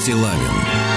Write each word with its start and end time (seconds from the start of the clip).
Стилавин 0.00 0.89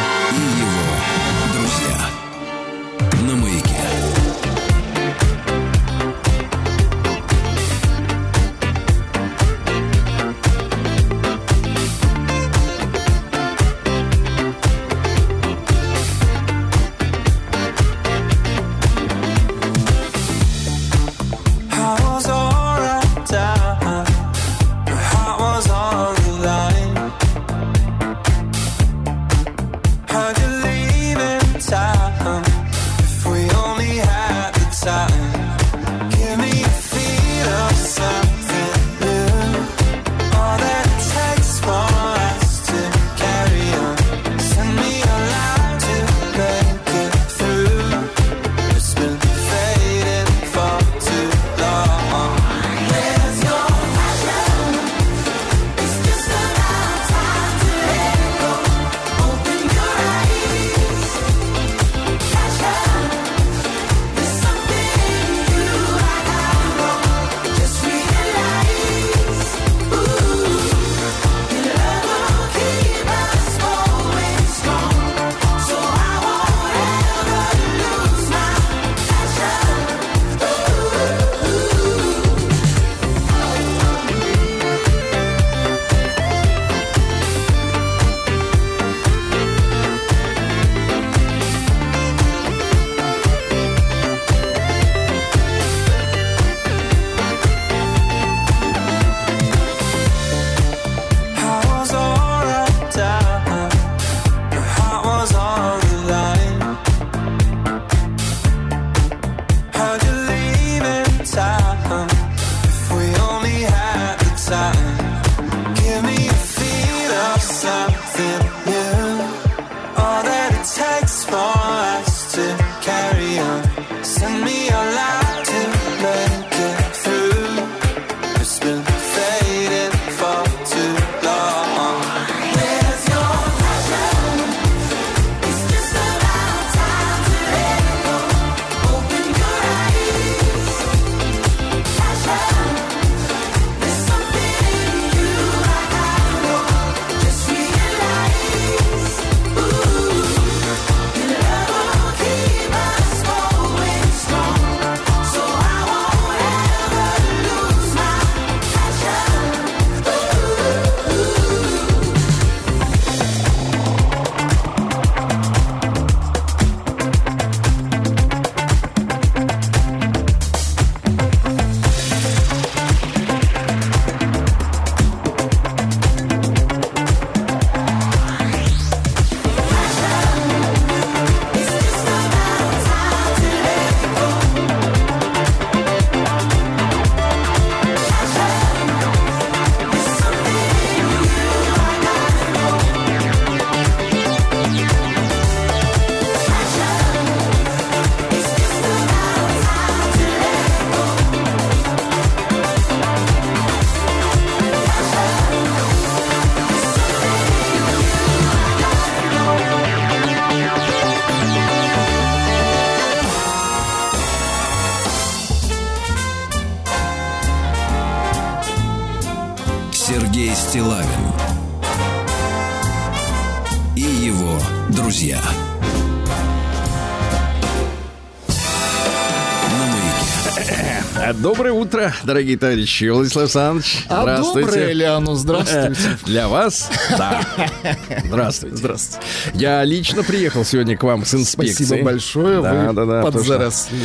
утро, 231.93 232.13
дорогие 232.23 232.57
товарищи. 232.57 233.05
Владислав 233.05 233.43
Александрович, 233.43 234.05
А 234.09 234.21
здравствуйте. 234.21 234.67
доброе 234.67 234.93
ли 234.93 235.05
оно? 235.05 235.35
Здравствуйте. 235.35 235.95
Для 236.25 236.47
вас? 236.47 236.89
Да. 237.17 237.41
Здравствуйте. 238.25 238.75
Здравствуйте. 238.77 239.27
Я 239.53 239.83
лично 239.83 240.23
приехал 240.23 240.65
сегодня 240.65 240.97
к 240.97 241.03
вам 241.03 241.23
с 241.25 241.33
инспекцией. 241.35 241.85
Спасибо 241.87 242.05
большое. 242.05 242.61
Да, 242.61 242.73
Вы 242.73 242.93
да, 242.93 243.05
да. 243.05 243.21
подзаросли. 243.21 243.99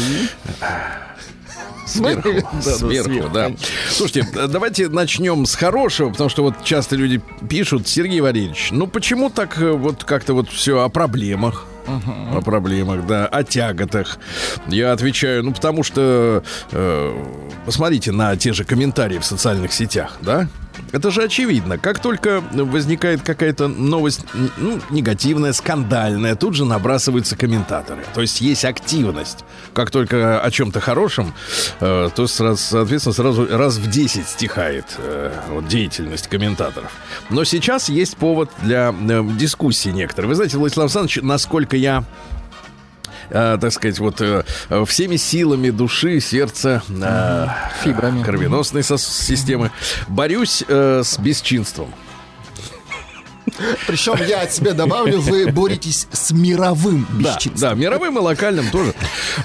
Сверху, 1.87 2.29
Да, 2.35 2.49
да, 2.53 2.61
сверху, 2.61 3.11
сверху. 3.11 3.29
да. 3.33 3.51
Слушайте, 3.91 4.29
давайте 4.49 4.89
начнем 4.91 5.47
с 5.47 5.55
хорошего, 5.55 6.11
потому 6.11 6.29
что 6.29 6.43
вот 6.43 6.63
часто 6.63 6.97
люди 6.97 7.23
пишут, 7.49 7.89
Сергей 7.89 8.21
Валерьевич, 8.21 8.69
ну 8.73 8.87
почему 8.87 9.31
так 9.31 9.59
э, 9.59 9.71
вот 9.71 10.05
как-то 10.05 10.35
вот 10.35 10.51
все 10.51 10.83
о 10.83 10.91
проблемах? 10.91 11.65
О 11.87 12.43
проблемах, 12.43 13.07
да, 13.07 13.27
о 13.27 13.43
тяготах. 13.43 14.19
Я 14.67 14.93
отвечаю, 14.93 15.43
ну 15.43 15.55
потому 15.55 15.83
что 15.83 16.43
э, 16.73 17.48
посмотрите 17.69 18.13
на 18.13 18.35
те 18.35 18.55
же 18.55 18.65
комментарии 18.65 19.19
в 19.19 19.27
социальных 19.27 19.75
сетях, 19.75 20.17
да? 20.23 20.49
Это 20.91 21.11
же 21.11 21.23
очевидно. 21.23 21.77
Как 21.77 21.99
только 21.99 22.43
возникает 22.51 23.21
какая-то 23.21 23.69
новость, 23.69 24.25
ну, 24.57 24.81
негативная, 24.89 25.53
скандальная, 25.53 26.35
тут 26.35 26.55
же 26.55 26.65
набрасываются 26.65 27.37
комментаторы. 27.37 28.07
То 28.15 28.23
есть 28.23 28.41
есть 28.41 28.65
активность. 28.65 29.45
Как 29.75 29.91
только 29.91 30.41
о 30.41 30.51
чем-то 30.51 30.81
хорошем, 30.81 31.35
э, 31.81 32.09
то, 32.17 32.27
сразу, 32.27 32.57
соответственно, 32.57 33.13
сразу 33.13 33.47
раз 33.47 33.77
в 33.77 33.91
10 33.91 34.27
стихает 34.27 34.87
э, 34.97 35.31
вот, 35.51 35.69
деятельность 35.69 36.27
комментаторов. 36.27 36.91
Но 37.29 37.45
сейчас 37.45 37.91
есть 37.91 38.17
повод 38.17 38.51
для 38.63 38.95
э, 38.99 39.29
дискуссии 39.39 39.91
некоторые. 39.91 40.31
Вы 40.31 40.37
знаете, 40.37 40.57
Владислав 40.57 40.85
Александрович, 40.85 41.19
насколько 41.23 41.77
я 41.77 42.05
э, 43.31 43.59
так 43.61 43.73
сказать, 43.73 43.99
вот 43.99 44.21
э, 44.21 44.45
всеми 44.87 45.17
силами 45.17 45.71
души, 45.71 46.21
сердца, 46.21 46.83
э, 46.89 47.47
Фибрами. 47.83 48.23
кровеносной 48.23 48.83
системы 48.83 49.71
борюсь 50.09 50.65
э, 50.67 51.03
с 51.05 51.19
бесчинством. 51.19 51.93
Причем 53.87 54.15
я 54.27 54.43
от 54.43 54.53
себя 54.53 54.73
добавлю, 54.73 55.21
вы 55.21 55.51
боретесь 55.53 56.07
с 56.13 56.31
мировым 56.33 57.07
Да, 57.21 57.35
бесчинством. 57.35 57.61
да, 57.71 57.75
мировым 57.75 58.19
и 58.19 58.21
локальным 58.21 58.71
тоже. 58.71 58.95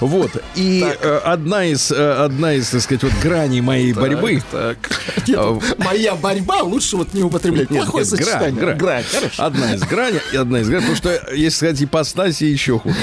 Вот. 0.00 0.30
И 0.54 0.84
э, 1.00 1.20
одна 1.24 1.64
из, 1.66 1.90
э, 1.90 2.12
одна 2.24 2.54
из, 2.54 2.68
так 2.68 2.80
сказать, 2.82 3.02
вот 3.02 3.12
граней 3.22 3.60
моей 3.60 3.92
борьбы. 3.92 4.42
Так. 4.50 4.76
Нет, 5.26 5.38
А, 5.38 5.58
моя 5.78 6.14
борьба 6.14 6.62
лучше 6.62 6.96
вот 6.96 7.14
не 7.14 7.22
употреблять. 7.22 7.70
Нет, 7.70 7.84
Плохое 7.84 8.04
нет, 8.04 8.12
грань, 8.14 8.24
сочетание. 8.26 8.60
грань. 8.60 8.76
Грань, 8.78 9.04
хорошо. 9.12 9.42
Одна 9.44 9.74
из 9.74 9.80
граней, 9.82 10.20
и 10.32 10.36
одна 10.36 10.60
из 10.60 10.68
граней, 10.68 10.86
потому 10.88 10.96
что, 10.96 11.32
если 11.34 11.56
сказать, 11.56 11.82
ипостаси 11.82 12.44
еще 12.44 12.78
хуже. 12.78 12.96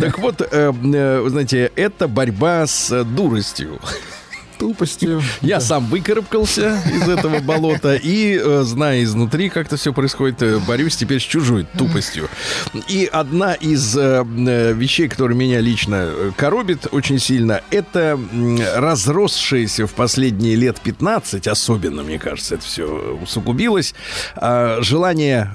Так 0.00 0.18
вот, 0.18 0.40
э, 0.40 0.72
э, 0.72 1.26
знаете, 1.28 1.70
это 1.76 2.08
борьба 2.08 2.66
с 2.66 3.04
дуростью. 3.04 3.80
Тупостью. 4.58 5.22
Я 5.42 5.60
сам 5.60 5.86
выкарабкался 5.86 6.80
из 6.94 7.08
этого 7.08 7.40
болота 7.40 7.94
и, 7.94 8.40
э, 8.42 8.62
зная 8.64 9.02
изнутри, 9.02 9.50
как 9.50 9.66
это 9.66 9.76
все 9.76 9.92
происходит, 9.92 10.42
э, 10.42 10.58
борюсь 10.58 10.96
теперь 10.96 11.20
с 11.20 11.24
чужой 11.24 11.66
тупостью. 11.76 12.28
И 12.88 13.08
одна 13.10 13.54
из 13.54 13.96
э, 13.96 14.24
вещей, 14.74 15.08
которая 15.08 15.36
меня 15.36 15.60
лично 15.60 16.10
коробит 16.36 16.86
очень 16.90 17.18
сильно, 17.18 17.60
это 17.70 18.18
разросшееся 18.76 19.86
в 19.86 19.92
последние 19.92 20.56
лет 20.56 20.80
15, 20.80 21.46
особенно, 21.48 22.02
мне 22.02 22.18
кажется, 22.18 22.54
это 22.54 22.64
все 22.64 22.84
усугубилось, 23.22 23.94
э, 24.36 24.78
желание 24.80 25.50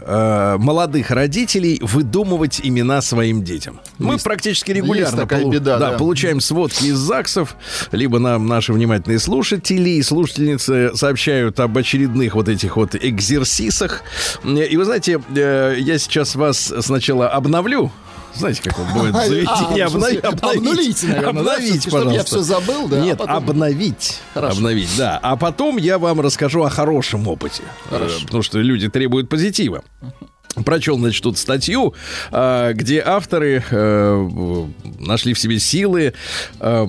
молодых 0.60 1.12
родителей 1.12 1.80
выдумывать 1.82 2.62
имена 2.64 3.02
своим 3.02 3.44
детям. 3.44 3.80
Мы 3.98 4.18
практически 4.18 4.72
регулярно 4.72 5.22
такая 5.24 5.42
полу- 5.42 5.52
беда, 5.52 5.78
да. 5.78 5.92
получаем 5.92 6.40
сводки 6.40 6.86
из 6.86 6.98
ЗАГСов, 6.98 7.56
либо 7.92 8.20
нам 8.20 8.48
наши 8.48 8.74
внимательные 8.92 9.20
слушатели 9.20 9.90
и 9.92 10.02
слушательницы 10.04 10.92
сообщают 10.96 11.60
об 11.60 11.78
очередных 11.78 12.36
вот 12.36 12.50
этих 12.50 12.76
вот 12.76 12.94
экзерсисах. 12.96 14.02
И 14.44 14.76
вы 14.78 14.86
знаете, 14.86 15.22
э, 15.36 15.76
я 15.80 15.98
сейчас 15.98 16.36
вас 16.36 16.74
сначала 16.82 17.30
обновлю. 17.30 17.92
Знаете, 18.34 18.62
как 18.64 18.80
вот 18.80 18.88
бывает 18.94 19.14
в 19.16 19.28
заведении 19.28 19.82
А, 19.82 19.90
смысле, 19.90 20.20
обновить, 20.20 20.58
обнулите, 20.58 21.08
наверное, 21.08 21.34
да, 21.34 21.40
обновить, 21.54 21.82
всё-таки, 21.82 21.90
чтоб 21.90 22.00
я 22.00 22.06
пожалуйста. 22.24 22.26
всё 22.26 22.42
забыл, 22.42 22.88
да, 22.88 22.98
а 22.98 23.06
Нет, 23.06 23.18
потом- 23.18 23.36
обновить, 23.36 24.20
Хорошо. 24.34 24.56
обновить, 24.58 24.90
да. 24.98 25.20
А 25.22 25.36
потом 25.36 25.76
я 25.78 25.98
вам 25.98 26.22
расскажу 26.22 26.64
о 26.64 26.70
хорошем 26.70 27.28
опыте, 27.28 27.64
Э, 27.90 28.08
потому 28.26 28.42
что 28.42 28.60
люди 28.60 28.88
требуют 28.90 29.28
позитива. 29.28 29.84
Прочел, 30.66 30.98
значит, 30.98 31.24
тут 31.24 31.38
статью, 31.38 31.94
э, 32.32 32.74
где 32.74 33.02
авторы 33.02 33.64
э, 33.70 34.68
нашли 35.00 35.34
в 35.34 35.40
себе 35.40 35.60
силы 35.60 36.14
э, 36.60 36.88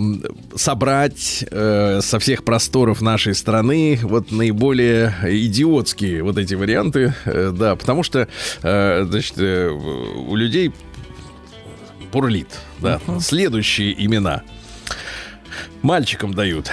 собрать 0.57 1.45
э, 1.51 2.01
со 2.03 2.19
всех 2.19 2.45
просторов 2.45 3.01
нашей 3.01 3.35
страны 3.35 4.01
вот 4.03 4.33
наиболее 4.33 5.15
идиотские 5.23 6.23
вот 6.25 6.39
эти 6.39 6.55
варианты, 6.55 7.15
да, 7.25 7.77
потому 7.77 8.03
что, 8.03 8.29
значит, 8.61 9.39
у 9.39 10.35
людей 10.35 10.73
бурлит, 12.13 12.49
да. 12.81 13.01
Следующие 13.21 13.95
имена 14.05 14.43
мальчикам 15.83 16.35
дают. 16.35 16.71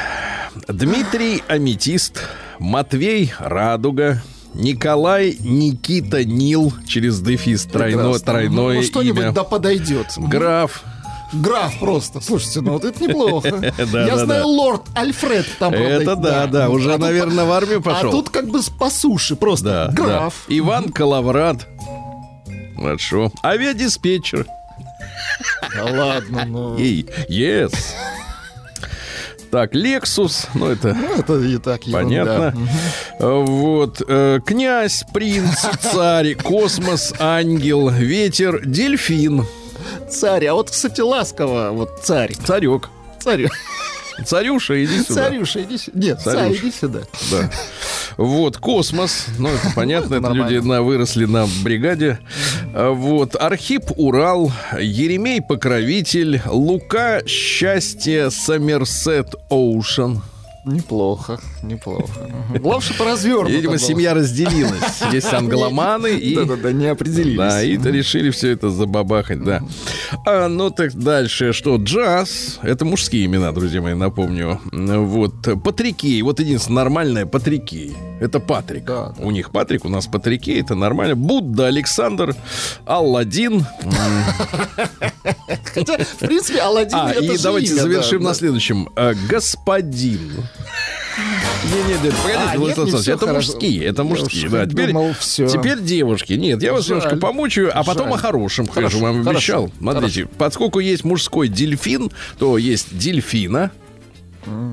Дмитрий 0.68 1.44
Аметист, 1.48 2.22
Матвей 2.60 3.34
Радуга, 3.40 4.22
Николай 4.54 5.38
Никита 5.40 6.24
Нил 6.26 6.74
через 6.88 7.20
дефис 7.22 7.66
тройное, 7.66 8.04
Прекрасно. 8.04 8.26
тройное 8.26 8.74
Ну, 8.78 8.84
что-нибудь 8.84 9.24
имя. 9.24 9.32
да 9.32 9.44
подойдет. 9.44 10.08
Граф. 10.18 10.84
Граф 11.32 11.78
просто. 11.80 12.20
Слушайте, 12.22 12.62
ну 12.62 12.72
вот 12.74 12.84
это 12.86 13.04
неплохо. 13.04 13.74
Да, 13.92 14.06
Я 14.06 14.16
да, 14.16 14.26
знаю 14.26 14.42
да. 14.42 14.48
лорд 14.48 14.82
Альфред 14.96 15.46
там, 15.60 15.72
правда, 15.72 15.88
Это 15.90 16.16
да, 16.16 16.48
да, 16.48 16.70
уже, 16.70 16.90
А 16.90 16.94
тут 16.94 17.02
наверное, 17.02 17.46
по- 17.46 17.50
в 17.50 17.54
армию 17.54 17.78
А 17.78 17.82
пошел. 17.82 18.12
тут 18.12 18.30
как 18.30 18.48
бы 18.50 18.60
по 18.80 18.90
суше 18.90 19.36
просто. 19.36 19.92
Граф. 19.94 20.34
Иван 20.48 20.90
Калаврат. 20.92 21.68
Хорошо. 22.76 23.32
Авиадиспетчер. 23.44 24.48
Да 25.76 25.84
ладно, 25.86 26.46
ну. 26.48 26.76
Yes. 26.78 27.74
Так, 29.52 29.74
Лексус, 29.74 30.48
ну 30.54 30.68
это 30.68 30.94
Ну, 30.94 31.16
это 31.16 31.40
и 31.40 31.58
так. 31.58 31.82
Понятно. 31.92 32.54
Вот. 33.20 34.02
э, 34.08 34.40
Князь, 34.46 35.04
принц, 35.14 35.66
царь, 35.82 36.36
космос, 36.36 37.14
ангел, 37.20 37.90
ветер, 37.90 38.62
дельфин, 38.66 39.46
Царь, 40.10 40.46
а 40.48 40.54
вот, 40.54 40.70
кстати, 40.70 41.02
ласково, 41.02 41.70
вот 41.72 42.02
царь. 42.04 42.36
царек. 42.36 42.90
Царь. 43.20 43.48
Царюша, 44.26 44.84
иди 44.84 45.04
сюда. 45.04 45.24
Царюша, 45.26 45.64
иди 45.64 45.78
сюда. 45.78 46.00
Нет, 46.00 46.22
царь, 46.22 46.36
Царюша. 46.36 46.60
иди 46.62 46.72
сюда. 46.72 47.00
Да. 47.32 47.52
Вот, 48.18 48.58
космос. 48.58 49.26
Ну, 49.38 49.50
это 49.50 49.72
понятно, 49.76 50.16
это 50.16 50.28
это 50.28 50.34
люди 50.36 50.58
на, 50.58 50.82
выросли 50.82 51.26
на 51.26 51.48
бригаде. 51.64 52.20
А, 52.74 52.92
Вот, 52.92 53.36
Архип 53.36 53.86
Урал, 53.96 54.52
Еремей 54.80 55.42
Покровитель, 55.42 56.42
Лука 56.46 57.22
Счастье, 57.28 58.30
Сомерсет 58.32 59.36
Оушен. 59.50 60.22
Неплохо, 60.66 61.40
неплохо. 61.64 62.30
Главное, 62.60 62.82
что 62.82 63.06
развернуто. 63.06 63.52
Видимо, 63.52 63.72
было. 63.72 63.80
семья 63.80 64.14
разделилась. 64.14 65.02
Есть 65.12 65.34
англоманы 65.34 66.18
и... 66.18 66.36
Да-да-да, 66.36 66.72
не 66.72 66.88
определились. 66.88 67.38
Да, 67.38 67.64
и 67.64 67.78
решили 67.78 68.30
все 68.30 68.52
это 68.52 68.70
забабахать, 68.70 69.44
да. 69.44 69.62
А, 70.26 70.48
ну 70.48 70.70
так 70.70 70.94
дальше, 70.94 71.54
что 71.54 71.78
джаз, 71.78 72.60
это 72.62 72.84
мужские 72.84 73.26
имена, 73.26 73.52
друзья 73.52 73.82
мои, 73.82 73.94
напомню. 73.94 74.60
Вот, 74.72 75.64
Патрикей, 75.64 76.22
вот 76.22 76.40
единственное 76.40 76.84
нормальное 76.84 77.26
Патрикей. 77.26 77.96
Это 78.20 78.40
Патрик. 78.42 78.84
Да, 78.84 79.14
да. 79.18 79.24
У 79.24 79.32
них 79.32 79.52
Патрик, 79.52 79.86
у 79.86 79.90
нас 79.90 80.08
Патрикей, 80.08 80.60
это 80.60 80.76
нормально. 80.76 81.16
Будда 81.16 81.68
Александр, 81.68 82.36
Алладин. 82.86 83.66
Хотя, 85.74 85.98
в 85.98 86.18
принципе, 86.18 86.60
Алладин 86.60 86.98
А, 86.98 87.12
это 87.12 87.24
и 87.24 87.38
давайте 87.38 87.76
завершим 87.76 88.24
на 88.24 88.34
следующем. 88.34 88.90
А, 88.96 89.14
Господин. 89.30 90.49
Не, 91.64 91.84
не, 91.94 92.00
нет, 92.02 92.14
А, 92.14 92.24
погодите, 92.24 92.58
Владислав 92.58 92.88
не 92.88 92.94
Александрович, 92.94 93.08
это 93.10 93.28
хорошо. 93.28 93.52
мужские, 93.52 93.84
это 93.86 94.02
Я 94.04 94.08
мужские. 94.08 94.46
уж 94.46 94.52
Да, 94.52 94.66
теперь, 94.66 94.88
думал, 94.88 95.14
всё. 95.20 95.48
теперь 95.48 95.80
девушки. 95.82 96.34
Нет, 96.34 96.64
я 96.64 96.72
вас 96.74 96.86
Жаль. 96.86 96.98
немножко 96.98 97.18
помучаю, 97.20 97.72
а 97.78 97.84
потом 97.84 98.06
Жаль. 98.08 98.14
о 98.16 98.18
хорошем, 98.18 98.66
как 98.66 98.76
Хорошо, 98.76 98.98
же 98.98 99.04
вам 99.04 99.24
хорошо, 99.24 99.30
обещал. 99.38 99.72
Смотрите, 99.80 100.28
поскольку 100.38 100.80
есть 100.80 101.04
мужской 101.04 101.50
дельфин, 101.50 102.12
то 102.38 102.58
есть 102.58 102.98
дельфина. 102.98 103.72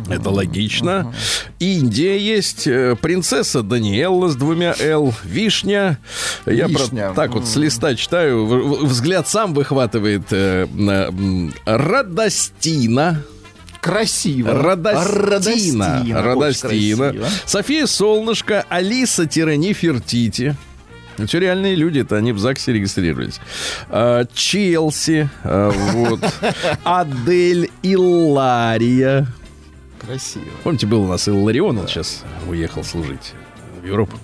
Это 0.08 0.31
логично. 0.31 1.12
Индия 1.58 2.17
есть, 2.19 2.67
э, 2.69 2.94
принцесса 3.02 3.62
Даниэлла 3.62 4.28
с 4.28 4.37
двумя 4.37 4.75
Л, 4.78 5.12
вишня. 5.25 5.99
Я 6.47 6.68
про- 6.68 6.78
Вишня. 6.78 7.12
так 7.14 7.33
вот 7.33 7.47
с 7.47 7.56
листа 7.56 7.95
читаю, 7.97 8.47
взгляд 8.87 9.28
сам 9.28 9.52
выхватывает 9.52 10.23
э, 10.30 10.66
м, 10.73 11.52
Радостина. 11.66 13.23
Красиво. 13.87 14.52
Радостина. 14.52 16.05
Радостина. 16.12 17.12
красиво. 17.12 17.14
София 17.45 17.87
Солнышко, 17.87 18.64
Алиса-Нефертити. 18.69 20.57
Это 21.19 21.38
реальные 21.38 21.76
люди, 21.76 22.00
это 22.00 22.16
они 22.16 22.33
в 22.33 22.38
ЗАГСе 22.38 22.73
регистрировались. 22.73 23.40
А, 23.88 24.25
Челси, 24.35 25.31
а, 25.45 25.71
вот. 25.71 26.21
Адель 26.85 27.71
Иллария. 27.83 29.26
Красиво. 30.05 30.45
Помните, 30.64 30.87
был 30.87 31.05
у 31.05 31.07
нас 31.07 31.28
Илларион, 31.28 31.78
он 31.78 31.87
сейчас 31.88 32.25
уехал 32.49 32.83
служить 32.83 33.35
в 33.83 33.87
Европу. 33.87 34.19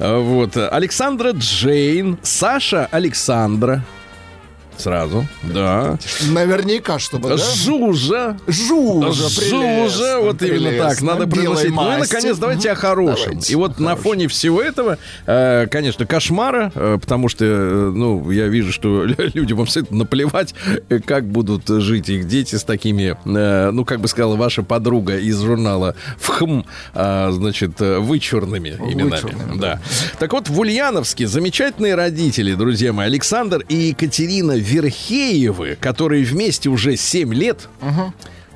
А, 0.00 0.18
Вот. 0.18 0.56
Александра 0.56 1.30
Джейн, 1.30 2.18
Саша 2.22 2.86
Александра. 2.90 3.84
Сразу, 4.76 5.26
да. 5.42 5.98
Наверняка, 6.30 6.98
чтобы, 6.98 7.30
да? 7.30 7.36
Жужа, 7.36 8.36
Жужа, 8.46 9.12
Жужа, 9.12 9.40
прелестно, 9.40 10.20
вот 10.20 10.42
именно 10.42 10.78
так, 10.78 11.00
надо 11.02 11.26
Белой 11.26 11.44
произносить. 11.44 11.74
Ну 11.74 11.94
и, 11.94 11.98
наконец, 11.98 12.38
давайте 12.38 12.70
о 12.70 12.74
хорошем. 12.74 13.24
Давайте 13.26 13.52
и 13.52 13.56
вот 13.56 13.78
о 13.78 13.82
на 13.82 13.96
фоне 13.96 14.28
всего 14.28 14.60
этого, 14.60 14.98
э, 15.26 15.66
конечно, 15.70 16.06
кошмара, 16.06 16.72
э, 16.74 16.98
потому 17.00 17.28
что, 17.28 17.44
э, 17.44 17.92
ну, 17.94 18.30
я 18.30 18.48
вижу, 18.48 18.72
что 18.72 19.04
людям 19.34 19.60
абсолютно 19.60 19.98
наплевать, 19.98 20.54
как 21.06 21.26
будут 21.26 21.68
жить 21.68 22.08
их 22.08 22.26
дети 22.26 22.56
с 22.56 22.64
такими, 22.64 23.16
ну, 23.24 23.84
как 23.84 24.00
бы 24.00 24.08
сказала 24.08 24.36
ваша 24.36 24.62
подруга 24.62 25.18
из 25.18 25.40
журнала 25.40 25.94
ВХМ, 26.18 26.62
значит, 26.94 27.80
вычурными 27.80 28.70
именами. 28.70 29.10
Вычурными, 29.10 29.60
Да. 29.60 29.80
Так 30.18 30.32
вот, 30.32 30.48
в 30.48 30.58
Ульяновске 30.58 31.26
замечательные 31.26 31.94
родители, 31.94 32.54
друзья 32.54 32.92
мои, 32.92 33.06
Александр 33.06 33.64
и 33.68 33.76
Екатерина 33.76 34.52
Верхеевы, 34.64 35.76
которые 35.80 36.24
вместе 36.24 36.68
уже 36.68 36.96
7 36.96 37.32
лет, 37.34 37.68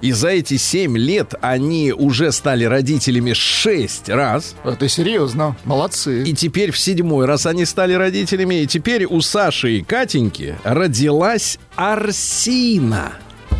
и 0.00 0.12
за 0.12 0.28
эти 0.28 0.56
7 0.56 0.96
лет 0.96 1.34
они 1.40 1.92
уже 1.92 2.30
стали 2.32 2.64
родителями 2.64 3.32
6 3.32 4.08
раз. 4.10 4.54
Это 4.64 4.88
серьезно. 4.88 5.56
Молодцы. 5.64 6.22
И 6.22 6.32
теперь 6.34 6.70
в 6.70 6.78
седьмой 6.78 7.26
раз 7.26 7.46
они 7.46 7.64
стали 7.64 7.94
родителями. 7.94 8.62
И 8.62 8.66
теперь 8.66 9.06
у 9.06 9.20
Саши 9.20 9.78
и 9.78 9.82
Катеньки 9.82 10.56
родилась 10.62 11.58
Арсина. 11.74 13.12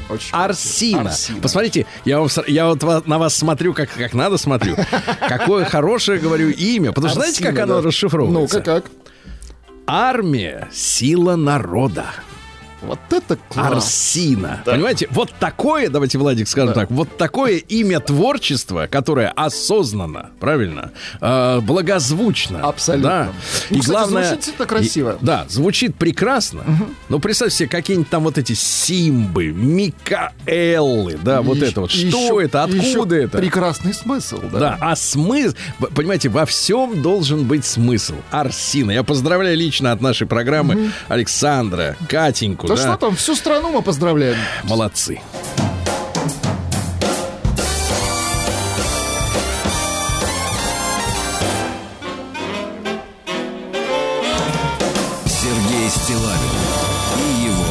Очень 0.08 0.28
Арсина. 0.32 1.00
Арсина. 1.10 1.40
Посмотрите, 1.40 1.86
я, 2.04 2.20
вам, 2.20 2.28
я 2.46 2.66
вот 2.68 3.06
на 3.06 3.18
вас 3.18 3.34
смотрю, 3.34 3.74
как, 3.74 3.90
как 3.90 4.14
надо 4.14 4.38
смотрю. 4.38 4.76
Какое 5.28 5.64
хорошее, 5.64 6.18
говорю, 6.20 6.50
имя. 6.50 6.92
Потому 6.92 7.08
что 7.08 7.20
знаете, 7.20 7.42
как 7.42 7.58
оно 7.58 7.80
расшифровывается? 7.82 8.58
Ну-ка, 8.58 8.80
как? 8.80 8.90
Армия– 9.86 10.68
сила 10.72 11.34
народа. 11.36 12.06
Вот 12.82 12.98
это 13.10 13.36
класс. 13.48 13.72
Арсина. 13.72 14.62
Понимаете, 14.64 15.08
вот 15.10 15.32
такое, 15.38 15.88
давайте, 15.90 16.18
Владик, 16.18 16.46
скажем 16.48 16.74
так, 16.74 16.90
вот 16.90 17.16
такое 17.16 17.56
имя 17.56 17.98
творчества, 18.00 18.86
которое 18.90 19.28
осознанно, 19.30 20.30
правильно, 20.38 20.92
э, 21.20 21.60
благозвучно. 21.60 22.60
Абсолютно. 22.60 23.08
Да. 23.08 23.32
Ну, 23.70 23.76
И 23.76 23.80
кстати, 23.80 23.90
главное... 23.96 24.28
звучит 24.28 24.54
это 24.54 24.66
красиво. 24.66 25.18
и- 25.20 25.24
да, 25.24 25.44
звучит 25.48 25.96
прекрасно. 25.96 26.62
Но 27.08 27.18
представьте 27.18 27.56
себе, 27.56 27.68
какие-нибудь 27.68 28.08
там 28.10 28.22
вот 28.24 28.38
эти 28.38 28.52
Симбы, 28.52 29.46
Микаэллы, 29.48 31.18
да, 31.22 31.42
вот 31.42 31.58
И 31.58 31.60
это 31.66 31.80
вот. 31.80 31.90
еще- 31.90 32.08
Что 32.10 32.40
это? 32.40 32.68
еще 32.72 32.90
Откуда 32.98 33.16
это? 33.16 33.38
Прекрасный 33.38 33.92
смысл, 33.94 34.40
да. 34.52 34.58
Да, 34.58 34.78
а 34.80 34.94
смысл, 34.96 35.54
понимаете, 35.94 36.28
во 36.28 36.46
всем 36.46 37.02
должен 37.02 37.44
быть 37.44 37.64
смысл. 37.64 38.14
Арсина. 38.30 38.92
Я 38.92 39.02
поздравляю 39.02 39.56
лично 39.56 39.92
от 39.92 40.00
нашей 40.00 40.26
программы 40.26 40.92
Александра, 41.08 41.96
Катеньку. 42.08 42.67
Да, 42.68 42.74
да. 42.74 42.82
что 42.82 42.96
там, 42.96 43.16
всю 43.16 43.34
страну 43.34 43.70
мы 43.70 43.82
поздравляем. 43.82 44.36
Молодцы. 44.64 45.20
Сергей 55.26 55.88
Стилавин 55.88 56.58
и 57.16 57.46
его 57.46 57.64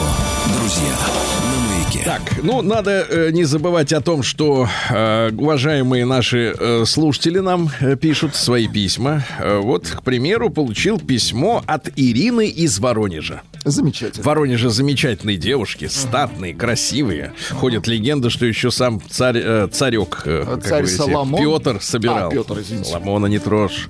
друзья 0.59 0.95
на 1.43 1.57
маяке. 1.69 2.03
Так, 2.03 2.21
ну, 2.41 2.61
надо 2.61 3.05
э, 3.07 3.31
не 3.31 3.43
забывать 3.43 3.93
о 3.93 4.01
том, 4.01 4.23
что 4.23 4.67
э, 4.89 5.31
уважаемые 5.31 6.05
наши 6.05 6.55
э, 6.57 6.85
слушатели 6.85 7.39
нам 7.39 7.69
э, 7.79 7.95
пишут 7.95 8.35
свои 8.35 8.67
письма. 8.67 9.23
Э, 9.39 9.59
вот, 9.59 9.87
к 9.87 10.01
примеру, 10.01 10.49
получил 10.49 10.99
письмо 10.99 11.63
от 11.67 11.89
Ирины 11.95 12.47
из 12.47 12.79
Воронежа. 12.79 13.41
В 13.67 13.71
Замечательно. 13.71 14.23
Воронеже 14.23 14.69
замечательные 14.69 15.37
девушки, 15.37 15.85
статные, 15.87 16.53
красивые. 16.53 17.33
Ходят 17.51 17.85
легенды, 17.87 18.29
что 18.29 18.45
еще 18.45 18.71
сам 18.71 19.01
царь, 19.09 19.37
э, 19.43 19.67
царек, 19.71 20.23
э, 20.25 20.43
как 20.45 20.63
Царь 20.63 20.69
говорите, 20.69 20.95
Соломон? 20.95 21.41
Петр 21.41 21.81
собирал. 21.81 22.29
А, 22.29 22.31
Петр, 22.31 22.59
извините. 22.59 22.89
Соломона 22.91 23.27
не 23.27 23.39
трожь. 23.39 23.89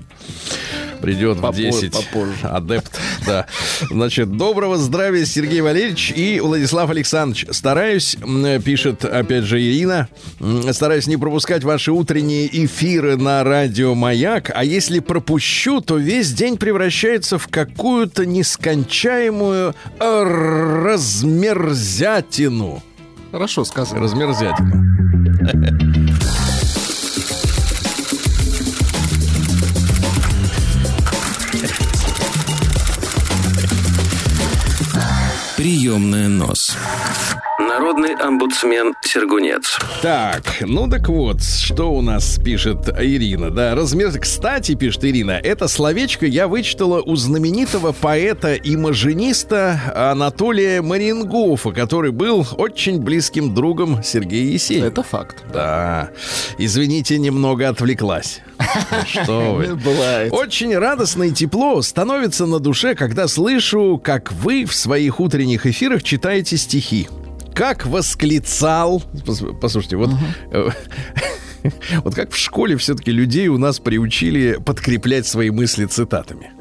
Придет 1.01 1.37
в 1.37 1.41
Попо- 1.41 1.55
10. 1.55 1.93
попозже. 1.93 2.47
Адепт, 2.47 2.99
да. 3.25 3.45
Значит, 3.89 4.35
доброго 4.35 4.77
здравия, 4.77 5.25
Сергей 5.25 5.61
Валерьевич 5.61 6.11
и 6.15 6.39
Владислав 6.39 6.89
Александрович. 6.89 7.45
Стараюсь, 7.51 8.17
пишет 8.65 9.05
опять 9.05 9.43
же 9.43 9.61
Ирина, 9.61 10.07
стараюсь 10.71 11.07
не 11.07 11.17
пропускать 11.17 11.63
ваши 11.63 11.91
утренние 11.91 12.47
эфиры 12.65 13.15
на 13.17 13.43
радио 13.43 13.93
«Маяк», 13.95 14.51
а 14.53 14.63
если 14.63 14.99
пропущу, 14.99 15.81
то 15.81 15.97
весь 15.97 16.31
день 16.33 16.57
превращается 16.57 17.37
в 17.37 17.47
какую-то 17.47 18.25
нескончаемую 18.25 19.75
размерзятину. 19.99 22.81
Хорошо 23.31 23.65
сказано. 23.65 24.01
Размерзятину. 24.01 24.83
Приемная 35.67 36.29
нос. 36.29 36.77
Народный 37.87 38.15
омбудсмен 38.15 38.95
Сергунец. 39.01 39.79
Так, 40.01 40.43
ну 40.59 40.89
так 40.89 41.07
вот, 41.07 41.41
что 41.41 41.93
у 41.93 42.01
нас 42.01 42.37
пишет 42.37 42.89
Ирина, 42.89 43.49
да, 43.49 43.75
размер... 43.75 44.11
Кстати, 44.19 44.75
пишет 44.75 45.05
Ирина, 45.05 45.31
это 45.31 45.69
словечко 45.69 46.25
я 46.25 46.49
вычитала 46.49 47.01
у 47.01 47.15
знаменитого 47.15 47.93
поэта 47.93 48.55
и 48.55 48.75
мажениста 48.75 49.79
Анатолия 49.95 50.81
Марингофа, 50.81 51.71
который 51.71 52.11
был 52.11 52.45
очень 52.57 52.99
близким 52.99 53.55
другом 53.55 54.03
Сергея 54.03 54.51
Есенина. 54.51 54.87
Это 54.87 55.01
факт. 55.01 55.45
Да, 55.53 56.09
извините, 56.57 57.17
немного 57.17 57.69
отвлеклась. 57.69 58.41
Что 59.07 59.53
вы. 59.55 59.75
Бывает. 59.75 60.33
Очень 60.33 60.77
радостно 60.77 61.23
и 61.23 61.31
тепло 61.31 61.81
становится 61.81 62.47
на 62.47 62.59
душе, 62.59 62.95
когда 62.95 63.29
слышу, 63.29 63.97
как 64.03 64.33
вы 64.33 64.65
в 64.65 64.75
своих 64.75 65.21
утренних 65.21 65.65
эфирах 65.65 66.03
читаете 66.03 66.57
стихи. 66.57 67.07
Как 67.57 67.87
восклицал... 67.87 69.03
Пос- 69.25 69.57
Послушайте, 69.59 69.97
вот... 69.97 70.11
э, 70.51 70.69
Вот 72.03 72.13
как 72.13 72.31
в 72.31 72.37
школе 72.37 72.77
все-таки 72.77 73.11
людей 73.11 73.47
у 73.47 73.57
нас 73.57 73.79
приучили 73.79 74.59
подкреплять 74.63 75.25
свои 75.25 75.49
мысли 75.49 75.85
цитатами. 75.85 76.51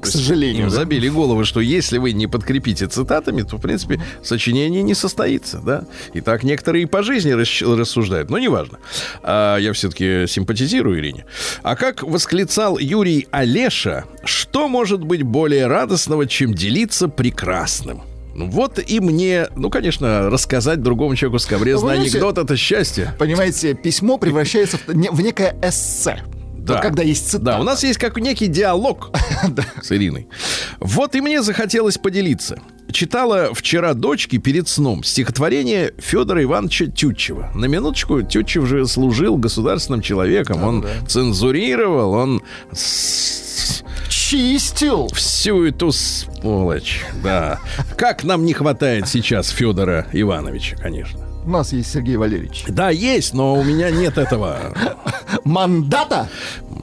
К 0.00 0.06
сожалению. 0.06 0.64
Им 0.64 0.68
да. 0.68 0.76
забили 0.76 1.08
головы, 1.08 1.44
что 1.44 1.60
если 1.60 1.98
вы 1.98 2.12
не 2.12 2.26
подкрепите 2.26 2.88
цитатами, 2.88 3.42
то, 3.42 3.56
в 3.56 3.60
принципе, 3.60 4.00
сочинение 4.22 4.82
не 4.82 4.94
состоится, 4.94 5.58
да? 5.58 5.86
И 6.12 6.20
так 6.20 6.42
некоторые 6.42 6.84
и 6.84 6.86
по 6.86 7.02
жизни 7.02 7.30
рассуждают, 7.32 8.30
но 8.30 8.38
неважно. 8.38 8.78
А 9.22 9.58
я 9.58 9.72
все-таки 9.72 10.26
симпатизирую 10.28 10.98
Ирине. 10.98 11.24
А 11.62 11.76
как 11.76 12.02
восклицал 12.02 12.78
Юрий 12.78 13.28
Олеша, 13.30 14.04
что 14.24 14.68
может 14.68 15.04
быть 15.04 15.22
более 15.22 15.68
радостного, 15.68 16.26
чем 16.26 16.52
делиться 16.52 17.06
прекрасным? 17.08 18.02
Ну, 18.34 18.48
Вот 18.50 18.78
и 18.78 19.00
мне, 19.00 19.48
ну, 19.56 19.68
конечно, 19.70 20.30
рассказать 20.30 20.82
другому 20.82 21.14
человеку 21.16 21.38
скобрезный 21.38 21.94
анекдот— 21.94 22.38
это 22.38 22.56
счастье. 22.56 23.14
Понимаете, 23.18 23.74
письмо 23.74 24.18
превращается 24.18 24.78
в, 24.78 24.86
в 24.88 25.20
некое 25.20 25.56
эссе. 25.62 26.22
Да. 26.56 26.74
Вот 26.74 26.82
когда 26.82 27.02
есть 27.02 27.26
цитата. 27.26 27.44
Да, 27.44 27.60
у 27.60 27.64
нас 27.64 27.82
есть 27.82 27.98
как 27.98 28.16
некий 28.18 28.46
диалог 28.46 29.10
с 29.82 29.90
Ириной. 29.90 30.28
Вот 30.78 31.14
и 31.16 31.20
мне 31.20 31.42
захотелось 31.42 31.98
поделиться. 31.98 32.56
Читала 32.92 33.52
вчера 33.52 33.94
дочке 33.94 34.38
перед 34.38 34.68
сном 34.68 35.02
стихотворение 35.02 35.92
Федора 35.98 36.42
Ивановича 36.42 36.86
Тютчева. 36.86 37.50
На 37.54 37.64
минуточку, 37.64 38.22
Тютчев 38.22 38.66
же 38.66 38.86
служил 38.86 39.38
государственным 39.38 40.02
человеком. 40.02 40.62
он 40.62 40.86
цензурировал, 41.08 42.12
он 42.12 42.42
с- 42.72 43.82
Чистил. 44.32 45.08
всю 45.08 45.66
эту 45.66 45.92
сволочь. 45.92 47.04
Да. 47.22 47.60
Как 47.98 48.24
нам 48.24 48.46
не 48.46 48.54
хватает 48.54 49.06
сейчас 49.06 49.50
Федора 49.50 50.06
Ивановича, 50.10 50.78
конечно. 50.78 51.20
У 51.44 51.50
нас 51.50 51.74
есть 51.74 51.92
Сергей 51.92 52.16
Валерьевич. 52.16 52.64
Да, 52.66 52.88
есть, 52.88 53.34
но 53.34 53.52
у 53.52 53.62
меня 53.62 53.90
нет 53.90 54.16
этого. 54.16 54.72
Мандата. 55.44 56.30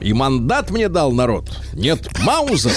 И 0.00 0.12
мандат 0.12 0.70
мне 0.70 0.88
дал 0.88 1.10
народ. 1.10 1.50
Нет 1.72 2.08
Маузера. 2.22 2.72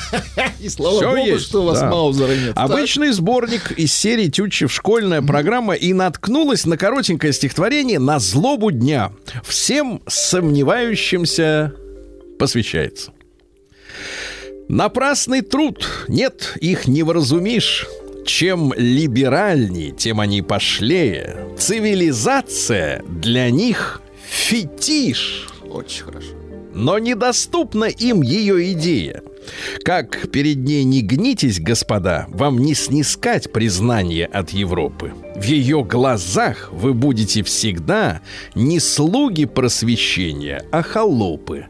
И 0.60 0.70
слава 0.70 0.96
Всё 0.96 1.10
богу, 1.10 1.26
есть, 1.26 1.44
что 1.44 1.60
у 1.60 1.66
вас 1.66 1.80
да. 1.80 1.90
Маузера 1.90 2.34
нет. 2.34 2.52
Обычный 2.56 3.12
сборник 3.12 3.72
из 3.72 3.92
серии 3.92 4.28
Тютчев 4.28 4.72
школьная 4.72 5.20
программа 5.20 5.74
и 5.74 5.92
наткнулась 5.92 6.64
на 6.64 6.78
коротенькое 6.78 7.34
стихотворение 7.34 7.98
на 7.98 8.18
злобу 8.18 8.70
дня. 8.70 9.12
Всем 9.44 10.00
сомневающимся 10.06 11.74
посвящается. 12.38 13.12
Напрасный 14.68 15.42
труд. 15.42 15.86
Нет, 16.08 16.56
их 16.60 16.88
не 16.88 17.02
вразумишь. 17.02 17.86
Чем 18.24 18.72
либеральней, 18.76 19.92
тем 19.92 20.18
они 20.18 20.42
пошлее. 20.42 21.46
Цивилизация 21.56 23.04
для 23.08 23.50
них 23.50 24.02
фетиш 24.28 25.48
Очень 25.70 26.04
хорошо. 26.04 26.28
но 26.74 26.98
недоступна 26.98 27.84
им 27.84 28.22
ее 28.22 28.72
идея. 28.72 29.22
Как 29.84 30.28
перед 30.32 30.56
ней 30.58 30.82
не 30.82 31.02
гнитесь, 31.02 31.60
господа, 31.60 32.26
вам 32.30 32.58
не 32.58 32.74
снискать 32.74 33.52
признание 33.52 34.26
от 34.26 34.50
Европы. 34.50 35.12
В 35.36 35.44
ее 35.44 35.84
глазах 35.84 36.70
вы 36.72 36.92
будете 36.94 37.44
всегда 37.44 38.22
не 38.56 38.80
слуги 38.80 39.44
просвещения, 39.44 40.64
а 40.72 40.82
холопы. 40.82 41.66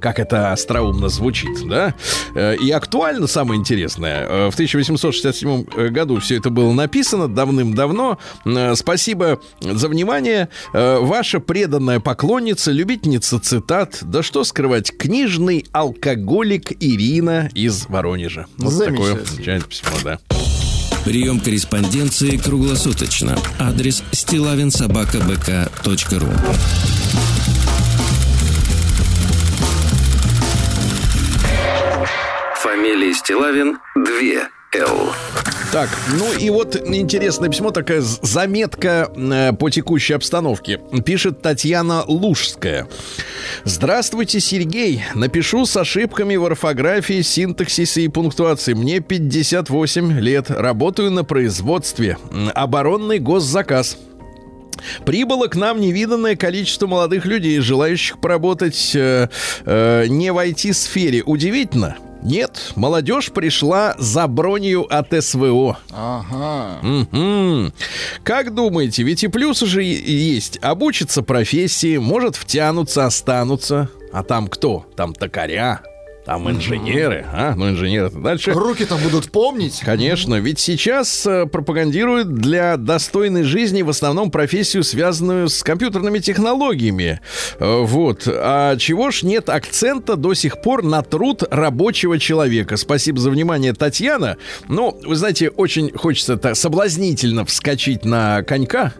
Как 0.00 0.18
это 0.18 0.52
остроумно 0.52 1.08
звучит, 1.08 1.66
да? 1.68 1.94
Э, 2.34 2.56
И 2.56 2.70
актуально, 2.70 3.26
самое 3.26 3.58
интересное, 3.60 4.26
э, 4.26 4.50
в 4.50 4.54
1867 4.54 5.90
году 5.90 6.18
все 6.20 6.36
это 6.36 6.50
было 6.50 6.72
написано 6.72 7.28
давным-давно. 7.28 8.18
Э, 8.44 8.74
Спасибо 8.74 9.40
за 9.60 9.88
внимание. 9.88 10.48
Э, 10.72 10.98
Ваша 11.00 11.40
преданная 11.40 12.00
поклонница, 12.00 12.72
любительница 12.72 13.38
цитат, 13.40 13.98
да 14.02 14.22
что 14.22 14.44
скрывать, 14.44 14.96
книжный 14.96 15.66
алкоголик 15.72 16.72
Ирина 16.80 17.50
из 17.54 17.86
Воронежа. 17.88 18.46
Вот 18.58 18.84
такое 18.84 19.16
письмо, 19.16 19.96
да. 20.04 20.18
Прием 21.04 21.40
корреспонденции 21.40 22.36
круглосуточно. 22.36 23.38
Адрес 23.58 24.02
стилавинсобакабк.ру 24.12 26.28
Фамилия 32.88 33.12
Стилавин 33.12 33.78
2 33.96 34.48
Л. 34.80 35.12
Так, 35.72 35.90
ну 36.18 36.32
и 36.32 36.48
вот 36.48 36.74
интересное 36.74 37.50
письмо, 37.50 37.70
такая 37.70 38.00
заметка 38.00 39.12
э, 39.14 39.52
по 39.52 39.68
текущей 39.68 40.14
обстановке. 40.14 40.80
Пишет 41.04 41.42
Татьяна 41.42 42.02
Лужская. 42.06 42.88
Здравствуйте, 43.64 44.40
Сергей. 44.40 45.04
Напишу 45.14 45.66
с 45.66 45.76
ошибками 45.76 46.36
в 46.36 46.46
орфографии, 46.46 47.20
синтаксисе 47.20 48.04
и 48.04 48.08
пунктуации. 48.08 48.72
Мне 48.72 49.00
58 49.00 50.18
лет. 50.18 50.50
Работаю 50.50 51.10
на 51.10 51.24
производстве. 51.24 52.16
Оборонный 52.54 53.18
госзаказ. 53.18 53.98
Прибыло 55.04 55.48
к 55.48 55.56
нам 55.56 55.78
невиданное 55.78 56.36
количество 56.36 56.86
молодых 56.86 57.26
людей, 57.26 57.60
желающих 57.60 58.18
поработать 58.18 58.92
э, 58.94 59.28
э, 59.66 60.06
не 60.08 60.32
в 60.32 60.38
IT-сфере. 60.38 61.22
Удивительно? 61.22 61.98
Нет, 62.22 62.72
молодежь 62.76 63.30
пришла 63.30 63.94
за 63.98 64.26
бронью 64.26 64.86
от 64.92 65.12
СВО. 65.24 65.78
Ага. 65.92 66.78
Мгм. 66.82 67.72
Как 68.24 68.54
думаете, 68.54 69.02
ведь 69.02 69.24
и 69.24 69.28
плюсы 69.28 69.66
же 69.66 69.82
есть. 69.82 70.58
Обучиться 70.62 71.22
профессии, 71.22 71.96
может 71.96 72.36
втянуться, 72.36 73.06
останутся. 73.06 73.88
А 74.12 74.22
там 74.22 74.48
кто? 74.48 74.86
Там 74.96 75.14
токаря, 75.14 75.80
там 76.28 76.50
инженеры. 76.50 77.24
А, 77.32 77.54
ну 77.56 77.70
инженеры 77.70 78.10
дальше. 78.10 78.52
Руки 78.52 78.84
там 78.84 79.00
будут 79.00 79.30
помнить. 79.32 79.80
Конечно, 79.82 80.34
ведь 80.34 80.58
сейчас 80.58 81.24
э, 81.26 81.46
пропагандируют 81.46 82.34
для 82.34 82.76
достойной 82.76 83.44
жизни 83.44 83.80
в 83.80 83.88
основном 83.88 84.30
профессию, 84.30 84.84
связанную 84.84 85.48
с 85.48 85.62
компьютерными 85.62 86.18
технологиями. 86.18 87.20
Э, 87.58 87.80
Вот. 87.82 88.24
А 88.30 88.76
чего 88.76 89.10
ж 89.10 89.22
нет 89.22 89.48
акцента 89.48 90.16
до 90.16 90.34
сих 90.34 90.60
пор 90.60 90.82
на 90.84 91.00
труд 91.00 91.44
рабочего 91.50 92.18
человека? 92.18 92.76
Спасибо 92.76 93.18
за 93.18 93.30
внимание, 93.30 93.72
Татьяна. 93.72 94.36
Ну, 94.68 95.00
вы 95.06 95.16
знаете, 95.16 95.48
очень 95.48 95.90
хочется 95.96 96.36
так 96.36 96.56
соблазнительно 96.56 97.46
вскочить 97.46 98.04
на 98.04 98.42
конька. 98.42 98.92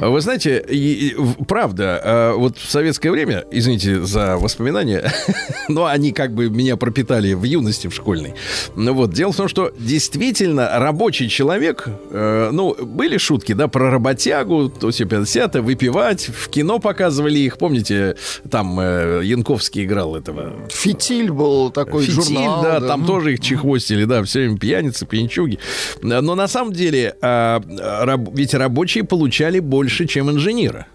Вы 0.00 0.20
знаете, 0.20 0.64
и- 0.68 1.10
и 1.10 1.16
правда, 1.46 2.00
э, 2.02 2.32
вот 2.36 2.58
в 2.58 2.68
советское 2.68 3.12
время, 3.12 3.44
извините 3.52 4.02
за 4.04 4.36
воспоминания, 4.36 5.12
но 5.68 5.86
они 5.86 6.10
как 6.10 6.34
бы 6.34 6.50
меня 6.50 6.71
пропитали 6.76 7.34
в 7.34 7.44
юности 7.44 7.88
в 7.88 7.94
школьной. 7.94 8.34
Ну 8.76 8.92
вот, 8.94 9.12
дело 9.12 9.32
в 9.32 9.36
том, 9.36 9.48
что 9.48 9.72
действительно 9.78 10.78
рабочий 10.78 11.28
человек, 11.28 11.86
э, 12.10 12.50
ну, 12.52 12.74
были 12.74 13.16
шутки, 13.18 13.52
да, 13.52 13.68
про 13.68 13.90
работягу, 13.90 14.68
то 14.68 14.90
все 14.90 15.04
50 15.04 15.56
выпивать, 15.56 16.28
в 16.28 16.48
кино 16.48 16.78
показывали 16.78 17.38
их, 17.38 17.58
помните, 17.58 18.16
там 18.50 18.78
э, 18.80 19.20
Янковский 19.24 19.84
играл 19.84 20.16
этого 20.16 20.52
Фитиль 20.70 21.30
был 21.30 21.70
такой 21.70 22.04
Фитиль, 22.04 22.34
журнал. 22.36 22.62
да, 22.62 22.80
там 22.80 23.04
тоже 23.04 23.34
их 23.34 23.40
чехвостили, 23.40 24.04
да, 24.04 24.22
все 24.24 24.40
время 24.40 24.58
пьяницы, 24.58 25.06
пьянчуги. 25.06 25.58
Но 26.02 26.34
на 26.34 26.48
самом 26.48 26.72
деле, 26.72 27.16
а, 27.20 27.60
раб- 28.04 28.30
ведь 28.34 28.54
рабочие 28.54 29.04
получали 29.04 29.60
больше, 29.60 30.06
чем 30.06 30.30
инженеры. 30.30 30.86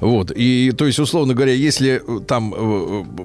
Вот, 0.00 0.32
и, 0.34 0.72
то 0.76 0.86
есть, 0.86 0.98
условно 0.98 1.34
говоря, 1.34 1.52
если 1.54 2.02
э, 2.06 2.20
там 2.26 2.54
э, 2.54 3.04
э, 3.18 3.24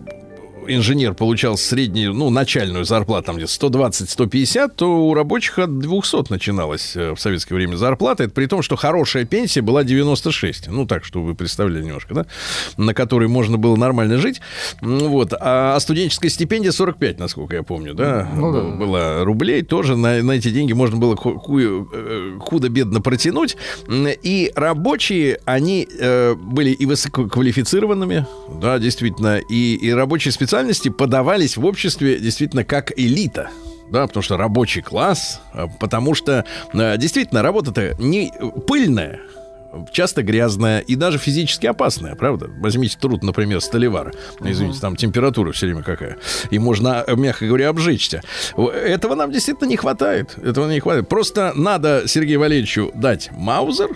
инженер 0.68 1.14
получал 1.14 1.58
среднюю, 1.58 2.14
ну, 2.14 2.30
начальную 2.30 2.86
зарплату, 2.86 3.28
там 3.28 3.36
где 3.38 3.46
120-150, 3.46 4.72
то 4.76 5.08
у 5.08 5.14
рабочих 5.14 5.60
от 5.60 5.80
200 5.80 6.32
начиналась 6.32 6.96
э, 6.96 7.14
в 7.14 7.20
советское 7.20 7.56
время 7.56 7.76
зарплата. 7.76 8.24
Это 8.24 8.34
при 8.34 8.46
том, 8.46 8.62
что 8.62 8.76
хорошая 8.76 9.26
пенсия 9.26 9.62
была 9.62 9.84
96. 9.84 10.68
Ну, 10.68 10.86
так, 10.86 11.04
что 11.06 11.22
вы 11.22 11.36
представляли 11.36 11.84
немножко, 11.84 12.14
да? 12.14 12.26
На 12.78 12.94
которой 12.94 13.28
можно 13.28 13.58
было 13.58 13.76
нормально 13.76 14.18
жить. 14.18 14.42
Вот. 14.82 15.34
А 15.40 15.80
студенческая 15.80 16.30
стипендия 16.30 16.72
45, 16.72 17.20
насколько 17.20 17.56
я 17.56 17.64
помню, 17.64 17.94
да? 17.94 18.30
Ну 18.36 18.52
да. 18.54 18.60
Был- 18.62 18.78
Была 18.88 19.24
рублей. 19.24 19.64
Тоже 19.64 19.96
на, 19.96 20.22
на 20.24 20.32
эти 20.34 20.50
деньги 20.50 20.74
можно 20.74 20.98
было 20.98 21.16
э, 21.16 22.38
худо-бедно 22.40 23.02
протянуть. 23.02 23.58
И 23.90 24.52
рабочие, 24.56 25.40
они 25.46 25.88
э, 26.00 26.36
были 26.36 26.72
и 26.72 26.86
высококвалифицированными, 26.86 28.26
да, 28.62 28.80
действительно, 28.80 29.38
и, 29.38 29.76
и 29.76 29.92
рабочие 29.92 30.32
специальности 30.58 30.90
подавались 30.90 31.56
в 31.56 31.66
обществе 31.66 32.18
действительно 32.20 32.64
как 32.64 32.92
элита. 32.98 33.52
Да, 33.92 34.08
потому 34.08 34.24
что 34.24 34.38
рабочий 34.38 34.82
класс, 34.82 35.40
а, 35.54 35.68
потому 35.68 36.16
что 36.16 36.46
э, 36.74 36.98
действительно 36.98 37.44
работа-то 37.44 37.96
не 38.00 38.34
пыльная, 38.68 39.20
часто 39.92 40.24
грязная 40.24 40.80
и 40.80 40.96
даже 40.96 41.18
физически 41.18 41.66
опасная, 41.68 42.16
правда? 42.16 42.48
Возьмите 42.60 42.98
труд, 43.00 43.24
например, 43.24 43.62
столевара. 43.62 44.12
Извините, 44.44 44.80
там 44.80 44.96
температура 44.96 45.52
все 45.52 45.68
время 45.68 45.84
какая. 45.84 46.18
И 46.52 46.60
можно, 46.60 47.04
э, 47.06 47.16
мягко 47.16 47.46
говоря, 47.46 47.70
обжечься. 47.70 48.22
Этого 48.58 49.16
нам 49.16 49.32
действительно 49.32 49.68
не 49.68 49.78
хватает. 49.78 50.38
Этого 50.38 50.70
не 50.70 50.80
хватает. 50.80 51.10
Просто 51.10 51.54
надо 51.56 52.04
Сергею 52.08 52.40
Валерьевичу 52.40 52.92
дать 52.96 53.30
маузер. 53.32 53.90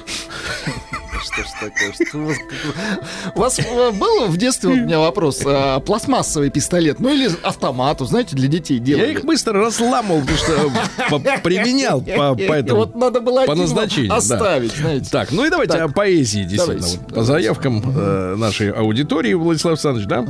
Что 1.24 1.44
ж 1.44 1.48
такое? 1.60 2.08
Что 2.08 3.32
у 3.36 3.40
вас, 3.40 3.60
э, 3.60 3.92
был 3.92 4.26
в 4.28 4.38
детстве, 4.38 4.70
вот 4.70 4.78
у 4.80 4.82
меня 4.82 5.00
вопрос, 5.00 5.42
а, 5.46 5.80
пластмассовый 5.80 6.50
пистолет, 6.50 7.00
ну 7.00 7.14
или 7.14 7.30
автомату, 7.44 8.06
знаете, 8.06 8.36
для 8.36 8.48
детей 8.48 8.80
делали? 8.80 9.06
Я 9.06 9.12
их 9.12 9.24
быстро 9.24 9.60
разламывал, 9.62 10.22
потому 10.22 10.38
что 10.38 10.72
по- 11.10 11.20
применял 11.20 12.02
по, 12.02 12.36
этому. 12.54 12.80
вот 12.80 12.96
надо 12.96 13.20
было 13.22 13.46
по 13.46 13.54
назначению, 13.54 14.10
да. 14.10 14.16
оставить, 14.18 14.72
знаете. 14.76 15.10
Так, 15.12 15.32
ну 15.32 15.46
и 15.46 15.50
давайте 15.50 15.71
Так. 15.74 15.82
о 15.82 15.88
поэзии, 15.94 16.44
действительно. 16.44 16.80
Давайте, 16.80 16.98
Вот 16.98 17.08
по 17.08 17.14
давайте. 17.16 17.32
заявкам 17.34 17.84
э, 17.96 18.36
нашей 18.38 18.72
аудитории, 18.72 19.34
Владислав 19.34 19.72
Александрович, 19.74 20.08
да? 20.08 20.26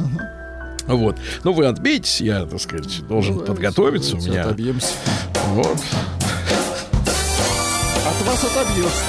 Вот. 0.88 1.17
Ну, 1.43 1.54
вы 1.54 1.65
отбейтесь, 1.67 2.21
я, 2.21 2.45
так 2.45 2.60
сказать, 2.60 3.08
должен 3.08 3.39
подготовиться. 3.39 4.15
У 4.15 4.19
Давайте 4.19 4.30
меня. 4.32 4.41
Отобьемся. 4.45 4.88
Вот. 5.54 5.77
От 8.08 8.27
вас 8.27 8.43
отобьется. 8.43 9.04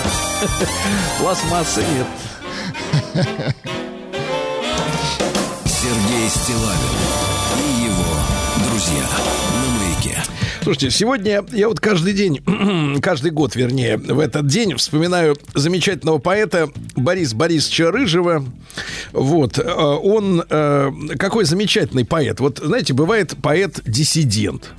Пластмассы 1.21 1.81
нет. 1.97 2.07
Сергей 5.65 6.29
Стилавин 6.29 6.92
Слушайте, 10.63 10.91
сегодня 10.91 11.45
я 11.51 11.69
вот 11.69 11.81
каждый 11.81 12.13
день, 12.13 12.41
каждый 13.03 13.33
год, 13.33 13.57
вернее, 13.57 13.97
в 13.97 14.21
этот 14.21 14.47
день 14.47 14.77
вспоминаю 14.77 15.37
замечательного 15.55 16.19
поэта 16.19 16.69
Бориса 16.95 17.35
Борисовича 17.35 17.91
Рыжего. 17.91 18.45
Вот, 19.13 19.59
э, 19.59 19.63
он 19.65 20.45
э, 20.49 20.91
какой 21.19 21.47
замечательный 21.47 22.05
поэт. 22.05 22.39
Вот, 22.39 22.59
знаете, 22.59 22.95
бывает 22.95 23.35
поэт-диссидент. 23.43 24.71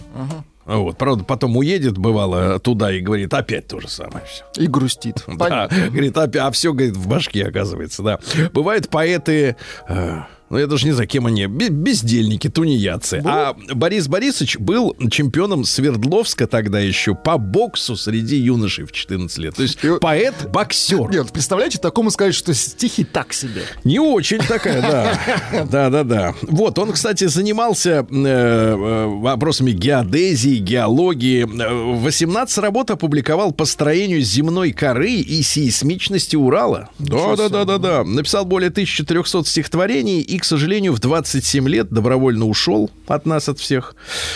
Вот, 0.65 0.97
правда, 0.97 1.25
потом 1.25 1.57
уедет, 1.57 1.97
бывало, 1.97 2.57
туда 2.59 2.93
и 2.93 3.01
говорит, 3.01 3.33
опять 3.33 3.67
то 3.67 3.81
же 3.81 3.89
самое 3.89 4.23
все. 4.25 4.45
И 4.55 4.67
грустит. 4.67 5.23
Да, 5.27 5.33
Понятно. 5.35 5.89
говорит, 5.89 6.17
опять, 6.17 6.41
а 6.41 6.51
все, 6.51 6.71
говорит, 6.71 6.95
в 6.95 7.07
башке, 7.09 7.43
оказывается, 7.45 8.01
да. 8.01 8.19
Бывают 8.53 8.87
поэты, 8.87 9.57
э, 9.89 10.19
ну, 10.53 10.59
я 10.59 10.67
даже 10.67 10.85
не 10.85 10.91
знаю, 10.91 11.07
кем 11.07 11.25
они, 11.25 11.47
бе- 11.47 11.69
бездельники, 11.69 12.47
тунеядцы. 12.47 13.23
А 13.25 13.55
Борис 13.73 14.07
Борисович 14.07 14.59
был 14.59 14.95
чемпионом 15.09 15.63
Свердловска 15.65 16.45
тогда 16.45 16.79
еще 16.79 17.15
по 17.15 17.39
боксу 17.39 17.95
среди 17.95 18.35
юношей 18.37 18.85
в 18.85 18.91
14 18.91 19.35
лет. 19.39 19.55
То 19.55 19.63
есть 19.63 19.79
И- 19.83 19.97
поэт-боксер. 19.99 21.09
Нет, 21.09 21.31
представляете, 21.31 21.79
такому 21.79 22.11
сказать, 22.11 22.35
что 22.35 22.53
стихи 22.53 23.03
так 23.03 23.33
себе. 23.33 23.63
Не 23.83 23.97
очень 23.99 24.37
такая, 24.37 24.81
да. 24.81 25.19
Да, 25.71 25.89
да, 25.89 26.03
да. 26.03 26.35
Вот, 26.43 26.77
он, 26.77 26.91
кстати, 26.91 27.25
занимался 27.25 28.05
э, 28.09 28.15
э, 28.15 29.05
вопросами 29.07 29.71
геодезии, 29.71 30.57
геологии. 30.57 31.45
Э, 31.45 31.95
18 31.99 32.57
работ 32.59 32.91
опубликовал 32.91 33.51
по 33.53 33.65
строению 33.65 34.21
земной 34.21 34.71
коры 34.71 35.13
и 35.13 35.41
сейсмичности 35.41 36.35
Урала. 36.35 36.89
Да, 36.99 37.35
да, 37.35 37.49
да, 37.49 37.65
да, 37.65 37.77
да. 37.79 38.03
Написал 38.03 38.45
более 38.45 38.69
1300 38.69 39.45
стихотворений 39.45 40.21
и, 40.21 40.37
к 40.43 40.45
сожалению, 40.45 40.91
в 40.91 40.99
27 40.99 41.69
лет 41.69 41.89
добровольно 41.89 42.47
ушел 42.47 42.91
от 43.07 43.25
нас, 43.25 43.47
от 43.47 43.59
всех. 43.59 43.95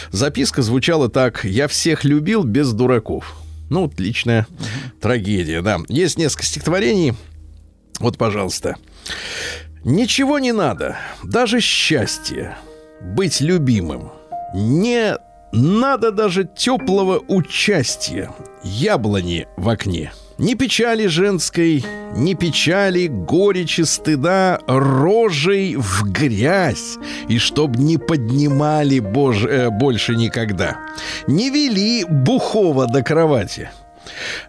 Записка 0.09 0.61
звучала 0.61 1.09
так. 1.09 1.43
«Я 1.43 1.67
всех 1.67 2.05
любил 2.05 2.45
без 2.45 2.71
дураков». 2.71 3.35
Ну, 3.69 3.81
вот 3.81 3.99
личная 3.99 4.47
трагедия, 5.01 5.61
да. 5.61 5.79
Есть 5.89 6.17
несколько 6.17 6.45
стихотворений. 6.45 7.13
Вот, 7.99 8.17
пожалуйста. 8.17 8.77
Ничего 9.83 10.39
не 10.39 10.53
надо, 10.53 10.95
даже 11.25 11.59
счастье, 11.59 12.55
быть 13.01 13.41
любимым. 13.41 14.13
Не 14.53 15.17
надо 15.51 16.11
даже 16.11 16.47
теплого 16.57 17.21
участия, 17.27 18.31
яблони 18.63 19.45
в 19.57 19.67
окне. 19.67 20.13
Ни 20.37 20.53
печали 20.53 21.07
женской, 21.07 21.83
ни 22.15 22.35
печали, 22.35 23.07
горечи, 23.07 23.81
стыда, 23.81 24.59
рожей 24.67 25.75
в 25.75 26.03
грязь, 26.03 26.97
и 27.27 27.39
чтоб 27.39 27.75
не 27.75 27.97
поднимали 27.97 28.99
боже, 28.99 29.49
э, 29.49 29.69
больше 29.71 30.15
никогда. 30.15 30.77
Не 31.25 31.49
вели 31.49 32.05
бухого 32.07 32.85
до 32.85 33.01
кровати. 33.01 33.71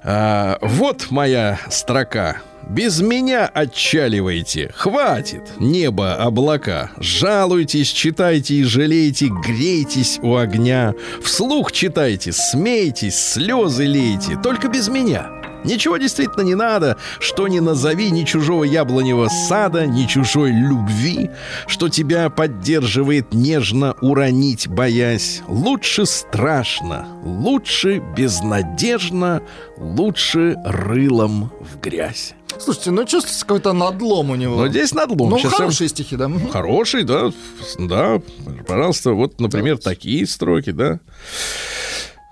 А, 0.03 0.59
вот 0.61 1.07
моя 1.11 1.59
строка. 1.71 2.37
Без 2.69 3.01
меня 3.01 3.47
отчаливайте. 3.47 4.71
Хватит. 4.75 5.43
Небо, 5.59 6.17
облака. 6.17 6.91
Жалуйтесь, 6.99 7.89
читайте 7.89 8.57
и 8.57 8.63
жалейте, 8.65 9.29
грейтесь 9.29 10.19
у 10.21 10.37
огня. 10.37 10.93
Вслух 11.25 11.73
читайте, 11.73 12.33
смейтесь, 12.33 13.19
слезы 13.19 13.87
лейте. 13.87 14.39
Только 14.43 14.69
без 14.69 14.89
меня. 14.89 15.38
Ничего 15.65 15.97
действительно 15.97 16.43
не 16.43 16.55
надо, 16.55 16.97
что 17.21 17.49
не 17.49 17.61
назови 17.61 18.11
ни 18.11 18.25
чужого 18.25 18.65
яблоневого 18.65 19.29
сада, 19.29 19.87
ни 19.87 20.07
чужой 20.07 20.51
любви, 20.51 21.31
что 21.67 21.89
тебя 21.89 22.31
поддерживает 22.31 23.33
нежно 23.35 23.95
уронить, 24.01 24.69
боясь. 24.69 25.43
Лучше 25.49 26.07
страшно, 26.07 27.09
лучше 27.25 28.03
безнадежно, 28.17 29.43
лучше 29.77 30.57
рылом 30.65 31.51
в 31.61 31.81
грязь. 31.81 32.35
Слушайте, 32.59 32.91
ну 32.91 33.05
чувствуется 33.05 33.45
какой-то 33.45 33.73
надлом 33.73 34.31
у 34.31 34.35
него. 34.35 34.57
Но 34.57 34.69
здесь 34.69 34.93
надлом. 34.93 35.31
Ну, 35.31 35.39
Сейчас 35.39 35.53
я- 35.53 35.59
хорошие 35.59 35.89
стихи, 35.89 36.17
да. 36.17 36.29
Мгм. 36.29 36.49
Хороший, 36.51 37.05
да, 37.05 37.31
да, 37.79 38.21
пожалуйста, 38.67 39.13
вот, 39.13 39.39
например, 39.41 39.79
такие 39.79 40.27
строки, 40.27 40.71
да. 40.73 40.99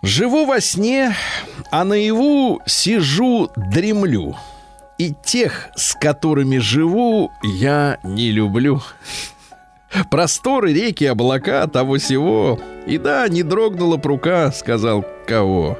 Живу 0.07 0.47
во 0.47 0.61
сне, 0.61 1.16
а 1.73 1.83
наяву 1.83 2.62
сижу, 2.64 3.51
дремлю. 3.57 4.37
И 4.99 5.12
тех, 5.25 5.71
с 5.75 5.97
которыми 5.97 6.59
живу, 6.59 7.33
я 7.42 7.99
не 8.05 8.31
люблю. 8.31 8.81
Просторы, 10.09 10.73
реки, 10.73 11.03
облака, 11.07 11.66
того 11.66 11.97
всего. 11.97 12.61
И 12.87 12.99
да, 12.99 13.27
не 13.27 13.42
дрогнула 13.42 13.97
б 13.97 14.09
рука, 14.09 14.53
сказал 14.53 15.05
кого. 15.27 15.77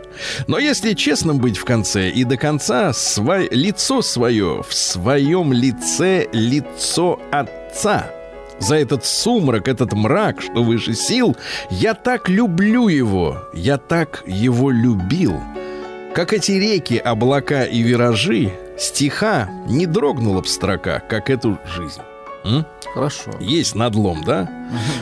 Но 0.49 0.59
если 0.59 0.95
честным 0.95 1.39
быть 1.39 1.57
в 1.57 1.65
конце 1.65 2.11
и 2.11 2.25
до 2.25 2.37
конца, 2.37 2.93
свой, 2.93 3.49
лицо 3.53 4.03
свое 4.03 4.65
в 4.69 4.75
своем 4.75 5.53
лице 5.53 6.27
лицо 6.33 7.21
отца. 7.31 8.11
За 8.59 8.77
этот 8.77 9.05
сумрак, 9.05 9.69
этот 9.69 9.93
мрак, 9.93 10.41
что 10.41 10.63
выше 10.63 10.95
сил, 10.95 11.37
я 11.71 11.95
так 11.95 12.29
люблю 12.29 12.89
его, 12.89 13.43
я 13.53 13.77
так 13.77 14.23
его 14.27 14.71
любил. 14.71 15.41
Как 16.15 16.33
эти 16.33 16.53
реки, 16.53 16.97
облака 16.97 17.65
и 17.65 17.83
виражи, 17.83 18.53
стиха 18.79 19.51
не 19.69 19.87
дрогнула 19.87 20.41
б 20.41 20.49
строка, 20.49 21.01
как 21.01 21.29
эту 21.29 21.59
жизнь. 21.77 22.01
М? 22.45 22.65
Хорошо. 22.95 23.33
Есть 23.41 23.75
надлом, 23.75 24.25
да? 24.25 24.49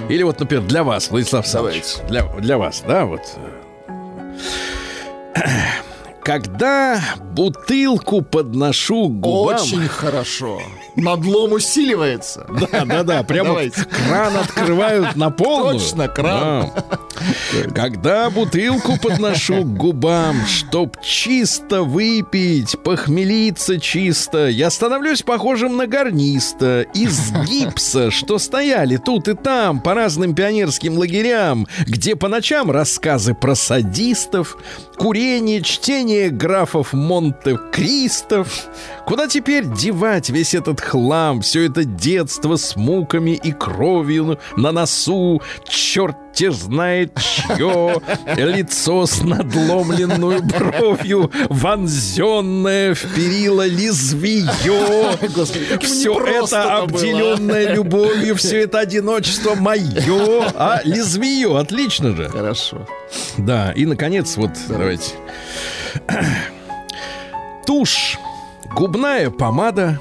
Или 0.08 0.24
вот, 0.24 0.40
например, 0.40 0.64
для 0.64 0.82
вас, 0.82 1.10
Владислав 1.10 1.44
Александрович. 1.44 1.84
Для, 2.08 2.24
для 2.40 2.58
вас, 2.58 2.82
да, 2.86 3.04
вот. 3.04 3.20
Когда 6.24 7.02
бутылку 7.32 8.22
подношу 8.22 9.08
к 9.10 9.20
губам... 9.20 9.56
Очень 9.56 9.88
хорошо. 9.88 10.62
Надлом 10.96 11.52
усиливается. 11.52 12.46
Да, 12.48 12.84
да, 12.86 13.02
да, 13.02 13.22
прямо 13.22 13.50
Давайте. 13.50 13.84
кран 13.84 14.36
открывают 14.36 15.16
на 15.16 15.30
полную. 15.30 15.78
Точно, 15.78 16.08
кран. 16.08 16.70
Да. 16.74 16.98
Когда 17.74 18.30
бутылку 18.30 18.96
подношу 18.98 19.62
к 19.64 19.76
губам, 19.76 20.36
чтоб 20.46 20.96
чисто 21.02 21.82
выпить, 21.82 22.76
похмелиться 22.82 23.78
чисто, 23.78 24.48
я 24.48 24.70
становлюсь 24.70 25.22
похожим 25.22 25.76
на 25.76 25.86
гарниста 25.86 26.82
из 26.94 27.32
гипса, 27.46 28.10
что 28.10 28.38
стояли 28.38 28.96
тут 28.96 29.28
и 29.28 29.34
там 29.34 29.80
по 29.80 29.94
разным 29.94 30.34
пионерским 30.34 30.96
лагерям, 30.96 31.66
где 31.86 32.16
по 32.16 32.28
ночам 32.28 32.70
рассказы 32.70 33.34
про 33.34 33.54
садистов, 33.54 34.56
курение, 34.96 35.60
чтение 35.62 36.13
графов 36.30 36.92
Монте-Кристов. 36.92 38.68
Куда 39.06 39.28
теперь 39.28 39.66
девать 39.66 40.30
весь 40.30 40.54
этот 40.54 40.80
хлам, 40.80 41.40
все 41.40 41.66
это 41.66 41.84
детство 41.84 42.56
с 42.56 42.76
муками 42.76 43.32
и 43.32 43.52
кровью 43.52 44.38
на 44.56 44.72
носу, 44.72 45.42
черт 45.64 46.16
те 46.34 46.50
знает 46.50 47.16
чье, 47.20 48.00
лицо 48.36 49.06
с 49.06 49.22
надломленную 49.22 50.42
бровью, 50.42 51.30
вонзенное 51.48 52.94
в 52.94 53.00
перила 53.14 53.66
лезвие. 53.66 54.48
Господи, 55.34 55.78
Все 55.84 56.12
это 56.18 56.62
было. 56.62 56.78
обделенное 56.82 57.74
любовью, 57.74 58.36
все 58.36 58.62
это 58.62 58.80
одиночество 58.80 59.54
мое. 59.54 60.44
А 60.54 60.80
лезвие, 60.84 61.56
отлично 61.58 62.14
же. 62.16 62.28
Хорошо. 62.28 62.86
Да, 63.38 63.72
и 63.72 63.86
наконец, 63.86 64.36
вот 64.36 64.50
давайте. 64.68 65.12
Тушь, 67.66 68.18
губная 68.74 69.30
помада 69.30 69.98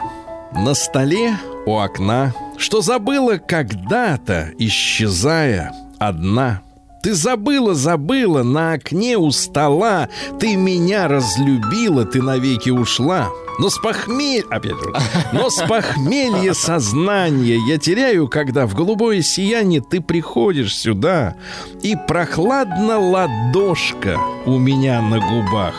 на 0.53 0.73
столе 0.73 1.37
у 1.65 1.77
окна, 1.77 2.33
что 2.57 2.81
забыла 2.81 3.37
когда-то, 3.37 4.51
исчезая 4.57 5.71
одна. 6.07 6.61
Ты 7.03 7.13
забыла, 7.13 7.73
забыла 7.73 8.43
на 8.43 8.73
окне 8.73 9.17
у 9.17 9.29
стола, 9.31 10.07
ты 10.39 10.55
меня 10.55 11.09
разлюбила, 11.09 12.05
ты 12.05 12.21
навеки 12.21 12.69
ушла. 12.69 13.29
Но 13.59 13.69
с 13.69 13.77
похмелья, 13.77 14.43
опять 14.49 14.71
же, 14.71 14.93
но 15.31 15.49
с 15.49 15.61
похмелья 15.67 16.53
сознания 16.53 17.59
я 17.67 17.77
теряю, 17.77 18.27
когда 18.27 18.65
в 18.65 18.73
голубое 18.73 19.21
сияние 19.21 19.81
ты 19.81 20.01
приходишь 20.01 20.75
сюда, 20.75 21.35
и 21.81 21.95
прохладна 22.07 22.97
ладошка 22.97 24.17
у 24.45 24.57
меня 24.57 25.01
на 25.01 25.19
губах, 25.19 25.75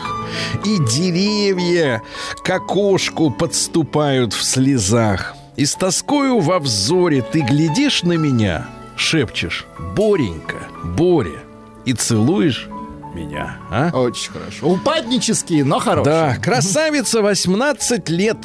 и 0.63 0.77
деревья 0.77 2.01
к 2.43 2.49
окошку 2.49 3.31
подступают 3.31 4.33
в 4.33 4.43
слезах, 4.43 5.35
и 5.57 5.65
с 5.65 5.75
тоскою 5.75 6.39
во 6.39 6.59
взоре 6.59 7.21
ты 7.21 7.41
глядишь 7.41 8.03
на 8.03 8.13
меня, 8.13 8.67
шепчешь 8.97 9.65
«Боренька, 9.95 10.57
Боря», 10.83 11.39
и 11.85 11.93
целуешь 11.93 12.67
меня, 13.13 13.57
а? 13.71 13.91
Очень 13.93 14.31
хорошо. 14.31 14.67
Упаднические, 14.67 15.63
но 15.63 15.79
хорошие. 15.79 16.13
Да, 16.13 16.35
красавица 16.41 17.21
18 17.21 18.09
лет. 18.09 18.37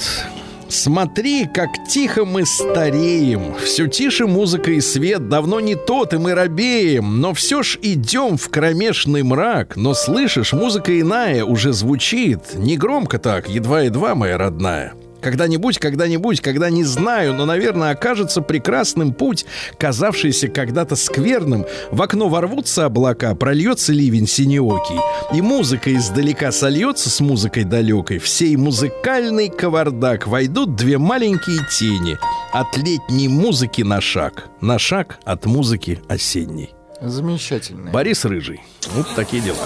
Смотри, 0.68 1.46
как 1.46 1.70
тихо 1.88 2.24
мы 2.24 2.46
стареем. 2.46 3.56
Все 3.56 3.88
тише 3.88 4.28
музыка 4.28 4.70
и 4.70 4.80
свет. 4.80 5.28
Давно 5.28 5.58
не 5.58 5.74
тот, 5.74 6.14
и 6.14 6.18
мы 6.18 6.34
робеем. 6.34 7.20
Но 7.20 7.34
все 7.34 7.64
ж 7.64 7.76
идем 7.82 8.36
в 8.36 8.48
кромешный 8.50 9.24
мрак. 9.24 9.76
Но 9.76 9.94
слышишь, 9.94 10.52
музыка 10.52 10.98
иная 11.00 11.44
уже 11.44 11.72
звучит. 11.72 12.54
Не 12.54 12.76
громко 12.76 13.18
так, 13.18 13.48
едва-едва, 13.48 14.14
моя 14.14 14.38
родная. 14.38 14.94
Когда-нибудь, 15.20 15.78
когда-нибудь, 15.78 16.40
когда 16.40 16.70
не 16.70 16.84
знаю, 16.84 17.34
но, 17.34 17.46
наверное, 17.46 17.90
окажется 17.92 18.42
прекрасным 18.42 19.12
путь, 19.12 19.46
казавшийся 19.78 20.48
когда-то 20.48 20.96
скверным. 20.96 21.66
В 21.90 22.02
окно 22.02 22.28
ворвутся 22.28 22.86
облака, 22.86 23.34
прольется 23.34 23.92
ливень 23.92 24.26
синеокий, 24.26 24.98
и 25.34 25.42
музыка 25.42 25.94
издалека 25.94 26.52
сольется 26.52 27.10
с 27.10 27.20
музыкой 27.20 27.64
далекой. 27.64 28.18
В 28.18 28.28
сей 28.28 28.56
музыкальный 28.56 29.48
кавардак 29.48 30.26
войдут 30.26 30.76
две 30.76 30.98
маленькие 30.98 31.60
тени 31.70 32.18
от 32.52 32.76
летней 32.76 33.28
музыки 33.28 33.82
на 33.82 34.00
шаг, 34.00 34.48
на 34.60 34.78
шаг 34.78 35.18
от 35.24 35.46
музыки 35.46 36.00
осенней. 36.08 36.74
Замечательные. 37.00 37.92
Борис 37.92 38.24
Рыжий. 38.24 38.60
Вот 38.94 39.06
такие 39.14 39.42
дела. 39.42 39.56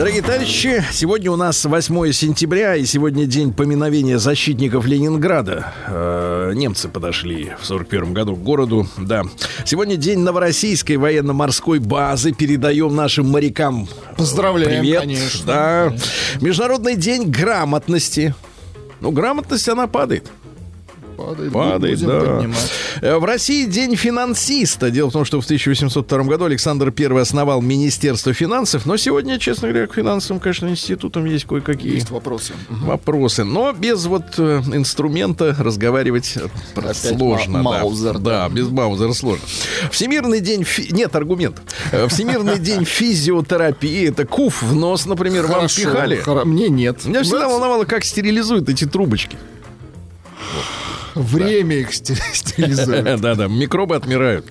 Дорогие 0.00 0.22
товарищи, 0.22 0.82
сегодня 0.92 1.30
у 1.30 1.36
нас 1.36 1.62
8 1.62 2.12
сентября, 2.12 2.74
и 2.74 2.86
сегодня 2.86 3.26
день 3.26 3.52
поминовения 3.52 4.16
защитников 4.16 4.86
Ленинграда. 4.86 5.74
Э, 5.88 6.52
немцы 6.54 6.88
подошли 6.88 7.52
в 7.60 7.66
41 7.66 8.14
году 8.14 8.34
к 8.34 8.42
городу, 8.42 8.88
да. 8.96 9.24
Сегодня 9.66 9.96
день 9.96 10.20
Новороссийской 10.20 10.96
военно-морской 10.96 11.80
базы. 11.80 12.32
Передаем 12.32 12.96
нашим 12.96 13.28
морякам 13.28 13.88
Поздравляем, 14.16 14.80
привет. 14.80 15.00
конечно. 15.00 15.44
Да. 15.44 15.94
Международный 16.40 16.96
день 16.96 17.30
грамотности. 17.30 18.34
Ну, 19.02 19.10
грамотность, 19.10 19.68
она 19.68 19.86
падает. 19.86 20.32
Падает, 21.26 21.52
Падает, 21.52 22.00
да. 22.00 22.20
поднимать. 22.20 22.72
Э, 23.02 23.16
В 23.18 23.24
России 23.24 23.64
день 23.66 23.96
финансиста. 23.96 24.90
Дело 24.90 25.10
в 25.10 25.12
том, 25.12 25.24
что 25.24 25.40
в 25.40 25.44
1802 25.44 26.22
году 26.24 26.44
Александр 26.46 26.92
I 26.96 27.20
основал 27.20 27.60
Министерство 27.60 28.32
финансов, 28.32 28.86
но 28.86 28.96
сегодня, 28.96 29.38
честно 29.38 29.68
говоря, 29.68 29.86
к 29.86 29.94
финансовым, 29.94 30.40
конечно, 30.40 30.68
институтам 30.68 31.24
есть 31.26 31.44
кое-какие 31.46 31.94
Есть 31.94 32.10
вопросы. 32.10 32.52
вопросы. 32.68 33.44
Но 33.44 33.72
без 33.72 34.06
вот 34.06 34.24
э, 34.38 34.62
инструмента 34.72 35.54
разговаривать 35.58 36.38
Опять 36.74 36.96
сложно. 36.96 37.62
Ма- 37.62 37.72
да. 37.72 37.78
Маузер, 37.80 38.18
Да, 38.18 38.48
без 38.48 38.68
Маузера 38.68 39.12
сложно. 39.12 39.44
Всемирный 39.90 40.40
день... 40.40 40.64
фи- 40.64 40.88
Нет 40.92 41.14
аргументов. 41.16 41.64
Э, 41.92 42.08
Всемирный 42.08 42.58
день 42.60 42.84
физиотерапии. 42.84 44.08
Это 44.08 44.24
куф 44.26 44.62
в 44.62 44.74
нос, 44.74 45.06
например, 45.06 45.46
вам 45.46 45.66
пихали. 45.68 46.22
хоро- 46.24 46.44
Мне 46.44 46.68
нет. 46.68 47.04
Меня 47.04 47.22
всегда 47.22 47.48
волновало, 47.48 47.84
как 47.84 48.04
стерилизуют 48.04 48.68
эти 48.68 48.86
трубочки. 48.86 49.36
Время 51.14 51.76
их 51.76 51.92
стилизует. 51.94 53.20
Да-да, 53.20 53.46
микробы 53.46 53.96
отмирают. 53.96 54.46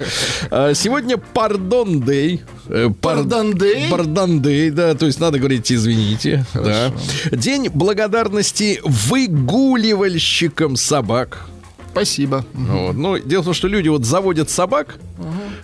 А, 0.52 0.74
Сегодня 0.74 1.18
пардон 1.18 2.02
дей. 2.02 2.42
Pardon 2.68 3.54
day? 3.54 3.90
Пардон 3.90 4.42
дей, 4.42 4.70
да, 4.70 4.94
то 4.94 5.06
есть 5.06 5.20
надо 5.20 5.40
говорить 5.40 5.72
извините. 5.72 6.46
Да. 6.54 6.92
День 7.32 7.70
благодарности 7.74 8.80
выгуливальщикам 8.84 10.76
собак. 10.76 11.48
Спасибо. 11.92 12.46
Вот. 12.54 12.94
Ну, 12.96 13.18
дело 13.18 13.42
в 13.42 13.46
том, 13.46 13.54
что 13.54 13.68
люди 13.68 13.90
вот 13.90 14.06
заводят 14.06 14.50
собак, 14.50 15.00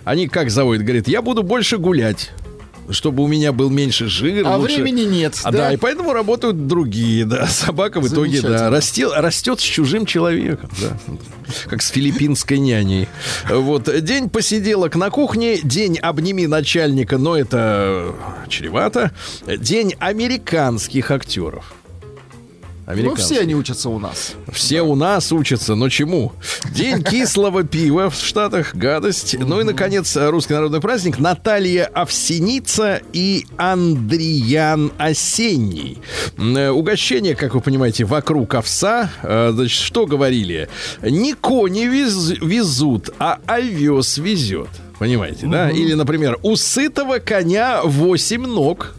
они 0.04 0.28
как 0.28 0.50
заводят? 0.50 0.84
Говорят, 0.84 1.08
я 1.08 1.22
буду 1.22 1.42
больше 1.42 1.78
гулять, 1.78 2.32
чтобы 2.90 3.22
у 3.22 3.26
меня 3.26 3.52
был 3.52 3.70
меньше 3.70 4.06
жира. 4.08 4.48
А 4.48 4.56
лучше- 4.56 4.76
времени 4.76 5.02
нет, 5.02 5.38
А, 5.44 5.50
да? 5.50 5.58
да? 5.58 5.72
и 5.72 5.76
поэтому 5.76 6.12
работают 6.12 6.66
другие, 6.66 7.24
да. 7.24 7.46
Собака 7.48 8.00
в 8.00 8.08
итоге, 8.08 8.40
да, 8.42 8.70
растет, 8.70 9.12
растет 9.14 9.60
с 9.60 9.62
чужим 9.62 10.06
человеком, 10.06 10.70
да. 10.80 10.96
Как 11.68 11.82
с 11.82 11.88
филиппинской 11.88 12.58
няней. 12.58 13.08
Вот. 13.48 13.88
День 14.02 14.28
посиделок 14.28 14.96
на 14.96 15.10
кухне, 15.10 15.58
день 15.62 15.98
обними 15.98 16.46
начальника, 16.46 17.18
но 17.18 17.36
это 17.36 18.14
чревато. 18.48 19.12
День 19.46 19.94
американских 19.98 21.10
актеров. 21.10 21.72
Ну, 22.86 23.14
все 23.16 23.40
они 23.40 23.54
учатся 23.56 23.88
у 23.88 23.98
нас. 23.98 24.34
Все 24.52 24.82
у 24.82 24.94
нас 24.94 25.32
учатся, 25.32 25.74
но 25.74 25.88
чему? 25.88 26.32
День 26.72 27.02
кислого 27.02 27.64
пива 27.64 28.10
в 28.10 28.14
Штатах, 28.14 28.74
гадость. 28.76 29.36
Ну 29.38 29.60
и, 29.60 29.64
наконец, 29.64 30.16
русский 30.16 30.54
народный 30.54 30.80
праздник 30.80 31.18
Наталья 31.18 31.86
Овсеница 31.86 33.00
и 33.12 33.44
Андриян 33.56 34.92
Осенний. 34.98 35.98
Э, 36.38 36.70
Угощение, 36.70 37.34
как 37.34 37.54
вы 37.54 37.60
понимаете, 37.60 38.04
вокруг 38.04 38.54
овса. 38.54 39.10
Э, 39.22 39.50
Значит, 39.52 39.80
что 39.80 40.06
говорили? 40.06 40.68
Не 41.02 41.34
кони 41.34 41.86
вез- 41.88 42.38
везут, 42.40 43.10
а 43.18 43.38
овес 43.46 44.18
везет. 44.18 44.68
Понимаете, 44.98 45.46
да? 45.46 45.70
Или, 45.70 45.94
например, 45.94 46.38
у 46.42 46.56
сытого 46.56 47.18
коня 47.18 47.82
8 47.84 48.46
ног. 48.46 48.94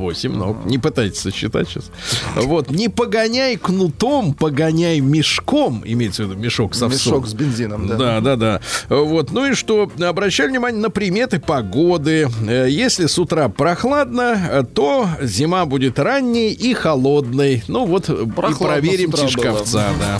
8 0.00 0.32
ног. 0.32 0.56
Не 0.64 0.78
пытайтесь 0.78 1.20
сосчитать 1.20 1.68
сейчас. 1.68 1.90
Вот. 2.34 2.70
Не 2.70 2.88
погоняй 2.88 3.56
кнутом, 3.56 4.34
погоняй 4.34 5.00
мешком. 5.00 5.82
Имеется 5.84 6.24
в 6.24 6.30
виду 6.30 6.40
мешок 6.40 6.74
с 6.74 6.82
овсом. 6.82 7.14
Мешок 7.14 7.26
с 7.26 7.34
бензином, 7.34 7.86
да. 7.86 7.96
Да, 7.96 8.20
да, 8.20 8.36
да. 8.36 8.60
Вот. 8.88 9.30
Ну 9.30 9.50
и 9.50 9.54
что? 9.54 9.90
Обращай 10.00 10.48
внимание 10.48 10.80
на 10.80 10.90
приметы 10.90 11.38
погоды. 11.38 12.28
Э, 12.46 12.66
Если 12.68 13.06
с 13.06 13.18
утра 13.18 13.48
прохладно, 13.48 14.38
э, 14.50 14.64
то 14.74 15.08
зима 15.20 15.66
будет 15.66 15.98
ранней 15.98 16.52
и 16.52 16.74
холодной. 16.74 17.62
Ну 17.68 17.86
вот 17.86 18.08
э, 18.08 18.24
и 18.24 18.30
Прохладно 18.30 18.66
проверим 18.66 19.10
с 19.10 19.14
утра 19.14 19.26
Тишковца, 19.28 19.88
да. 20.00 20.18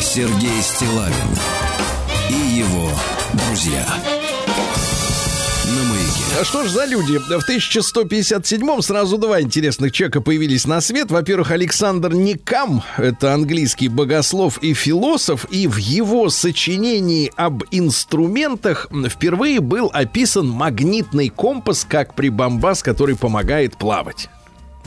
Сергей 0.00 0.60
Стилавин 0.62 1.12
и 2.30 2.58
его 2.58 2.90
друзья. 3.32 3.86
А 6.40 6.44
Что 6.44 6.62
ж 6.62 6.68
за 6.68 6.84
люди? 6.84 7.18
В 7.18 7.48
1157-м 7.48 8.80
сразу 8.80 9.18
два 9.18 9.40
интересных 9.40 9.90
человека 9.90 10.20
появились 10.20 10.68
на 10.68 10.80
свет. 10.80 11.10
Во-первых, 11.10 11.50
Александр 11.50 12.12
Никам, 12.14 12.84
это 12.96 13.34
английский 13.34 13.88
богослов 13.88 14.58
и 14.58 14.72
философ, 14.72 15.46
и 15.50 15.66
в 15.66 15.78
его 15.78 16.30
сочинении 16.30 17.32
об 17.34 17.64
инструментах 17.72 18.88
впервые 19.08 19.58
был 19.58 19.90
описан 19.92 20.48
магнитный 20.48 21.28
компас 21.28 21.84
как 21.84 22.14
прибамбас, 22.14 22.84
который 22.84 23.16
помогает 23.16 23.76
плавать. 23.76 24.28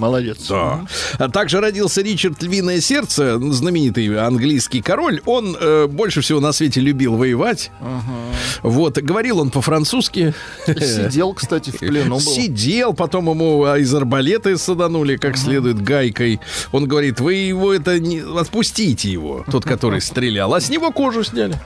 Молодец. 0.02 0.48
Да. 0.50 0.86
А 1.20 1.30
также 1.30 1.62
родился 1.62 2.02
Ричард 2.02 2.42
Львиное 2.42 2.82
Сердце, 2.82 3.38
знаменитый 3.40 4.20
английский 4.20 4.82
король. 4.82 5.22
Он 5.28 5.56
э, 5.60 5.86
больше 5.86 6.22
всего 6.22 6.40
на 6.40 6.52
свете 6.54 6.82
любил 6.82 7.16
воевать. 7.18 7.70
Вот, 8.64 8.98
говорил 8.98 9.40
он 9.40 9.52
по-французски. 9.52 10.34
Сидел, 10.66 11.34
кстати, 11.34 11.70
в 11.70 11.78
плену 11.78 12.16
был. 12.16 12.20
Сидел, 12.20 12.94
потом 12.94 13.30
ему 13.30 13.64
а, 13.66 13.78
из 13.78 13.94
арбалета 13.94 14.58
саданули 14.58 15.18
как 15.18 15.38
следует 15.38 15.82
гайкой. 15.84 16.40
Он 16.72 16.88
говорит, 16.88 17.20
вы 17.20 17.36
его 17.36 17.72
это 17.72 18.00
не... 18.00 18.22
Отпустите 18.22 19.12
его, 19.12 19.46
тот, 19.52 19.66
который 19.66 20.02
стрелял. 20.02 20.52
А 20.56 20.60
с 20.60 20.70
него 20.70 20.92
кожу 20.92 21.24
сняли. 21.24 21.60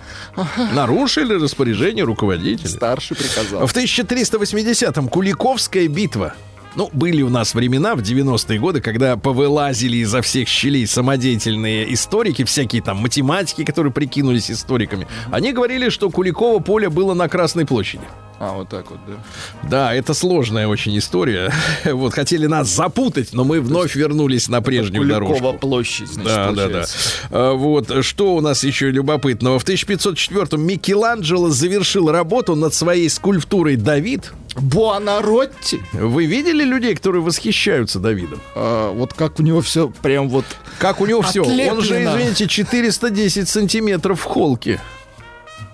Нарушили 0.73 1.35
распоряжение 1.35 2.03
руководителя. 2.03 2.67
Старший 2.67 3.15
приказал. 3.15 3.65
В 3.65 3.73
1380-м 3.73 5.07
Куликовская 5.07 5.87
битва. 5.87 6.33
Ну, 6.75 6.89
были 6.91 7.21
у 7.21 7.29
нас 7.29 7.53
времена 7.55 7.95
в 7.95 7.99
90-е 7.99 8.59
годы, 8.59 8.81
когда 8.81 9.15
повылазили 9.17 9.97
изо 9.97 10.21
всех 10.21 10.47
щелей 10.47 10.85
самодеятельные 10.87 11.93
историки, 11.93 12.43
всякие 12.43 12.81
там 12.81 12.97
математики, 12.97 13.63
которые 13.63 13.93
прикинулись 13.93 14.51
историками. 14.51 15.07
Они 15.31 15.53
говорили, 15.53 15.89
что 15.89 16.09
Куликово 16.09 16.59
поле 16.59 16.89
было 16.89 17.13
на 17.13 17.29
Красной 17.29 17.65
площади. 17.65 18.03
А, 18.37 18.51
вот 18.57 18.67
так 18.67 18.91
вот, 18.91 18.99
да. 19.07 19.69
Да, 19.69 19.93
это 19.93 20.13
сложная 20.13 20.67
очень 20.67 20.97
история. 20.97 21.53
Вот, 21.85 22.13
хотели 22.13 22.47
нас 22.47 22.67
запутать, 22.67 23.31
но 23.31 23.45
мы 23.45 23.61
вновь 23.61 23.95
вернулись 23.95 24.49
на 24.49 24.61
прежнюю 24.61 25.03
Куликова 25.03 25.37
дорожку. 25.37 25.57
площадь, 25.59 26.07
значит, 26.09 26.25
Да, 26.25 26.45
да, 26.47 26.51
да. 26.51 26.61
получается. 26.63 26.97
А, 27.31 27.53
Вот, 27.53 28.03
что 28.05 28.35
у 28.35 28.41
нас 28.41 28.65
еще 28.65 28.91
любопытного? 28.91 29.57
В 29.59 29.65
1504-м 29.65 30.61
Микеланджело 30.61 31.49
завершил 31.49 32.11
работу 32.11 32.55
над 32.55 32.73
своей 32.73 33.09
скульптурой 33.09 33.77
«Давид». 33.77 34.33
Буонаротти. 34.55 35.81
Вы 35.93 36.25
видели 36.25 36.63
людей, 36.63 36.95
которые 36.95 37.21
восхищаются 37.21 37.99
Давидом? 37.99 38.41
А, 38.55 38.91
вот 38.91 39.13
как 39.13 39.39
у 39.39 39.43
него 39.43 39.61
все 39.61 39.89
прям 40.01 40.29
вот... 40.29 40.45
Как 40.79 41.01
у 41.01 41.05
него 41.05 41.21
все? 41.21 41.41
Он 41.41 41.81
же, 41.81 42.03
извините, 42.03 42.47
410 42.47 43.47
сантиметров 43.47 44.21
в 44.21 44.23
холке. 44.23 44.81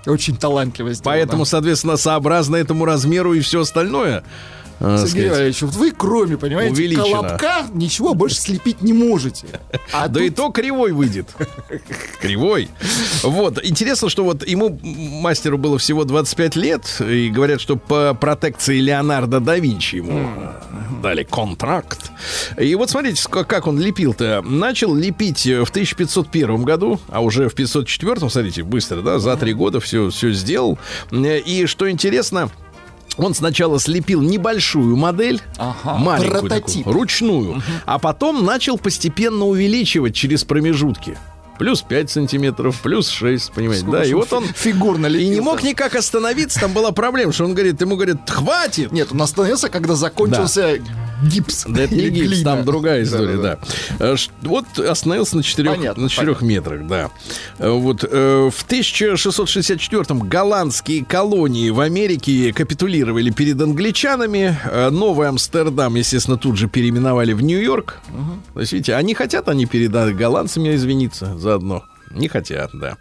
Очень 0.07 0.35
талантливо 0.35 0.93
сделано. 0.93 1.15
Поэтому, 1.15 1.45
соответственно, 1.45 1.95
сообразно 1.97 2.55
этому 2.55 2.85
размеру 2.85 3.33
и 3.33 3.39
все 3.41 3.61
остальное. 3.61 4.23
Э, 4.81 4.97
Сергей 4.97 5.09
сказать, 5.09 5.31
Валерьевич, 5.31 5.61
вот 5.61 5.75
вы, 5.75 5.91
кроме, 5.91 6.37
понимаете, 6.37 6.73
Увеличено. 6.73 7.03
колобка, 7.03 7.65
ничего 7.73 8.13
больше 8.13 8.35
слепить 8.37 8.81
не 8.81 8.93
можете. 8.93 9.47
А 9.93 10.07
Да 10.07 10.19
тут 10.19 10.23
и 10.27 10.29
то 10.29 10.49
кривой 10.51 10.91
выйдет. 10.91 11.27
Кривой. 12.21 12.69
Вот. 13.23 13.63
Интересно, 13.63 14.09
что 14.09 14.23
вот 14.23 14.47
ему, 14.47 14.79
мастеру, 14.83 15.57
было 15.57 15.77
всего 15.77 16.03
25 16.03 16.55
лет, 16.55 17.01
и 17.01 17.29
говорят, 17.29 17.61
что 17.61 17.75
по 17.77 18.13
протекции 18.13 18.79
Леонардо 18.79 19.39
да 19.39 19.57
Винчи 19.57 19.97
ему 19.97 20.27
дали 21.01 21.23
контракт. 21.23 22.11
И 22.59 22.75
вот 22.75 22.89
смотрите, 22.89 23.23
как 23.29 23.67
он 23.67 23.79
лепил-то. 23.79 24.41
Начал 24.43 24.93
лепить 24.93 25.45
в 25.45 25.69
1501 25.69 26.63
году, 26.63 26.99
а 27.09 27.21
уже 27.21 27.49
в 27.49 27.55
504, 27.55 28.29
смотрите, 28.29 28.63
быстро, 28.63 29.01
да, 29.01 29.19
за 29.19 29.35
три 29.37 29.53
года 29.53 29.79
все, 29.79 30.09
все 30.09 30.31
сделал. 30.31 30.77
Э, 31.11 31.39
И 31.39 31.65
что 31.65 31.89
интересно, 31.89 32.49
он 33.17 33.33
сначала 33.33 33.79
слепил 33.79 34.21
небольшую 34.21 34.95
модель, 34.95 35.41
Ага, 35.57 35.97
маленькую 35.97 36.41
прототип. 36.41 36.77
такую, 36.85 36.93
ручную, 36.95 37.61
а 37.85 37.99
потом 37.99 38.45
начал 38.45 38.77
постепенно 38.77 39.45
увеличивать 39.45 40.15
через 40.15 40.43
промежутки. 40.43 41.17
Плюс 41.59 41.83
5 41.83 42.09
сантиметров, 42.09 42.79
плюс 42.81 43.07
6, 43.09 43.51
понимаете, 43.51 43.85
да? 43.85 44.03
И 44.03 44.13
вот 44.13 44.33
он 44.33 44.45
фигурно 44.45 45.05
и 45.05 45.09
лепил. 45.11 45.29
не 45.31 45.41
мог 45.41 45.61
никак 45.61 45.95
остановиться, 45.95 46.59
там 46.59 46.73
была 46.73 46.91
проблема, 46.91 47.33
что 47.33 47.45
он 47.45 47.53
говорит, 47.53 47.79
ему 47.81 47.95
говорят, 47.97 48.27
хватит! 48.27 48.91
Нет, 48.91 49.09
он 49.11 49.21
остановился, 49.21 49.69
когда 49.69 49.93
закончился 49.93 50.79
гипс. 51.23 51.65
Да 51.67 51.83
это 51.83 51.95
не 51.95 52.09
гипс, 52.09 52.27
глина. 52.29 52.43
там 52.43 52.65
другая 52.65 53.03
история, 53.03 53.37
да. 53.37 53.57
Да-да-да. 53.57 54.05
Э, 54.13 54.15
Вот 54.41 54.79
остановился 54.79 55.37
на 55.37 55.43
четырех, 55.43 55.75
Понятно, 55.75 56.03
на 56.03 56.09
четырех 56.09 56.41
метрах, 56.41 56.87
да. 56.87 57.09
Э, 57.59 57.69
Вот 57.69 58.03
э, 58.03 58.49
в 58.51 58.65
1664-м 58.67 60.19
голландские 60.27 61.05
колонии 61.05 61.69
в 61.69 61.79
Америке 61.79 62.53
капитулировали 62.53 63.29
перед 63.31 63.61
англичанами. 63.61 64.57
Новый 64.91 65.27
Амстердам, 65.29 65.95
естественно, 65.95 66.37
тут 66.37 66.57
же 66.57 66.67
переименовали 66.67 67.33
в 67.33 67.41
Нью-Йорк. 67.41 67.99
То 68.53 68.59
есть, 68.59 68.73
видите, 68.73 68.95
они 68.95 69.13
хотят 69.13 69.47
они 69.49 69.65
перед 69.65 69.91
голландцами 69.91 70.75
извиниться 70.75 71.37
заодно. 71.37 71.83
Не 72.15 72.27
хотят, 72.27 72.71
да. 72.73 72.97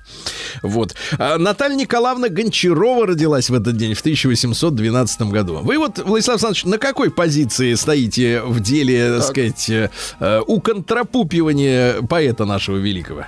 Вот. 0.62 0.94
А 1.18 1.38
Наталья 1.38 1.76
Николаевна 1.76 2.28
Гончарова 2.28 3.06
родилась 3.06 3.50
в 3.50 3.54
этот 3.54 3.76
день, 3.76 3.94
в 3.94 4.00
1812 4.00 5.22
году. 5.22 5.58
Вы 5.62 5.78
вот, 5.78 5.98
Владислав 5.98 6.34
Александрович, 6.34 6.64
на 6.64 6.78
какой 6.78 7.10
позиции 7.10 7.74
стоите 7.74 8.42
в 8.42 8.60
деле, 8.60 9.16
так 9.16 9.24
сказать, 9.24 9.70
э, 9.70 9.90
э, 10.20 10.40
уконтрапупивания 10.46 12.02
поэта 12.02 12.44
нашего 12.44 12.76
великого? 12.76 13.26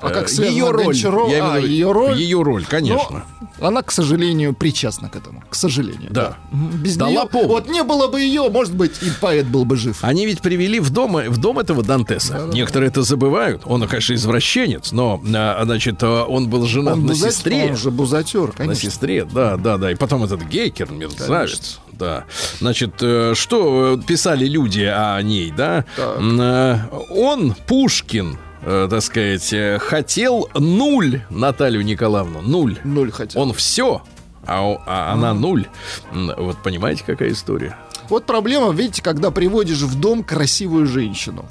А 0.00 0.10
как 0.10 0.30
Э, 0.30 0.46
ее 0.48 0.70
роль. 0.70 0.84
Гончарова? 0.86 1.30
Я 1.30 1.52
А, 1.54 1.58
ее 1.58 1.92
роль? 1.92 2.18
Ее 2.18 2.42
роль, 2.42 2.64
конечно. 2.64 3.24
Но 3.60 3.66
она, 3.66 3.82
к 3.82 3.90
сожалению, 3.92 4.54
причастна 4.54 5.08
к 5.10 5.16
этому. 5.16 5.42
К 5.50 5.54
сожалению. 5.54 6.08
Да. 6.10 6.36
Мгм. 6.50 6.78
Без 6.82 6.96
Дала 6.96 7.10
нее, 7.10 7.26
повод. 7.30 7.48
вот 7.48 7.68
не 7.68 7.82
было 7.82 8.08
бы 8.08 8.20
ее, 8.20 8.48
может 8.48 8.74
быть, 8.74 9.02
и 9.02 9.10
поэт 9.20 9.46
был 9.46 9.64
бы 9.66 9.76
жив. 9.76 9.98
Они 10.02 10.24
ведь 10.24 10.40
привели 10.40 10.80
в 10.80 10.88
дом, 10.90 11.16
в 11.16 11.36
дом 11.38 11.58
этого 11.58 11.82
Дантеса. 11.82 12.48
Некоторые 12.52 12.88
это 12.88 13.02
забывают. 13.02 13.62
Он, 13.66 13.86
конечно, 13.86 14.14
извращенец, 14.14 14.92
но, 14.92 15.20
а, 15.34 15.60
значит, 15.64 16.02
он 16.02 16.48
был 16.48 16.64
женат 16.66 16.94
он, 16.94 17.06
на 17.06 17.12
буза- 17.12 17.30
сестре. 17.30 17.66
он 17.70 17.76
же 17.76 17.90
бузатер, 17.90 18.46
На 18.48 18.52
конечно. 18.52 18.90
сестре, 18.90 19.24
да, 19.24 19.56
да, 19.56 19.76
да. 19.76 19.90
И 19.92 19.94
потом 19.94 20.24
этот 20.24 20.42
Гейкер, 20.44 20.90
мерзавец. 20.90 21.80
Да. 21.92 22.24
Значит, 22.60 22.94
э, 23.02 23.34
что 23.36 23.98
э, 24.00 24.02
писали 24.06 24.46
люди 24.46 24.80
о 24.82 25.20
ней, 25.20 25.50
да? 25.54 25.84
Так. 25.96 26.16
Э, 26.18 26.78
Он, 27.10 27.54
Пушкин, 27.66 28.38
э, 28.62 28.88
так 28.90 29.02
сказать, 29.02 29.52
э, 29.52 29.78
хотел 29.78 30.48
нуль 30.54 31.22
Наталью 31.30 31.84
Николаевну. 31.84 32.42
Нуль. 32.42 32.78
Ноль 32.84 33.10
хотя. 33.10 33.38
Он 33.40 33.52
все, 33.52 34.02
а, 34.46 34.76
а 34.86 35.12
она 35.12 35.34
нуль. 35.34 35.66
Вот 36.12 36.58
понимаете, 36.62 37.04
какая 37.06 37.30
история? 37.32 37.76
Вот 38.08 38.26
проблема, 38.26 38.72
видите, 38.72 39.02
когда 39.02 39.30
приводишь 39.30 39.82
в 39.82 39.98
дом 39.98 40.24
красивую 40.24 40.86
женщину. 40.86 41.44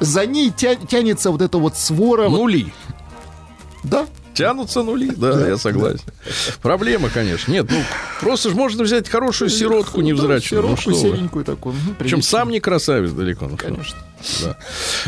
За 0.00 0.26
ней 0.26 0.50
тя- 0.50 0.74
тянется 0.76 1.30
вот 1.30 1.42
эта 1.42 1.58
вот 1.58 1.76
свора. 1.76 2.28
Нули. 2.28 2.72
да? 3.84 4.06
Тянутся 4.38 4.84
нули, 4.84 5.10
да, 5.16 5.48
я 5.48 5.56
согласен. 5.56 6.00
Проблема, 6.62 7.08
конечно. 7.08 7.50
Нет, 7.50 7.66
ну, 7.68 7.82
просто 8.20 8.50
же 8.50 8.54
можно 8.54 8.84
взять 8.84 9.08
хорошую 9.08 9.50
сиротку 9.50 10.00
невзрачную. 10.00 10.62
Ну, 10.62 10.76
Сиротку 10.76 10.94
серенькую 10.94 11.44
такую. 11.44 11.74
мгм, 11.74 11.96
Причем 11.98 12.22
сам 12.22 12.50
не 12.50 12.60
красавец 12.60 13.10
далеко. 13.10 13.48
ну. 13.48 13.56
Конечно. 13.56 13.98
Да. 14.42 14.56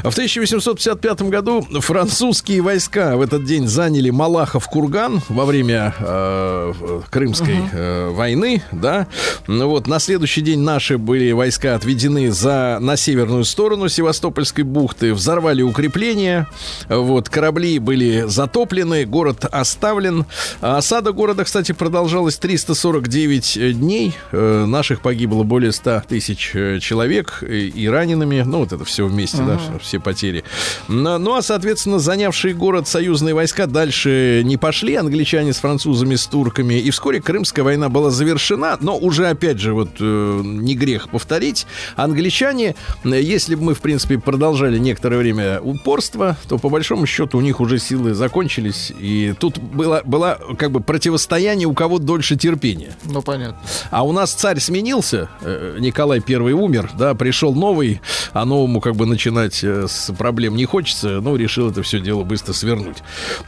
А 0.04 0.10
В 0.10 0.12
1855 0.14 1.22
году 1.22 1.62
французские 1.80 2.60
войска 2.62 3.16
в 3.16 3.22
этот 3.22 3.44
день 3.44 3.66
заняли 3.66 4.10
Малахов-Курган 4.10 5.20
во 5.28 5.44
время 5.44 5.94
э, 5.98 6.72
э, 6.80 7.00
Крымской 7.10 7.56
э, 7.72 8.08
войны, 8.10 8.62
да. 8.72 9.06
Ну 9.46 9.68
вот 9.68 9.86
на 9.86 9.98
следующий 9.98 10.42
день 10.42 10.60
наши 10.60 10.96
были 10.98 11.32
войска 11.32 11.74
отведены 11.74 12.30
за 12.30 12.78
на 12.80 12.96
северную 12.96 13.44
сторону 13.44 13.88
Севастопольской 13.88 14.64
бухты, 14.64 15.12
взорвали 15.12 15.62
укрепления, 15.62 16.46
вот 16.88 17.28
корабли 17.28 17.78
были 17.78 18.24
затоплены, 18.26 19.06
город 19.20 19.44
оставлен. 19.52 20.24
Осада 20.62 21.12
города, 21.12 21.44
кстати, 21.44 21.72
продолжалась 21.72 22.36
349 22.38 23.78
дней. 23.78 24.14
Э, 24.32 24.64
Наших 24.64 25.02
погибло 25.02 25.42
более 25.42 25.72
100 25.72 26.04
тысяч 26.08 26.52
э, 26.54 26.78
человек 26.80 27.42
и, 27.46 27.68
и 27.68 27.86
ранеными. 27.86 28.40
Ну, 28.40 28.60
вот 28.60 28.72
это 28.72 28.82
все 28.86 29.04
вместе, 29.04 29.42
да, 29.42 29.60
все 29.82 30.00
потери. 30.00 30.42
Ну, 30.88 31.34
а, 31.34 31.42
соответственно, 31.42 31.98
занявшие 31.98 32.54
город 32.54 32.88
союзные 32.88 33.34
войска 33.34 33.66
дальше 33.66 34.40
не 34.42 34.56
пошли. 34.56 34.94
Англичане 34.94 35.52
с 35.52 35.58
французами, 35.58 36.14
с 36.14 36.26
турками. 36.26 36.80
И 36.80 36.90
вскоре 36.90 37.20
Крымская 37.20 37.62
война 37.62 37.90
была 37.90 38.08
завершена. 38.10 38.78
Но 38.80 38.96
уже, 38.96 39.26
опять 39.26 39.58
же, 39.58 39.74
вот 39.74 39.90
э, 40.00 40.40
не 40.42 40.74
грех 40.74 41.10
повторить. 41.10 41.66
Англичане, 41.96 42.74
э, 43.04 43.20
если 43.20 43.54
бы 43.54 43.64
мы, 43.64 43.74
в 43.74 43.80
принципе, 43.80 44.18
продолжали 44.18 44.78
некоторое 44.78 45.18
время 45.18 45.60
упорство, 45.60 46.38
то, 46.48 46.56
по 46.56 46.70
большому 46.70 47.04
счету, 47.04 47.36
у 47.36 47.42
них 47.42 47.60
уже 47.60 47.78
силы 47.78 48.14
закончились. 48.14 48.92
И 48.98 49.09
тут 49.38 49.58
было, 49.58 50.02
было 50.04 50.38
как 50.58 50.70
бы 50.70 50.80
противостояние, 50.80 51.66
у 51.66 51.74
кого 51.74 51.98
дольше 51.98 52.36
терпения. 52.36 52.94
Ну, 53.04 53.22
понятно. 53.22 53.58
А 53.90 54.04
у 54.04 54.12
нас 54.12 54.32
царь 54.32 54.60
сменился, 54.60 55.28
э, 55.40 55.76
Николай 55.78 56.22
I 56.26 56.52
умер, 56.52 56.90
да, 56.98 57.14
пришел 57.14 57.54
новый, 57.54 58.00
а 58.32 58.44
новому 58.44 58.80
как 58.80 58.96
бы 58.96 59.06
начинать 59.06 59.62
э, 59.62 59.86
с 59.88 60.12
проблем 60.14 60.56
не 60.56 60.64
хочется, 60.64 61.20
ну, 61.20 61.36
решил 61.36 61.70
это 61.70 61.82
все 61.82 62.00
дело 62.00 62.24
быстро 62.24 62.52
свернуть. 62.52 62.98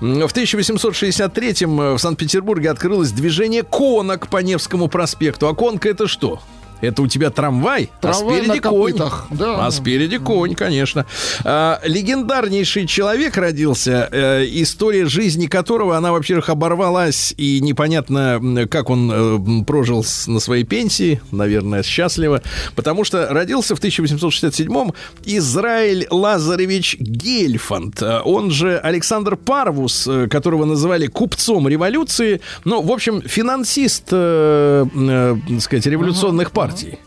В 0.01 0.05
1863-м 0.05 1.81
э, 1.81 1.95
в 1.95 1.99
Санкт-Петербурге 1.99 2.71
открылось 2.71 3.13
движение 3.13 3.63
конок 3.63 4.29
по 4.29 4.39
Невскому 4.39 4.89
проспекту. 4.89 5.49
А 5.49 5.55
конка 5.55 5.89
это 5.89 6.07
что? 6.07 6.41
Это 6.83 7.01
у 7.03 7.07
тебя 7.07 7.31
трамвай, 7.31 7.89
а 7.99 8.03
Трамвай 8.03 8.37
спереди 8.43 8.57
на 8.57 8.69
конь. 8.71 8.93
да. 9.31 9.67
А 9.67 9.71
спереди 9.71 10.19
конь, 10.19 10.55
конечно. 10.55 11.07
А, 11.45 11.81
легендарнейший 11.85 12.87
человек 12.87 13.37
родился, 13.37 14.09
э, 14.13 14.45
история 14.51 15.07
жизни 15.07 15.47
которого, 15.47 15.97
она, 15.97 16.13
во-первых, 16.13 16.51
оборвалась, 16.51 17.33
и 17.37 17.61
непонятно, 17.61 18.67
как 18.71 18.91
он 18.91 19.11
э, 19.11 19.65
прожил 19.65 20.05
с- 20.05 20.27
на 20.27 20.41
своей 20.41 20.65
пенсии, 20.65 21.21
наверное, 21.31 21.83
счастливо, 21.83 22.43
потому 22.75 23.05
что 23.05 23.29
родился 23.29 23.75
в 23.77 23.81
1867-м 23.81 24.93
Израиль 25.25 26.07
Лазаревич 26.11 26.97
Гельфанд, 26.99 28.03
э, 28.03 28.21
он 28.25 28.51
же 28.51 28.77
Александр 28.79 29.37
Парвус, 29.37 30.07
э, 30.09 30.27
которого 30.29 30.65
называли 30.65 31.07
купцом 31.07 31.69
революции, 31.69 32.41
ну, 32.65 32.83
в 32.83 32.91
общем, 32.91 33.23
финансист, 33.23 34.09
э, 34.11 34.87
э, 34.95 35.37
так 35.49 35.61
сказать, 35.61 35.87
революционных 35.87 36.51
партий. 36.51 36.72
Marci. 36.73 36.99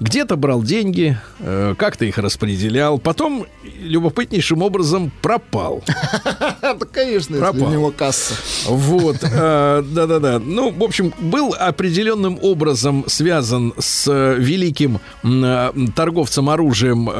Где-то 0.00 0.36
брал 0.36 0.62
деньги, 0.62 1.18
э, 1.40 1.74
как-то 1.76 2.04
их 2.04 2.18
распределял, 2.18 2.98
потом 2.98 3.46
любопытнейшим 3.80 4.62
образом 4.62 5.12
пропал. 5.22 5.82
Конечно, 6.92 7.38
Пропал. 7.38 7.68
у 7.68 7.70
него 7.70 7.90
касса. 7.90 8.34
Вот, 8.66 9.16
э, 9.22 9.82
да-да-да. 9.86 10.38
Ну, 10.38 10.70
в 10.70 10.82
общем, 10.82 11.12
был 11.18 11.54
определенным 11.58 12.38
образом 12.42 13.04
связан 13.06 13.74
с 13.78 14.10
э, 14.10 14.36
великим 14.38 15.00
торговцем 15.94 16.48
оружием 16.50 17.10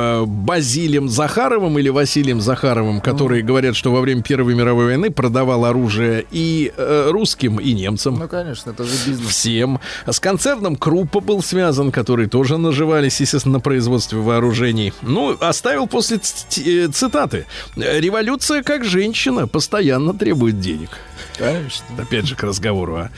Базилием 0.44 1.09
Захаровым 1.09 1.79
или 1.79 1.88
Василием 1.88 2.40
Захаровым, 2.40 3.00
которые 3.00 3.42
говорят, 3.42 3.76
что 3.76 3.92
во 3.92 4.00
время 4.00 4.22
Первой 4.22 4.55
мировой 4.55 4.87
войны 4.87 5.11
продавал 5.11 5.64
оружие 5.64 6.24
и 6.31 6.72
русским, 6.76 7.59
и 7.59 7.72
немцам. 7.72 8.18
Ну, 8.18 8.29
конечно, 8.29 8.70
это 8.70 8.85
же 8.85 8.92
бизнес. 9.07 9.29
Всем. 9.29 9.81
С 10.07 10.18
концерном 10.20 10.76
Круппа 10.76 11.20
был 11.20 11.42
связан, 11.42 11.92
которые 11.92 12.29
тоже 12.29 12.39
наживались, 12.59 13.20
естественно, 13.20 13.55
на 13.55 13.61
производстве 13.61 14.18
вооружений. 14.18 14.92
Ну, 15.03 15.37
оставил 15.40 15.87
после 15.87 16.18
э, 16.18 16.88
цитаты. 16.88 17.46
«Революция, 17.76 18.62
как 18.62 18.85
женщина, 18.85 19.46
постоянно 19.46 20.14
требует 20.14 20.61
денег». 20.61 20.90
Конечно. 21.38 21.87
Опять 21.98 22.26
же, 22.26 22.37
к 22.37 22.42
разговору. 22.42 22.96
А 22.96 23.11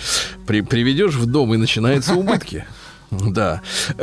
при, 0.47 0.61
приведешь 0.61 1.15
в 1.15 1.27
дом, 1.27 1.55
и 1.55 1.57
начинаются 1.57 2.15
убытки. 2.15 2.65
Да. 3.13 3.61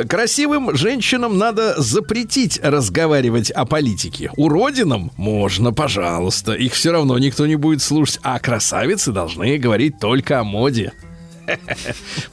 Красивым 0.07 0.75
женщинам 0.75 1.39
надо 1.39 1.81
запретить 1.81 2.59
разговаривать 2.61 3.49
о 3.49 3.65
политике. 3.65 4.31
Уродинам 4.37 5.11
можно, 5.17 5.73
пожалуйста. 5.73 6.53
Их 6.53 6.73
все 6.73 6.91
равно 6.91 7.17
никто 7.17 7.47
не 7.47 7.55
будет 7.55 7.81
слушать. 7.81 8.19
А 8.21 8.39
красавицы 8.39 9.11
должны 9.11 9.57
говорить 9.57 9.99
только 9.99 10.39
о 10.39 10.43
моде. 10.43 10.93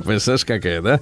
Представляешь, 0.04 0.44
какая, 0.44 0.82
да? 0.82 1.00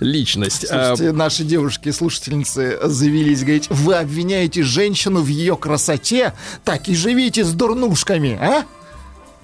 Личность. 0.00 0.66
А, 0.70 0.94
Слушайте, 0.96 1.12
наши 1.16 1.44
девушки-слушательницы 1.44 2.78
завелись 2.82 3.40
говорить, 3.42 3.68
вы 3.70 3.94
обвиняете 3.94 4.62
женщину 4.62 5.20
в 5.22 5.28
ее 5.28 5.56
красоте, 5.56 6.32
так 6.64 6.88
и 6.88 6.94
живите 6.94 7.44
с 7.44 7.52
дурнушками, 7.52 8.38
а? 8.40 8.64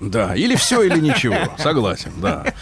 Да, 0.01 0.35
или 0.35 0.55
все, 0.57 0.83
или 0.83 0.99
ничего. 1.01 1.37
Согласен, 1.59 2.13
да. 2.21 2.53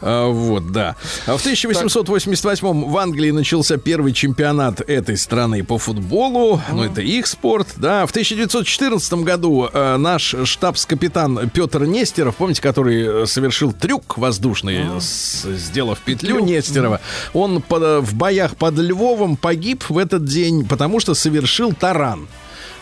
А, 0.00 0.28
вот, 0.28 0.72
да. 0.72 0.96
А 1.26 1.36
в 1.36 1.40
1888 1.40 2.84
в 2.90 2.96
Англии 2.98 3.30
начался 3.30 3.76
первый 3.78 4.12
чемпионат 4.12 4.80
этой 4.80 5.16
страны 5.16 5.64
по 5.64 5.78
футболу. 5.78 6.60
Ну, 6.72 6.82
это 6.84 7.00
их 7.00 7.26
спорт, 7.26 7.68
да. 7.76 8.06
В 8.06 8.10
1914 8.10 9.12
году 9.14 9.68
э, 9.72 9.96
наш 9.96 10.34
штабс-капитан 10.44 11.48
Петр 11.50 11.84
Нестеров, 11.84 12.36
помните, 12.36 12.60
который 12.60 13.22
э, 13.22 13.26
совершил 13.26 13.72
трюк 13.72 14.18
воздушный, 14.18 14.84
с- 15.00 15.44
сделав 15.44 15.98
петлю 16.00 16.40
Нестерова, 16.40 17.00
он 17.32 17.62
под- 17.62 18.04
в 18.04 18.14
боях 18.14 18.56
под 18.56 18.74
Львовом 18.78 19.36
погиб 19.36 19.84
в 19.88 19.96
этот 19.96 20.24
день, 20.24 20.66
потому 20.66 21.00
что 21.00 21.14
совершил 21.14 21.72
таран. 21.72 22.28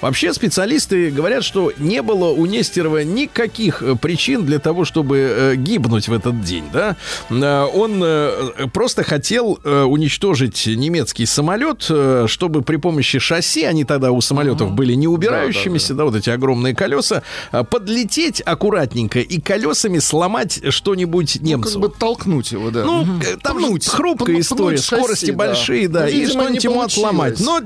Вообще 0.01 0.33
специалисты 0.33 1.11
говорят, 1.11 1.43
что 1.45 1.73
не 1.79 2.03
было 2.03 2.29
у 2.31 2.47
Нестерова 2.47 3.03
никаких 3.03 3.83
э, 3.83 3.97
причин 3.97 4.45
для 4.45 4.59
того, 4.59 4.85
чтобы 4.85 5.19
э, 5.19 5.55
гибнуть 5.57 6.09
в 6.09 6.13
этот 6.13 6.43
день. 6.43 6.65
Да? 6.73 6.97
Э, 7.31 7.65
Он 7.75 8.71
просто 8.73 9.03
хотел 9.03 9.59
уничтожить 9.65 10.67
немецкий 10.67 11.27
самолет, 11.27 11.83
чтобы 12.27 12.63
при 12.63 12.77
помощи 12.77 13.19
шасси, 13.19 13.65
они 13.65 13.85
тогда 13.85 14.13
у 14.13 14.21
самолетов 14.21 14.73
были 14.73 14.95
не 14.95 15.09
убирающимися, 15.09 15.95
да, 15.95 16.05
вот 16.05 16.15
эти 16.15 16.31
огромные 16.31 16.75
колеса, 16.75 17.23
э, 17.53 17.65
подлететь 17.65 18.41
аккуратненько 18.45 19.21
и 19.21 19.41
колесами 19.41 19.99
сломать 19.99 20.61
что-нибудь 20.71 21.39
Ну, 21.41 21.47
немцу. 21.49 21.73
как 21.73 21.81
бы 21.81 21.89
толкнуть 21.97 22.53
его, 22.53 22.71
да. 22.71 22.85
Ну, 22.85 23.07
там 23.43 23.59
Пнуть. 23.59 23.87
хрупкая 23.89 24.27
Пнуть 24.37 24.45
история, 24.45 24.77
шасси, 24.77 24.97
скорости 24.97 25.31
да. 25.31 25.37
большие, 25.37 25.89
да, 25.89 26.03
Ну, 26.03 26.09
и 26.09 26.27
что-нибудь 26.27 26.65
ему 26.65 26.81
отломать. 26.83 27.41
Но 27.41 27.61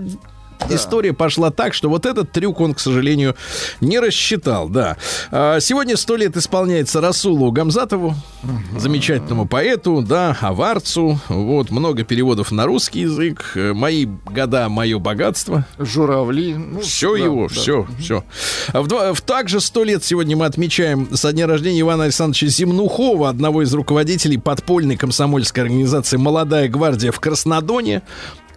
получилось. 0.63 0.81
история 0.85 1.13
пошла 1.13 1.51
так, 1.51 1.75
что 1.75 1.89
вот 1.89 2.07
этот 2.07 2.33
трюк 2.33 2.61
он, 2.61 2.75
к 2.75 2.81
сожалению, 2.81 3.35
не 3.81 3.99
рассчитал, 3.99 4.69
да. 4.69 4.97
А, 5.31 5.61
Сегодня 5.61 5.97
сто 5.97 6.17
лет 6.17 6.37
исполняется 6.37 7.01
Расулу 7.01 7.51
Гамзатову, 7.53 8.15
замечательному 8.77 9.47
поэту, 9.47 10.03
да, 10.03 10.37
аварцу. 10.41 11.19
Вот, 11.29 11.71
много 11.71 12.05
переводов 12.05 12.51
на 12.53 12.67
русский 12.67 13.01
язык. 13.01 13.53
Э, 13.55 13.73
Мои 13.73 14.05
года, 14.07 14.69
мое 14.69 14.99
богатство. 14.99 15.67
Журавли. 15.79 16.55
ну, 16.55 16.81
Все 16.81 17.17
да, 17.17 17.25
его, 17.25 17.49
да. 17.49 17.55
все, 17.55 17.87
все. 18.01 18.25
В, 18.73 18.87
два- 18.87 19.13
в 19.15 19.21
также 19.21 19.61
сто 19.61 19.85
лет 19.85 20.05
сегодня 20.05 20.37
мы 20.37 20.47
отмечаем 20.47 21.15
со 21.17 21.33
дня 21.33 21.47
рождения 21.47 21.81
Ивана 21.81 22.05
Александровича 22.05 22.47
Земнухова, 22.49 23.29
одного 23.29 23.63
из 23.63 23.73
руководителей 23.75 24.39
подпольной 24.39 24.97
комсомольской 24.97 25.63
организации 25.65 26.17
«Молодая 26.17 26.69
гвардия» 26.69 27.13
в 27.13 27.21
Краснодоне. 27.21 28.03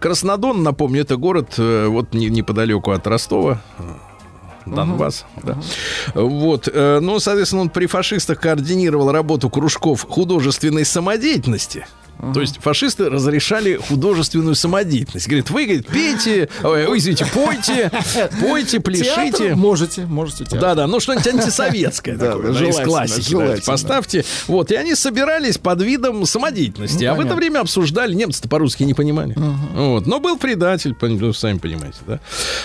Краснодон, 0.06 0.62
напомню, 0.62 1.02
это 1.02 1.18
город 1.18 1.56
э, 1.58 1.88
вот 1.88 2.14
не- 2.14 2.30
неподалеку 2.30 2.92
от 2.92 3.08
Ростова. 3.08 3.60
Донбасс, 4.68 5.26
да. 5.42 5.58
Вот, 6.14 6.70
э, 6.72 7.00
ну, 7.02 7.20
соответственно, 7.20 7.64
он 7.64 7.70
при 7.70 7.88
фашистах 7.88 8.40
координировал 8.40 9.12
работу 9.12 9.50
кружков 9.50 10.06
художественной 10.08 10.86
самодеятельности. 10.86 11.88
То 12.34 12.42
есть 12.42 12.60
фашисты 12.62 13.10
разрешали 13.10 13.76
художественную 13.76 14.56
самодеятельность. 14.56 15.28
Говорит, 15.28 15.50
вы, 15.50 15.66
говорит, 15.66 15.88
пейте, 15.88 16.50
ой, 16.64 16.98
извините, 16.98 17.26
пойте, 17.34 17.92
пойте, 18.42 18.80
пляшите. 18.80 19.32
Театр 19.32 19.56
можете, 19.56 20.06
можете 20.06 20.46
театр. 20.46 20.60
Да, 20.60 20.76
да, 20.76 20.88
ну 20.88 21.00
что-нибудь 21.00 21.28
антисоветское 21.28 22.18
такое, 22.18 22.54
да, 22.54 22.68
из 22.68 22.80
классики. 22.80 23.66
поставьте. 23.66 24.26
Вот, 24.48 24.72
и 24.72 24.76
они 24.76 24.96
собирались 24.96 25.58
под 25.58 25.82
видом 25.82 26.26
самодеятельности. 26.26 27.04
Ну, 27.04 27.12
а 27.12 27.16
в 27.16 27.20
это 27.20 27.36
время 27.36 27.60
обсуждали, 27.60 28.14
немцы-то 28.14 28.50
по-русски 28.50 28.84
не 28.84 28.94
понимали. 28.94 29.36
Вот, 29.74 30.08
но 30.08 30.20
был 30.20 30.38
предатель, 30.38 30.96
ну, 31.02 31.34
сами 31.34 31.58
понимаете, 31.58 31.98
да. 32.08 32.20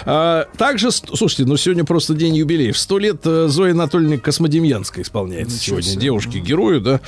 А, 0.05 0.47
также, 0.57 0.91
слушайте, 0.91 1.45
ну 1.45 1.57
сегодня 1.57 1.85
просто 1.85 2.15
день 2.15 2.37
юбилеев. 2.37 2.79
Сто 2.79 2.99
лет 2.99 3.21
э, 3.25 3.49
Зои 3.49 3.73
Анатольевны 3.73 4.19
Космодемьянской 4.19 5.03
исполняется 5.03 5.57
Ничего 5.57 5.81
сегодня. 5.81 5.91
себе. 5.93 6.03
Девушке-герою, 6.03 6.81
да. 6.81 7.01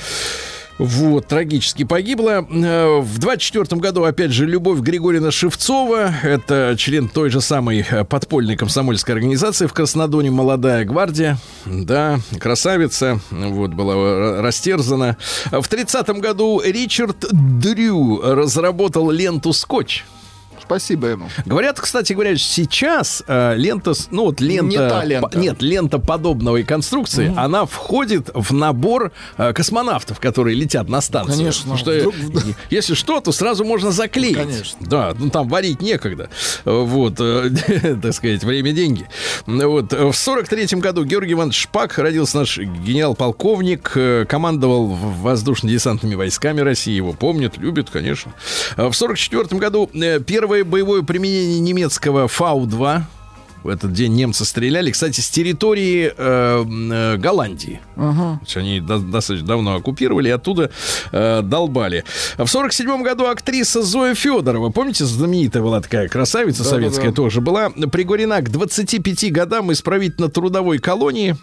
Вот, 0.79 1.27
трагически 1.27 1.83
погибла. 1.83 2.45
Э, 2.49 2.99
В 2.99 3.19
24 3.19 3.79
году, 3.79 4.03
опять 4.03 4.31
же, 4.31 4.45
Любовь 4.45 4.79
Григорьевна 4.79 5.31
Шевцова. 5.31 6.11
Это 6.23 6.75
член 6.77 7.07
той 7.09 7.29
же 7.29 7.41
самой 7.41 7.85
э, 7.87 8.03
подпольной 8.03 8.57
комсомольской 8.57 9.13
организации 9.13 9.67
в 9.67 9.73
Краснодоне 9.73 10.31
«Молодая 10.31 10.83
гвардия». 10.85 11.37
Да, 11.65 12.19
красавица. 12.39 13.19
Вот, 13.29 13.71
была 13.73 13.93
э, 13.95 14.41
растерзана. 14.41 15.17
В 15.51 15.67
30 15.67 16.09
году 16.19 16.61
Ричард 16.63 17.17
Дрю 17.31 18.21
разработал 18.21 19.11
ленту 19.11 19.53
«Скотч». 19.53 20.03
Спасибо 20.65 21.07
ему. 21.07 21.27
Говорят, 21.45 21.79
кстати 21.79 22.13
говоря, 22.13 22.37
сейчас 22.37 23.23
э, 23.27 23.55
лента, 23.55 23.93
ну 24.11 24.25
вот 24.25 24.41
лента, 24.41 24.65
Не 24.65 24.77
та 24.77 25.03
лента. 25.03 25.27
по- 25.27 25.37
нет, 25.37 25.61
лента 25.61 25.99
подобной 25.99 26.63
конструкции, 26.63 27.33
она 27.35 27.65
входит 27.65 28.29
в 28.33 28.53
набор 28.53 29.11
э, 29.37 29.53
космонавтов, 29.53 30.19
которые 30.19 30.55
летят 30.55 30.87
на 30.89 31.01
станцию. 31.01 31.37
Конечно. 31.37 31.75
Потому 31.75 31.77
что 31.77 31.91
Вдруг- 31.91 32.45
э, 32.45 32.53
если 32.69 32.93
что, 32.93 33.19
то 33.19 33.31
сразу 33.31 33.65
можно 33.65 33.91
заклеить. 33.91 34.37
Конечно. 34.37 34.77
Да, 34.81 35.13
ну 35.17 35.29
там 35.29 35.47
варить 35.47 35.81
некогда. 35.81 36.29
Э, 36.65 36.71
Вот, 36.83 37.15
э, 37.19 37.49
так 38.01 38.13
сказать, 38.13 38.43
время 38.43 38.71
деньги. 38.71 39.07
Ну 39.45 39.69
Вот 39.69 39.91
э, 39.93 40.05
в 40.11 40.15
сорок 40.15 40.47
третьем 40.47 40.79
году 40.79 41.03
Георгий 41.03 41.33
Иванович 41.33 41.63
Шпак 41.63 41.97
родился 41.97 42.37
наш 42.39 42.57
генерал-полковник, 42.57 43.91
э, 43.95 44.25
командовал 44.27 44.87
воздушно-десантными 44.87 46.15
войсками 46.15 46.61
России, 46.61 46.93
его 46.93 47.13
помнят, 47.13 47.57
любят, 47.57 47.89
конечно. 47.89 48.33
В 48.77 48.93
сорок 48.93 49.17
четвертом 49.17 49.57
году 49.57 49.89
э, 49.93 50.19
первое 50.53 50.63
боевое 50.63 51.01
применение 51.01 51.59
немецкого 51.59 52.27
Фау-2 52.27 53.01
в 53.63 53.67
этот 53.69 53.91
день 53.93 54.13
немцы 54.13 54.43
стреляли, 54.45 54.91
кстати, 54.91 55.19
с 55.21 55.29
территории 55.29 56.11
э, 56.15 56.63
э, 56.65 57.17
Голландии. 57.17 57.79
Есть 58.41 58.57
Они 58.57 58.79
до- 58.81 58.99
достаточно 58.99 59.47
давно 59.47 59.75
оккупировали 59.75 60.27
и 60.27 60.31
оттуда 60.31 60.69
э, 61.11 61.41
долбали. 61.41 62.03
В 62.37 62.45
сорок 62.47 62.73
седьмом 62.73 63.01
году 63.03 63.25
актриса 63.25 63.81
Зоя 63.81 64.13
Федорова, 64.15 64.69
помните, 64.69 65.05
знаменитая 65.05 65.63
была 65.63 65.79
такая 65.81 66.07
красавица 66.09 66.59
Да-да-да. 66.63 66.75
советская 66.75 67.11
тоже, 67.13 67.39
была 67.41 67.69
приговорена 67.69 68.41
к 68.41 68.51
25 68.51 69.31
годам 69.31 69.71
исправительно-трудовой 69.71 70.77
колонии. 70.79 71.35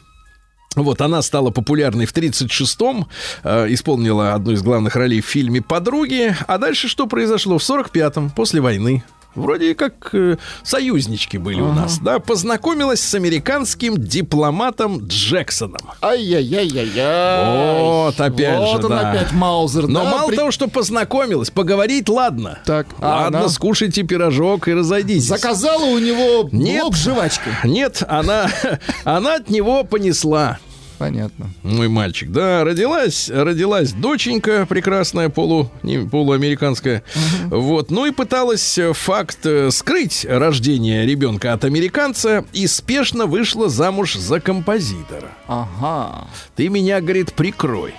Вот, 0.76 1.00
она 1.00 1.20
стала 1.22 1.50
популярной 1.50 2.06
в 2.06 2.14
36-м, 2.14 3.06
э, 3.42 3.72
исполнила 3.72 4.34
одну 4.34 4.52
из 4.52 4.62
главных 4.62 4.94
ролей 4.94 5.20
в 5.20 5.26
фильме 5.26 5.60
«Подруги». 5.60 6.36
А 6.46 6.58
дальше 6.58 6.86
что 6.86 7.08
произошло? 7.08 7.58
В 7.58 7.62
45-м, 7.62 8.30
после 8.30 8.60
войны, 8.60 9.02
вроде 9.34 9.74
как 9.74 10.10
э, 10.14 10.36
союзнички 10.62 11.36
были 11.36 11.60
у 11.60 11.72
нас, 11.72 11.98
да, 11.98 12.18
познакомилась 12.18 13.00
с 13.00 13.14
американским 13.14 13.96
дипломатом 13.96 15.06
Джексоном. 15.06 15.80
Ай-яй-яй-яй-яй. 16.02 17.80
Вот, 17.80 18.20
опять 18.20 18.58
вот 18.58 18.80
же, 18.80 18.86
он 18.86 18.90
да. 18.90 19.10
опять 19.10 19.32
Маузер. 19.32 19.86
Но 19.86 20.04
да, 20.04 20.10
мало 20.10 20.28
при- 20.28 20.36
того, 20.36 20.50
что 20.50 20.68
познакомилась, 20.68 21.50
поговорить 21.50 22.08
ладно. 22.08 22.58
Так, 22.64 22.86
ладно, 23.00 23.40
она? 23.40 23.48
скушайте 23.48 24.02
пирожок 24.02 24.68
и 24.68 24.74
разойдитесь. 24.74 25.28
Заказала 25.28 25.84
у 25.84 25.98
него 25.98 26.48
Нет. 26.52 26.82
блок 26.82 26.96
жвачки. 26.96 27.50
Нет, 27.64 28.02
она, 28.08 28.48
она 29.04 29.36
от 29.36 29.50
него 29.50 29.84
понесла. 29.84 30.58
Понятно. 31.00 31.48
Мой 31.62 31.88
мальчик, 31.88 32.30
да, 32.30 32.62
родилась, 32.62 33.30
родилась 33.30 33.92
доченька 33.92 34.66
прекрасная, 34.66 35.30
полу, 35.30 35.70
не, 35.82 36.06
полуамериканская, 36.06 37.02
вот, 37.46 37.90
ну 37.90 38.04
и 38.04 38.10
пыталась 38.10 38.76
э, 38.76 38.92
факт 38.92 39.38
э, 39.46 39.70
скрыть 39.70 40.26
рождение 40.28 41.06
ребенка 41.06 41.54
от 41.54 41.64
американца 41.64 42.44
и 42.52 42.66
спешно 42.66 43.24
вышла 43.24 43.70
замуж 43.70 44.14
за 44.14 44.40
композитора. 44.40 45.30
Ага. 45.46 46.28
Ты 46.54 46.68
меня, 46.68 47.00
говорит, 47.00 47.32
прикрой. 47.32 47.94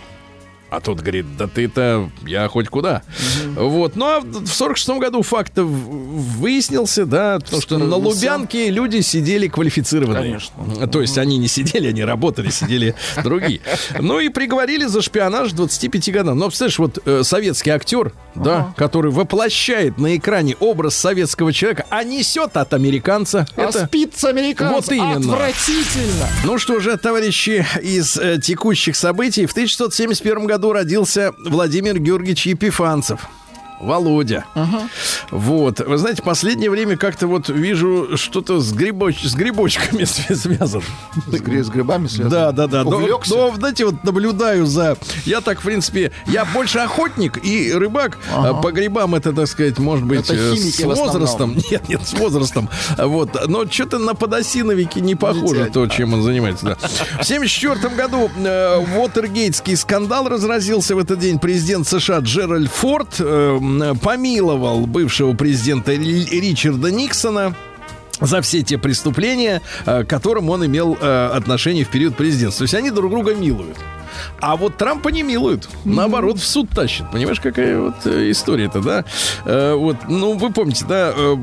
А 0.71 0.79
тот 0.79 1.01
говорит, 1.01 1.25
да 1.35 1.47
ты-то, 1.47 2.09
я 2.25 2.47
хоть 2.47 2.69
куда. 2.69 3.03
Вот, 3.55 3.97
ну 3.97 4.05
а 4.05 4.21
в 4.21 4.47
46 4.47 4.99
году 5.01 5.21
факт 5.21 5.51
выяснился, 5.57 7.05
да, 7.05 7.39
потому 7.39 7.61
что 7.61 7.77
на. 7.77 7.97
Лубянке 7.97 8.69
люди 8.69 9.01
сидели 9.01 9.49
квалифицированные. 9.49 10.23
Конечно. 10.23 10.87
То 10.87 11.01
есть 11.01 11.17
они 11.17 11.37
не 11.37 11.49
сидели, 11.49 11.89
они 11.89 12.05
работали, 12.05 12.49
сидели 12.49 12.95
другие. 13.23 13.59
Ну 13.99 14.21
и 14.21 14.29
приговорили 14.29 14.85
за 14.85 15.01
шпионаж 15.01 15.51
25 15.51 16.11
годам. 16.13 16.39
Но, 16.39 16.47
представляешь, 16.47 16.79
вот 16.79 16.99
э, 17.05 17.23
советский 17.23 17.71
актер, 17.71 18.13
да, 18.33 18.73
который 18.77 19.11
воплощает 19.11 19.97
на 19.97 20.15
экране 20.15 20.55
образ 20.61 20.95
советского 20.95 21.51
человека, 21.51 21.85
а 21.89 22.05
несет 22.05 22.55
от 22.55 22.73
американца. 22.73 23.45
А 23.57 23.63
Это... 23.63 23.87
спит 23.87 24.13
с 24.15 24.23
американцем. 24.23 24.75
Вот 24.75 24.89
именно. 24.89 25.33
Отвратительно. 25.33 26.27
Ну 26.45 26.57
что 26.57 26.79
же, 26.79 26.95
товарищи, 26.95 27.65
из 27.81 28.15
э, 28.15 28.39
текущих 28.41 28.95
событий 28.95 29.45
в 29.45 29.51
1671 29.51 30.45
году 30.45 30.60
родился 30.71 31.33
Владимир 31.37 31.99
Георгиевич 31.99 32.45
Епифанцев. 32.45 33.27
Володя. 33.81 34.45
Вот. 35.31 35.79
Вы 35.79 35.97
знаете, 35.97 36.21
последнее 36.21 36.69
время 36.69 36.97
как-то 36.97 37.27
вот 37.27 37.49
вижу 37.49 38.17
что-то 38.17 38.59
с, 38.59 38.73
грибоч- 38.73 39.25
с 39.27 39.33
грибочками 39.33 40.01
свя- 40.03 40.35
связано. 40.35 40.83
С, 41.27 41.31
гри- 41.41 41.61
с 41.63 41.69
грибами 41.69 42.07
связано. 42.07 42.29
Да, 42.29 42.51
да, 42.51 42.67
да. 42.67 42.83
Но, 42.83 42.97
Увлекся? 42.97 43.35
но, 43.35 43.55
знаете, 43.55 43.85
вот 43.85 44.03
наблюдаю 44.03 44.65
за... 44.65 44.97
Я 45.25 45.41
так, 45.41 45.59
в 45.61 45.63
принципе, 45.63 46.11
я 46.27 46.45
больше 46.45 46.79
охотник 46.79 47.43
и 47.45 47.71
рыбак. 47.73 48.17
Ага. 48.33 48.49
А 48.49 48.53
По 48.61 48.71
грибам 48.71 49.15
это, 49.15 49.33
так 49.33 49.47
сказать, 49.47 49.79
может 49.79 50.05
быть, 50.05 50.19
Это 50.29 50.33
э, 50.35 50.55
с 50.55 50.79
возрастом. 50.83 51.55
Нет, 51.71 51.87
нет, 51.89 52.01
с 52.05 52.13
возрастом. 52.13 52.69
Вот. 52.97 53.47
Но 53.47 53.65
что-то 53.69 53.97
на 53.99 54.13
подосиновике 54.13 55.01
не 55.01 55.15
похоже 55.15 55.55
тянет. 55.55 55.73
то, 55.73 55.87
чем 55.87 56.13
он 56.13 56.23
занимается. 56.23 56.65
Да. 56.65 56.75
В 56.75 57.21
1974 57.21 57.95
году 57.95 58.29
э, 58.37 58.77
Уотергейтский 58.97 59.75
скандал 59.75 60.27
разразился 60.27 60.95
в 60.95 60.99
этот 60.99 61.19
день. 61.19 61.39
Президент 61.39 61.87
США 61.87 62.19
Джеральд 62.19 62.69
Форд 62.71 63.15
э, 63.19 63.57
помиловал 64.01 64.85
бывшего 64.85 65.33
президента 65.33 65.93
Ри- 65.93 66.25
Ричарда 66.41 66.91
Никсона 66.91 67.55
за 68.19 68.41
все 68.41 68.61
те 68.61 68.77
преступления, 68.77 69.61
э, 69.85 70.03
к 70.03 70.07
которым 70.07 70.49
он 70.49 70.65
имел 70.65 70.97
э, 70.99 71.29
отношение 71.33 71.85
в 71.85 71.89
период 71.89 72.15
президентства. 72.15 72.65
То 72.65 72.65
есть 72.65 72.75
они 72.75 72.91
друг 72.91 73.11
друга 73.11 73.33
милуют. 73.33 73.77
А 74.39 74.55
вот 74.55 74.77
Трампа 74.77 75.09
не 75.09 75.23
милуют. 75.23 75.67
Наоборот, 75.85 76.39
в 76.39 76.45
суд 76.45 76.69
тащат. 76.69 77.11
Понимаешь, 77.11 77.39
какая 77.39 77.79
вот 77.79 77.95
э, 78.05 78.31
история-то, 78.31 78.81
да? 78.81 79.05
Э, 79.45 79.73
вот, 79.73 79.97
ну, 80.07 80.33
вы 80.37 80.51
помните, 80.51 80.85
да, 80.87 81.13
э, 81.15 81.35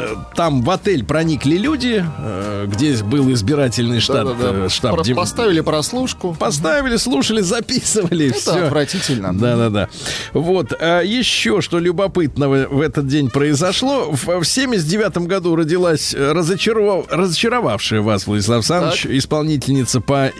э, 0.00 0.14
там 0.36 0.62
в 0.62 0.70
отель 0.70 1.04
проникли 1.04 1.56
люди, 1.56 2.04
э, 2.18 2.66
где 2.68 2.96
был 3.04 3.32
избирательный 3.32 4.00
штаб, 4.00 4.26
Да-да-да. 4.28 4.66
э, 4.66 4.68
штаб 4.68 4.94
Про- 4.96 5.04
Дем- 5.04 5.16
Поставили 5.16 5.60
прослушку. 5.60 6.36
Поставили, 6.38 6.96
слушали, 6.96 7.40
записывали. 7.40 8.28
Это 8.30 8.38
всё. 8.38 8.64
отвратительно. 8.66 9.36
Да, 9.38 9.56
да, 9.56 9.70
да. 9.70 9.88
Вот. 10.32 10.72
А 10.80 11.00
еще 11.02 11.60
что 11.60 11.78
любопытного 11.78 12.66
в 12.68 12.80
этот 12.80 13.06
день 13.06 13.30
произошло. 13.30 14.10
В, 14.12 14.40
в 14.40 14.44
79 14.44 15.26
году 15.26 15.56
родилась 15.56 16.14
разочаров- 16.14 17.06
разочаровавшая 17.10 18.00
вас, 18.00 18.26
Владислав 18.26 18.58
Александрович, 18.58 19.06
исполнительница 19.06 20.00
по, 20.00 20.30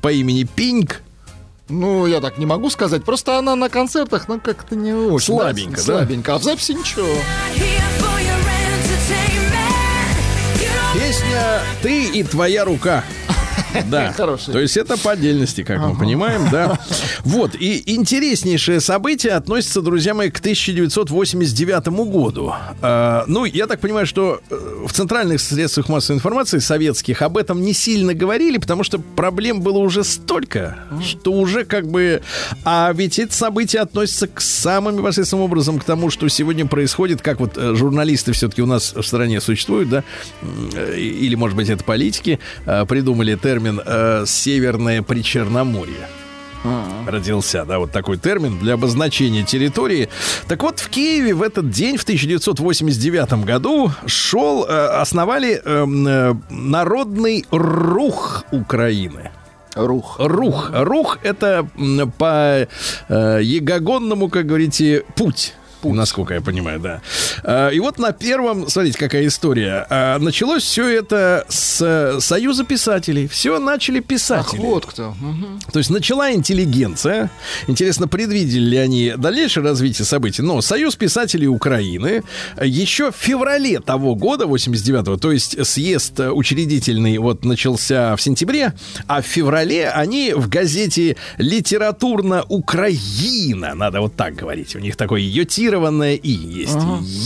по 0.00 0.12
имени 0.12 0.44
Пинк. 0.44 1.02
Ну, 1.72 2.06
я 2.06 2.20
так 2.20 2.36
не 2.36 2.44
могу 2.44 2.68
сказать. 2.68 3.02
Просто 3.02 3.38
она 3.38 3.56
на 3.56 3.70
концертах, 3.70 4.28
ну, 4.28 4.38
как-то 4.38 4.76
не 4.76 4.92
очень. 4.92 5.34
Слабенько, 5.34 5.76
да? 5.76 5.82
Слабенько. 5.82 6.34
А 6.34 6.38
в 6.38 6.42
записи 6.42 6.72
ничего. 6.72 7.08
Песня 10.92 11.60
«Ты 11.80 12.04
и 12.04 12.22
твоя 12.24 12.66
рука». 12.66 13.02
Да. 13.86 14.12
Хорошая. 14.16 14.52
То 14.52 14.60
есть 14.60 14.76
это 14.76 14.96
по 14.98 15.12
отдельности, 15.12 15.62
как 15.62 15.80
мы 15.80 15.96
понимаем, 15.96 16.48
да. 16.50 16.78
Вот. 17.24 17.54
И 17.54 17.94
интереснейшее 17.94 18.80
событие 18.80 19.32
относится, 19.32 19.80
друзья 19.80 20.14
мои, 20.14 20.30
к 20.30 20.38
1989 20.38 21.88
году. 22.10 22.52
А, 22.80 23.24
ну, 23.26 23.44
я 23.44 23.66
так 23.66 23.80
понимаю, 23.80 24.06
что 24.06 24.40
э, 24.50 24.84
в 24.86 24.92
центральных 24.92 25.40
средствах 25.40 25.88
массовой 25.88 26.16
информации 26.16 26.58
советских 26.58 27.22
об 27.22 27.36
этом 27.36 27.62
не 27.62 27.72
сильно 27.72 28.14
говорили, 28.14 28.58
потому 28.58 28.84
что 28.84 28.98
проблем 28.98 29.60
было 29.60 29.78
уже 29.78 30.04
столько, 30.04 30.78
что 31.04 31.32
уже 31.32 31.64
как 31.64 31.86
бы... 31.88 32.22
А 32.64 32.92
ведь 32.94 33.18
это 33.18 33.32
событие 33.32 33.82
относится 33.82 34.26
к 34.26 34.40
самым 34.40 34.96
непосредственным 34.96 35.44
образом 35.44 35.78
к 35.78 35.84
тому, 35.84 36.10
что 36.10 36.28
сегодня 36.28 36.66
происходит, 36.66 37.22
как 37.22 37.40
вот 37.40 37.56
э, 37.56 37.74
журналисты 37.74 38.32
все-таки 38.32 38.62
у 38.62 38.66
нас 38.66 38.94
в 38.94 39.02
стране 39.02 39.40
существуют, 39.40 39.88
да, 39.88 40.04
э, 40.74 40.96
или, 40.98 41.34
может 41.34 41.56
быть, 41.56 41.68
это 41.68 41.84
политики, 41.84 42.38
придумали 42.88 43.34
термин 43.36 43.61
э, 43.68 44.24
«северное 44.26 45.02
причерноморье». 45.02 46.08
родился, 47.06 47.64
да, 47.64 47.78
вот 47.78 47.90
такой 47.90 48.18
термин 48.18 48.58
для 48.58 48.74
обозначения 48.74 49.42
территории. 49.42 50.08
Так 50.48 50.62
вот, 50.62 50.80
в 50.80 50.88
Киеве 50.88 51.34
в 51.34 51.42
этот 51.42 51.70
день, 51.70 51.96
в 51.96 52.02
1989 52.02 53.44
году, 53.44 53.90
шел, 54.06 54.64
э, 54.64 54.86
основали 55.00 55.60
эм, 55.64 56.06
э, 56.06 56.34
народный 56.50 57.44
рух 57.50 58.44
Украины. 58.52 59.30
Рух. 59.74 60.16
Рух. 60.18 60.70
Рух 60.72 61.18
это 61.22 61.66
по 62.18 62.68
э, 63.08 63.40
ягогонному, 63.42 64.28
как 64.28 64.46
говорите, 64.46 65.04
путь. 65.16 65.54
Насколько 65.84 66.34
я 66.34 66.40
понимаю, 66.40 66.80
да. 66.80 67.00
А, 67.44 67.70
И 67.70 67.80
вот 67.80 67.98
на 67.98 68.12
первом, 68.12 68.68
смотрите, 68.68 68.98
какая 68.98 69.26
история. 69.26 69.86
А, 69.90 70.18
Началось 70.18 70.62
все 70.62 70.86
это 70.88 71.44
с 71.48 71.80
э, 71.80 72.20
Союза 72.20 72.64
писателей. 72.64 73.26
Все 73.28 73.58
начали 73.58 73.98
Ах, 73.98 74.04
писатели. 74.04 74.60
вот 74.60 74.86
кто. 74.86 75.14
То 75.72 75.78
есть 75.78 75.90
начала 75.90 76.32
интеллигенция. 76.32 77.30
Интересно, 77.66 78.08
предвидели 78.08 78.64
ли 78.64 78.76
они 78.76 79.14
дальнейшее 79.16 79.64
развитие 79.64 80.04
событий? 80.06 80.42
Но 80.42 80.60
Союз 80.60 80.96
писателей 80.96 81.46
Украины 81.48 82.22
еще 82.62 83.10
в 83.10 83.16
феврале 83.16 83.80
того 83.80 84.14
года, 84.14 84.44
89-го, 84.46 85.16
то 85.16 85.32
есть 85.32 85.64
съезд 85.66 86.20
учредительный 86.20 87.18
вот 87.18 87.44
начался 87.44 88.14
в 88.16 88.22
сентябре, 88.22 88.72
а 89.06 89.20
в 89.22 89.26
феврале 89.26 89.88
они 89.90 90.32
в 90.34 90.48
газете 90.48 91.16
«Литературно-Украина», 91.38 93.74
надо 93.74 94.00
вот 94.00 94.16
так 94.16 94.34
говорить, 94.34 94.74
у 94.76 94.78
них 94.78 94.96
такое 94.96 95.20
йотированное 95.72 96.14
«и» 96.14 96.30
есть, 96.30 96.76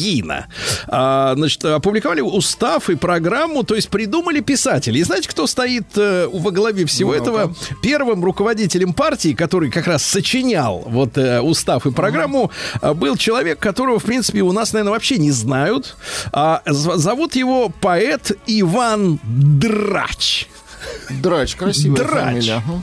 «Ина». 0.02 0.46
А, 0.88 1.34
значит, 1.36 1.64
опубликовали 1.64 2.20
устав 2.20 2.88
и 2.90 2.94
программу, 2.94 3.64
то 3.64 3.74
есть 3.74 3.88
придумали 3.88 4.40
писатели. 4.40 4.98
И 4.98 5.02
знаете, 5.02 5.28
кто 5.28 5.46
стоит 5.46 5.86
э, 5.96 6.28
во 6.32 6.50
главе 6.50 6.86
всего 6.86 7.12
Ну-ка. 7.14 7.22
этого? 7.22 7.54
первым 7.82 8.24
руководителем 8.24 8.92
партии, 8.92 9.34
который 9.34 9.70
как 9.70 9.86
раз 9.86 10.04
сочинял 10.04 10.82
вот 10.86 11.18
э, 11.18 11.40
устав 11.40 11.86
и 11.86 11.90
программу, 11.90 12.50
э, 12.80 12.92
был 12.94 13.16
человек, 13.16 13.58
которого, 13.58 13.98
в 13.98 14.04
принципе, 14.04 14.42
у 14.42 14.52
нас, 14.52 14.72
наверное, 14.72 14.92
вообще 14.92 15.18
не 15.18 15.30
знают. 15.32 15.96
А, 16.32 16.62
зовут 16.66 17.36
его 17.36 17.68
поэт 17.80 18.32
Иван 18.46 19.18
Драч. 19.24 20.46
Драч, 21.10 21.56
красивая 21.56 21.96
Драч. 21.96 22.10
фамилия. 22.10 22.62
Ага. 22.66 22.82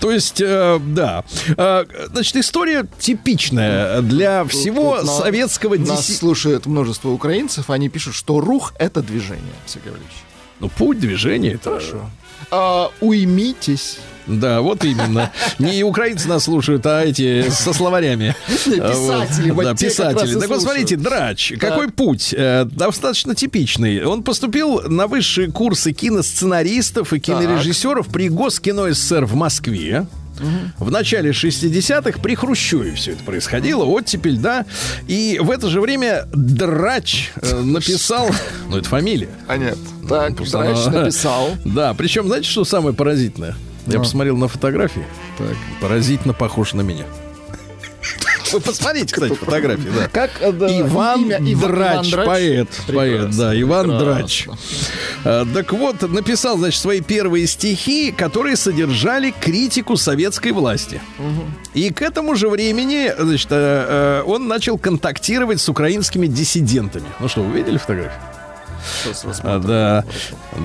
То 0.00 0.10
есть, 0.10 0.40
э, 0.40 0.78
да. 0.80 1.24
Э, 1.56 1.84
значит, 2.12 2.36
история 2.36 2.86
типичная 2.98 4.00
для 4.02 4.44
всего 4.44 4.98
Тут 5.00 5.10
советского 5.10 5.76
Нас 5.76 6.08
диси- 6.08 6.16
слушает 6.18 6.66
множество 6.66 7.10
украинцев, 7.10 7.70
они 7.70 7.88
пишут, 7.88 8.14
что 8.14 8.40
рух— 8.40 8.74
это 8.78 9.02
движение, 9.02 9.52
Сергей 9.66 9.90
Валерьевич. 9.90 10.16
Ну, 10.60 10.68
путь 10.68 10.98
движения. 10.98 11.54
Это... 11.54 11.70
Хорошо. 11.70 12.10
А, 12.50 12.90
уймитесь. 13.00 13.98
Да, 14.38 14.60
вот 14.60 14.84
именно. 14.84 15.30
Не 15.58 15.82
украинцы 15.82 16.28
нас 16.28 16.44
слушают, 16.44 16.86
а 16.86 17.02
эти 17.04 17.48
со 17.50 17.72
словарями. 17.72 18.34
Писатели, 18.46 19.50
вот 19.50 19.64
Да, 19.64 19.74
писатели. 19.74 20.38
Так 20.38 20.48
вот, 20.48 20.62
смотрите. 20.62 20.96
Драч. 20.96 21.52
Какой 21.58 21.88
путь? 21.90 22.34
Э, 22.36 22.64
Достаточно 22.64 23.34
типичный. 23.34 24.04
Он 24.04 24.22
поступил 24.22 24.82
на 24.88 25.06
высшие 25.06 25.50
курсы 25.50 25.92
киносценаристов 25.92 27.12
и 27.12 27.20
кинорежиссеров 27.20 28.08
при 28.08 28.28
Госкино 28.28 28.92
СССР 28.92 29.24
в 29.24 29.34
Москве. 29.34 30.06
В 30.78 30.90
начале 30.90 31.32
60-х 31.32 32.18
при 32.20 32.34
Хрущеве 32.34 32.94
все 32.94 33.12
это 33.12 33.22
происходило, 33.24 33.84
оттепель, 33.84 34.38
да. 34.38 34.64
И 35.06 35.38
в 35.42 35.50
это 35.50 35.68
же 35.68 35.82
время 35.82 36.24
Драч 36.32 37.30
э, 37.42 37.60
написал... 37.60 38.30
Ну, 38.68 38.78
это 38.78 38.88
фамилия. 38.88 39.28
А 39.48 39.58
нет. 39.58 39.76
Так, 40.08 40.36
Просто 40.36 40.58
Драч 40.58 40.86
написал. 40.86 41.50
Да, 41.66 41.92
причем, 41.92 42.26
знаете, 42.26 42.48
что 42.48 42.64
самое 42.64 42.94
поразительное? 42.94 43.54
Я 43.92 44.00
посмотрел 44.00 44.36
на 44.36 44.48
фотографии. 44.48 45.04
Так. 45.38 45.56
Поразительно 45.80 46.34
похож 46.34 46.74
на 46.74 46.82
меня. 46.82 47.04
Вы 48.52 48.60
посмотрите, 48.60 49.14
кстати, 49.14 49.34
фотографии, 49.34 49.88
да. 49.94 50.08
Как 50.08 50.30
э, 50.40 50.50
да, 50.52 50.80
Иван 50.80 51.30
имя? 51.30 51.56
Драч, 51.56 52.12
Иван 52.12 52.26
поэт, 52.26 52.68
Прекрасно, 52.68 52.94
поэт, 52.94 53.36
да, 53.36 53.60
Иван 53.60 53.86
прекрасно. 53.86 54.14
Драч. 54.14 54.48
А, 55.24 55.46
Так 55.54 55.72
вот, 55.72 56.10
написал, 56.10 56.58
значит, 56.58 56.80
свои 56.80 57.00
первые 57.00 57.46
стихи, 57.46 58.10
которые 58.10 58.56
содержали 58.56 59.32
критику 59.38 59.96
советской 59.96 60.52
власти. 60.52 61.00
И 61.74 61.92
к 61.92 62.02
этому 62.02 62.34
же 62.34 62.48
времени, 62.48 63.12
значит, 63.16 63.48
э, 63.52 64.20
э, 64.20 64.22
он 64.26 64.48
начал 64.48 64.78
контактировать 64.78 65.60
с 65.60 65.68
украинскими 65.68 66.26
диссидентами. 66.26 67.06
Ну 67.20 67.28
что, 67.28 67.42
вы 67.42 67.58
видели 67.58 67.78
фотографию? 67.78 68.20
А, 69.42 69.58
да, 69.58 70.04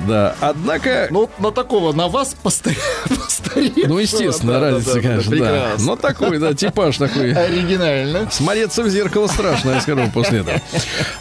да. 0.08 0.36
Однако, 0.40 1.08
Ну, 1.12 1.30
на 1.40 1.52
такого, 1.52 1.94
на 1.94 2.08
вас 2.08 2.36
постаре- 2.44 2.78
постаревшего. 3.10 3.88
ну, 3.88 4.00
естественно, 4.00 4.60
разница, 4.60 5.02
конечно, 5.02 5.36
да. 5.38 5.72
Но 5.80 5.96
такой, 5.96 6.38
да, 6.40 6.54
типаж 6.54 6.98
такой. 6.98 7.34
Оригинально. 7.34 8.30
Смотреться 8.32 8.84
в 8.84 8.90
зеркало 8.90 9.28
страшно, 9.28 9.72
я 9.72 9.82
скажу, 9.82 10.10
после 10.14 10.40
этого. 10.40 10.62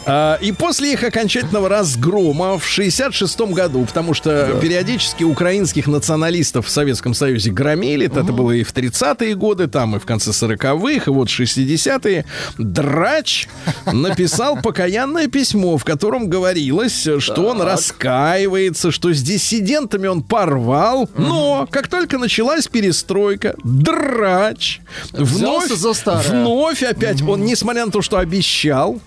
А, 0.05 0.37
и 0.41 0.51
после 0.51 0.93
их 0.93 1.03
окончательного 1.03 1.69
разгрома 1.69 2.57
в 2.59 2.65
66 2.65 3.41
году, 3.41 3.85
потому 3.85 4.13
что 4.13 4.57
периодически 4.61 5.23
украинских 5.23 5.87
националистов 5.87 6.67
в 6.67 6.69
Советском 6.69 7.13
Союзе 7.13 7.51
громили, 7.51 8.05
это 8.07 8.23
было 8.23 8.51
и 8.51 8.63
в 8.63 8.73
30-е 8.73 9.35
годы, 9.35 9.67
там 9.67 9.95
и 9.95 9.99
в 9.99 10.05
конце 10.05 10.31
40-х, 10.31 11.03
и 11.07 11.09
вот 11.13 11.27
60-е, 11.27 12.25
Драч 12.57 13.47
написал 13.91 14.57
покаянное 14.61 15.27
письмо, 15.27 15.77
в 15.77 15.83
котором 15.85 16.27
говорилось, 16.29 16.84
что 16.89 17.47
он 17.47 17.61
раскаивается, 17.61 18.91
что 18.91 19.13
с 19.13 19.21
диссидентами 19.21 20.07
он 20.07 20.23
порвал, 20.23 21.09
но 21.17 21.67
как 21.69 21.87
только 21.87 22.17
началась 22.17 22.67
перестройка, 22.67 23.55
Драч 23.63 24.81
вновь, 25.13 25.69
за 25.69 25.93
старое. 25.93 26.23
вновь 26.41 26.83
опять, 26.83 27.21
он, 27.21 27.43
несмотря 27.45 27.85
на 27.85 27.91
то, 27.91 28.01
что 28.01 28.17
обещал, 28.17 28.99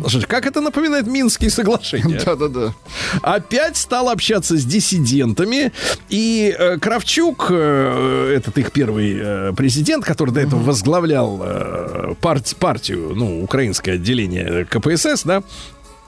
Слушайте, 0.00 0.26
как 0.26 0.46
это 0.46 0.60
напоминает 0.60 1.06
Минские 1.06 1.50
соглашения, 1.50 2.20
Да-да-да. 2.24 2.74
опять 3.22 3.76
стал 3.76 4.08
общаться 4.08 4.56
с 4.56 4.64
диссидентами, 4.64 5.72
и 6.08 6.54
э, 6.56 6.78
Кравчук, 6.78 7.46
э, 7.50 8.34
этот 8.36 8.58
их 8.58 8.72
первый 8.72 9.16
э, 9.18 9.52
президент, 9.56 10.04
который 10.04 10.30
до 10.30 10.40
этого 10.40 10.60
возглавлял 10.60 11.40
э, 11.42 12.14
парт- 12.20 12.56
партию, 12.56 13.12
ну, 13.14 13.42
украинское 13.42 13.94
отделение 13.94 14.64
КПСС, 14.66 15.22
да, 15.24 15.42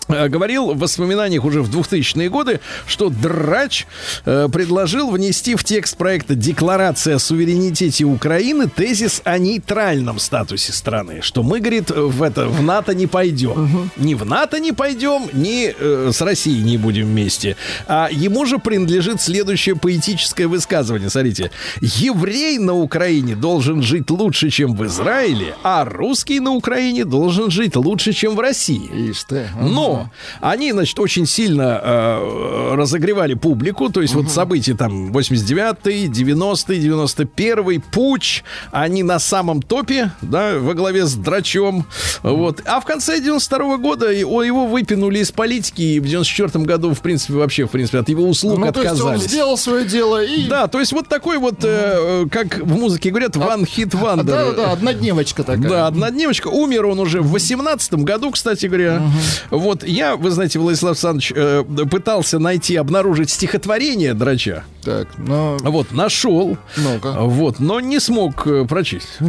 говорил 0.09 0.75
в 0.75 0.79
воспоминаниях 0.79 1.45
уже 1.45 1.63
в 1.63 1.71
2000-е 1.71 2.29
годы, 2.29 2.61
что 2.87 3.09
Драч 3.09 3.87
э, 4.25 4.49
предложил 4.53 5.11
внести 5.11 5.55
в 5.55 5.65
текст 5.65 5.97
проекта 5.97 6.35
«Декларация 6.35 7.17
о 7.17 7.19
суверенитете 7.19 8.05
Украины» 8.05 8.69
тезис 8.69 9.23
о 9.25 9.39
нейтральном 9.39 10.19
статусе 10.19 10.73
страны, 10.73 11.21
что 11.23 11.43
мы, 11.43 11.61
говорит, 11.61 11.91
в, 11.91 12.23
это, 12.23 12.47
в 12.49 12.63
НАТО 12.63 12.95
не 12.95 13.07
пойдем. 13.07 13.91
Ни 13.97 14.15
в 14.15 14.25
НАТО 14.25 14.61
не 14.61 14.73
пойдем, 14.73 15.29
ни 15.33 15.75
э, 15.77 16.11
с 16.13 16.21
Россией 16.21 16.63
не 16.63 16.77
будем 16.77 17.07
вместе. 17.07 17.57
А 17.87 18.09
ему 18.11 18.47
же 18.47 18.59
принадлежит 18.59 19.21
следующее 19.21 19.77
поэтическое 19.77 20.49
высказывание. 20.49 21.11
Смотрите. 21.11 21.51
Еврей 21.81 22.59
на 22.59 22.75
Украине 22.75 23.37
должен 23.37 23.83
жить 23.83 24.11
лучше, 24.11 24.51
чем 24.51 24.75
в 24.75 24.85
Израиле, 24.87 25.55
а 25.63 25.85
русский 25.85 26.41
на 26.41 26.53
Украине 26.53 27.05
должен 27.05 27.51
жить 27.51 27.77
лучше, 27.77 28.13
чем 28.13 28.37
в 28.37 28.41
России. 28.41 29.11
Ишь 29.11 29.25
ты. 29.25 29.49
Но 29.61 29.96
они, 30.41 30.73
значит, 30.73 30.99
очень 30.99 31.27
сильно 31.27 31.81
э, 31.83 32.75
разогревали 32.75 33.35
публику, 33.35 33.89
то 33.91 34.03
есть 34.03 34.15
вот 34.15 34.31
события 34.31 34.75
там 34.75 35.11
89-й, 35.13 36.07
90-й, 36.07 36.89
91-й, 36.89 37.81
путь, 37.93 38.45
они 38.73 39.03
на 39.03 39.19
самом 39.19 39.63
топе, 39.63 40.13
да, 40.23 40.59
во 40.59 40.75
главе 40.75 41.07
с 41.07 41.15
Драчом, 41.15 41.87
вот. 42.23 42.63
А 42.65 42.81
в 42.81 42.85
конце 42.85 43.21
92 43.21 43.77
года 43.79 44.11
его 44.11 44.67
выпинули 44.67 45.19
из 45.21 45.33
политики, 45.33 45.83
и 45.83 46.01
в 46.01 46.07
94 46.07 46.65
году, 46.65 46.95
в 46.95 47.01
принципе, 47.01 47.35
вообще, 47.35 47.67
в 47.67 47.71
принципе, 47.71 47.99
от 47.99 48.09
его 48.09 48.29
услуг 48.29 48.59
Ну, 48.59 48.73
то 48.73 48.83
есть 48.83 48.93
он 48.93 49.09
отказались. 49.09 49.31
сделал 49.31 49.57
свое 49.57 49.85
дело 49.85 50.23
и... 50.23 50.49
Да, 50.49 50.67
то 50.69 50.81
есть 50.81 50.93
вот 50.93 51.09
такой 51.09 51.39
вот, 51.39 51.65
э, 51.65 52.25
э, 52.25 52.27
как 52.31 52.59
в 52.59 52.77
музыке 52.77 53.11
говорят, 53.11 53.37
one 53.37 53.65
hit 53.65 53.91
wonder. 53.91 54.25
Да-да, 54.25 54.73
однодневочка 54.73 55.43
такая. 55.43 55.69
Да, 55.69 55.87
однодневочка. 55.87 56.49
Умер 56.49 56.87
он 56.87 57.01
уже 57.01 57.21
в 57.21 57.31
18 57.31 57.95
году, 57.95 58.31
кстати 58.31 58.67
говоря. 58.67 59.03
Вот 59.51 59.85
я, 59.87 60.17
вы 60.17 60.31
знаете, 60.31 60.59
Владислав 60.59 60.93
Александрович, 60.93 61.33
э, 61.35 61.65
пытался 61.91 62.39
найти, 62.39 62.77
обнаружить 62.77 63.31
стихотворение 63.31 64.15
Драча. 64.15 64.65
Так, 64.83 65.09
ну, 65.19 65.57
Вот, 65.63 65.93
нашел. 65.93 66.57
ну-ка. 66.77 67.13
Вот, 67.21 67.61
но 67.61 67.81
не 67.81 68.01
смог 68.01 68.47
э, 68.47 68.65
прочесть. 68.69 69.19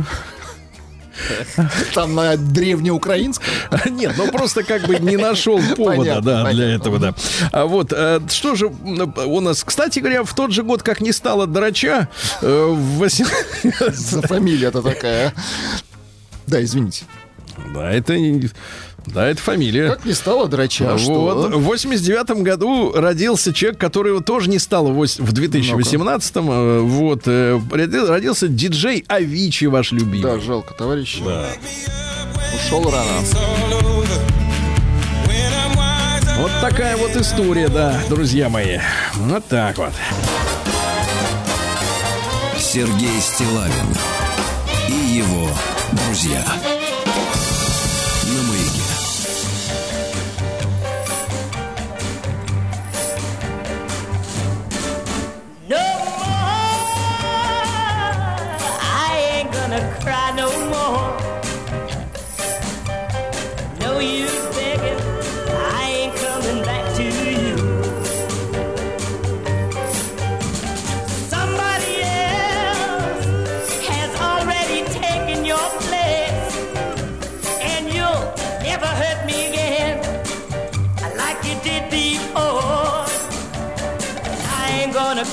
Там 1.95 2.13
на 2.13 2.37
древнеукраинском. 2.37 3.47
Нет, 3.89 4.13
ну 4.17 4.31
просто 4.31 4.63
как 4.63 4.83
бы 4.85 4.97
не 4.99 5.17
нашел 5.17 5.59
повода, 5.75 5.97
Понятно, 5.97 6.21
да, 6.21 6.43
для 6.43 6.51
понятно. 6.51 6.75
этого, 6.75 6.99
да. 6.99 7.15
А 7.51 7.65
вот, 7.65 7.91
э, 7.91 8.19
что 8.29 8.53
же 8.55 8.67
м, 8.67 9.13
у 9.25 9.39
нас, 9.39 9.63
кстати 9.63 9.97
говоря, 9.99 10.23
в 10.23 10.33
тот 10.35 10.51
же 10.51 10.61
год, 10.63 10.83
как 10.83 11.01
не 11.01 11.11
стало 11.11 11.47
Драча, 11.47 12.07
э, 12.41 12.65
в 12.69 12.99
восем- 12.99 13.25
За 13.93 14.21
фамилия-то 14.21 14.81
такая. 14.83 15.33
Да, 16.45 16.63
извините. 16.63 17.05
Да, 17.73 17.89
это 17.91 18.13
да, 19.07 19.27
это 19.27 19.41
фамилия. 19.41 19.89
Как 19.89 20.05
не 20.05 20.13
стало 20.13 20.47
драча, 20.47 20.91
вот. 20.91 21.01
что? 21.01 21.49
В 21.53 21.63
89 21.63 22.41
году 22.43 22.91
родился 22.93 23.53
человек, 23.53 23.79
которого 23.79 24.21
тоже 24.21 24.49
не 24.49 24.59
стало 24.59 24.89
в 24.89 24.99
ось- 24.99 25.19
в 25.19 25.33
2018-м. 25.33 26.49
э, 26.51 26.79
Вот. 26.81 27.23
э, 27.25 27.59
роди- 27.71 28.05
Родился 28.07 28.47
диджей 28.47 29.03
Авичи, 29.07 29.65
ваш 29.65 29.91
любимый. 29.91 30.21
Да, 30.21 30.39
жалко, 30.39 30.73
товарищи. 30.73 31.21
Да. 31.25 31.45
Ушел 32.55 32.83
рано. 32.89 33.07
Вот 36.39 36.51
такая 36.61 36.95
вот 36.97 37.15
история, 37.15 37.67
да, 37.67 37.99
друзья 38.09 38.47
мои. 38.49 38.77
Вот 39.15 39.45
так 39.47 39.77
вот. 39.77 39.91
Сергей 42.59 43.19
Стилавин 43.21 43.87
и 44.89 45.17
его 45.17 45.49
друзья. 46.05 46.45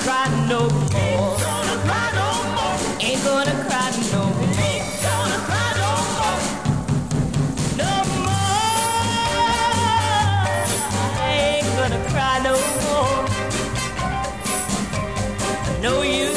Cry 0.02 0.26
no 0.48 0.60
more. 0.68 1.36
Gonna 1.44 1.76
cry 1.86 2.06
no 2.20 2.28
more. 2.56 2.78
Ain't 3.00 3.22
gonna 3.24 3.56
cry 3.66 3.88
no 4.12 4.22
more. 4.38 4.60
Ain't 4.68 4.88
gonna 5.06 5.38
cry 5.48 5.70
no 5.82 5.90
more. 6.16 6.40
No 7.80 7.92
more. 8.26 8.54
I 11.20 11.30
ain't 11.52 11.68
gonna 11.78 12.00
cry 12.10 12.34
no 12.48 12.54
more. 12.84 13.18
No 15.82 15.94
use 16.02 16.33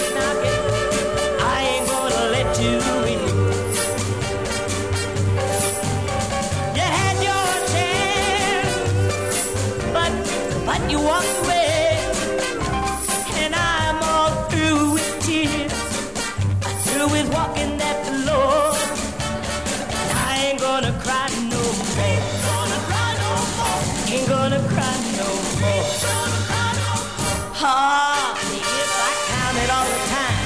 If 27.78 28.91
I 29.07 29.11
counted 29.34 29.69
all 29.69 29.88
the 29.93 30.01
time, 30.09 30.38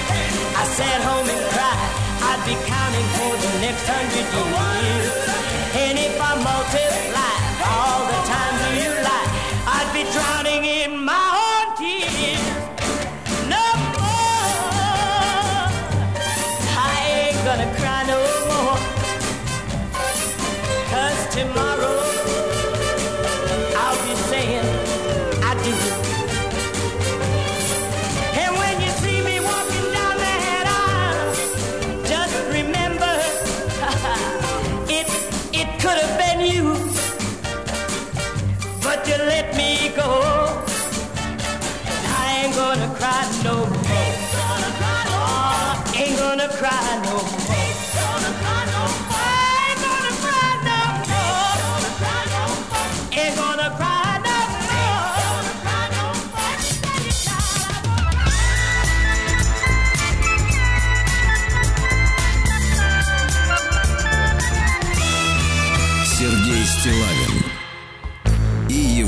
I 0.61 0.63
sat 0.77 0.99
home 0.99 1.27
and 1.31 1.43
cried. 1.53 1.91
I'd 2.27 2.41
be 2.43 2.55
counting 2.67 3.07
for 3.17 3.33
the 3.43 3.51
next 3.63 3.85
hundred 3.87 4.27
years. 4.35 5.07
And 5.83 5.95
if 5.97 6.19
I 6.19 6.35
multiply 6.35 6.90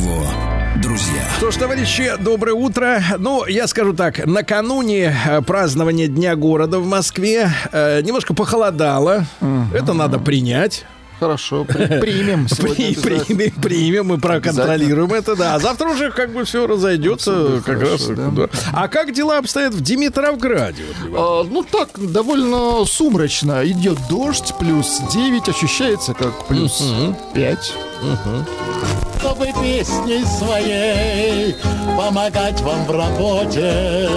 его 0.04 0.26
друзья. 0.82 1.22
Что 1.38 1.52
ж, 1.52 1.56
товарищи, 1.56 2.12
доброе 2.20 2.54
утро. 2.54 3.02
Ну, 3.20 3.46
я 3.46 3.68
скажу 3.68 3.94
так, 3.94 4.26
накануне 4.26 5.16
э, 5.26 5.42
празднования 5.42 6.08
Дня 6.08 6.36
города 6.36 6.80
в 6.80 6.86
Москве 6.86 7.50
э, 7.72 8.02
немножко 8.02 8.34
похолодало. 8.34 9.26
Это 9.74 9.94
надо 9.94 10.20
принять. 10.20 10.86
Хорошо, 11.20 11.64
при- 11.64 12.02
примем. 12.02 12.48
При- 12.58 12.96
примем, 12.96 13.52
примем, 13.62 14.08
мы 14.08 14.18
проконтролируем 14.18 15.14
это, 15.14 15.38
да. 15.38 15.56
А 15.56 15.60
завтра 15.60 15.88
уже 15.88 16.12
как 16.12 16.34
бы 16.34 16.44
все 16.44 16.68
разойдется. 16.68 17.62
Как 17.66 17.78
хорошо, 17.78 17.92
раз, 17.92 18.08
да. 18.18 18.28
да. 18.30 18.50
А 18.74 18.88
как 18.90 19.14
дела 19.14 19.38
обстоят 19.38 19.74
в 19.74 19.80
Димитровграде? 19.80 20.84
Вот? 21.08 21.18
А, 21.18 21.50
ну 21.50 21.64
так, 21.64 21.92
довольно 22.12 22.84
сумрачно. 22.86 23.62
Идет 23.64 24.00
дождь, 24.10 24.54
плюс 24.60 25.02
9, 25.14 25.48
ощущается 25.48 26.14
как 26.14 26.46
плюс 26.48 26.84
5. 27.34 27.74
Чтобы 29.24 29.46
песней 29.54 30.26
своей 30.26 31.56
помогать 31.98 32.60
вам 32.60 32.84
в 32.84 32.92
работе, 32.92 34.10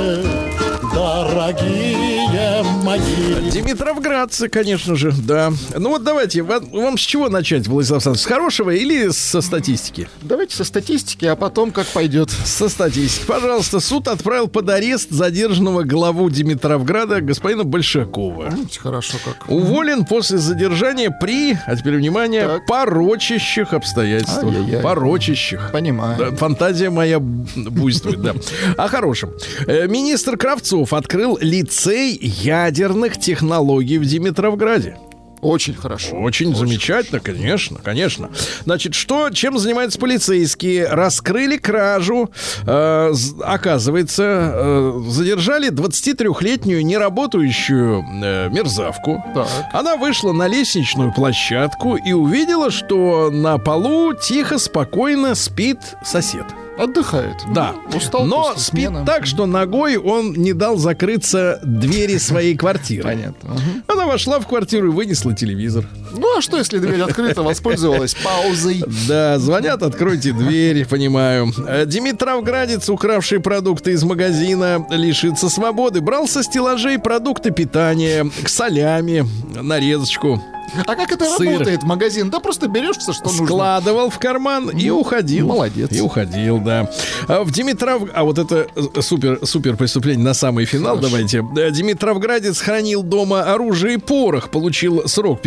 дорогие 0.96 2.62
мои. 2.82 3.50
Димитровградцы, 3.50 4.48
конечно 4.48 4.96
же, 4.96 5.12
да. 5.12 5.52
Ну 5.76 5.90
вот 5.90 6.04
давайте, 6.04 6.40
вам, 6.42 6.70
вам 6.70 6.96
с 6.96 7.02
чего 7.02 7.28
начать, 7.28 7.66
Владислав 7.66 7.96
Александрович? 7.98 8.22
С 8.22 8.26
хорошего 8.26 8.70
или 8.70 9.10
со 9.10 9.42
статистики? 9.42 10.08
Давайте 10.22 10.56
со 10.56 10.64
статистики, 10.64 11.26
а 11.26 11.36
потом 11.36 11.70
как 11.70 11.86
пойдет. 11.88 12.30
Со 12.30 12.70
статистики. 12.70 13.26
Пожалуйста, 13.26 13.80
суд 13.80 14.08
отправил 14.08 14.48
под 14.48 14.70
арест 14.70 15.10
задержанного 15.10 15.82
главу 15.82 16.30
Димитровграда 16.30 17.20
господина 17.20 17.64
Большакова. 17.64 18.48
Видите, 18.50 18.80
Хорошо 18.80 19.18
как. 19.22 19.50
Уволен 19.50 20.06
после 20.06 20.38
задержания 20.38 21.10
при, 21.10 21.58
а 21.66 21.76
теперь 21.76 21.96
внимание, 21.96 22.46
Так. 22.46 22.66
порочащих 22.66 23.74
обстоятельствах. 23.74 24.54
Ай-яй-яй. 24.54 24.82
Порочащих. 24.82 25.70
Понимаю. 25.72 26.16
Да, 26.18 26.36
фантазия 26.36 26.88
моя 26.88 27.18
буйствует, 27.20 28.22
да. 28.22 28.34
О 28.78 28.88
хорошем. 28.88 29.32
Э, 29.66 29.86
Министр 29.88 30.38
Кравцов 30.38 30.85
открыл 30.94 31.38
лицей 31.40 32.18
ядерных 32.20 33.18
технологий 33.18 33.98
в 33.98 34.04
Димитровграде. 34.04 34.96
Очень 35.46 35.74
хорошо. 35.74 36.16
Очень, 36.16 36.54
замечательно, 36.54 37.20
конечно, 37.20 37.78
конечно. 37.82 38.30
Значит, 38.64 38.94
что, 38.94 39.30
чем 39.30 39.58
занимаются 39.58 39.98
полицейские? 39.98 40.88
Раскрыли 40.88 41.56
кражу. 41.56 42.30
Э, 42.66 43.12
оказывается, 43.44 44.52
э, 44.54 45.02
задержали 45.08 45.70
23-летнюю 45.70 46.84
неработающую 46.84 48.02
э, 48.02 48.48
мерзавку. 48.48 49.22
Так. 49.34 49.48
Она 49.72 49.96
вышла 49.96 50.32
на 50.32 50.48
лестничную 50.48 51.12
площадку 51.12 51.96
и 51.96 52.12
увидела, 52.12 52.70
что 52.70 53.30
на 53.30 53.58
полу 53.58 54.14
тихо, 54.14 54.58
спокойно 54.58 55.34
спит 55.34 55.78
сосед. 56.02 56.44
Отдыхает. 56.78 57.36
Да. 57.54 57.74
Устал 57.94 58.26
Но 58.26 58.44
после 58.48 58.60
спит 58.62 58.80
смены. 58.88 59.06
так, 59.06 59.26
что 59.26 59.46
ногой 59.46 59.96
он 59.96 60.32
не 60.32 60.52
дал 60.52 60.76
закрыться 60.76 61.60
двери 61.64 62.18
своей 62.18 62.56
квартиры. 62.56 63.02
Понятно. 63.02 63.56
Она 63.86 64.06
вошла 64.06 64.38
в 64.40 64.46
квартиру 64.46 64.88
и 64.88 64.90
вынесла 64.90 65.34
телевизор. 65.34 65.86
Ну, 66.16 66.26
Ну 66.26 66.38
а 66.38 66.42
что, 66.42 66.58
если 66.58 66.78
дверь 66.78 67.00
открыта, 67.02 67.42
воспользовалась 67.42 68.14
паузой? 68.14 68.82
Да, 69.08 69.38
звонят, 69.38 69.82
откройте 69.82 70.32
дверь, 70.32 70.86
понимаю. 70.86 71.52
Э, 71.66 71.84
Димитровградец, 71.86 72.88
укравший 72.88 73.40
продукты 73.40 73.92
из 73.92 74.02
магазина, 74.02 74.86
лишится 74.90 75.48
свободы. 75.48 76.00
Брал 76.00 76.26
со 76.28 76.42
стеллажей 76.42 76.98
продукты 76.98 77.50
питания, 77.52 78.28
к 78.42 78.48
солями, 78.48 79.24
нарезочку. 79.60 80.42
А 80.84 80.96
как 80.96 81.12
это 81.12 81.24
Сыр. 81.24 81.46
работает, 81.52 81.84
магазин? 81.84 82.28
Да 82.28 82.40
просто 82.40 82.66
берешь 82.66 82.96
все, 82.96 83.12
что 83.12 83.26
нужно. 83.26 83.46
Складывал 83.46 84.10
в 84.10 84.18
карман 84.18 84.68
и 84.70 84.90
уходил. 84.90 85.46
молодец. 85.46 85.92
И 85.92 86.00
уходил, 86.00 86.58
да. 86.58 86.90
А 87.28 87.44
в 87.44 87.52
Димитров... 87.52 88.02
А 88.12 88.24
вот 88.24 88.38
это 88.38 88.66
э, 88.74 89.00
супер, 89.00 89.38
супер 89.44 89.76
преступление 89.76 90.24
на 90.24 90.34
самый 90.34 90.64
финал. 90.64 90.98
Давайте. 90.98 91.44
Э, 91.56 91.70
Димитровградец 91.70 92.60
хранил 92.60 93.04
дома 93.04 93.42
оружие 93.44 93.94
и 93.94 93.96
порох. 93.98 94.50
Получил 94.50 95.06
срок 95.08 95.40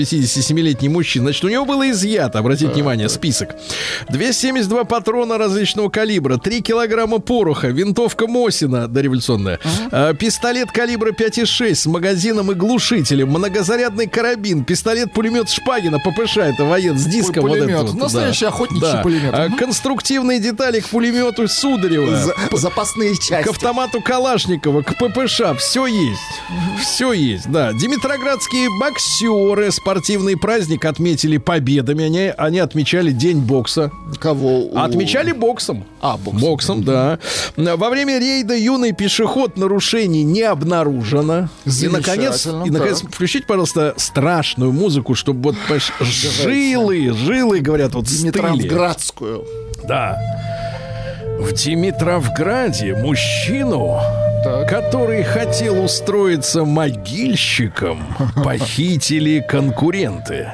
57-летний 0.59 0.89
мужчина. 0.89 1.25
Значит, 1.25 1.43
у 1.45 1.49
него 1.49 1.65
было 1.65 1.89
изъято, 1.89 2.39
обратите 2.39 2.71
внимание, 2.71 3.09
список. 3.09 3.55
272 4.09 4.83
патрона 4.83 5.37
различного 5.37 5.89
калибра, 5.89 6.37
3 6.37 6.61
килограмма 6.61 7.19
пороха, 7.19 7.67
винтовка 7.67 8.27
Мосина 8.27 8.87
дореволюционная, 8.87 9.59
э, 9.91 10.13
пистолет 10.19 10.71
калибра 10.71 11.11
5,6 11.11 11.75
с 11.75 11.85
магазином 11.85 12.51
и 12.51 12.55
глушителем, 12.55 13.29
многозарядный 13.29 14.07
карабин, 14.07 14.63
пистолет-пулемет 14.63 15.49
Шпагина, 15.49 15.99
ППШ, 15.99 16.37
это 16.37 16.65
воен 16.65 16.97
с 16.97 17.05
диском. 17.05 17.43
вот 17.43 17.51
Пулемет. 17.51 17.69
этот 17.69 17.89
вот, 17.91 18.01
Настоящий 18.01 18.45
охотничий 18.45 19.01
пулемет. 19.03 19.33
А. 19.33 19.49
Конструктивные 19.57 20.39
детали 20.39 20.79
к 20.79 20.87
пулемету 20.89 21.47
Сударева. 21.47 22.15
За- 22.15 22.35
запасные 22.57 23.15
К 23.15 23.19
части. 23.19 23.49
автомату 23.49 24.01
Калашникова, 24.01 24.81
к 24.81 24.95
ППШ, 24.97 25.41
все 25.57 25.85
есть. 25.87 26.19
Все 26.81 27.13
есть, 27.13 27.49
да. 27.49 27.73
Димитроградские 27.73 28.69
боксеры 28.79 29.71
спортивный 29.71 30.37
праздник 30.49 30.83
отметили 30.85 31.37
победами. 31.37 32.05
Они, 32.05 32.33
они 32.35 32.57
отмечали 32.57 33.11
День 33.11 33.39
бокса. 33.39 33.91
Кого? 34.19 34.71
Отмечали 34.73 35.31
боксом. 35.31 35.85
А, 36.01 36.17
боксом. 36.17 36.41
Боксом, 36.41 36.83
да. 36.83 37.19
Во 37.55 37.89
время 37.91 38.17
рейда 38.17 38.55
юный 38.55 38.91
пешеход 38.91 39.57
нарушений 39.57 40.23
не 40.23 40.41
обнаружено. 40.41 41.49
И, 41.65 41.87
наконец, 41.87 42.47
и, 42.47 42.71
наконец, 42.71 43.03
включите, 43.03 43.45
пожалуйста, 43.45 43.93
страшную 43.97 44.71
музыку, 44.71 45.13
чтобы 45.13 45.51
вот 45.51 45.55
понимаешь, 45.59 45.93
жилы, 46.01 47.13
жилы, 47.13 47.59
говорят, 47.59 47.93
вот. 47.93 48.05
Димитровградскую. 48.05 49.45
Да. 49.87 50.17
В 51.39 51.53
Димитровграде 51.53 52.95
мужчину. 52.95 53.99
Который 54.67 55.23
хотел 55.23 55.83
устроиться 55.83 56.65
могильщиком, 56.65 58.03
похитили 58.43 59.45
конкуренты. 59.47 60.51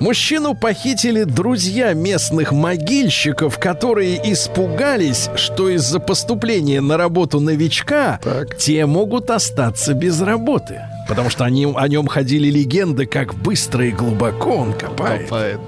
Мужчину 0.00 0.54
похитили 0.54 1.24
друзья 1.24 1.92
местных 1.92 2.52
могильщиков, 2.52 3.58
которые 3.58 4.20
испугались, 4.32 5.28
что 5.34 5.68
из-за 5.70 5.98
поступления 5.98 6.80
на 6.80 6.96
работу 6.96 7.40
новичка 7.40 8.20
Так. 8.22 8.56
те 8.56 8.86
могут 8.86 9.30
остаться 9.30 9.94
без 9.94 10.20
работы. 10.20 10.82
Потому 11.08 11.30
что 11.30 11.44
они, 11.44 11.64
о 11.74 11.88
нем 11.88 12.06
ходили 12.06 12.50
легенды, 12.50 13.06
как 13.06 13.34
быстро 13.34 13.86
и 13.86 13.90
глубоко 13.90 14.50
он 14.50 14.72
копает. 14.74 15.22
Копает. 15.22 15.60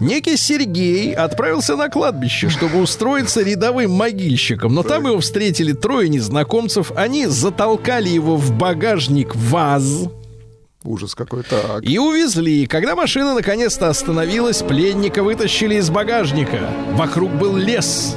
Некий 0.00 0.36
Сергей 0.36 1.12
отправился 1.12 1.76
на 1.76 1.88
кладбище, 1.88 2.48
чтобы 2.48 2.80
устроиться 2.80 3.42
рядовым 3.42 3.90
могильщиком. 3.90 4.74
Но 4.74 4.82
там 4.82 5.06
его 5.06 5.18
встретили 5.18 5.72
трое 5.72 6.08
незнакомцев. 6.08 6.92
Они 6.94 7.26
затолкали 7.26 8.08
его 8.08 8.36
в 8.36 8.52
багажник 8.52 9.34
ВАЗ 9.34 10.08
Ужас 10.88 11.14
какой. 11.14 11.42
Так. 11.42 11.82
и 11.82 11.98
увезли. 11.98 12.66
Когда 12.66 12.96
машина 12.96 13.34
наконец-то 13.34 13.90
остановилась, 13.90 14.62
пленника 14.62 15.22
вытащили 15.22 15.74
из 15.74 15.90
багажника. 15.90 16.70
Вокруг 16.92 17.30
был 17.32 17.56
лес. 17.56 18.16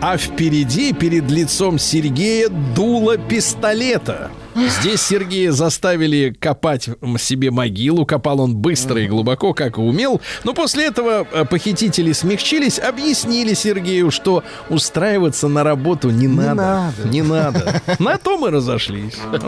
А 0.00 0.16
впереди, 0.16 0.92
перед 0.92 1.28
лицом 1.30 1.78
Сергея, 1.78 2.48
дуло 2.48 3.18
пистолета. 3.18 4.30
Здесь 4.54 5.02
Сергея 5.02 5.52
заставили 5.52 6.34
копать 6.38 6.88
себе 7.18 7.50
могилу. 7.50 8.06
Копал 8.06 8.40
он 8.40 8.56
быстро 8.56 9.00
и 9.00 9.06
глубоко, 9.06 9.52
как 9.52 9.78
и 9.78 9.80
умел. 9.80 10.20
Но 10.44 10.54
после 10.54 10.86
этого 10.86 11.26
э, 11.30 11.44
похитители 11.44 12.12
смягчились, 12.12 12.78
объяснили 12.78 13.54
Сергею, 13.54 14.10
что 14.10 14.44
устраиваться 14.68 15.48
на 15.48 15.64
работу 15.64 16.10
не, 16.10 16.28
надо. 16.28 16.54
надо. 16.54 17.08
Не 17.08 17.22
надо. 17.22 17.82
На 17.98 18.18
то 18.18 18.38
мы 18.38 18.50
разошлись. 18.50 19.14
Вот 19.30 19.42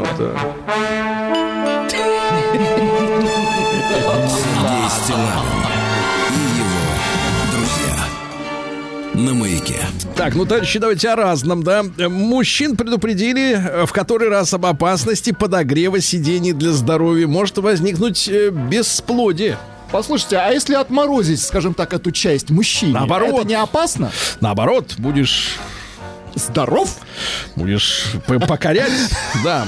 на 9.16 9.34
маяке. 9.34 9.80
Так, 10.14 10.34
ну, 10.34 10.44
товарищи, 10.44 10.78
давайте 10.78 11.08
о 11.08 11.16
разном, 11.16 11.62
да. 11.62 11.82
Мужчин 12.08 12.76
предупредили 12.76 13.52
э, 13.54 13.86
в 13.86 13.92
который 13.92 14.28
раз 14.28 14.52
об 14.52 14.66
опасности 14.66 15.32
подогрева 15.32 16.00
сидений 16.00 16.52
для 16.52 16.72
здоровья. 16.72 17.26
Может 17.26 17.58
возникнуть 17.58 18.28
э, 18.28 18.50
бесплодие. 18.50 19.56
Послушайте, 19.90 20.36
а 20.36 20.50
если 20.50 20.74
отморозить, 20.74 21.40
скажем 21.40 21.72
так, 21.72 21.94
эту 21.94 22.10
часть 22.10 22.50
мужчине, 22.50 22.92
Наоборот. 22.92 23.34
это 23.40 23.46
не 23.46 23.54
опасно? 23.54 24.10
Наоборот, 24.40 24.94
будешь 24.98 25.56
Здоров? 26.36 26.96
Будешь 27.56 28.12
покорять? 28.26 28.92
Да. 29.44 29.66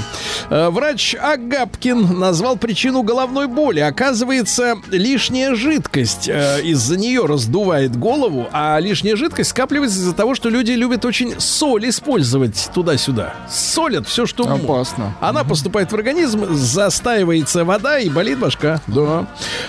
Э, 0.50 0.70
Врач 0.70 1.14
Агапкин 1.14 2.18
назвал 2.18 2.56
причину 2.56 3.02
головной 3.02 3.46
боли. 3.46 3.80
Оказывается, 3.80 4.76
лишняя 4.90 5.54
жидкость 5.54 6.28
э, 6.28 6.60
из-за 6.62 6.96
нее 6.96 7.26
раздувает 7.26 7.96
голову, 7.96 8.48
а 8.52 8.78
лишняя 8.80 9.14
жидкость 9.14 9.50
скапливается 9.50 9.98
из-за 9.98 10.14
того, 10.14 10.34
что 10.34 10.48
люди 10.48 10.72
любят 10.72 11.04
очень 11.04 11.38
соль 11.38 11.88
использовать 11.88 12.70
туда-сюда. 12.74 13.34
Солят 13.50 14.06
все, 14.08 14.26
что. 14.26 14.48
Опасно. 14.50 15.14
Она 15.20 15.44
поступает 15.44 15.92
в 15.92 15.94
организм, 15.94 16.54
застаивается 16.54 17.64
вода 17.64 17.98
и 17.98 18.08
болит 18.08 18.38
башка. 18.38 18.80
Да. 18.86 19.26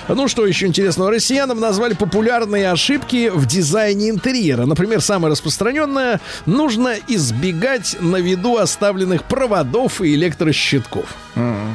Ну 0.08 0.28
что 0.28 0.46
еще 0.46 0.66
интересного? 0.66 1.12
Россиянам 1.12 1.60
назвали 1.60 1.94
популярные 1.94 2.72
ошибки 2.72 3.30
в 3.34 3.46
дизайне 3.46 4.10
интерьера. 4.10 4.66
Например, 4.66 5.02
самое 5.02 5.32
распространенное– 5.32 6.20
нужно 6.46 6.89
избегать 7.08 7.96
на 8.00 8.18
виду 8.18 8.58
оставленных 8.58 9.24
проводов 9.24 10.02
и 10.02 10.14
электрощитков. 10.16 11.06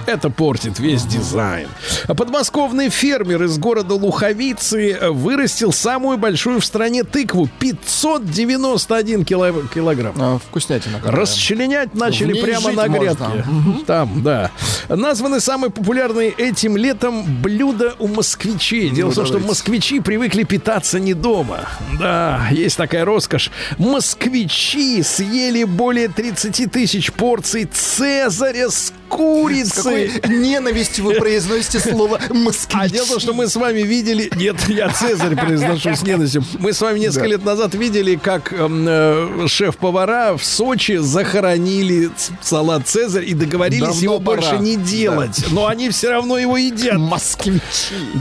Это 0.07 0.29
портит 0.29 0.79
весь 0.79 1.05
дизайн. 1.05 1.69
А 2.07 2.15
Подмосковный 2.15 2.91
фермер 2.91 3.45
из 3.45 3.57
города 3.57 3.95
Луховицы 3.95 4.99
вырастил 5.11 5.73
самую 5.73 6.19
большую 6.19 6.61
в 6.61 6.65
стране 6.67 7.03
тыкву 7.05 7.49
591 7.59 9.25
кило- 9.25 9.67
килограмм. 9.73 10.15
А, 10.19 10.39
вкуснятина. 10.39 10.99
какая. 10.99 11.13
Расчленять 11.21 11.95
начали 11.95 12.39
прямо 12.41 12.73
на 12.73 12.89
грядке. 12.89 13.45
Там, 13.87 14.23
да. 14.23 14.51
Названы 14.89 15.41
самые 15.41 15.71
популярные 15.71 16.31
этим 16.31 16.77
летом 16.77 17.25
блюда 17.43 17.95
у 17.99 18.07
москвичей. 18.09 18.91
Дело 18.91 19.11
в 19.11 19.15
том, 19.15 19.25
что 19.27 19.39
москвичи 19.39 20.01
привыкли 20.01 20.43
питаться 20.43 21.01
не 21.01 21.15
дома. 21.15 21.61
Да, 21.99 22.49
есть 22.51 22.77
такая 22.77 23.05
роскошь. 23.07 23.51
Москвичи 23.79 24.94
съели 25.03 25.65
более 25.65 26.09
30 26.09 26.71
тысяч 26.71 27.13
порций 27.13 27.65
цезаря 27.65 28.71
с 28.71 28.93
С 29.15 29.17
курицей. 29.17 30.09
какой 30.09 30.37
ненавистью 30.37 31.05
вы 31.05 31.15
произносите 31.21 31.81
слово 31.81 32.21
«москвич». 32.31 32.75
А 32.81 32.89
дело 32.89 33.07
в 33.07 33.11
том, 33.11 33.21
что 33.21 33.35
мы 33.35 33.49
с 33.49 33.57
вами 33.57 33.81
видели... 33.83 34.31
Нет, 34.37 34.57
я 34.69 34.89
Цезарь 34.91 35.37
произношу 35.37 35.95
с 35.95 36.03
ненавистью. 36.03 36.45
Мы 36.59 36.73
с 36.73 36.81
вами 36.81 36.99
несколько 36.99 37.27
лет 37.27 37.45
назад 37.45 37.75
видели, 37.75 38.17
как 38.17 38.53
эм, 38.53 38.87
э, 38.89 39.47
шеф-повара 39.49 40.37
в 40.37 40.45
Сочи 40.45 40.97
захоронили 40.97 42.11
салат 42.43 42.87
Цезарь 42.87 43.25
и 43.25 43.35
договорились 43.35 43.87
Давно 43.87 44.03
его 44.03 44.21
пора. 44.21 44.43
больше 44.43 44.59
не 44.59 44.77
делать. 44.77 45.45
Но 45.51 45.67
они 45.67 45.91
все 45.91 46.11
равно 46.11 46.39
его 46.39 46.57
едят. 46.57 46.99
Москвичи. 46.99 47.61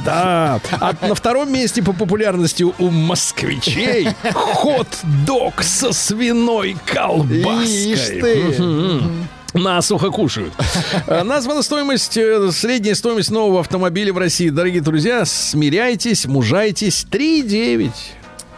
Да. 0.05 0.59
А 0.71 0.93
на 1.01 1.15
втором 1.15 1.51
месте 1.51 1.81
по 1.81 1.93
популярности 1.93 2.63
у 2.63 2.89
москвичей 2.89 4.09
хот-дог 4.33 5.63
со 5.63 5.93
свиной 5.93 6.77
колбаской. 6.85 7.93
Ишь 7.93 8.07
ты. 8.07 8.99
Насухо 9.53 10.09
кушают. 10.11 10.53
Э, 11.07 11.23
Названа 11.23 11.61
стоимость, 11.63 12.17
э, 12.17 12.51
средняя 12.51 12.95
стоимость 12.95 13.31
нового 13.31 13.59
автомобиля 13.59 14.13
в 14.13 14.17
России. 14.17 14.49
Дорогие 14.49 14.81
друзья, 14.81 15.25
смиряйтесь, 15.25 16.25
мужайтесь. 16.25 17.05
3,9. 17.09 17.91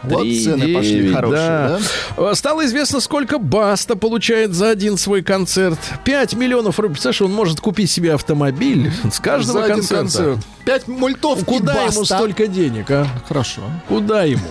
Вот 0.06 0.22
цены 0.26 0.74
пошли 0.74 1.00
девять, 1.00 1.14
хорошие, 1.14 1.78
Э, 2.16 2.32
Стало 2.34 2.64
известно, 2.66 3.00
сколько 3.00 3.38
Баста 3.38 3.96
получает 3.96 4.54
за 4.54 4.70
один 4.70 4.96
свой 4.96 5.22
концерт. 5.22 5.78
5 6.04 6.34
миллионов 6.34 6.78
рублей. 6.78 6.94
Представляешь, 6.94 7.22
он 7.22 7.32
может 7.32 7.60
купить 7.60 7.90
себе 7.90 8.14
автомобиль 8.14 8.90
с 9.12 9.18
каждого 9.20 9.62
За 9.62 9.66
концерта. 9.68 9.96
концерт. 9.96 10.38
Пять 10.64 10.88
мультов 10.88 11.44
Куда 11.44 11.74
и 11.74 11.86
ему 11.92 12.00
баста. 12.00 12.16
столько 12.16 12.48
денег, 12.48 12.90
а? 12.90 13.06
Хорошо. 13.28 13.62
Куда 13.88 14.24
ему? 14.24 14.42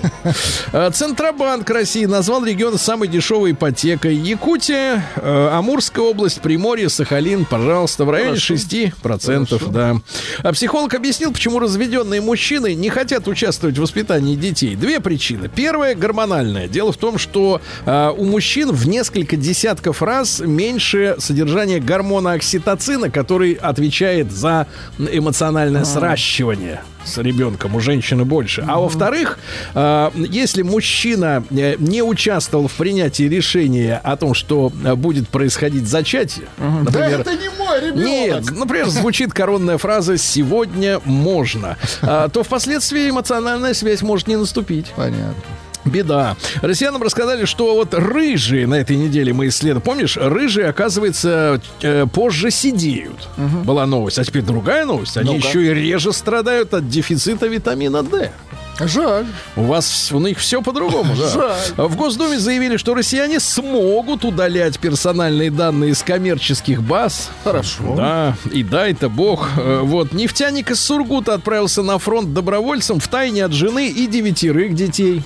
Э, 0.72 0.90
Центробанк 0.94 1.70
России 1.70 2.06
назвал 2.06 2.46
регион 2.46 2.78
самой 2.78 3.08
дешевой 3.10 3.52
ипотекой. 3.52 4.16
Якутия, 4.16 5.04
э, 5.18 5.50
Амурская 5.52 6.06
область, 6.06 6.40
Приморье, 6.42 6.88
Сахалин, 6.90 7.44
пожалуйста, 7.46 8.06
в 8.06 8.10
районе 8.10 8.38
6%. 8.38 9.72
Да. 9.72 9.98
А 10.44 10.54
психолог 10.54 10.94
объяснил, 10.94 11.34
почему 11.34 11.60
разведенные 11.60 12.22
мужчины 12.22 12.74
не 12.76 12.90
хотят 12.90 13.28
участвовать 13.28 13.78
в 13.78 13.82
воспитании 13.82 14.36
детей. 14.36 14.76
Две 14.76 15.00
причины. 15.02 15.45
Первая 15.54 15.96
гормональная. 15.96 16.68
Дело 16.68 16.92
в 16.92 16.98
том, 16.98 17.18
что 17.18 17.62
э, 17.86 18.14
у 18.18 18.26
мужчин 18.26 18.72
в 18.72 18.88
несколько 18.88 19.36
десятков 19.36 20.02
раз 20.02 20.40
меньше 20.40 21.16
содержание 21.20 21.80
гормона 21.80 22.34
окситоцина, 22.34 23.10
который 23.10 23.54
отвечает 23.54 24.32
за 24.32 24.68
эмоциональное 24.98 25.86
сращивание 25.86 26.82
с 27.06 27.18
ребенком, 27.18 27.76
у 27.76 27.80
женщины 27.80 28.26
больше. 28.26 28.64
А 28.68 28.80
во-вторых, 28.80 29.40
э, 29.74 30.12
если 30.16 30.62
мужчина 30.62 31.44
э, 31.52 31.76
не 31.78 32.02
участвовал 32.02 32.68
в 32.68 32.74
принятии 32.74 33.24
решения 33.24 34.00
о 34.04 34.18
том, 34.18 34.34
что 34.34 34.72
э, 34.84 34.96
будет 34.96 35.30
происходить 35.30 35.88
зачатие, 35.88 36.48
Да 36.58 36.66
например, 36.84 37.22
это 37.22 37.36
не 37.36 37.50
мой 37.58 37.80
ребенок. 37.80 38.06
нет, 38.06 38.52
например, 38.52 38.90
звучит 38.90 39.34
коронная 39.34 39.78
фраза 39.78 40.18
«сегодня 40.18 41.00
можно», 41.06 41.78
а, 42.02 42.30
то 42.30 42.44
впоследствии 42.44 43.10
эмоциональная 43.10 43.74
связь 43.74 44.02
может 44.02 44.28
не 44.28 44.36
наступить. 44.36 44.88
Понятно. 44.96 45.34
Беда. 45.86 46.36
Россиянам 46.62 47.02
рассказали, 47.04 47.46
что 47.46 47.76
вот 47.76 47.94
рыжие 47.94 48.68
на 48.68 48.76
этой 48.76 48.96
неделе 48.96 49.34
мы 49.34 49.48
исследовали. 49.48 49.84
Помнишь, 49.84 50.18
рыжие, 50.18 50.68
оказывается, 50.68 51.62
э, 51.82 52.06
позже 52.12 52.52
сидеют. 52.52 53.30
Была 53.38 53.86
новость. 53.86 54.20
А 54.20 54.24
теперь 54.24 54.42
другая 54.42 54.86
новость. 54.86 55.18
Они 55.18 55.36
Ну-ка. 55.36 55.48
еще 55.48 55.66
и 55.66 55.74
реже 55.74 56.12
страдают 56.14 56.74
от 56.74 56.90
дефицита 56.90 57.48
витамина 57.48 58.04
D. 58.04 58.32
Жаль. 58.78 59.26
У 59.56 59.64
вас 59.64 60.12
у 60.12 60.20
них 60.20 60.38
все 60.38 60.62
по-другому, 60.62 61.14
да. 61.16 61.56
В 61.78 61.96
Госдуме 61.96 62.38
заявили, 62.38 62.76
что 62.76 62.94
россияне 62.94 63.40
смогут 63.40 64.26
удалять 64.26 64.80
персональные 64.80 65.50
данные 65.50 65.92
из 65.92 66.04
коммерческих 66.04 66.84
баз. 66.84 67.30
Хорошо. 67.46 67.96
Да, 67.96 68.36
и 68.52 68.64
дай-то 68.64 69.08
бог. 69.08 69.50
Э, 69.58 69.80
Вот, 69.82 70.12
нефтяник 70.12 70.72
из 70.72 70.82
Сургута 70.82 71.36
отправился 71.36 71.84
на 71.84 71.98
фронт 72.00 72.34
добровольцем 72.34 73.00
в 73.00 73.08
тайне 73.08 73.46
от 73.46 73.54
жены 73.54 73.88
и 73.88 74.08
девятерых 74.08 74.76
детей. 74.76 75.24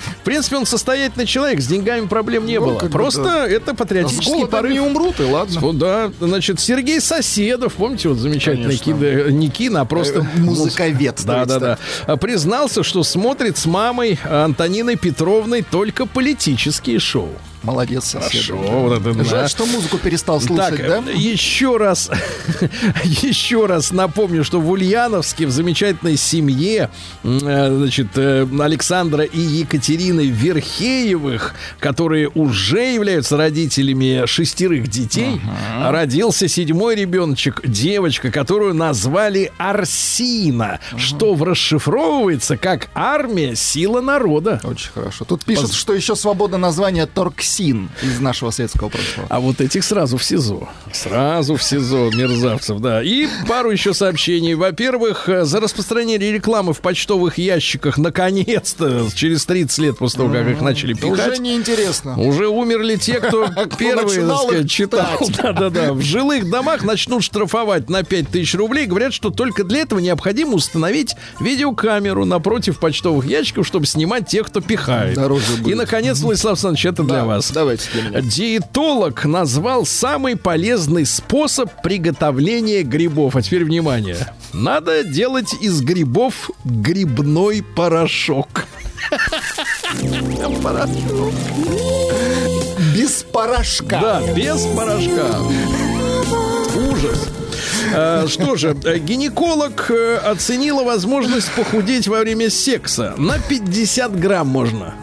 В 0.00 0.24
принципе, 0.24 0.56
он 0.56 0.66
состоятельный 0.66 1.26
человек, 1.26 1.60
с 1.60 1.66
деньгами 1.66 2.06
проблем 2.06 2.46
не 2.46 2.58
Ну, 2.58 2.66
было. 2.66 2.78
Просто 2.88 3.22
да. 3.22 3.48
это 3.48 3.74
патриотический 3.74 4.30
голода 4.32 4.50
порыв. 4.50 4.72
не 4.72 4.80
умрут, 4.80 5.20
и 5.20 5.24
ладно. 5.24 5.60
Ну 5.60 5.72
да, 5.72 6.10
значит, 6.20 6.60
Сергей 6.60 7.00
Соседов, 7.00 7.74
помните, 7.74 8.08
вот 8.08 8.18
замечательный 8.18 8.76
Конечно. 8.78 8.92
кид- 8.92 9.30
не 9.30 9.48
кин, 9.50 9.76
а 9.76 9.84
просто 9.84 10.20
Э, 10.20 10.40
музыковед, 10.40 11.20
Да, 11.24 11.44
да, 11.44 11.58
да. 11.58 11.78
А 12.06 12.16
Признался, 12.16 12.82
что 12.82 13.02
смотрит 13.02 13.56
с 13.58 13.66
мамой 13.66 14.18
Антониной 14.24 14.96
Петровной 14.96 15.62
только 15.62 16.06
политические 16.06 16.98
шоу. 16.98 17.28
Молодец, 17.62 18.04
сосед. 18.04 18.46
Хорошо, 18.46 18.56
вот 18.56 19.00
это 19.00 19.12
да. 19.12 19.24
Жаль, 19.24 19.48
что 19.48 19.66
музыку 19.66 19.98
перестал 19.98 20.40
слушать, 20.40 20.78
так, 20.78 21.04
да? 21.04 21.10
еще 21.12 21.76
раз, 21.76 22.10
еще 23.04 23.66
раз 23.66 23.90
напомню, 23.90 24.44
что 24.44 24.60
в 24.60 24.70
Ульяновске 24.70 25.46
в 25.46 25.50
замечательной 25.50 26.16
семье, 26.16 26.90
э, 27.22 27.76
значит, 27.76 28.08
э, 28.16 28.46
Александра 28.60 29.24
и 29.24 29.40
Екатерины 29.40 30.26
Верхеевых, 30.26 31.54
которые 31.78 32.28
уже 32.28 32.94
являются 32.94 33.36
родителями 33.36 34.26
шестерых 34.26 34.88
детей, 34.88 35.40
родился 35.82 36.48
седьмой 36.48 36.96
ребеночек, 36.96 37.60
девочка, 37.66 38.30
которую 38.30 38.74
назвали 38.74 39.52
Арсина, 39.58 40.80
что 40.96 41.34
расшифровывается 41.34 42.56
как 42.56 42.88
армия, 42.94 43.54
сила 43.54 44.00
народа. 44.00 44.60
Очень 44.64 44.90
хорошо. 44.92 45.24
Тут 45.24 45.44
пишут, 45.44 45.74
что 45.74 45.92
еще 45.94 46.16
свободно 46.16 46.58
название 46.58 47.06
Торксин 47.50 47.90
из 48.02 48.20
нашего 48.20 48.50
советского 48.50 48.88
прошлого. 48.88 49.26
А 49.28 49.40
вот 49.40 49.60
этих 49.60 49.82
сразу 49.82 50.16
в 50.16 50.24
СИЗО. 50.24 50.68
Сразу 50.92 51.56
в 51.56 51.62
СИЗО 51.62 52.10
мерзавцев, 52.10 52.80
да. 52.80 53.02
И 53.02 53.26
пару 53.48 53.70
еще 53.70 53.92
сообщений. 53.92 54.54
Во-первых, 54.54 55.28
э, 55.28 55.44
за 55.44 55.60
распространение 55.60 56.32
рекламы 56.32 56.72
в 56.72 56.80
почтовых 56.80 57.38
ящиках 57.38 57.98
наконец-то, 57.98 59.08
через 59.14 59.44
30 59.46 59.78
лет 59.78 59.98
после 59.98 60.18
того, 60.18 60.32
как 60.32 60.48
их 60.48 60.60
начали 60.60 60.96
Это 60.96 61.06
уже 61.08 61.22
пихать, 61.22 61.40
неинтересно. 61.40 62.16
уже 62.18 62.48
умерли 62.48 62.96
те, 62.96 63.14
кто 63.14 63.48
первые, 63.78 64.68
читал. 64.68 65.18
Да-да-да. 65.42 65.92
В 65.92 66.02
жилых 66.02 66.48
домах 66.50 66.84
начнут 66.84 67.24
штрафовать 67.24 67.90
на 67.90 68.04
5000 68.04 68.54
рублей. 68.54 68.86
Говорят, 68.86 69.12
что 69.12 69.30
только 69.30 69.64
для 69.64 69.80
этого 69.80 69.98
необходимо 69.98 70.54
установить 70.54 71.14
видеокамеру 71.40 72.24
напротив 72.24 72.78
почтовых 72.78 73.26
ящиков, 73.26 73.66
чтобы 73.66 73.86
снимать 73.86 74.28
тех, 74.28 74.46
кто 74.46 74.60
пихает. 74.60 75.18
И, 75.66 75.74
наконец, 75.74 76.20
Владислав 76.20 76.52
Александрович, 76.52 76.86
это 76.86 77.02
для 77.02 77.24
Да, 77.24 77.39
вас. 77.40 77.50
Давайте 77.50 77.88
для 77.92 78.02
меня. 78.02 78.20
Диетолог 78.20 79.24
назвал 79.24 79.86
самый 79.86 80.36
полезный 80.36 81.06
способ 81.06 81.70
приготовления 81.82 82.82
грибов. 82.82 83.36
А 83.36 83.42
теперь 83.42 83.64
внимание. 83.64 84.16
Надо 84.52 85.04
делать 85.04 85.54
из 85.60 85.80
грибов 85.80 86.50
грибной 86.64 87.62
порошок. 87.62 88.66
Порошок. 90.62 91.30
Без 92.94 93.22
порошка. 93.22 94.00
Да, 94.00 94.32
без 94.34 94.66
порошка. 94.66 95.40
Ужас. 96.76 97.28
Э, 97.92 98.26
Что 98.28 98.56
же, 98.56 98.76
э, 98.84 98.98
гинеколог 98.98 99.90
э, 99.90 100.16
оценила 100.16 100.84
возможность 100.84 101.50
похудеть 101.52 102.08
во 102.08 102.20
время 102.20 102.50
секса. 102.50 103.14
На 103.16 103.38
50 103.38 104.18
грамм 104.18 104.48
можно. 104.48 104.94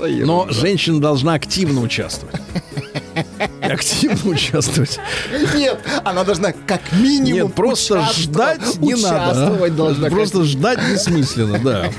Но 0.00 0.46
женщина 0.50 1.00
должна 1.00 1.34
активно 1.34 1.80
участвовать. 1.80 2.36
Активно 3.62 4.18
участвовать. 4.30 4.98
Нет, 5.54 5.78
она 6.04 6.24
должна 6.24 6.52
как 6.66 6.80
минимум 6.92 7.48
Нет, 7.48 7.54
просто 7.54 8.02
ждать 8.12 8.60
не 8.80 8.94
надо. 8.94 9.46
а. 9.48 10.10
Просто 10.10 10.44
ждать 10.44 10.78
бессмысленно, 10.90 11.58
да. 11.58 11.90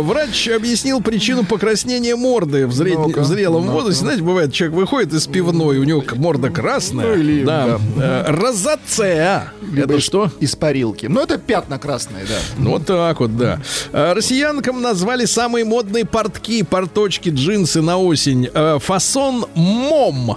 Врач 0.00 0.48
объяснил 0.48 1.00
причину 1.00 1.44
покраснения 1.44 2.16
морды 2.16 2.66
в, 2.66 2.72
зре- 2.72 2.94
Ну-ка, 2.94 3.20
в 3.20 3.26
зрелом 3.26 3.68
возрасте. 3.68 4.00
Знаете, 4.02 4.22
бывает, 4.22 4.52
человек 4.52 4.76
выходит 4.76 5.12
из 5.12 5.26
пивной, 5.26 5.78
у 5.78 5.84
него 5.84 6.02
морда 6.16 6.50
красная. 6.50 7.06
Ну, 7.06 7.14
или, 7.14 7.44
да. 7.44 7.78
Э, 7.96 8.24
Розацея. 8.28 9.52
Либо 9.62 9.94
Это 9.94 10.02
что? 10.02 10.30
Из 10.40 10.54
парилки. 10.56 11.06
Ну, 11.06 11.20
это 11.20 11.38
пятна 11.38 11.78
красные, 11.78 12.24
да. 12.26 12.36
Ну, 12.58 12.70
Вот 12.72 12.86
так 12.86 13.20
вот, 13.20 13.36
да. 13.36 13.60
Э, 13.92 14.12
Россиянкам 14.12 14.82
назвали 14.82 15.24
самые 15.24 15.64
модные 15.64 16.04
портки, 16.04 16.62
порточки, 16.62 17.30
джинсы 17.30 17.80
на 17.82 17.98
осень. 17.98 18.48
Э, 18.52 18.78
Фасон 18.80 19.46
МОМ. 19.54 20.36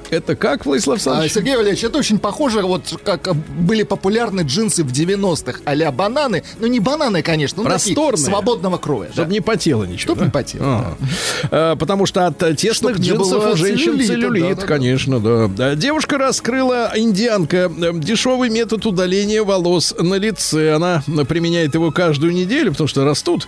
Это 0.11 0.35
как, 0.35 0.65
Владислав 0.65 0.95
А, 0.95 0.99
Александрович? 0.99 1.31
Сергей 1.31 1.55
Валерьевич, 1.55 1.83
это 1.85 1.97
очень 1.97 2.19
похоже, 2.19 2.61
вот 2.61 2.99
как 3.03 3.29
а, 3.29 3.33
были 3.33 3.83
популярны 3.83 4.41
джинсы 4.41 4.83
в 4.83 4.91
90-х, 4.91 5.61
а 5.65 5.91
бананы. 5.91 6.43
Ну, 6.59 6.67
не 6.67 6.81
бананы, 6.81 7.23
конечно, 7.23 7.63
ну, 7.63 7.69
такие 7.69 7.95
Просторные. 7.95 8.25
свободного 8.25 8.77
кроя. 8.77 9.09
Чтобы 9.11 9.27
да. 9.29 9.33
не 9.33 9.39
потело 9.39 9.85
ничего. 9.85 10.13
Чтоб 10.13 10.19
да? 10.19 10.25
не 10.25 10.31
потело, 10.31 10.65
Ага. 10.65 10.97
Э, 11.51 11.75
Потому 11.79 12.05
что 12.05 12.27
от 12.27 12.43
э, 12.43 12.55
тесных 12.55 12.95
Чтоб 12.95 13.05
джинсов 13.05 13.53
у 13.53 13.55
женщин 13.55 13.99
целлюлит, 14.05 14.43
да-да-да. 14.43 14.67
конечно, 14.67 15.19
да. 15.19 15.47
Да, 15.47 15.75
Девушка 15.75 16.17
раскрыла, 16.17 16.91
индианка, 16.93 17.71
э, 17.75 17.91
дешевый 17.93 18.49
метод 18.49 18.85
удаления 18.85 19.43
волос 19.43 19.95
на 19.97 20.15
лице. 20.15 20.73
Она 20.73 21.03
применяет 21.27 21.73
его 21.73 21.91
каждую 21.91 22.33
неделю, 22.33 22.71
потому 22.71 22.89
что 22.89 23.05
растут, 23.05 23.47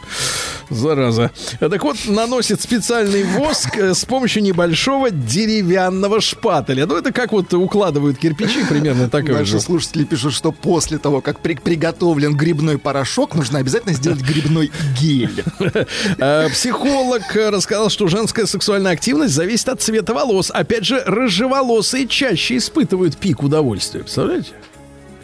зараза. 0.69 1.31
Так 1.59 1.83
вот, 1.83 1.97
наносит 2.07 2.61
специальный 2.61 3.23
воск 3.23 3.77
э, 3.77 3.93
с 3.93 4.05
помощью 4.05 4.43
небольшого 4.43 5.11
деревянного 5.11 6.21
шпателя. 6.53 6.85
Ну, 6.85 6.95
это 6.97 7.11
как 7.11 7.31
вот 7.31 7.53
укладывают 7.53 8.17
кирпичи, 8.17 8.63
примерно 8.65 9.09
такое 9.09 9.33
Дальше 9.35 9.53
же. 9.53 9.59
слушатели 9.59 10.03
пишут, 10.03 10.33
что 10.33 10.51
после 10.51 10.97
того, 10.97 11.21
как 11.21 11.39
при- 11.39 11.55
приготовлен 11.55 12.35
грибной 12.35 12.77
порошок, 12.77 13.35
нужно 13.35 13.59
обязательно 13.59 13.93
сделать 13.93 14.21
грибной 14.21 14.71
гель. 14.99 15.43
Э, 16.19 16.47
Психолог 16.49 17.35
э, 17.35 17.49
рассказал, 17.49 17.89
что 17.89 18.07
женская 18.07 18.45
сексуальная 18.45 18.91
активность 18.91 19.33
зависит 19.33 19.69
от 19.69 19.81
цвета 19.81 20.13
волос. 20.13 20.51
Опять 20.53 20.85
же, 20.85 21.01
рыжеволосые 21.05 22.07
чаще 22.07 22.57
испытывают 22.57 23.17
пик 23.17 23.41
удовольствия. 23.43 24.01
Представляете? 24.01 24.51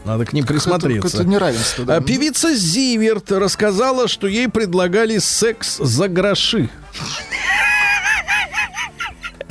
Надо 0.06 0.26
к 0.26 0.34
ним 0.34 0.46
присмотреться. 0.46 1.18
Это 1.18 1.28
неравенство, 1.28 1.86
да. 1.86 1.98
А 1.98 2.02
Певица 2.02 2.56
Зиверт 2.56 3.32
рассказала, 3.32 4.08
что 4.08 4.28
ей 4.28 4.48
предлагали 4.48 5.18
секс 5.20 5.78
за 5.78 6.08
гроши. 6.08 6.70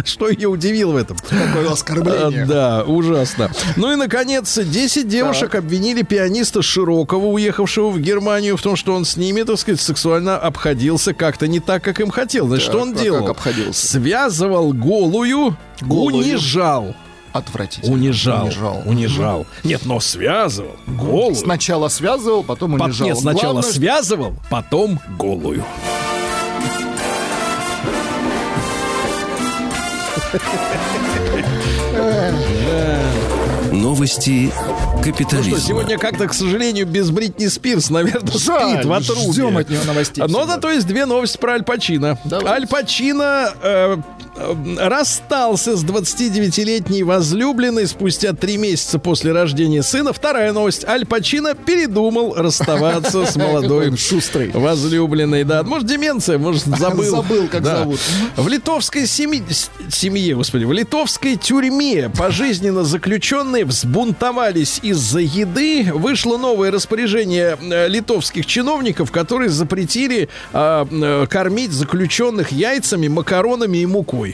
Что 0.09 0.29
ее 0.29 0.49
удивило 0.49 0.93
в 0.93 0.97
этом? 0.97 1.17
Какое 1.19 1.71
оскорбление. 1.71 2.45
А, 2.45 2.47
Да, 2.47 2.85
ужасно. 2.85 3.51
Ну 3.77 3.93
и, 3.93 3.97
наконец, 3.97 4.59
10 4.59 5.07
девушек 5.09 5.55
обвинили 5.55 6.03
пианиста 6.03 6.63
Широкого, 6.63 7.27
уехавшего 7.27 7.91
в 7.91 8.01
Германию, 8.01 8.57
в 8.57 8.63
том, 8.63 8.77
что 8.77 8.95
он 8.95 9.05
с 9.05 9.17
ними, 9.17 9.43
так 9.43 9.59
сказать, 9.59 9.81
сексуально 9.81 10.39
обходился 10.39 11.13
как-то 11.15 11.47
не 11.47 11.61
так, 11.61 11.85
как 11.85 12.01
им 12.01 12.11
хотел. 12.11 12.49
Значит, 12.49 12.65
что 12.65 12.81
он 12.81 12.91
а 12.91 12.93
как 12.93 13.03
делал? 13.03 13.29
обходился? 13.29 13.87
Связывал 13.87 14.73
голую, 14.73 15.57
унижал. 15.83 16.95
Отвратительно. 17.33 17.95
Унижал. 17.95 18.47
Унижал. 18.47 18.83
Унижал. 18.87 19.47
Нет, 19.63 19.85
но 19.85 20.01
связывал. 20.01 20.77
Голую. 20.87 21.35
Сначала 21.35 21.89
связывал, 21.89 22.43
потом 22.43 22.77
Пот- 22.79 22.87
унижал. 22.89 23.07
Нет, 23.07 23.19
сначала 23.19 23.53
Главное, 23.53 23.73
связывал, 23.73 24.35
потом 24.51 24.99
голую. 25.19 25.65
Новости 33.73 34.51
Ну 34.97 35.03
капитализма. 35.03 35.57
что, 35.59 35.67
сегодня 35.67 35.99
как-то, 35.99 36.27
к 36.27 36.33
сожалению, 36.35 36.87
без 36.87 37.11
Бритни 37.11 37.47
Спирс, 37.49 37.91
наверное, 37.91 38.33
Жаль, 38.39 38.73
спит 38.77 38.85
в 38.87 38.93
отрубе. 38.93 39.33
ждем 39.33 39.57
от 39.59 39.69
нее 39.69 39.81
новостей 39.87 40.23
Но 40.23 40.29
всегда. 40.41 40.55
зато 40.55 40.71
есть 40.71 40.87
две 40.87 41.05
новости 41.07 41.37
про 41.39 41.53
Аль 41.53 41.63
Пачино. 41.65 42.19
Давайте. 42.25 42.51
Аль 42.51 42.67
Пачино 42.67 43.51
э, 43.63 43.97
расстался 44.79 45.77
с 45.77 45.85
29-летней 45.85 47.03
возлюбленной 47.03 47.87
спустя 47.87 48.33
три 48.33 48.57
месяца 48.57 48.99
после 48.99 49.33
рождения 49.33 49.83
сына. 49.83 50.13
Вторая 50.13 50.53
новость. 50.53 50.85
Аль 50.85 51.07
Пачино 51.07 51.55
передумал 51.55 52.35
расставаться 52.35 53.27
с 53.27 53.37
молодой 53.37 53.97
шустрый. 53.97 54.51
возлюбленной. 54.53 55.45
Да, 55.45 55.63
может, 55.63 55.87
деменция, 55.87 56.39
может, 56.39 56.65
забыл. 56.67 57.05
Забыл, 57.17 57.49
как 57.49 57.63
Да. 57.63 57.79
зовут. 57.79 58.01
В 58.37 58.49
литовской 58.49 59.07
семье, 59.07 59.43
семье, 59.91 60.35
господи, 60.35 60.65
в 60.65 60.73
литовской 60.73 61.37
тюрьме 61.37 62.11
пожизненно 62.17 62.85
заключенные 62.85 63.65
взбунтовались 63.65 64.81
из-за 64.83 65.21
еды. 65.21 65.91
Вышло 65.93 66.37
новое 66.37 66.71
распоряжение 66.71 67.57
э, 67.61 67.89
литовских 67.89 68.47
чиновников, 68.47 69.11
которые 69.11 69.49
запретили 69.51 70.29
а, 70.53 70.87
э, 70.91 71.27
кормить 71.29 71.73
заключенных 71.73 72.53
яйцами, 72.53 73.09
макаронами 73.09 73.79
и 73.79 73.87
мукой. 73.87 74.28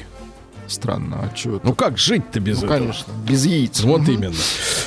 Странно, 0.66 1.18
а 1.22 1.26
это? 1.26 1.60
Ну 1.62 1.74
как 1.74 1.98
жить-то 1.98 2.40
без 2.40 2.60
Ну, 2.62 2.66
этого? 2.66 2.78
конечно, 2.78 3.12
без 3.28 3.44
яиц. 3.44 3.80
Вот 3.82 4.08
именно. 4.08 4.34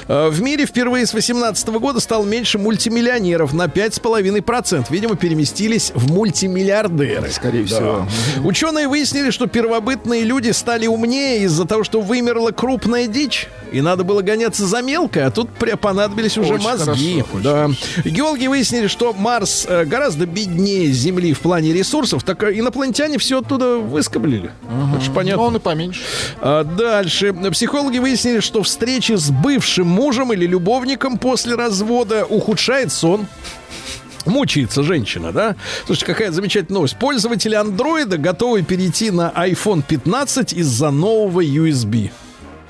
Э, 0.07 0.29
В 0.29 0.41
мире 0.41 0.65
впервые 0.65 1.05
с 1.05 1.11
2018 1.11 1.67
года 1.79 1.99
стало 1.99 2.25
меньше 2.25 2.57
мультимиллионеров 2.57 3.53
на 3.53 3.65
5,5%. 3.67 4.87
Видимо, 4.89 5.15
переместились 5.15 5.91
в 5.93 6.11
мультимиллиардеры. 6.11 7.29
Скорее 7.29 7.65
всего. 7.65 8.07
Ученые 8.43 8.87
выяснили, 8.87 9.29
что 9.29 9.47
первобытные 9.47 10.23
люди 10.23 10.49
стали 10.51 10.87
умнее 10.87 11.43
из-за 11.43 11.65
того, 11.65 11.83
что 11.83 12.01
вымерла 12.01 12.51
крупная 12.51 13.07
дичь. 13.07 13.47
И 13.71 13.81
надо 13.81 14.03
было 14.05 14.21
гоняться 14.21 14.65
за 14.65 14.81
мелкой, 14.81 15.25
а 15.25 15.31
тут 15.31 15.49
понадобились 15.81 16.37
уже 16.37 16.53
Очень 16.55 16.63
мозги. 16.63 17.21
хорошо, 17.21 17.43
да. 17.43 17.69
Геологи 18.09 18.47
выяснили, 18.47 18.87
что 18.87 19.11
Марс 19.13 19.65
э, 19.67 19.83
гораздо 19.83 20.25
беднее 20.25 20.87
Земли 20.91 21.33
в 21.33 21.41
плане 21.41 21.73
ресурсов, 21.73 22.23
так 22.23 22.41
инопланетяне 22.43 23.17
все 23.17 23.39
оттуда 23.39 23.77
выскоблили. 23.77 24.51
Это 24.95 25.01
ж 25.03 25.13
понятно. 25.13 25.41
Но 25.43 25.47
он 25.49 25.55
и 25.57 25.59
поменьше. 25.67 26.01
А 26.39 26.63
дальше. 26.63 27.33
Психологи 27.51 27.97
выяснили, 27.97 28.39
что 28.39 28.63
встреча 28.63 29.17
с 29.17 29.29
бывшим 29.29 29.87
мужем 29.87 30.31
или 30.31 30.47
любовником 30.47 31.17
после 31.17 31.55
развода 31.55 32.25
ухудшает 32.25 32.89
сон. 32.91 33.27
Мучается 34.25 34.83
женщина, 34.83 35.33
да? 35.33 35.55
Слушайте, 35.85 36.05
какая 36.05 36.31
замечательная 36.31 36.75
новость. 36.75 36.97
Пользователи 36.97 37.55
андроида 37.55 38.17
готовы 38.17 38.63
перейти 38.63 39.11
на 39.11 39.29
iPhone 39.35 39.83
15 39.85 40.53
из-за 40.53 40.89
нового 40.89 41.43
USB. 41.43 42.11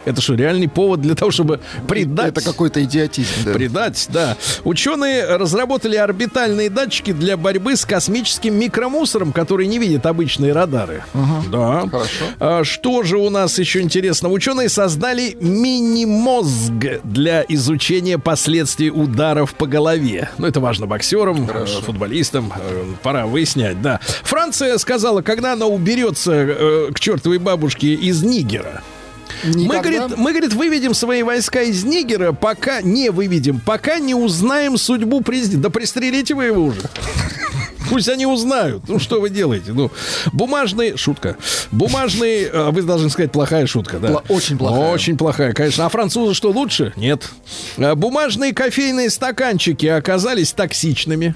Это 0.08 0.22
что, 0.22 0.36
реальный 0.36 0.68
повод 0.70 1.02
для 1.02 1.16
того, 1.16 1.32
чтобы 1.32 1.60
предать? 1.88 2.30
Это 2.30 2.42
какой-то 2.42 2.84
идиотизм. 2.84 3.30
да. 3.46 3.54
Предать, 3.54 4.08
да. 4.10 4.38
Ученые 4.64 5.26
разработали 5.36 5.96
орбитальные 5.98 6.70
датчики 6.70 7.12
для 7.12 7.36
борьбы 7.38 7.76
с 7.76 7.86
космическим 7.86 8.56
микромусором, 8.56 9.34
который 9.34 9.68
не 9.68 9.80
видят 9.80 10.06
обычные 10.06 10.54
радары. 10.54 11.04
Да. 11.52 11.82
Хорошо. 11.92 12.26
А, 12.40 12.64
что 12.64 13.04
же 13.04 13.18
у 13.18 13.30
нас 13.30 13.60
еще 13.60 13.82
интересно? 13.82 14.30
Ученые 14.30 14.70
создали 14.70 15.36
мини-мозг 15.42 17.02
для 17.04 17.44
изучения 17.50 18.18
последствий 18.18 18.90
ударов 18.90 19.54
по 19.56 19.66
голове. 19.68 20.30
Ну, 20.38 20.48
это 20.48 20.60
важно 20.60 20.88
боксерам, 20.88 21.50
э, 21.54 21.66
футболистам. 21.86 22.54
э, 22.58 22.84
Пора 23.04 23.26
выяснять, 23.26 23.82
да. 23.82 24.00
Франция 24.24 24.78
сказала, 24.78 25.22
когда 25.22 25.54
она 25.54 25.66
уберется 25.66 26.32
э, 26.34 26.92
к 26.94 27.00
чертовой 27.00 27.38
бабушке 27.40 27.94
из 27.94 28.24
Нигера. 28.24 28.82
Мы, 29.44 29.80
говорит, 29.80 30.18
мы, 30.18 30.32
говорит, 30.32 30.54
выведем 30.54 30.94
свои 30.94 31.24
войска 31.24 31.62
из 31.62 31.84
Нигера, 31.84 32.32
пока 32.32 32.82
не 32.82 33.10
выведем, 33.10 33.60
пока 33.60 34.00
не 34.00 34.16
узнаем 34.16 34.78
судьбу 34.78 35.22
президента. 35.22 35.64
Да 35.64 35.70
пристрелите 35.70 36.34
вы 36.34 36.46
его 36.46 36.64
уже. 36.66 36.82
Пусть 37.90 38.10
они 38.10 38.26
узнают. 38.26 38.84
Ну, 38.90 39.00
что 39.00 39.22
вы 39.22 39.30
делаете? 39.30 39.72
Ну, 39.74 39.92
бумажный... 40.34 40.98
Шутка. 40.98 41.38
Бумажный... 41.72 42.50
а, 42.52 42.72
Вы 42.72 42.82
должны 42.82 43.10
сказать, 43.10 43.32
плохая 43.32 43.66
шутка, 43.66 44.00
да? 44.00 44.22
Очень 44.28 44.58
плохая. 44.58 44.92
Очень 44.92 45.18
плохая, 45.18 45.54
конечно. 45.54 45.86
А 45.86 45.90
французы 45.90 46.34
что, 46.34 46.52
лучше? 46.52 46.92
Нет. 46.98 47.30
А, 47.78 47.96
Бумажные 47.96 48.54
кофейные 48.54 49.10
стаканчики 49.10 49.86
оказались 49.86 50.52
токсичными. 50.52 51.34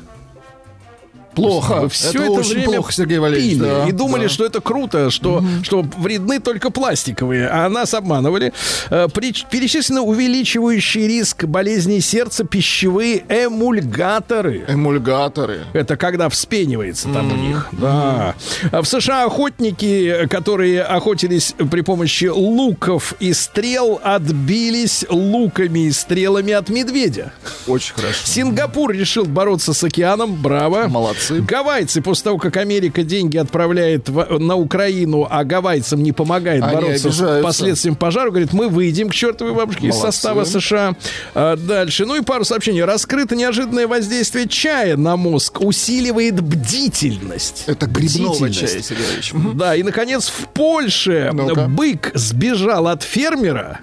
Плохо. 1.36 1.82
Вы 1.82 1.90
все 1.90 2.10
это, 2.10 2.24
это, 2.24 2.32
очень 2.32 2.54
время 2.54 2.66
плохо, 2.66 2.92
Сергей 2.92 3.20
Валерьевич. 3.20 3.54
пили 3.54 3.64
да, 3.64 3.88
и 3.88 3.92
думали, 3.92 4.24
да. 4.24 4.30
что 4.30 4.46
это 4.46 4.62
круто, 4.62 5.10
что, 5.12 5.44
что 5.64 5.86
вредны 5.98 6.40
только 6.40 6.70
пластиковые, 6.70 7.48
а 7.48 7.70
нас 7.70 7.94
обманывали. 7.94 8.54
Э, 8.90 9.08
перечислены 9.14 10.02
увеличивающий 10.02 11.08
риск 11.08 11.46
болезней 11.46 12.02
сердца 12.02 12.44
пищевые 12.44 13.24
эмульгаторы. 13.30 14.66
Эмульгаторы. 14.68 15.62
Это 15.74 15.96
когда 15.96 16.30
вспенивается 16.30 17.10
там 17.14 17.32
у 17.32 17.36
них. 17.36 17.70
Да. 17.72 18.36
А 18.72 18.82
В 18.82 18.86
США 18.86 19.26
охотники, 19.26 20.28
которые 20.30 20.84
охотились 20.84 21.56
при 21.72 21.82
помощи 21.82 22.26
луков 22.26 23.14
и 23.20 23.34
стрел, 23.34 24.02
отбились 24.04 25.06
луками 25.10 25.88
и 25.88 25.92
стрелами 25.92 26.54
от 26.54 26.70
медведя. 26.70 27.34
Очень 27.68 27.94
хорошо. 27.96 28.20
Сингапур 28.26 28.92
решил 28.92 29.26
бороться 29.26 29.74
с 29.74 29.84
океаном. 29.84 30.36
Браво. 30.36 30.88
Молодцы. 30.88 31.21
Гавайцы, 31.30 32.02
после 32.02 32.24
того, 32.26 32.38
как 32.38 32.58
Америка 32.58 33.04
деньги 33.04 33.38
отправляет 33.38 34.10
в- 34.10 34.40
на 34.40 34.56
Украину, 34.56 35.28
а 35.30 35.44
гавайцам 35.44 36.02
не 36.04 36.12
помогает 36.12 36.64
Они 36.64 36.76
бороться 36.76 37.00
с 37.00 37.06
обижаются. 37.06 37.44
последствием 37.44 37.96
пожара, 37.96 38.30
говорит, 38.30 38.54
мы 38.54 38.68
выйдем 38.70 39.10
к 39.10 39.14
чертовой 39.14 39.54
бабушке 39.54 39.88
из 39.88 39.96
Молодцы. 39.96 40.12
состава 40.18 40.44
США. 40.46 40.96
А, 41.36 41.56
дальше. 41.56 42.06
Ну 42.06 42.16
и 42.16 42.22
пару 42.22 42.46
сообщений. 42.46 42.84
Раскрыто 42.84 43.36
неожиданное 43.36 43.88
воздействие 43.88 44.48
чая 44.48 44.98
на 44.98 45.16
мозг. 45.18 45.62
Усиливает 45.62 46.42
бдительность. 46.42 47.64
Это 47.68 47.86
грибного 47.88 48.50
чая, 48.52 48.82
Сергей. 48.82 49.54
Да, 49.54 49.76
и, 49.76 49.84
наконец, 49.84 50.28
в 50.30 50.48
Польше 50.50 51.30
Ну-ка. 51.34 51.68
бык 51.68 52.12
сбежал 52.14 52.88
от 52.88 53.04
фермера, 53.04 53.80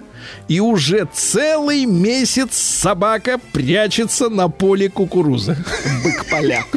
и 0.47 0.59
уже 0.59 1.07
целый 1.13 1.85
месяц 1.85 2.55
собака 2.55 3.39
прячется 3.51 4.29
на 4.29 4.49
поле 4.49 4.89
кукурузы. 4.89 5.57
Бык-поляк. 6.03 6.67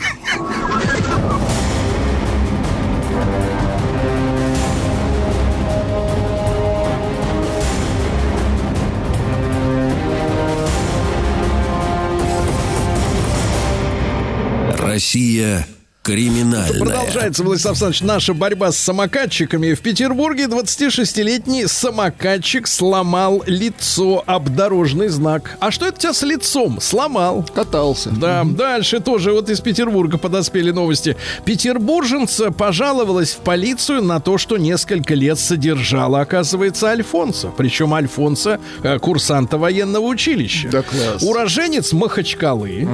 Россия 14.79 15.67
криминальная. 16.03 16.81
Продолжается, 16.81 17.45
Владислав 17.45 17.73
Александрович, 17.73 18.01
наша 18.03 18.35
борьба 18.35 18.73
с 18.73 18.77
самокатчиками. 18.77 19.75
В 19.75 19.81
Петербурге 19.81 20.45
26-летний 20.45 21.67
самокатчик 21.67 22.67
сломал 22.67 23.43
лицо 23.47 24.23
об 24.27 24.49
дорожный 24.51 25.09
знак. 25.09 25.57
А 25.61 25.71
что 25.71 25.87
это 25.87 25.97
у 25.97 26.01
тебя 26.01 26.13
с 26.13 26.23
лицом? 26.23 26.81
Сломал. 26.81 27.47
Катался. 27.55 28.11
Да, 28.11 28.45
дальше 28.45 29.01
тоже 29.01 29.33
вот 29.33 29.49
из 29.49 29.61
Петербурга 29.61 30.19
подоспели 30.19 30.71
новости. 30.73 31.17
Петербурженца 31.45 32.51
пожаловалась 32.51 33.33
в 33.33 33.39
полицию 33.39 34.03
на 34.03 34.21
то, 34.21 34.39
что 34.39 34.57
несколько 34.57 35.15
лет 35.15 35.39
содержала, 35.39 36.21
оказывается, 36.21 36.89
Альфонса. 36.89 37.53
Причем 37.57 37.95
Альфонса 37.95 38.59
э, 38.83 38.99
курсанта 38.99 39.57
военного 39.57 40.07
училища. 40.07 40.69
Да 40.69 40.83
класс. 40.83 41.23
Уроженец 41.23 41.93
Махачкалы. 41.93 42.89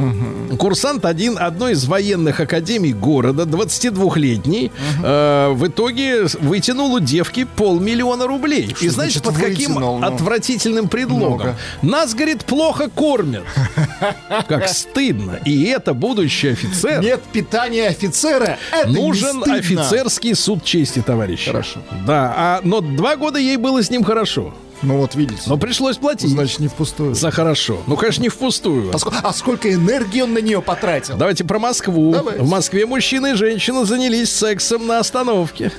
Курсант 0.58 1.06
один 1.06 1.38
одной 1.38 1.72
из 1.72 1.86
военных 1.86 2.40
академий 2.40 2.97
города, 2.98 3.44
22-летний, 3.44 4.70
э, 5.02 5.50
в 5.52 5.66
итоге 5.66 6.26
вытянул 6.40 6.94
у 6.94 7.00
девки 7.00 7.44
полмиллиона 7.44 8.26
рублей. 8.26 8.74
И 8.80 8.88
знаете, 8.88 9.20
значит 9.20 9.22
под 9.22 9.36
каким 9.36 9.74
вытянул? 9.74 9.98
Ну. 9.98 10.06
отвратительным 10.06 10.88
предлогом? 10.88 11.28
Много. 11.28 11.56
Нас, 11.82 12.14
говорит, 12.14 12.44
плохо 12.44 12.90
кормят. 12.90 13.44
Как 14.48 14.68
стыдно. 14.68 15.40
И 15.44 15.64
это 15.64 15.94
будущий 15.94 16.48
офицер. 16.48 17.02
Нет 17.02 17.22
питания 17.32 17.88
офицера. 17.88 18.58
Это 18.72 18.88
Нужен 18.88 19.42
офицерский 19.50 20.34
суд 20.34 20.64
чести, 20.64 21.00
товарищи. 21.00 21.50
Хорошо. 21.50 21.80
Да, 22.06 22.34
а, 22.36 22.60
но 22.64 22.80
два 22.80 23.16
года 23.16 23.38
ей 23.38 23.56
было 23.56 23.82
с 23.82 23.90
ним 23.90 24.04
хорошо. 24.04 24.54
Ну 24.82 24.96
вот 24.98 25.14
видите. 25.14 25.42
Но 25.46 25.56
пришлось 25.56 25.96
платить. 25.96 26.30
Значит, 26.30 26.60
не 26.60 26.68
впустую. 26.68 27.14
За 27.14 27.30
хорошо. 27.30 27.78
Ну, 27.86 27.96
конечно, 27.96 28.22
не 28.22 28.28
впустую. 28.28 28.90
А, 28.92 28.96
ск- 28.96 29.12
а 29.22 29.32
сколько 29.32 29.72
энергии 29.72 30.20
он 30.20 30.34
на 30.34 30.38
нее 30.38 30.62
потратил? 30.62 31.16
Давайте 31.16 31.44
про 31.44 31.58
Москву. 31.58 32.12
Давайте. 32.12 32.42
В 32.42 32.48
Москве 32.48 32.86
мужчина 32.86 33.28
и 33.28 33.34
женщина 33.34 33.84
занялись 33.84 34.30
сексом 34.32 34.86
на 34.86 34.98
остановке. 35.00 35.72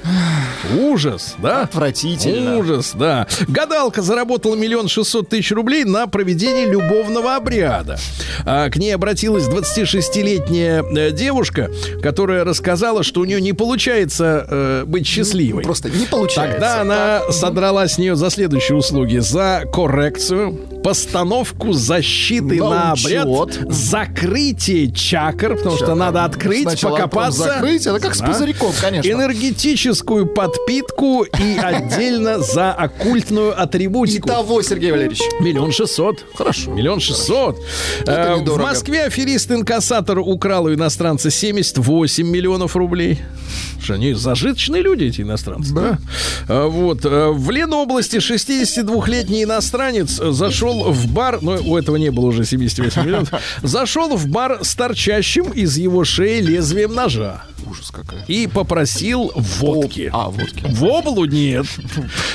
Ужас, 0.77 1.35
да? 1.37 1.61
Отвратительно. 1.63 2.57
Ужас, 2.57 2.91
да. 2.93 3.27
Гадалка 3.47 4.01
заработала 4.01 4.55
миллион 4.55 4.87
шестьсот 4.87 5.29
тысяч 5.29 5.51
рублей 5.51 5.83
на 5.85 6.07
проведение 6.07 6.65
любовного 6.67 7.35
обряда. 7.35 7.97
А, 8.45 8.69
к 8.69 8.75
ней 8.77 8.91
обратилась 8.93 9.45
26-летняя 9.47 10.83
э, 10.83 11.11
девушка, 11.11 11.71
которая 12.01 12.43
рассказала, 12.43 13.03
что 13.03 13.21
у 13.21 13.25
нее 13.25 13.39
не 13.41 13.53
получается 13.53 14.45
э, 14.49 14.83
быть 14.85 15.07
счастливой. 15.07 15.63
Просто 15.63 15.89
не 15.89 16.05
получается. 16.05 16.51
Тогда 16.51 16.81
она 16.81 17.21
содрала 17.31 17.87
с 17.87 17.97
нее 17.97 18.15
за 18.15 18.29
следующие 18.29 18.77
услуги. 18.89 19.17
За 19.19 19.65
коррекцию, 19.71 20.57
постановку 20.83 21.73
защиты 21.73 22.55
На 22.63 22.69
на 22.69 22.91
обряд, 22.93 23.25
учет. 23.27 23.59
закрытие 23.69 24.91
чакр, 24.91 25.55
потому 25.57 25.75
что 25.77 25.95
надо 25.95 26.23
открыть, 26.25 26.63
Сначала 26.63 26.95
покопаться. 26.97 27.43
закрыть, 27.43 27.85
это 27.85 27.99
как 27.99 28.15
с 28.15 28.19
Да. 28.19 28.27
пузырьком, 28.27 28.71
конечно. 28.81 29.09
Энергетическую 29.09 30.27
подпитку 30.27 31.23
и 31.23 31.57
отдельно 31.61 32.39
за 32.39 32.71
оккультную 32.71 33.59
атрибутику. 33.61 34.27
Итого, 34.29 34.61
Сергей 34.61 34.91
Валерьевич. 34.91 35.21
Миллион 35.39 35.71
шестьсот. 35.71 36.25
Хорошо. 36.35 36.71
Миллион 36.71 36.99
шестьсот. 36.99 37.57
Э, 38.05 38.35
В. 38.35 38.57
Москве 38.57 39.03
аферист-инкассатор 39.05 40.19
украл 40.19 40.65
у 40.65 40.73
иностранца 40.73 41.29
78 41.29 42.27
миллионов 42.27 42.75
рублей. 42.75 43.19
Что 43.81 43.93
они 43.95 44.13
зажиточные 44.13 44.81
люди, 44.81 45.05
эти 45.05 45.21
иностранцы. 45.21 45.73
Да. 45.73 45.97
А, 46.47 46.67
Вот. 46.67 47.03
э, 47.05 47.29
В 47.31 47.49
Ленобласти 47.49 48.17
62-летний 48.17 49.43
иностранец 49.43 50.19
э, 50.19 50.31
зашел 50.69 50.91
в 50.91 51.07
бар, 51.11 51.39
но 51.41 51.57
у 51.63 51.77
этого 51.77 51.95
не 51.95 52.09
было 52.11 52.27
уже 52.27 52.45
78 52.45 53.03
миллионов, 53.05 53.29
зашел 53.63 54.15
в 54.15 54.27
бар 54.27 54.59
с 54.63 54.75
торчащим 54.75 55.51
из 55.51 55.77
его 55.77 56.03
шеи 56.03 56.41
лезвием 56.41 56.93
ножа 56.93 57.43
Ужас 57.69 57.91
какая. 57.91 58.23
и 58.25 58.47
попросил 58.47 59.31
водки. 59.35 60.09
А, 60.13 60.29
водки. 60.29 60.63
В 60.65 60.83
облу 60.85 61.25
нет. 61.25 61.65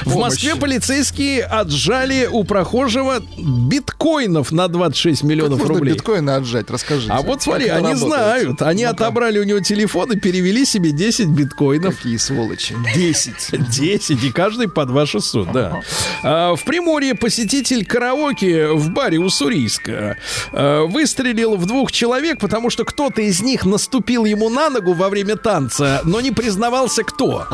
В. 0.02 0.16
Москве 0.16 0.54
полицейские 0.54 1.42
отжали 1.44 2.28
у 2.30 2.44
прохожего 2.44 3.20
биткоинов 3.38 4.52
на 4.52 4.68
26 4.68 5.22
миллионов 5.24 5.58
Можно 5.60 5.74
рублей. 5.74 5.94
биткоины 5.94 6.30
отжать, 6.30 6.70
расскажите. 6.70 7.10
А 7.12 7.22
вот 7.22 7.42
смотри, 7.42 7.66
Как 7.68 7.78
они 7.78 7.94
работает? 7.94 8.08
знают. 8.12 8.62
Они 8.62 8.84
Ну-ка. 8.84 8.94
отобрали 8.94 9.38
у 9.38 9.44
него 9.44 9.60
телефон 9.60 10.12
и 10.12 10.16
перевели 10.20 10.64
себе 10.64 10.92
10 10.92 11.28
биткоинов. 11.28 11.96
Какие 11.96 12.16
сволочи. 12.18 12.74
Десять. 12.94 13.48
10, 13.70 14.22
и 14.24 14.30
каждый 14.30 14.68
по 14.68 14.84
2 14.84 15.06
600, 15.06 15.52
да. 15.52 15.80
А, 16.22 16.54
в 16.54 16.64
Приморье 16.64 17.14
посетитель 17.14 17.84
караоке 17.84 18.23
в 18.32 18.90
баре 18.90 19.18
Уссурийска 19.18 20.16
а, 20.52 20.84
выстрелил 20.84 21.56
в 21.56 21.66
двух 21.66 21.92
человек, 21.92 22.38
потому 22.40 22.70
что 22.70 22.84
кто-то 22.84 23.20
из 23.22 23.42
них 23.42 23.64
наступил 23.64 24.24
ему 24.24 24.48
на 24.48 24.70
ногу 24.70 24.94
во 24.94 25.08
время 25.08 25.36
танца, 25.36 26.00
но 26.04 26.20
не 26.20 26.30
признавался, 26.30 27.02
кто. 27.04 27.46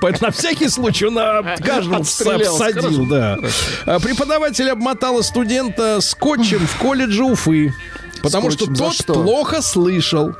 Поэтому 0.00 0.28
на 0.28 0.32
всякий 0.32 0.68
случай 0.68 1.06
он 1.06 1.18
а, 1.18 1.56
каждому 1.58 2.02
всадил, 2.04 3.06
да. 3.06 3.38
А, 3.86 3.98
Преподаватель 4.00 4.70
обмотала 4.70 5.22
студента 5.22 6.00
скотчем 6.00 6.66
в 6.66 6.76
колледже 6.78 7.24
Уфы, 7.24 7.74
потому 8.22 8.50
Скотчем 8.50 8.74
что 8.74 8.84
тот 8.84 8.94
что? 8.94 9.14
плохо 9.14 9.62
слышал. 9.62 10.34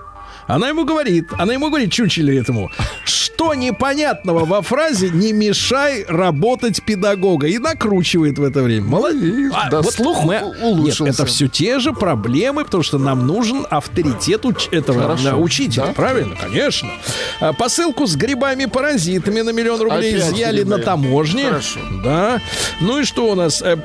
Она 0.47 0.69
ему 0.69 0.85
говорит, 0.85 1.29
она 1.39 1.53
ему 1.55 1.69
говорит, 1.69 1.91
чучеле 1.93 2.39
этому, 2.39 2.71
что 3.05 3.55
непонятного 3.55 4.45
во 4.45 4.63
фразе 4.63 5.11
«не 5.11 5.33
мешай 5.33 6.05
работать 6.09 6.83
педагога» 6.85 7.47
и 7.47 7.59
накручивает 7.59 8.39
в 8.39 8.43
это 8.45 8.63
время. 8.63 8.87
Молодец. 8.87 9.53
А, 9.55 9.71
Да, 9.71 9.83
слух 9.83 10.25
мы- 10.25 10.41
улучшился. 10.63 11.05
Нет, 11.05 11.15
это 11.15 11.27
все 11.27 11.49
те 11.49 11.79
же 11.79 11.93
проблемы, 11.93 12.65
потому 12.65 12.83
что 12.83 12.99
нам 12.99 13.27
нужен 13.27 13.67
авторитет 13.71 14.45
уч- 14.45 14.69
этого 14.71 15.03
Хорошо. 15.03 15.25
да, 15.25 15.37
учителя. 15.37 15.87
Да? 15.87 15.93
Правильно? 15.93 16.37
Конечно. 16.41 16.89
А, 17.41 17.53
посылку 17.53 18.07
с 18.07 18.15
грибами-паразитами 18.17 19.41
на 19.41 19.51
миллион 19.51 19.81
рублей 19.81 20.15
Опять 20.17 20.33
изъяли 20.33 20.57
грибы. 20.63 20.71
на 20.71 20.79
таможне. 20.79 21.45
Хорошо. 21.49 21.81
Да. 22.05 22.41
Ну 22.81 23.01
и 23.01 23.05
что 23.05 23.31
у 23.31 23.35
нас? 23.35 23.63
Э, 23.63 23.77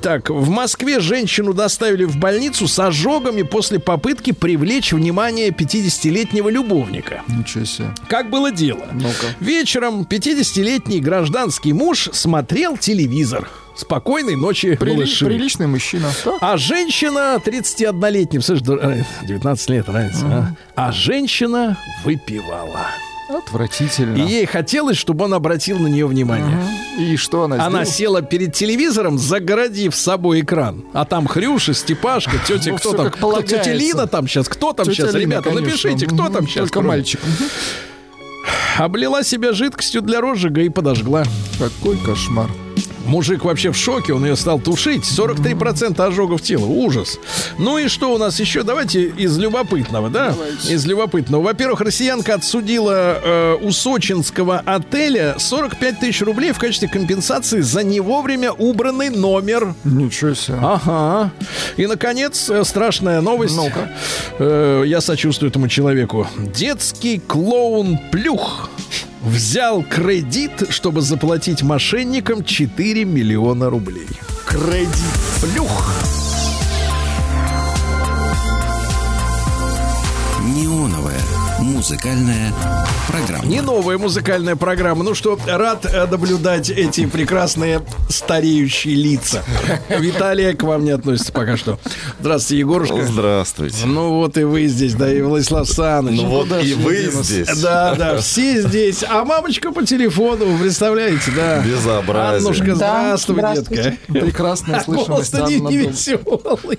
Так, 0.00 0.30
в 0.30 0.48
Москве 0.48 0.98
женщину 1.00 1.54
доставили 1.54 2.04
в 2.04 2.16
больницу 2.16 2.66
с 2.66 2.76
ожогами 2.78 3.42
после 3.42 3.78
попытки 3.78 4.32
привлечь 4.32 4.92
внимание 4.92 5.52
50-летнего 5.92 6.48
любовника. 6.48 7.22
Ничего 7.28 7.64
себе. 7.64 7.88
Как 8.08 8.30
было 8.30 8.50
дело? 8.50 8.86
Ну-ка. 8.92 9.26
Вечером 9.40 10.02
50-летний 10.02 11.00
гражданский 11.00 11.72
муж 11.72 12.08
смотрел 12.12 12.76
телевизор. 12.76 13.48
Спокойной 13.74 14.36
ночи, 14.36 14.76
Прили- 14.78 14.94
малыши. 14.96 15.24
Приличный 15.24 15.66
мужчина. 15.66 16.10
Да? 16.24 16.36
А 16.40 16.56
женщина 16.58 17.38
31-летняя, 17.44 18.40
слышишь, 18.42 18.64
дур- 18.64 18.78
э, 18.82 19.02
19 19.26 19.70
лет 19.70 19.88
разница, 19.88 20.26
а? 20.26 20.54
А 20.76 20.92
женщина 20.92 21.78
выпивала. 22.04 22.86
Отвратительно. 23.38 24.16
И 24.16 24.20
ей 24.22 24.46
хотелось, 24.46 24.96
чтобы 24.96 25.24
он 25.24 25.34
обратил 25.34 25.78
на 25.78 25.86
нее 25.88 26.06
внимание. 26.06 26.56
И 26.98 27.16
что 27.16 27.44
она, 27.44 27.56
Она 27.56 27.84
сделала? 27.84 27.86
села 27.86 28.22
перед 28.22 28.52
телевизором, 28.54 29.18
загородив 29.18 29.94
с 29.94 30.00
собой 30.00 30.40
экран. 30.40 30.84
А 30.92 31.04
там 31.04 31.26
Хрюша, 31.26 31.74
Степашка, 31.74 32.32
тетя, 32.46 32.70
Ну, 32.72 32.76
кто 32.78 32.92
там? 32.92 33.10
Кто, 33.10 33.42
тетя 33.42 33.72
Лина 33.72 34.06
там 34.06 34.28
сейчас? 34.28 34.48
Кто 34.48 34.72
там 34.72 34.86
Тетя 34.86 35.02
сейчас? 35.04 35.14
Лина, 35.14 35.30
Ребята, 35.32 35.50
конечно. 35.50 35.66
напишите, 35.66 36.06
кто 36.06 36.28
там 36.28 36.46
сейчас? 36.46 36.68
Только 36.70 36.82
мальчик. 36.82 37.20
Мгм. 37.24 37.48
Облила 38.78 39.22
себя 39.22 39.52
жидкостью 39.52 40.02
для 40.02 40.20
розжига 40.20 40.62
и 40.62 40.68
подожгла. 40.68 41.24
Какой 41.58 41.96
кошмар. 41.98 42.48
Мужик 43.06 43.44
вообще 43.44 43.72
в 43.72 43.76
шоке, 43.76 44.12
он 44.14 44.24
ее 44.24 44.36
стал 44.36 44.60
тушить. 44.60 45.04
43% 45.04 46.00
ожогов 46.00 46.42
тела. 46.42 46.66
Ужас. 46.66 47.18
Ну 47.58 47.78
и 47.78 47.88
что 47.88 48.12
у 48.14 48.18
нас 48.18 48.40
еще? 48.40 48.62
Давайте 48.62 49.04
из 49.04 49.36
любопытного, 49.38 50.08
да? 50.08 50.34
Из 50.68 50.84
любопытного. 50.86 51.42
Во-первых, 51.42 51.80
россиянка 51.80 52.34
отсудила 52.34 53.18
э, 53.22 53.56
у 53.60 53.70
сочинского 53.72 54.62
отеля 54.64 55.36
45 55.38 56.00
тысяч 56.00 56.22
рублей 56.22 56.52
в 56.52 56.58
качестве 56.58 56.88
компенсации 56.88 57.60
за 57.60 57.82
не 57.82 58.00
вовремя 58.00 58.52
убранный 58.52 59.10
номер. 59.10 59.74
Ничего 59.84 60.34
себе. 60.34 60.58
Ага. 60.60 61.32
И, 61.76 61.86
наконец, 61.86 62.48
э, 62.48 62.64
страшная 62.64 63.20
новость. 63.20 63.56
Ну-ка. 63.56 63.90
Э, 64.38 64.84
я 64.86 65.00
сочувствую 65.00 65.50
этому 65.50 65.68
человеку. 65.68 66.26
Детский 66.54 67.18
клоун 67.18 67.98
Плюх 68.10 68.68
взял 69.22 69.82
кредит, 69.82 70.52
чтобы 70.70 71.00
заплатить 71.00 71.62
мошенникам 71.62 72.44
4 72.44 73.04
миллиона 73.04 73.70
рублей. 73.70 74.08
Кредит. 74.46 74.90
Плюх. 75.40 76.31
Музыкальная 81.82 82.52
программа. 83.08 83.44
Не 83.44 83.60
новая 83.60 83.98
музыкальная 83.98 84.54
программа. 84.54 85.02
Ну 85.02 85.16
что, 85.16 85.36
рад 85.48 85.84
э, 85.84 86.06
наблюдать 86.06 86.70
эти 86.70 87.06
прекрасные 87.06 87.82
стареющие 88.08 88.94
лица. 88.94 89.42
Виталия 89.88 90.54
к 90.54 90.62
вам 90.62 90.84
не 90.84 90.92
относится 90.92 91.32
пока 91.32 91.56
что. 91.56 91.80
Здравствуйте, 92.20 92.60
Егорушка. 92.60 93.04
Здравствуйте. 93.04 93.84
Ну 93.84 94.10
вот 94.14 94.36
и 94.38 94.44
вы 94.44 94.66
здесь, 94.68 94.94
да, 94.94 95.12
и 95.12 95.20
Владислав 95.22 95.68
Саныч. 95.68 96.20
Ну 96.20 96.26
вот 96.28 96.52
и 96.62 96.74
вы 96.74 97.10
здесь. 97.10 97.48
Да, 97.60 97.96
да, 97.96 98.18
все 98.18 98.62
здесь. 98.62 99.02
А 99.02 99.24
мамочка 99.24 99.72
по 99.72 99.84
телефону, 99.84 100.44
вы 100.44 100.58
представляете, 100.62 101.32
да. 101.34 101.62
Безобразие. 101.62 102.38
Аннушка, 102.46 102.76
Да, 102.76 103.16
здравствуй, 103.16 103.34
здравствуйте. 103.34 103.82
детка. 104.06 104.24
Прекрасная 104.24 104.80
слышимость. 104.82 105.32
Просто 105.32 105.50
не, 105.50 105.58
не 105.58 105.76
веселый. 105.78 106.78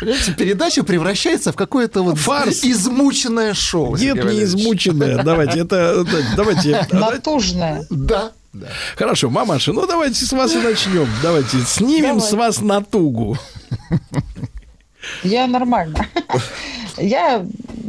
Понимаете, 0.00 0.32
передача 0.36 0.82
превращается 0.82 1.52
в 1.52 1.56
какое-то 1.56 2.02
вот 2.02 2.18
Фарс. 2.18 2.64
измученное 2.64 3.54
шоу. 3.54 3.83
Нет, 3.90 4.00
Сергей 4.00 4.14
не 4.14 4.22
Валерьевич. 4.22 4.48
измученная. 4.48 5.22
Давайте, 5.22 5.60
это, 5.60 6.04
давайте. 6.36 6.86
Натужная. 6.92 7.86
Да. 7.90 8.32
да. 8.52 8.68
Хорошо, 8.96 9.30
мамаша, 9.30 9.72
ну 9.72 9.86
давайте 9.86 10.24
с 10.24 10.32
вас 10.32 10.54
и 10.54 10.58
начнем. 10.58 11.08
Давайте 11.22 11.58
снимем 11.60 12.16
Давай. 12.16 12.20
с 12.20 12.32
вас 12.32 12.60
натугу. 12.60 13.36
Я 15.22 15.46
нормально. 15.46 16.06
Я 16.96 17.44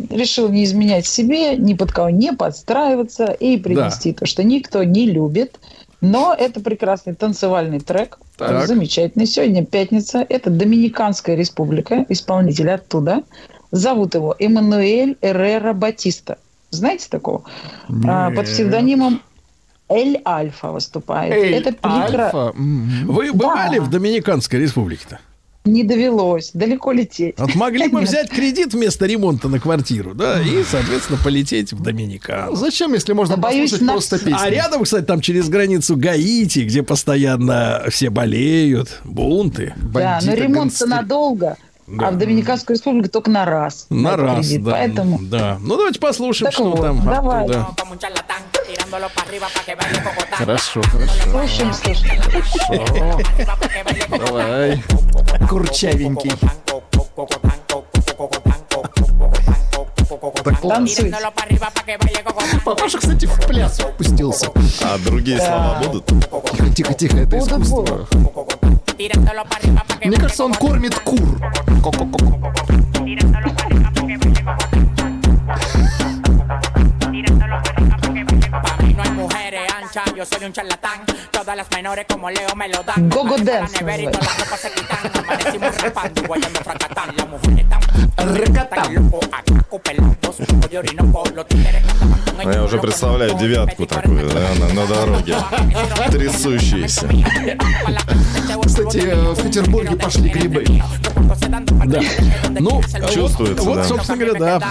решил 0.10 0.50
не 0.50 0.64
изменять 0.64 1.06
себе, 1.06 1.56
ни 1.56 1.74
под 1.74 1.92
кого 1.92 2.10
не 2.10 2.34
подстраиваться 2.34 3.26
и 3.26 3.58
принести 3.58 4.14
то, 4.14 4.26
что 4.26 4.44
никто 4.44 4.84
не 4.84 5.06
любит. 5.06 5.60
Но 6.02 6.36
это 6.38 6.60
прекрасный 6.60 7.16
танцевальный 7.16 7.80
трек. 7.80 8.20
Так. 8.38 8.68
Замечательный. 8.68 9.26
Сегодня 9.26 9.66
пятница. 9.66 10.26
Это 10.28 10.50
Доминиканская 10.50 11.36
республика. 11.36 12.06
Исполнитель 12.10 12.70
оттуда. 12.70 13.24
Зовут 13.76 14.16
его 14.16 14.34
Эммануэль 14.40 15.18
Эррера 15.22 15.74
Батиста. 15.74 16.38
Знаете 16.70 17.08
такого? 17.10 17.44
А, 18.08 18.32
под 18.32 18.46
псевдонимом 18.46 19.22
Эль 19.90 20.22
Альфа 20.26 20.72
выступает. 20.72 21.34
Эль 21.34 21.54
Это 21.56 21.72
прекра- 21.72 22.26
Альфа. 22.26 22.54
М. 22.58 23.06
Вы 23.06 23.34
бывали 23.34 23.80
в 23.80 23.90
Доминиканской 23.90 24.60
республике-то? 24.62 25.20
Не 25.66 25.84
довелось 25.84 26.52
далеко 26.54 26.92
лететь. 26.92 27.36
Вот 27.40 27.56
могли 27.56 27.88
бы 27.90 28.00
Нет. 28.00 28.10
взять 28.10 28.30
кредит 28.30 28.74
вместо 28.74 29.08
ремонта 29.08 29.50
на 29.50 29.60
квартиру, 29.60 30.14
да, 30.14 30.40
и, 30.40 30.64
соответственно, 30.64 31.20
полететь 31.24 31.74
в 31.74 31.82
Доминикану. 31.82 32.56
Зачем, 32.56 32.94
если 32.94 33.14
можно 33.14 33.36
Да 33.36 33.42
боюсь, 33.42 33.72
послушать 33.72 33.86
на- 33.88 33.92
просто 33.94 34.20
песни? 34.20 34.38
А 34.40 34.50
рядом, 34.50 34.84
кстати, 34.84 35.04
там 35.06 35.22
через 35.22 35.50
границу 35.50 35.98
Гаити, 35.98 36.60
где 36.60 36.82
постоянно 36.84 37.84
все 37.90 38.10
болеют, 38.12 39.02
бунты. 39.04 39.74
Да, 39.94 40.20
но 40.24 40.34
ремонт-то 40.36 40.86
надолго. 40.86 41.58
Да. 41.88 42.08
А 42.08 42.12
в 42.12 42.18
Доминиканскую 42.18 42.76
республику 42.76 43.10
только 43.10 43.30
на 43.30 43.46
раз. 43.46 43.86
На 43.90 44.18
раз, 44.18 44.48
кредит. 44.48 44.64
да. 44.64 44.72
Поэтому 44.72 45.20
Да. 45.22 45.58
Ну, 45.62 45.78
давайте 45.78 46.00
послушаем, 46.00 46.46
Так 46.46 46.54
что 46.54 46.72
вот, 46.72 46.82
там 46.82 47.06
давай. 47.06 47.44
оттуда. 47.44 47.68
Хорошо, 50.32 50.82
хорошо. 50.82 51.14
слушаем, 51.32 51.74
слушаем. 51.74 52.22
Давай. 54.10 54.84
Курчавенький. 55.48 56.32
Танцуйте. 60.62 61.16
Baile 62.00 62.24
cocotán. 62.24 62.60
Папаша, 62.66 62.98
кстати, 62.98 63.26
в 63.26 63.48
пляс 63.48 63.80
пустился. 63.98 64.52
А 64.82 64.98
другие 64.98 65.40
слова 65.40 65.80
будут? 65.84 66.06
Тихо, 66.52 66.70
тихо, 66.74 66.94
тихо, 66.94 67.18
это 67.18 67.38
Будут, 67.38 67.62
искусство. 67.64 68.08
Tirándolo 68.98 69.44
para 69.44 69.58
arriba 69.58 69.84
no 78.96 79.04
hay 79.04 79.10
mujeres 79.12 79.62
yo 80.16 80.26
soy 80.26 80.46
un 80.46 80.54
charlatán. 80.54 81.04
Todas 81.32 81.56
las 81.56 81.70
menores 81.72 82.06
como 82.10 82.30
Leo 82.30 82.56
me 82.56 82.70
lo 82.70 82.84
dan. 82.84 83.10
Go 83.10 83.24
go 83.24 83.38
dance. 83.38 83.84
La 83.84 83.98
Loco, 83.98 84.18
acá, 84.18 84.46
Я 92.54 92.64
уже 92.64 92.78
представляю 92.78 93.38
девятку 93.38 93.86
такую, 93.86 94.30
да, 94.30 94.42
на, 94.60 94.74
на 94.74 94.88
дороге. 94.88 95.36
Трясущиеся. 96.12 97.10
Кстати, 98.66 98.98
э, 98.98 99.32
в 99.34 99.42
Петербурге 99.44 99.96
пошли 99.96 100.30
грибы. 100.30 100.64
Да. 101.86 102.02
Ну, 102.60 102.82
Чувствуется, 103.14 103.64
вот, 103.64 103.76
да. 103.76 103.82
вот, 103.82 103.86
собственно 103.86 104.18
говоря, 104.18 104.40
да. 104.40 104.62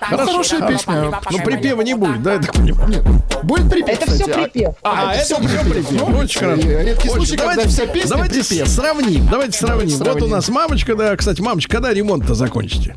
Хорошая 0.00 0.66
песня. 0.68 1.12
Ну, 1.30 1.38
припева 1.42 1.82
не 1.82 1.94
будет, 1.94 2.22
да, 2.22 2.34
я 2.34 2.38
так 2.40 2.52
понимаю? 2.52 3.22
Будет 3.42 3.70
припев, 3.70 4.00
Это 4.00 4.06
все 4.12 4.24
кстати, 4.24 4.30
а- 4.30 4.42
припев. 4.44 4.74
А, 4.82 5.14
это 5.14 5.24
всё 5.24 5.36
все 5.36 5.58
припев. 5.60 5.88
припев. 5.88 6.08
Ну, 6.08 6.18
Очень 6.18 6.40
хорошо. 6.40 6.62
Редкий 6.62 7.08
Очень. 7.08 7.16
случай, 7.26 7.36
когда 7.36 7.66
вся 7.66 7.86
песня 7.86 8.10
давайте 8.10 8.44
припев. 8.44 8.68
сравним. 8.68 9.28
Давайте 9.28 9.58
сравним. 9.58 9.98
Вот 9.98 10.06
сравним. 10.06 10.24
у 10.24 10.28
нас 10.28 10.48
мамочка, 10.48 10.94
да, 10.94 11.16
кстати, 11.16 11.40
мамочка, 11.40 11.72
когда 11.72 11.92
ремонт-то 11.92 12.34
закончите? 12.34 12.94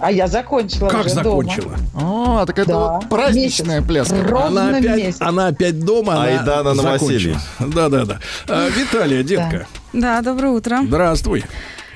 А 0.00 0.10
я 0.10 0.26
закончила 0.26 0.88
Как 0.88 1.00
уже 1.06 1.10
закончила? 1.10 1.76
А, 1.94 2.46
так 2.46 2.58
это 2.58 2.68
Да. 2.70 2.78
вот 2.92 3.08
праздничная 3.08 3.80
Месяц. 3.80 3.88
пляска. 3.88 4.22
Ровно 4.28 4.68
Она 4.68 4.78
опять, 4.78 4.96
месяц. 4.96 5.16
она 5.20 5.46
опять 5.48 5.80
дома. 5.80 6.22
Айдана 6.24 6.70
она 6.72 6.82
Новоселье. 6.82 7.34
закончила. 7.58 7.88
Да-да-да. 7.88 8.18
А, 8.48 8.68
Виталия, 8.70 9.22
детка, 9.22 9.66
Да, 9.92 10.20
доброе 10.22 10.52
утро. 10.52 10.78
здравствуй. 10.82 11.44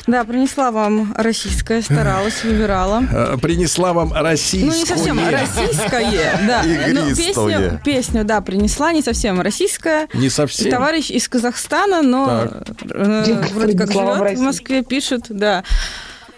Да, 0.06 0.24
принесла 0.24 0.70
вам 0.70 1.14
российское, 1.16 1.80
старалась, 1.80 2.44
выбирала. 2.44 3.02
А, 3.10 3.38
Принесла 3.38 3.94
вам 3.94 4.12
российскую. 4.12 4.70
Ну, 4.72 4.78
не 4.78 4.84
совсем 4.84 5.18
российское, 5.30 6.40
да. 6.46 6.62
Ну, 6.92 7.16
песню, 7.16 7.80
песню, 7.82 8.22
да, 8.24 8.42
принесла, 8.42 8.92
не 8.92 9.00
совсем 9.00 9.40
российская. 9.40 10.08
Не 10.12 10.28
совсем. 10.28 10.70
Товарищ 10.70 11.10
из 11.10 11.26
Казахстана, 11.26 12.02
но 12.02 12.48
э, 12.82 13.42
вроде 13.54 13.78
как 13.78 13.90
живет 13.92 14.38
в. 14.38 14.42
Москве, 14.42 14.82
пишет, 14.82 15.24
да. 15.30 15.64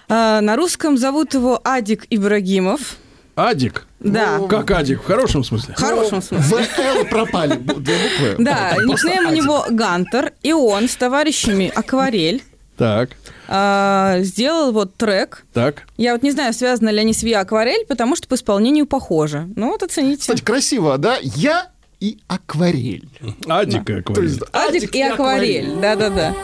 А, 0.08 0.40
На 0.40 0.56
русском 0.56 0.96
зовут 0.96 1.34
его 1.34 1.60
Адик 1.64 2.06
Ибрагимов. 2.10 2.96
Адик? 3.34 3.86
Да. 4.00 4.38
Ну, 4.38 4.48
Как 4.48 4.70
Адик? 4.70 5.02
В 5.02 5.04
хорошем 5.06 5.44
смысле? 5.44 5.74
В 5.76 5.80
хорошем 5.80 6.22
смысле. 6.22 6.64
В 6.64 6.78
Л 6.78 7.04
пропали 7.06 7.54
две 7.56 7.74
буквы. 7.74 8.34
Да, 8.38 8.74
никнейм 8.84 9.28
у 9.28 9.32
него 9.32 9.64
Гантер, 9.68 10.32
и 10.42 10.52
он 10.52 10.88
с 10.88 10.96
товарищами 10.96 11.70
Акварель 11.74 12.42
Так, 12.78 13.10
а, 13.48 14.18
сделал 14.20 14.72
вот 14.72 14.94
трек. 14.96 15.44
так. 15.52 15.82
Я 15.96 16.12
вот 16.12 16.22
не 16.22 16.30
знаю, 16.30 16.52
связаны 16.54 16.90
ли 16.90 17.00
они 17.00 17.12
с 17.12 17.22
Виа 17.22 17.40
Акварель, 17.40 17.84
потому 17.86 18.16
что 18.16 18.26
по 18.28 18.34
исполнению 18.34 18.86
похоже. 18.86 19.48
Ну 19.56 19.70
вот 19.70 19.82
оцените. 19.82 20.20
Кстати, 20.22 20.42
красиво, 20.42 20.96
да? 20.98 21.18
Я 21.20 21.68
и 22.00 22.18
акварель. 22.28 23.08
Адик, 23.48 23.86
как 23.86 24.14
То 24.14 24.22
есть 24.22 24.40
Адик 24.52 24.94
и 24.94 25.02
акварель. 25.02 25.76
Да-да-да. 25.80 26.34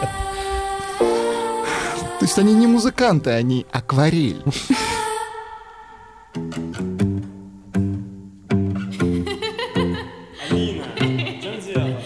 То 2.23 2.27
есть 2.27 2.39
они 2.39 2.55
не 2.55 2.69
музыканты, 2.69 3.31
они 3.31 3.67
акварель. 3.73 4.41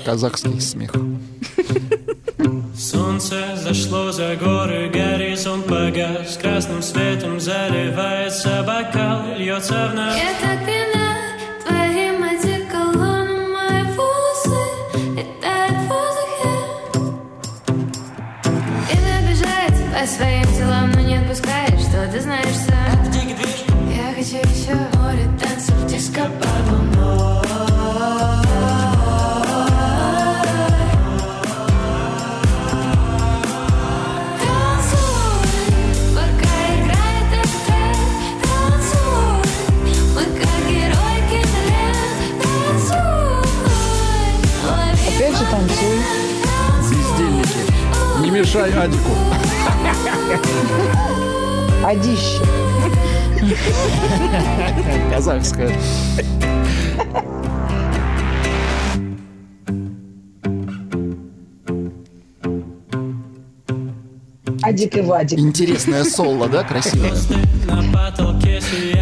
Казахский 0.07 0.59
смех. 0.59 0.95
Солнце 2.75 3.57
зашло 3.57 4.11
за 4.11 4.37
горы, 4.37 4.89
горизонт 4.89 5.67
погас 5.67 6.39
Красным 6.41 6.81
светом 6.83 7.41
заливается 7.41 8.65
бокал 8.67 9.37
Льется 9.37 9.91
вновь 9.93 10.15
Это 10.15 10.67
Мешай 48.57 48.73
Адику. 48.73 49.11
Одище. 51.85 52.43
Казахская. 55.13 55.71
Адик 64.67 64.97
и 64.97 65.01
Вадик. 65.01 65.39
Интересное 65.39 66.03
соло, 66.03 66.49
да, 66.49 66.65
красивое? 66.65 67.13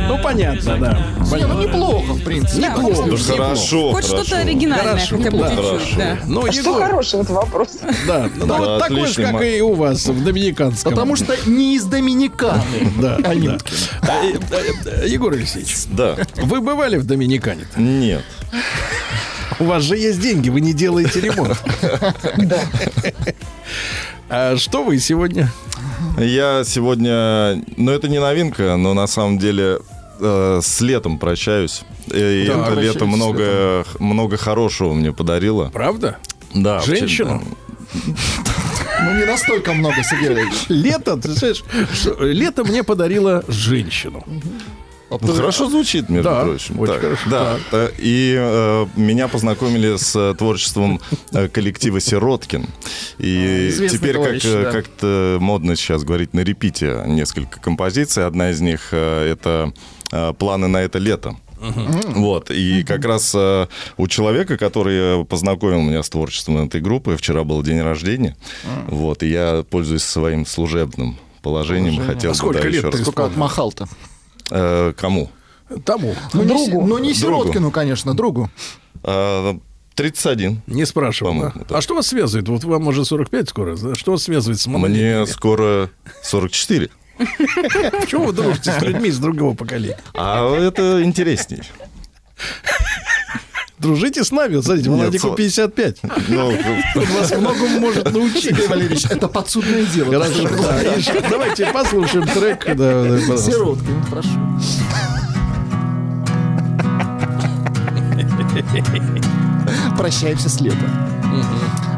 Ну, 0.07 0.19
понятно, 0.23 0.77
да. 0.77 1.07
Не, 1.39 1.47
ну 1.47 1.62
неплохо, 1.62 2.12
в 2.12 2.23
принципе. 2.23 2.69
Неплохо. 2.69 3.07
Ну, 3.07 3.16
хорошо, 3.16 3.93
Хоть 3.93 4.05
что-то 4.05 4.39
оригинальное, 4.41 5.07
Хорошо, 5.07 5.16
хотя 5.16 5.31
бы 5.31 5.78
чуть-чуть. 5.78 5.97
Да. 5.97 6.19
Ну, 6.27 6.47
А 6.47 6.53
что 6.53 6.74
хорошего, 6.74 7.23
это 7.23 7.32
вопрос. 7.32 7.69
да, 8.07 8.28
ну, 8.36 8.47
Да, 8.47 8.59
вот 8.59 8.78
такой 8.81 9.07
же, 9.07 9.23
как 9.23 9.43
и 9.43 9.62
у 9.62 9.73
вас 9.73 10.05
в 10.07 10.23
Доминиканском. 10.23 10.93
Потому 10.93 11.16
что 11.16 11.35
не 11.47 11.77
из 11.77 11.85
Доминиканы. 11.85 12.61
Да. 13.01 13.19
А, 13.23 13.35
э, 13.35 15.09
Егор 15.09 15.32
Алексеевич, 15.32 15.77
Да. 15.89 16.16
вы 16.36 16.61
бывали 16.61 16.99
в 16.99 17.07
Доминикане? 17.07 17.66
Нет. 17.77 18.23
У 19.59 19.65
вас 19.65 19.82
же 19.82 19.97
есть 19.97 20.20
деньги, 20.20 20.51
вы 20.51 20.61
не 20.61 20.74
делаете 20.74 21.20
ремонт. 21.20 21.57
Да. 22.36 22.61
А 24.29 24.57
что 24.57 24.85
вы 24.85 24.99
сегодня? 24.99 25.51
Я 26.19 26.63
сегодня... 26.65 27.63
Ну, 27.77 27.91
это 27.91 28.09
не 28.09 28.21
новинка, 28.21 28.77
но 28.77 28.95
на 28.95 29.07
самом 29.07 29.39
деле 29.39 29.79
э, 30.21 30.61
с 30.63 30.81
летом 30.81 31.19
прощаюсь. 31.19 31.83
И 32.07 32.47
Да, 32.49 32.69
это 32.69 32.81
лето 32.81 33.07
много, 33.07 33.85
много 33.99 34.37
хорошего 34.37 34.95
мне 34.95 35.13
подарило. 35.13 35.71
Правда? 35.73 36.19
Да, 36.55 36.81
Женщину? 36.81 37.43
Ну, 39.03 39.19
не 39.19 39.25
настолько 39.25 39.73
много, 39.73 39.97
Сергей. 40.03 40.45
Лето, 40.69 41.17
ты 41.17 41.33
знаешь, 41.33 41.63
лето 42.19 42.65
мне 42.65 42.83
подарило 42.83 43.45
женщину. 43.49 44.25
Ну, 45.23 45.35
хорошо 45.35 45.69
звучит, 45.70 46.09
между 46.09 46.31
Да, 46.31 46.45
прочим. 46.45 46.78
очень 46.78 46.93
Так, 46.93 47.03
хорошо. 47.03 47.31
Да, 47.31 47.57
э, 47.73 47.91
и 47.99 48.35
э, 48.39 48.86
меня 48.97 49.28
познакомили 49.28 49.97
с 49.97 50.15
э, 50.16 50.35
творчеством 50.36 51.01
э, 51.32 51.49
коллектива 51.49 52.01
Сироткин. 52.01 52.66
И 53.19 53.69
Известный 53.70 53.99
теперь, 53.99 54.15
товарищ, 54.15 54.43
как, 54.43 54.62
да. 54.62 54.70
как-то 54.73 55.39
модно 55.41 55.77
сейчас 55.77 56.05
говорить, 56.05 56.35
на 56.35 56.41
репите 56.41 57.03
несколько 57.07 57.61
композиций. 57.61 58.27
Одна 58.27 58.51
из 58.51 58.61
них 58.61 58.89
э, 58.93 59.31
это 59.32 59.73
э, 60.12 60.32
«Планы 60.39 60.69
на 60.69 60.78
это 60.78 60.99
лето». 60.99 61.36
Вот, 62.15 62.51
и 62.51 62.82
как 62.85 63.07
раз 63.07 63.32
э, 63.35 63.66
у 63.97 64.07
человека, 64.07 64.59
который 64.59 65.24
познакомил 65.24 65.81
меня 65.81 66.03
с 66.03 66.11
творчеством 66.11 66.59
этой 66.66 66.82
группы, 66.82 67.16
вчера 67.16 67.43
был 67.43 67.62
день 67.62 67.81
рождения, 67.81 68.36
вот, 68.89 69.23
и 69.23 69.28
я, 69.28 69.65
пользуясь 69.70 70.03
своим 70.03 70.45
служебным 70.45 71.16
положением, 71.41 72.05
хотел 72.05 72.31
А 72.31 72.35
бы, 72.35 72.39
сколько 72.39 72.62
да, 72.62 72.69
лет 72.69 72.74
еще 72.74 72.91
ты 72.91 72.99
раз... 72.99 73.01
Сколько 73.03 73.24
отмахал-то? 73.27 73.89
Э, 74.51 74.93
кому? 74.97 75.31
Тому. 75.85 76.15
Ну, 76.33 76.43
не, 76.43 76.49
Другу. 76.49 76.65
Си- 76.65 76.73
ну, 76.73 76.99
не 76.99 77.15
Другу. 77.15 77.15
Сироткину, 77.43 77.71
конечно, 77.71 78.15
другу. 78.15 78.51
Э, 79.03 79.55
31. 79.95 80.61
Не 80.66 80.85
спрашивал. 80.87 81.35
Да? 81.41 81.53
да. 81.69 81.79
А 81.79 81.81
что 81.81 81.95
вас 81.95 82.09
связывает? 82.09 82.49
Вот 82.49 82.65
вам 82.65 82.87
уже 82.89 83.05
45 83.05 83.49
скоро. 83.49 83.77
да? 83.77 83.95
Что 83.95 84.12
вас 84.12 84.23
связывает 84.25 84.61
с 84.61 84.66
Мне 84.66 84.77
малолетними? 84.79 85.25
скоро 85.27 85.91
44. 86.23 86.91
Почему 88.01 88.27
вы 88.27 88.33
дружите 88.33 88.73
с 88.73 88.83
людьми 88.83 89.09
из 89.09 89.19
другого 89.19 89.55
поколения? 89.55 89.99
А 90.15 90.53
это 90.57 91.03
интересней. 91.05 91.62
Дружите 93.79 94.23
с 94.25 94.31
нами. 94.31 94.57
Вот 94.57 94.65
Смотрите, 94.65 94.91
Владику 94.91 95.29
со- 95.31 95.35
55. 95.35 95.97
Ну, 96.29 96.51
вас 97.19 97.31
многому 97.37 97.81
может 97.81 98.13
научить. 98.13 98.45
Сергей 98.45 98.69
Валерьевич, 98.69 99.05
это 99.11 99.29
подсудное 99.29 99.85
дело. 99.85 100.13
Хорошо, 100.13 100.49
Давайте 101.29 101.67
послушаем 101.67 102.27
трек. 102.27 102.65
Сироткин, 102.65 104.03
хорошо. 104.09 104.31
Прощаемся 109.97 110.49
с 110.49 110.61
летом. 110.61 110.91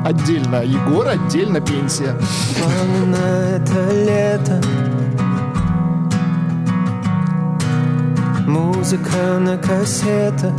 Отдельно 0.05 0.63
Егор, 0.65 1.07
отдельно 1.09 1.61
пенсия. 1.61 2.17
На 3.07 3.57
это 3.57 3.93
лето 3.93 4.63
Музыка 8.47 9.39
на 9.41 9.59
кассетах 9.59 10.53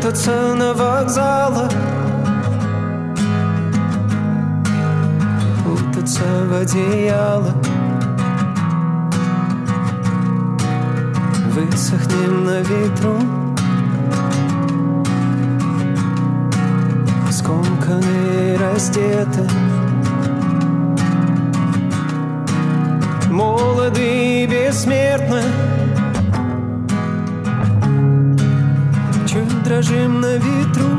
Путаться 0.00 0.54
на 0.54 0.74
вокзалах 0.74 1.72
Путаться 5.64 6.22
в 6.48 6.54
одеялах 6.54 7.54
Высохнем 11.52 12.44
на 12.44 12.60
ветру. 12.60 13.18
Скомканы, 17.32 18.56
раздеты. 18.56 19.48
Молоды 23.28 24.44
и 24.44 24.46
бессмертны 24.46 25.67
дрожим 29.68 30.22
на 30.22 30.36
ветру. 30.36 30.96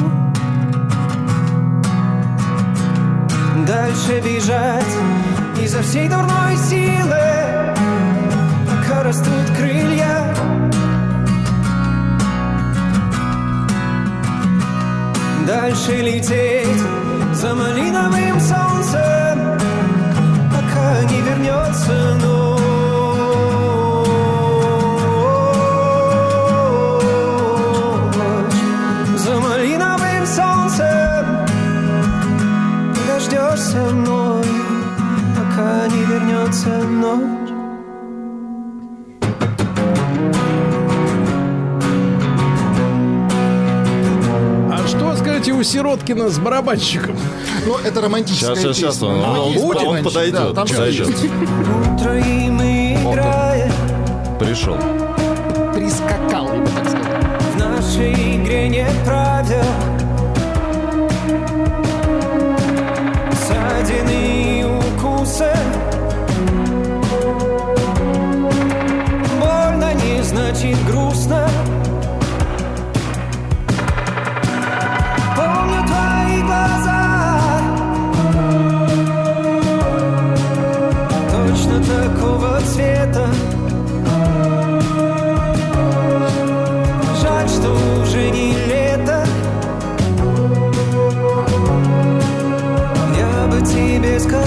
Дальше 3.65 4.21
бежать 4.23 4.93
изо 5.59 5.81
всей 5.81 6.07
дурной 6.07 6.55
силы. 6.55 7.73
Пока 8.69 9.03
растут 9.03 9.47
крылья. 9.57 10.35
Дальше 15.47 15.95
лететь 16.01 16.83
за 17.33 17.55
малиновым 17.55 18.39
солнцем, 18.39 18.68
у 45.59 45.63
Сироткина 45.63 46.29
с 46.29 46.39
барабанщиком? 46.39 47.17
Ну, 47.65 47.75
это 47.83 47.99
романтическая 48.01 48.55
Сейчас, 48.55 48.77
сейчас, 48.77 48.77
сейчас, 48.77 48.93
песня. 48.95 49.07
он- 49.09 49.39
он- 49.39 49.51
есть 49.51 49.63
он 49.65 50.03
подойдет, 50.03 50.33
да, 50.33 50.53
там 50.53 50.67
подойдет. 50.67 51.07
Утро 51.09 52.17
и 52.17 52.49
мы 52.49 52.93
играем 52.95 53.71
пришел. 54.39 54.77
Прискакал, 55.73 56.53
я 56.53 56.59
бы 56.61 56.67
так 56.67 56.85
сказал. 56.89 57.09
В 57.53 57.57
нашей 57.57 58.13
игре 58.13 58.69
нет 58.69 58.93
правил 59.05 59.65
Ссадины 63.33 64.59
и 64.59 64.63
укусы 64.63 65.51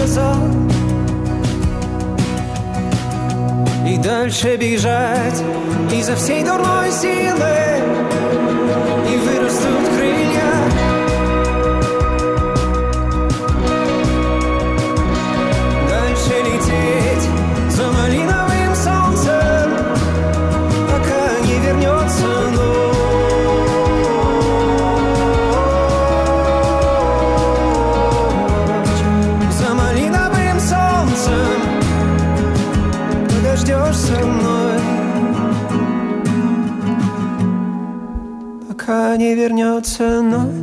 сказал 0.03 0.37
И 3.87 3.97
дальше 3.99 4.57
бежать 4.57 5.43
Изо 5.93 6.16
всей 6.16 6.43
дурной 6.45 6.91
силы 6.91 7.72
не 39.33 39.37
вернется 39.37 40.21
ночь. 40.21 40.61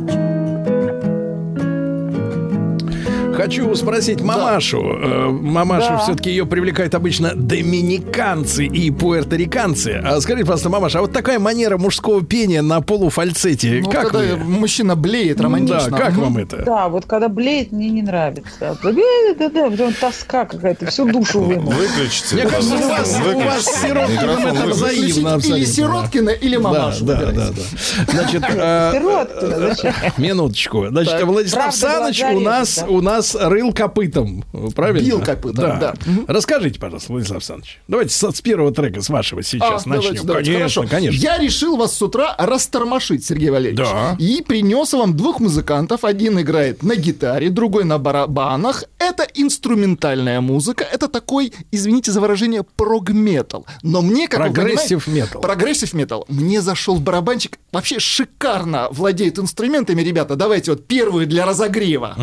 Хочу 3.50 3.74
спросить 3.74 4.20
мамашу. 4.20 4.80
Э, 4.80 5.28
Мамашу 5.28 5.88
Да. 5.88 5.98
все-таки 5.98 6.30
ее 6.30 6.46
привлекают 6.46 6.94
обычно 6.94 7.32
доминиканцы 7.34 8.64
и 8.64 8.92
пуэрториканцы. 8.92 10.00
А 10.04 10.20
скажите, 10.20 10.44
пожалуйста, 10.44 10.68
мамаша, 10.68 10.98
а 10.98 11.00
вот 11.00 11.12
такая 11.12 11.40
манера 11.40 11.76
мужского 11.76 12.22
пения 12.24 12.62
на 12.62 12.80
полуфальцете, 12.80 13.80
Ну, 13.82 13.90
как 13.90 14.10
когда 14.10 14.36
вы? 14.36 14.44
мужчина 14.44 14.94
блеет 14.94 15.40
романтично. 15.40 15.90
Да, 15.90 15.96
как 15.98 16.14
вам 16.16 16.38
это? 16.38 16.58
Да, 16.64 16.88
вот 16.88 17.06
когда 17.06 17.28
блеет, 17.28 17.72
мне 17.72 17.90
не 17.90 18.02
нравится. 18.02 18.44
Да, 18.60 18.76
да, 18.84 19.48
да, 19.48 19.70
прям 19.70 19.94
тоска 19.94 20.44
какая-то, 20.44 20.86
всю 20.86 21.10
душу 21.10 21.40
вынул. 21.40 21.72
Выключите. 21.72 22.36
Мне 22.36 22.46
кажется, 22.46 22.76
у 22.76 22.88
вас, 22.88 23.18
у 23.34 23.40
вас 23.40 23.64
с 23.64 23.80
Сироткиным 23.82 24.12
Микрофон 24.12 24.56
это 24.58 24.66
взаимно 24.68 25.40
Или. 25.42 25.64
Сироткина, 25.64 26.30
или 26.30 26.56
мамашу. 26.56 27.04
Да, 27.04 27.16
да, 27.16 27.32
да, 27.32 27.48
да. 27.50 28.12
Значит, 28.12 28.44
э, 28.48 28.92
Сироткина, 28.94 29.58
зачем? 29.58 29.92
минуточку. 30.18 30.86
Значит. 30.88 31.20
Владислав 31.24 31.74
Саныч 31.74 32.22
у 32.32 32.38
нас, 32.40 32.78
да? 32.78 32.86
у 32.86 33.00
нас 33.00 33.36
рыл 33.48 33.72
копытом, 33.72 34.44
правильно? 34.74 35.06
Бил 35.06 35.20
копытом, 35.20 35.78
да. 35.78 35.94
Расскажите, 36.26 36.78
пожалуйста, 36.78 37.12
Владислав 37.12 37.36
Александрович. 37.38 37.80
Давайте 37.88 38.14
с, 38.14 38.30
с 38.32 38.40
первого 38.40 38.72
трека, 38.72 39.00
с 39.02 39.08
вашего 39.08 39.42
сейчас 39.42 39.86
А, 39.86 39.88
начнем. 39.88 40.02
давайте, 40.02 40.22
давайте, 40.26 40.52
конечно, 40.52 40.82
хорошо. 40.82 40.96
конечно. 40.96 41.20
Я 41.20 41.38
решил 41.38 41.76
вас 41.76 41.96
с 41.96 42.02
утра 42.02 42.34
растормошить, 42.38 43.24
Сергей 43.24 43.50
Валерьевич. 43.50 43.78
Да. 43.86 44.16
И 44.18 44.42
принес 44.42 44.92
вам 44.92 45.16
двух 45.16 45.40
музыкантов. 45.40 46.04
Один 46.04 46.40
играет 46.40 46.82
на 46.82 46.96
гитаре, 46.96 47.50
другой 47.50 47.84
на 47.84 47.98
барабанах. 47.98 48.84
Это 48.98 49.26
инструментальная 49.34 50.40
музыка. 50.40 50.84
Это 50.84 51.08
такой, 51.08 51.52
извините 51.70 52.12
за 52.12 52.20
выражение, 52.20 52.62
прогметал. 52.76 53.66
Но 53.82 54.02
мне, 54.02 54.28
как 54.28 54.40
Прогрессив 54.40 55.06
метал. 55.06 55.40
Прогрессив 55.40 55.92
метал. 55.94 56.24
Мне 56.28 56.60
зашел 56.60 56.98
барабанчик. 56.98 57.58
Вообще 57.72 57.98
шикарно 57.98 58.88
владеет 58.90 59.38
инструментами, 59.38 60.02
ребята. 60.02 60.36
Давайте 60.36 60.72
вот 60.72 60.86
первую 60.86 61.26
для 61.26 61.46
разогрева. 61.46 62.16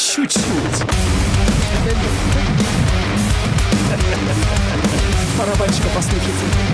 Чуть-чуть. 0.00 0.42
Барабанчика 5.38 5.88
послушайте. 5.94 6.69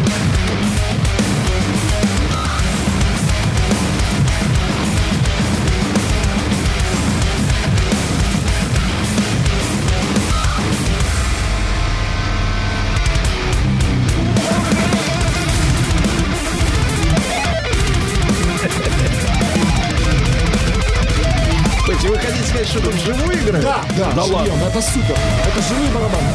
Сказать, 22.56 22.68
что 22.68 22.80
тут 22.80 22.94
вживую 22.94 23.34
играют? 23.38 23.64
Да, 23.64 23.84
да, 23.96 24.12
да 24.12 24.22
живьем, 24.22 24.34
ладно. 24.34 24.64
это 24.68 24.82
супер. 24.82 25.16
Это 25.46 25.62
живые 25.62 25.90
барабаны. 25.90 26.28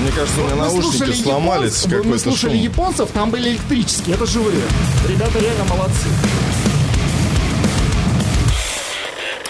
Мне 0.00 0.10
кажется, 0.12 0.40
у 0.40 0.44
меня 0.44 0.54
Мы 0.56 0.62
наушники 0.62 1.12
сломались. 1.22 1.82
японцев, 1.84 2.04
мы 2.06 2.18
слушали 2.18 2.52
шум. 2.52 2.60
японцев, 2.62 3.10
там 3.12 3.30
были 3.30 3.50
электрические, 3.50 4.14
это 4.14 4.26
живые. 4.26 4.62
Ребята 5.08 5.38
реально 5.38 5.64
молодцы. 5.64 6.06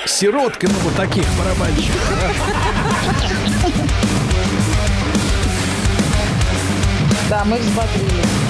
Сиротка, 0.06 0.66
ну, 0.68 0.74
вот 0.82 0.94
таких 0.94 1.24
барабанщиков. 1.36 2.00
Да, 7.28 7.44
мы 7.44 7.58
взбодрились. 7.58 8.45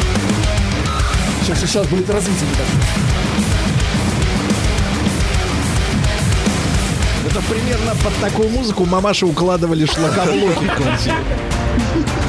Сейчас, 1.47 1.61
сейчас 1.61 1.87
будет 1.87 2.11
развитие. 2.11 2.49
Это 7.25 7.41
примерно 7.43 7.95
под 8.03 8.13
такую 8.17 8.49
музыку 8.49 8.85
мамаши 8.85 9.27
укладывали 9.27 9.87
шлакоблоки. 9.87 10.69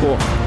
О. 0.03 0.46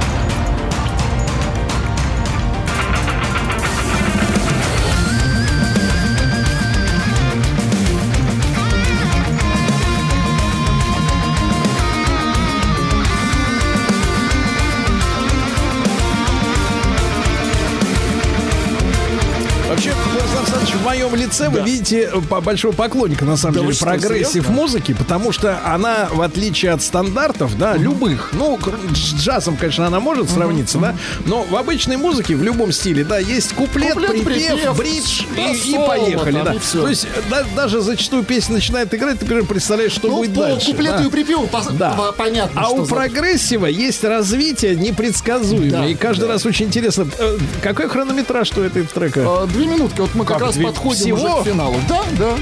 в 21.10 21.14
лице 21.14 21.48
вы 21.48 21.60
видите 21.60 22.10
э, 22.12 22.20
по- 22.28 22.40
большого 22.40 22.72
поклонника, 22.72 23.24
на 23.24 23.36
самом 23.36 23.54
Да 23.56 23.60
деле, 23.62 23.74
прогрессив 23.78 24.28
серьезно? 24.32 24.52
музыки, 24.52 24.94
потому 24.94 25.32
что 25.32 25.58
она, 25.64 26.08
в 26.12 26.20
отличие 26.22 26.72
от 26.72 26.82
стандартов, 26.82 27.56
да, 27.58 27.76
любых, 27.76 28.30
ну, 28.32 28.58
с 28.94 29.14
джазом, 29.14 29.56
конечно, 29.56 29.86
она 29.86 30.00
может 30.00 30.30
сравниться, 30.30 30.78
да, 30.78 30.96
но 31.26 31.42
в 31.42 31.54
обычной 31.56 31.96
музыке, 31.96 32.36
в 32.36 32.42
любом 32.42 32.72
стиле, 32.72 33.04
да, 33.04 33.18
есть 33.18 33.52
куплет, 33.54 33.94
Куплет, 33.94 34.10
припев, 34.24 34.24
припев, 34.54 34.76
bridge 34.76 35.22
да, 35.36 35.52
и, 35.52 35.74
поехали, 35.86 36.32
там, 36.36 36.44
да. 36.44 36.54
и. 36.54 36.58
То 36.58 36.88
есть 36.88 37.04
э, 37.04 37.22
да- 37.30 37.44
даже 37.56 37.80
зачастую 37.80 38.22
песня 38.24 38.54
начинает 38.56 38.92
играть, 38.94 39.18
ты 39.18 39.26
примерно 39.26 39.48
представляешь, 39.48 39.92
что 39.92 40.08
Ну, 40.08 40.16
будет 40.18 40.34
по 40.34 40.40
дальше. 40.42 40.70
куплету 40.70 40.98
да. 40.98 41.04
и 41.04 41.08
припеву 41.10 41.44
пос- 41.46 41.72
Да. 41.72 41.90
по- 41.92 42.12
понятно, 42.12 42.60
А 42.62 42.70
у 42.70 42.84
за- 42.84 42.94
прогрессива 42.94 43.66
есть 43.66 44.04
развитие 44.04 44.76
непредсказуемое. 44.76 45.70
Да, 45.70 45.86
и 45.86 45.94
каждый 45.94 46.26
да. 46.26 46.34
раз 46.34 46.46
очень 46.46 46.66
интересно. 46.66 47.06
э, 47.18 47.38
Какой 47.62 47.88
хронометраж 47.88 48.50
у 48.56 48.60
этого 48.60 48.84
трека? 48.86 49.20
Э, 49.20 49.46
Две 49.48 49.66
минутки, 49.66 50.00
вот 50.00 50.14
мы 50.14 50.24
как, 50.24 50.38
Как, 50.38 50.46
раз 50.46 50.54
две- 50.56 50.66
подходим 51.00 51.16
всего? 51.16 51.34
уже 51.34 51.42
к 51.42 51.46
финалу. 51.46 51.76
Да, 51.88 52.02
да. 52.18 52.36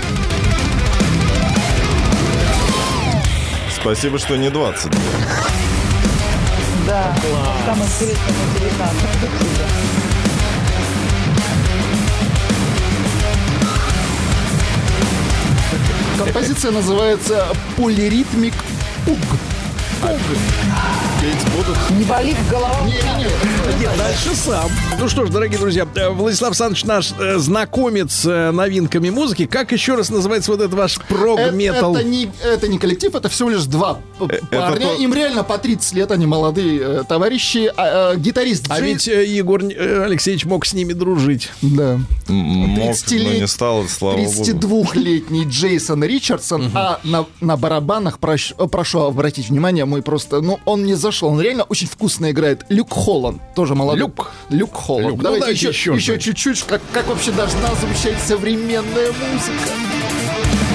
Спасибо, 3.81 4.19
что 4.19 4.37
не 4.37 4.51
20. 4.51 4.91
Да, 6.87 7.15
самое 7.67 7.85
интересное 7.85 8.35
на 8.35 8.59
19. 8.59 9.05
Композиция 16.19 16.73
называется 16.73 17.47
«Полиритмик 17.77 18.55
Пуг». 19.05 19.19
Будут? 21.57 21.77
Не 21.99 22.05
болит 22.05 22.37
голова? 22.51 22.79
Нет, 22.87 23.91
дальше 23.99 24.35
сам. 24.35 24.71
Ну 24.99 25.09
что 25.09 25.27
ж, 25.27 25.31
дорогие 25.31 25.59
друзья, 25.59 25.87
э, 25.97 26.09
Владислав 26.11 26.51
Александрович 26.51 26.85
наш 26.85 27.13
э, 27.19 27.39
знакомец 27.39 28.13
с 28.13 28.27
э, 28.27 28.51
новинками 28.53 29.11
музыки. 29.11 29.47
Как 29.47 29.73
еще 29.73 29.95
раз 29.97 30.11
называется 30.11 30.53
вот 30.53 30.61
этот 30.61 30.75
ваш 30.75 30.97
Э- 30.99 31.01
прог-метал? 31.09 31.97
Это, 31.97 32.05
не, 32.05 32.31
это 32.45 32.69
не 32.69 32.79
коллектив, 32.79 33.15
это 33.15 33.29
всего 33.29 33.51
лишь 33.51 33.65
два 33.65 33.99
это 34.21 34.47
парня. 34.47 34.87
то- 34.87 34.95
Им 34.95 35.13
реально 35.13 35.43
по 35.43 35.59
30 35.59 35.93
лет, 35.95 36.11
они 36.13 36.27
молодые 36.27 36.81
э, 36.81 37.03
товарищи. 37.09 37.71
А, 37.77 38.15
э, 38.15 38.17
гитарист 38.19 38.67
А 38.69 38.79
Джей- 38.79 38.85
ведь 38.93 39.09
э, 39.09 39.25
Егор 39.27 39.61
э, 39.63 40.05
Алексеевич 40.05 40.45
мог 40.45 40.65
с 40.67 40.73
ними 40.73 40.93
дружить. 40.93 41.51
Да. 41.63 41.99
Мог, 42.29 42.79
но 42.79 42.93
30-лет- 42.93 43.41
не 43.41 43.47
стал, 43.49 43.85
слава 43.89 44.17
богу. 44.19 44.43
32-летний 44.45 45.45
Джейсон 45.47 46.05
Ричардсон, 46.05 46.71
а 46.75 47.01
на, 47.05 47.27
на 47.41 47.57
барабанах, 47.57 48.19
прош- 48.21 48.55
э, 48.57 48.67
прошу 48.69 49.01
обратить 49.01 49.49
внимание, 49.51 49.85
мой 49.89 50.03
просто, 50.03 50.41
ну, 50.41 50.61
он 50.65 50.85
не 50.85 50.95
зашел, 50.95 51.31
он 51.31 51.41
реально 51.41 51.65
очень 51.65 51.89
вкусно 51.89 52.31
играет. 52.31 52.65
Люк 52.69 52.93
Холланд, 52.93 53.41
тоже 53.55 53.75
молодой. 53.75 54.01
Люк. 54.01 54.31
Люк 54.51 54.75
Холланд. 54.75 55.09
Люк, 55.09 55.17
ну 55.17 55.23
Давайте 55.25 55.41
давайте 55.41 55.69
еще, 55.69 55.93
еще 55.93 55.95
еще 55.95 56.19
чуть-чуть, 56.21 56.63
как, 56.63 56.81
как 56.93 57.09
вообще 57.09 57.33
должна 57.33 57.75
звучать 57.75 58.19
современная 58.21 59.13
музыка. 59.13 60.68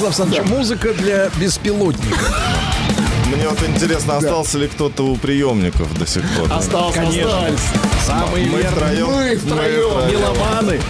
Владислав 0.00 0.28
Александрович, 0.28 0.48
музыка 0.58 0.94
для 0.94 1.28
беспилотников. 1.40 2.32
Мне 3.26 3.48
вот 3.48 3.58
интересно, 3.68 4.16
остался 4.18 4.58
ли 4.58 4.68
кто-то 4.68 5.02
у 5.02 5.16
приемников 5.16 5.92
до 5.98 6.06
сих 6.06 6.22
пор? 6.36 6.50
Остался, 6.52 7.00
Конечно. 7.00 7.38
остались. 7.38 7.60
Самые 8.06 8.46
Мы 8.46 8.58
верные 8.58 8.70
втроем. 8.70 9.10
Мы 9.10 9.36
втроем. 9.36 10.10
меломаны. 10.10 10.80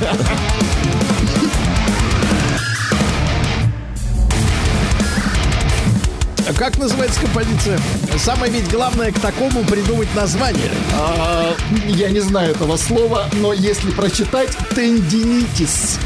Как 6.57 6.79
называется 6.79 7.21
композиция? 7.21 7.79
Самое 8.19 8.51
ведь 8.53 8.71
главное 8.71 9.13
к 9.13 9.19
такому 9.19 9.65
придумать 9.65 10.13
название. 10.15 10.71
А, 10.95 11.55
я 11.87 12.11
не 12.11 12.21
знаю 12.21 12.53
этого 12.53 12.77
слова, 12.77 13.27
но 13.35 13.53
если 13.53 13.91
прочитать 13.91 14.57
тендинитис. 14.75 15.99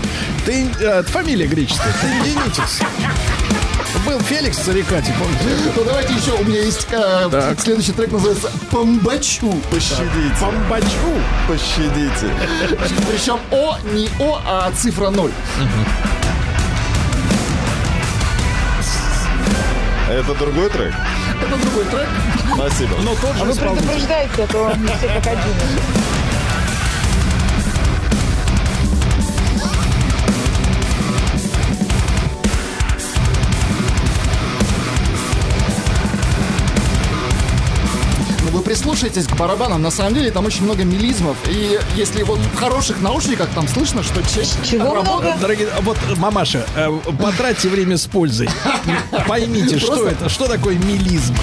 Ты, 0.45 0.67
э, 0.81 1.03
фамилия 1.05 1.47
греческая. 1.47 1.95
Тендинитис. 2.01 2.81
Был 4.07 4.19
Феликс 4.21 4.57
Царикати, 4.59 5.15
помните? 5.19 5.73
Ну 5.77 5.85
давайте 5.85 6.15
еще, 6.15 6.33
у 6.33 6.45
меня 6.45 6.61
есть 6.61 6.87
э, 6.91 7.29
Так. 7.31 7.61
следующий 7.61 7.93
трек 7.93 8.11
называется 8.11 8.51
«Помбачу». 8.71 9.53
Пощадите. 9.71 10.35
Помбачу. 10.41 11.13
Пощадите. 11.47 12.35
Причем 13.11 13.39
О 13.51 13.79
не 13.93 14.09
О, 14.19 14.41
а 14.45 14.73
цифра 14.73 15.11
0. 15.11 15.31
Это 20.13 20.35
другой 20.35 20.69
трек? 20.69 20.95
Это 21.41 21.57
другой 21.57 21.85
трек. 21.87 22.09
Спасибо. 22.55 22.97
Но 23.03 23.15
тот 23.15 23.31
А 23.35 23.39
же 23.39 23.45
вы 23.45 23.51
исполнитель. 23.53 23.87
предупреждаете, 23.89 24.43
а 24.43 24.47
то 24.47 24.73
все 24.99 25.09
как 25.09 25.27
один. 25.27 26.12
Прислушайтесь 38.73 39.27
к 39.27 39.37
барабанам, 39.37 39.83
на 39.83 39.91
самом 39.91 40.15
деле 40.15 40.31
там 40.31 40.47
очень 40.47 40.65
много 40.65 40.83
мелизмов. 40.83 41.37
И 41.47 41.79
если 41.95 42.23
вот 42.23 42.39
в 42.39 42.57
хороших 42.57 43.03
наушниках 43.03 43.51
там 43.51 43.69
слышно, 43.69 44.03
что 44.03 44.23
часть 44.23 44.57
Чего 44.65 45.03
много? 45.03 45.37
Дорогие, 45.39 45.69
вот, 45.83 45.99
мамаша, 46.17 46.67
э, 46.75 46.91
потратьте 47.21 47.69
время 47.69 47.99
с 47.99 48.07
пользой. 48.07 48.49
Поймите, 49.29 49.79
что 49.79 50.09
это, 50.09 50.31
что 50.31 50.47
такое 50.47 50.79
мелизм. 50.79 51.35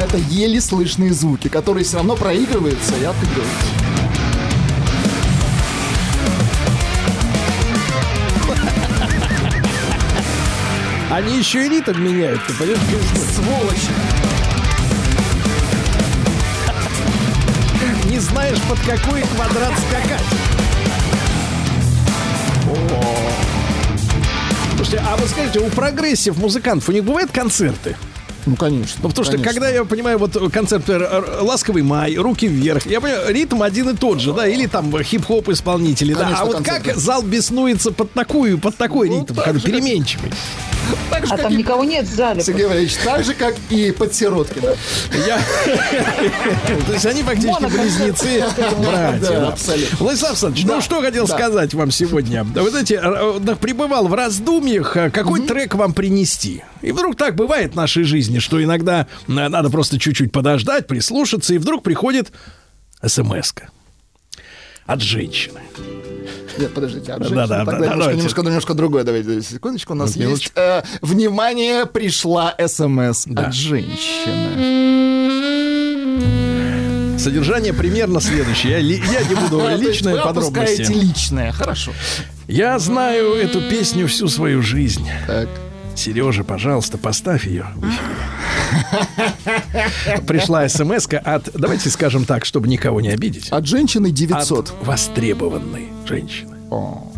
это 0.00 0.16
еле 0.16 0.60
слышные 0.60 1.12
звуки, 1.12 1.46
которые 1.46 1.84
все 1.84 1.98
равно 1.98 2.16
проигрываются 2.16 2.96
и 2.96 3.04
отыгрываются. 3.04 3.81
Они 11.12 11.36
еще 11.36 11.66
и 11.66 11.68
ритм 11.68 12.00
меняют, 12.02 12.40
ты 12.46 12.54
понимаешь? 12.54 12.80
Сволочи! 13.34 13.92
Не 18.08 18.18
знаешь, 18.18 18.58
под 18.62 18.78
какой 18.80 19.20
квадрат 19.20 19.72
скакать. 19.88 20.24
О. 22.70 23.04
Слушайте, 24.76 25.02
а 25.06 25.16
вы 25.18 25.28
скажите, 25.28 25.60
у 25.60 25.68
progressive 25.68 26.38
музыкантов 26.38 26.88
у 26.88 26.92
них 26.92 27.04
бывают 27.04 27.30
концерты? 27.30 27.94
Ну, 28.46 28.56
конечно. 28.56 29.00
Ну, 29.02 29.08
потому 29.10 29.24
что, 29.24 29.32
конечно. 29.32 29.52
когда 29.52 29.68
я 29.68 29.84
понимаю, 29.84 30.18
вот 30.18 30.32
концерт 30.50 30.88
например, 30.88 31.02
р- 31.12 31.42
«Ласковый 31.42 31.82
май», 31.82 32.16
«Руки 32.16 32.48
вверх», 32.48 32.86
я 32.86 33.02
понимаю, 33.02 33.32
ритм 33.32 33.62
один 33.62 33.90
и 33.90 33.94
тот 33.94 34.18
же, 34.18 34.32
да, 34.32 34.48
или 34.48 34.64
там 34.66 34.90
хип-хоп 35.02 35.50
исполнители, 35.50 36.14
да. 36.14 36.20
Конечно, 36.20 36.42
А 36.42 36.46
вот 36.46 36.64
как 36.64 36.84
да. 36.84 36.94
зал 36.96 37.22
беснуется 37.22 37.92
под 37.92 38.12
такую, 38.14 38.58
под 38.58 38.76
такой 38.76 39.10
Ну, 39.10 39.20
ритм, 39.20 39.34
так 39.34 39.44
как 39.44 39.58
же, 39.60 39.66
переменчивый? 39.66 40.32
Так 41.10 41.26
же, 41.26 41.34
А 41.34 41.38
там 41.38 41.52
и- 41.52 41.56
никого 41.56 41.84
нет 41.84 42.06
в 42.06 42.14
зале. 42.14 42.42
Сергей 42.42 42.66
Валерьевич, 42.66 42.96
так 43.04 43.24
же, 43.24 43.34
как 43.34 43.54
и 43.70 43.90
под 43.92 44.14
Сироткина. 44.14 44.74
Я... 45.26 45.38
То 46.86 46.92
есть 46.92 47.06
они 47.06 47.22
фактически 47.22 47.64
близнецы, 47.64 48.44
братья. 48.78 49.20
Да, 49.20 49.40
да. 49.40 49.48
абсолютно. 49.48 49.98
Владислав 49.98 50.30
Александрович, 50.30 50.66
ну 50.66 50.80
что 50.80 51.00
хотел 51.00 51.26
да. 51.26 51.34
сказать 51.34 51.74
вам 51.74 51.90
сегодня. 51.90 52.44
Вы 52.44 52.70
знаете, 52.70 53.00
э, 53.02 53.40
э, 53.46 53.56
пребывал 53.56 54.08
в 54.08 54.14
раздумьях, 54.14 54.96
э, 54.96 55.10
какой 55.10 55.42
трек 55.42 55.74
вам 55.74 55.92
принести. 55.94 56.64
И 56.80 56.92
вдруг 56.92 57.16
так 57.16 57.36
бывает 57.36 57.72
в 57.72 57.76
нашей 57.76 58.04
жизни, 58.04 58.38
что 58.38 58.62
иногда 58.62 59.06
надо 59.26 59.70
просто 59.70 59.98
чуть-чуть 59.98 60.32
подождать, 60.32 60.86
прислушаться, 60.86 61.54
и 61.54 61.58
вдруг 61.58 61.82
приходит 61.82 62.32
смс 63.06 63.52
от 64.86 65.00
женщины. 65.00 65.60
Нет, 66.58 66.74
подождите, 66.74 67.12
от 67.12 67.20
Да, 67.20 67.24
женщины. 67.28 67.48
да, 67.48 67.64
Тогда 67.64 67.78
да, 67.78 67.86
немножко, 67.92 68.12
немножко, 68.14 68.42
немножко 68.42 68.74
другое. 68.74 69.04
Давайте, 69.04 69.42
секундочку. 69.42 69.92
У 69.92 69.96
нас 69.96 70.16
есть... 70.16 70.52
э, 70.54 70.82
внимание, 71.00 71.86
пришла 71.86 72.54
смс 72.66 73.24
Да. 73.26 73.46
от 73.46 73.54
женщины. 73.54 74.82
Содержание 77.18 77.72
примерно 77.72 78.20
следующее. 78.20 78.72
Я, 78.72 78.78
я 78.78 79.22
не 79.28 79.34
буду 79.36 79.62
личные 79.78 80.16
вы 80.16 80.22
подробности. 80.22 80.92
личное. 80.92 81.52
Хорошо. 81.52 81.92
Я 82.48 82.78
знаю 82.78 83.34
эту 83.34 83.60
песню 83.70 84.08
всю 84.08 84.28
свою 84.28 84.62
жизнь. 84.62 85.08
Так. 85.26 85.48
Сережа, 85.94 86.44
пожалуйста, 86.44 86.98
поставь 86.98 87.46
ее. 87.46 87.66
Пришла 90.26 90.68
смс 90.68 91.06
от, 91.24 91.50
давайте 91.54 91.90
скажем 91.90 92.24
так, 92.24 92.44
чтобы 92.44 92.68
никого 92.68 93.00
не 93.00 93.10
обидеть, 93.10 93.48
От 93.50 93.66
женщины 93.66 94.10
900. 94.10 94.70
от 94.70 94.86
востребованной 94.86 95.88
женщины. 96.06 96.56
О. 96.70 97.08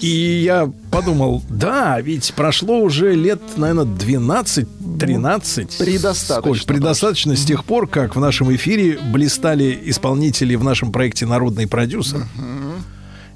И 0.00 0.42
я 0.44 0.70
подумал, 0.90 1.42
да, 1.48 1.98
ведь 2.00 2.34
прошло 2.34 2.80
уже 2.80 3.14
лет, 3.14 3.40
наверное, 3.56 3.86
12-13. 3.86 4.66
Предостаточно 5.78 6.34
Сколько? 6.42 6.66
Предостаточно 6.66 7.36
с 7.36 7.44
тех 7.46 7.64
пор, 7.64 7.86
как 7.86 8.16
в 8.16 8.20
нашем 8.20 8.54
эфире 8.54 8.98
блистали 9.12 9.78
исполнители 9.86 10.56
в 10.56 10.64
нашем 10.64 10.92
проекте 10.92 11.24
«Народный 11.24 11.66
продюсер». 11.66 12.26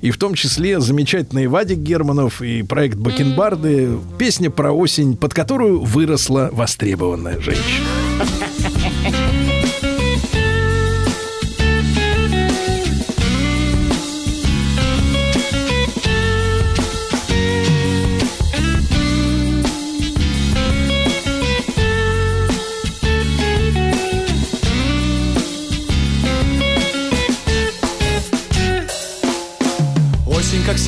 И 0.05 0.11
в 0.11 0.19
том 0.19 0.35
числе 0.35 0.81
замечательный 0.81 1.47
Вадик 1.47 1.79
Германов 1.79 2.43
и 2.43 2.63
проект 2.63 2.99
Бакенбарды. 2.99 3.89
Песня 4.19 4.51
про 4.51 4.71
осень, 4.71 5.17
под 5.17 5.33
которую 5.33 5.81
выросла 5.81 6.51
востребованная 6.53 7.41
женщина. 7.41 7.87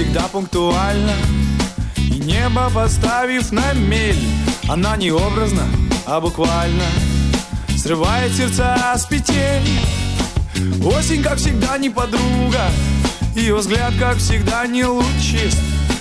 Всегда, 0.06 0.28
пунктуальна 0.28 1.14
И 1.96 2.18
небо 2.18 2.70
поставив 2.72 3.52
на 3.52 3.72
мель 3.72 4.18
Она 4.68 4.96
не 4.96 5.10
образно, 5.10 5.64
а 6.06 6.20
буквально 6.20 6.84
Срывает 7.76 8.34
сердца 8.34 8.94
с 8.96 9.04
петель. 9.04 9.62
Осень, 10.84 11.22
как 11.22 11.38
всегда, 11.38 11.78
не 11.78 11.90
подруга 11.90 12.62
Ее 13.34 13.56
взгляд, 13.56 13.92
как 13.98 14.16
всегда, 14.18 14.66
не 14.66 14.84
лучист 14.84 15.58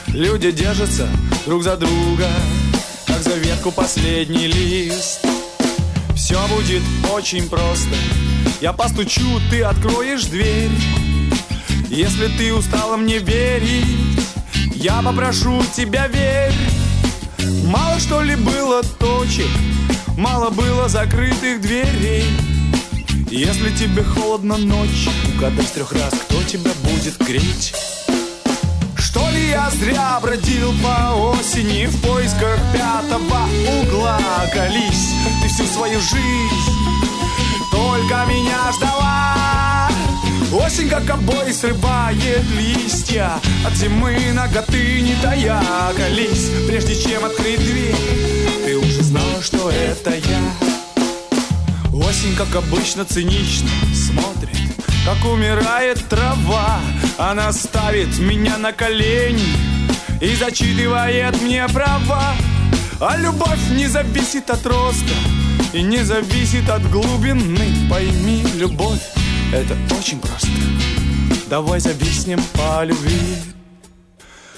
Люди 0.08 0.52
держатся 0.52 1.08
друг 1.46 1.64
за 1.64 1.78
друга 1.78 2.28
Как 3.06 3.22
за 3.22 3.36
ветку 3.36 3.72
последний 3.72 4.48
лист. 4.48 5.26
Все 6.16 6.40
будет 6.48 6.82
очень 7.12 7.48
просто. 7.50 7.96
Я 8.62 8.72
постучу, 8.74 9.40
ты 9.52 9.62
откроешь 9.64 10.26
дверь 10.26 10.72
если 11.96 12.28
ты 12.28 12.54
устала 12.54 12.98
мне 12.98 13.20
верить, 13.20 13.88
я 14.76 15.02
попрошу 15.02 15.64
тебя 15.74 16.08
верь. 16.08 16.54
Мало 17.64 18.00
что 18.00 18.22
ли 18.22 18.36
было 18.36 18.84
точек, 18.84 19.48
мало 20.18 20.50
было 20.50 20.90
закрытых 20.90 21.62
дверей. 21.62 22.26
Если 23.32 23.70
тебе 23.72 24.04
холодно 24.04 24.58
ночью, 24.58 25.12
угадай 25.36 25.66
с 25.66 25.72
трех 25.72 25.94
раз, 25.94 26.14
кто 26.14 26.44
тебя 26.44 26.72
будет 26.84 27.18
греть. 27.20 27.74
Что 28.98 29.30
ли 29.30 29.50
я 29.50 29.70
зря 29.70 30.20
бродил 30.22 30.74
по 30.84 31.14
осени 31.32 31.86
в 31.86 32.02
поисках 32.02 32.60
пятого 32.74 33.48
угла? 33.82 34.20
Колись, 34.54 35.14
ты 35.42 35.48
всю 35.48 35.66
свою 35.66 36.00
жизнь 36.02 37.05
только 37.96 38.26
меня 38.26 38.72
ждала. 38.74 39.90
Осень, 40.52 40.90
как 40.90 41.10
обои, 41.10 41.52
срывает 41.52 42.44
листья. 42.58 43.32
От 43.66 43.74
зимы 43.74 44.18
ноготы 44.34 45.02
не 45.02 45.16
тая 45.22 45.62
Колись, 45.96 46.50
прежде 46.68 46.96
чем 46.96 47.26
открыть 47.26 47.60
дверь 47.60 47.96
Ты 48.66 48.78
уже 48.78 49.02
знала, 49.02 49.42
что 49.42 49.70
это 49.70 50.12
я. 50.12 50.42
Осень, 51.94 52.36
как 52.36 52.54
обычно, 52.56 53.06
цинично 53.06 53.70
смотрит 53.94 54.58
Как 55.06 55.24
умирает 55.32 56.04
трава. 56.10 56.80
Она 57.18 57.52
ставит 57.54 58.18
меня 58.20 58.58
на 58.58 58.72
колени 58.74 59.48
И 60.22 60.36
зачитывает 60.36 61.42
мне 61.42 61.66
права. 61.70 62.34
А 63.00 63.18
любовь 63.18 63.70
не 63.72 63.88
зависит 63.88 64.50
от 64.50 64.66
роста 64.66 65.14
И 65.76 65.82
не 65.82 66.06
зависит 66.06 66.70
от 66.70 66.90
глубины. 66.90 67.90
Пойми, 67.90 68.46
любовь 68.56 69.02
это 69.52 69.76
очень 70.00 70.22
просто. 70.22 70.48
Давай 71.50 71.82
зависнем 71.82 72.42
по 72.54 72.86
любви. 72.86 73.36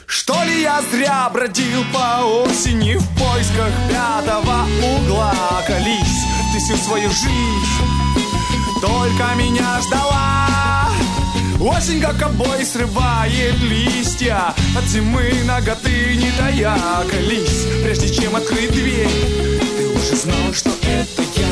Что 0.06 0.44
ли 0.44 0.62
я 0.62 0.80
зря 0.92 1.28
бродил 1.34 1.84
по 1.92 2.24
осени 2.24 2.98
В 2.98 3.18
поисках 3.18 3.72
пятого 3.90 4.68
угла? 4.96 5.34
Колись, 5.66 6.24
ты 6.54 6.60
всю 6.60 6.78
свою 6.78 7.10
жизнь. 7.10 7.66
Только 8.80 9.34
меня 9.38 9.82
ждала. 9.82 10.92
Осень, 11.60 12.00
как 12.00 12.22
обой, 12.22 12.64
срывает 12.64 13.58
листья. 13.64 14.54
От 14.78 14.84
зимы 14.84 15.34
ноготы 15.46 16.16
не 16.16 16.30
тая. 16.38 16.78
Колись, 17.10 17.66
прежде 17.84 18.14
чем 18.14 18.36
открыть 18.36 18.72
дверь 18.72 19.67
уже 19.98 20.16
знал, 20.16 20.54
что 20.54 20.70
это 20.70 21.22
я 21.36 21.48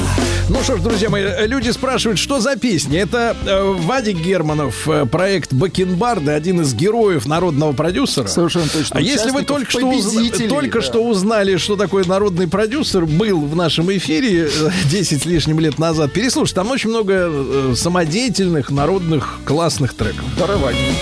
Ну 0.49 0.61
что 0.63 0.77
ж, 0.77 0.81
друзья 0.81 1.09
мои, 1.09 1.23
люди 1.47 1.69
спрашивают, 1.72 2.19
что 2.19 2.39
за 2.39 2.55
песня. 2.55 3.01
Это 3.01 3.35
э, 3.45 3.73
Вадик 3.80 4.17
Германов, 4.17 4.88
э, 4.88 5.05
проект 5.05 5.53
Бакенбарды, 5.53 6.31
один 6.31 6.61
из 6.61 6.73
героев 6.73 7.26
народного 7.26 7.73
продюсера. 7.73 8.27
Совершенно 8.27 8.67
точно. 8.67 8.97
А 8.97 9.01
если 9.01 9.31
вы 9.31 9.43
только, 9.43 9.72
что, 9.72 9.88
уз- 9.88 10.47
только 10.47 10.80
да. 10.80 10.85
что 10.85 10.99
узнали, 11.03 11.57
что 11.57 11.76
такое 11.76 12.05
народный 12.05 12.47
продюсер, 12.47 13.05
был 13.05 13.41
в 13.41 13.55
нашем 13.55 13.91
эфире 13.91 14.47
э, 14.47 14.69
10 14.89 15.23
с 15.23 15.26
лишним 15.26 15.59
лет 15.59 15.80
назад, 15.80 16.11
переслушайте, 16.13 16.55
там 16.55 16.69
очень 16.69 16.89
много 16.89 17.30
э, 17.30 17.73
самодеятельных, 17.76 18.69
народных, 18.69 19.39
классных 19.45 19.93
треков. 19.93 20.26
Дарование. 20.38 20.93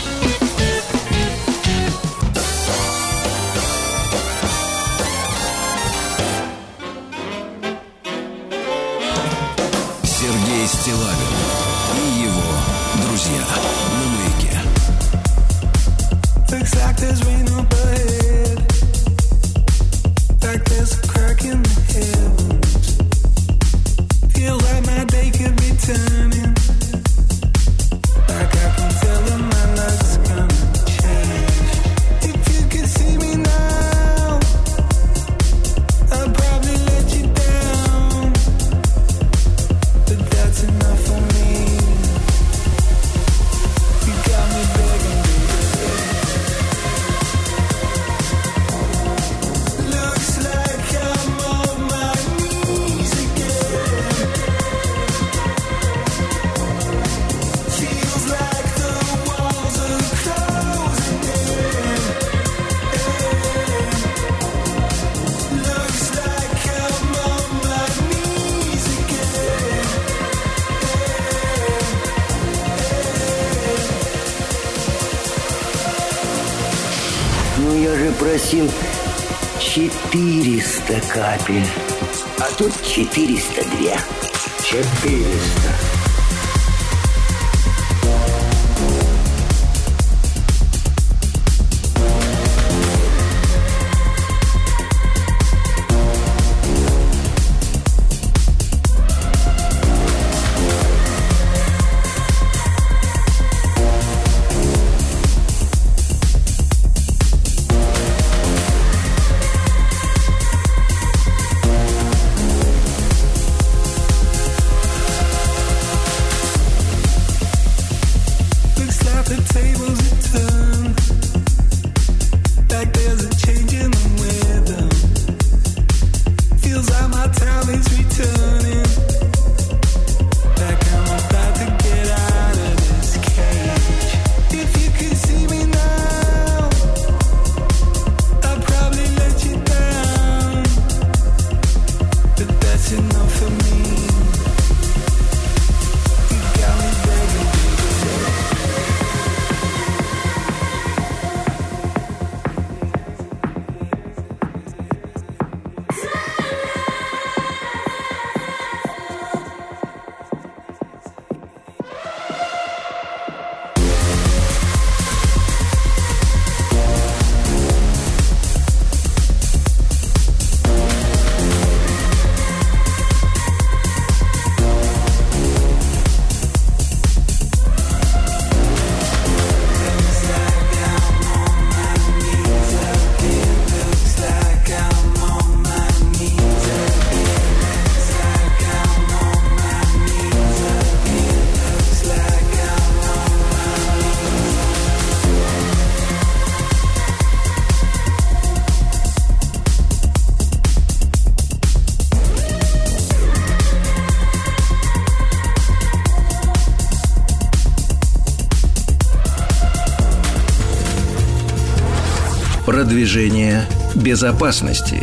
Продвижение 212.94 213.68
безопасности. 213.96 215.02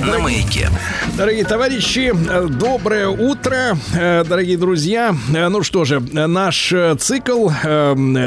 На 0.00 0.18
маяке. 0.18 0.68
Дорогие 1.16 1.44
товарищи, 1.44 2.12
э, 2.12 2.48
доброе 2.48 3.06
утро, 3.08 3.76
э, 3.94 4.24
дорогие 4.24 4.56
друзья. 4.56 5.14
Э, 5.32 5.48
Ну 5.48 5.62
что 5.62 5.84
же, 5.84 6.00
наш 6.00 6.74
цикл, 6.98 7.50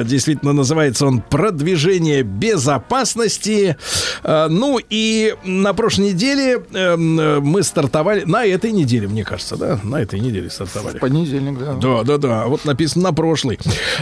действительно 0.05 0.53
называется 0.53 1.07
он 1.07 1.19
«Продвижение 1.19 2.23
безопасности». 2.23 3.75
Э, 4.23 4.47
Ну 4.49 4.79
и 4.89 5.35
на 5.43 5.73
прошлой 5.73 6.13
неделе 6.13 6.61
э, 6.73 6.95
мы 6.95 7.63
стартовали, 7.63 8.23
на 8.25 8.45
этой 8.45 8.71
неделе, 8.71 9.07
мне 9.07 9.23
кажется, 9.23 9.55
да, 9.57 9.79
на 9.83 10.01
этой 10.01 10.19
неделе 10.19 10.49
стартовали. 10.49 10.97
Понедельник, 10.99 11.57
да. 11.59 11.73
Да, 11.73 12.03
да, 12.03 12.17
да. 12.17 12.45
Вот 12.47 12.65
написано 12.65 13.05
на 13.05 13.13
прошлый. 13.13 13.59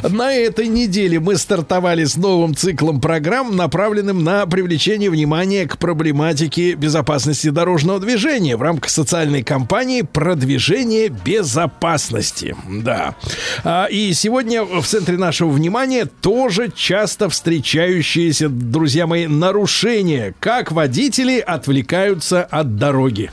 На 0.08 0.34
этой 0.34 0.68
неделе 0.68 1.20
мы 1.20 1.36
стартовали 1.38 2.06
с 2.06 2.16
новым 2.18 2.56
циклом 2.56 3.02
программ, 3.02 3.56
направленным 3.56 4.24
на 4.24 4.46
привлечение 4.46 5.10
внимания 5.10 5.68
к 5.68 5.78
проблематике 5.78 6.74
безопасности 6.74 7.50
дорожного 7.50 8.00
движения 8.00 8.58
в 8.58 8.62
рамках 8.62 8.90
социальной 8.90 9.44
кампании 9.44 10.02
«Продвижение 10.02 11.10
безопасности». 11.10 12.56
Да. 12.70 13.16
А, 13.64 13.86
И 13.86 14.14
сегодня 14.14 14.64
в 14.64 14.86
центре 14.86 15.18
нашего 15.18 15.50
внимания 15.50 16.06
тоже 16.06 16.72
часто 16.76 17.30
встречающиеся, 17.30 18.50
друзья 18.50 19.08
мои, 19.08 19.28
нарушения, 19.28 20.11
как 20.40 20.72
водители 20.72 21.40
отвлекаются 21.40 22.44
от 22.44 22.76
дороги. 22.76 23.32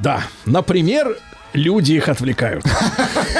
Да, 0.00 0.24
например, 0.46 1.16
люди 1.52 1.92
их 1.92 2.08
отвлекают. 2.08 2.64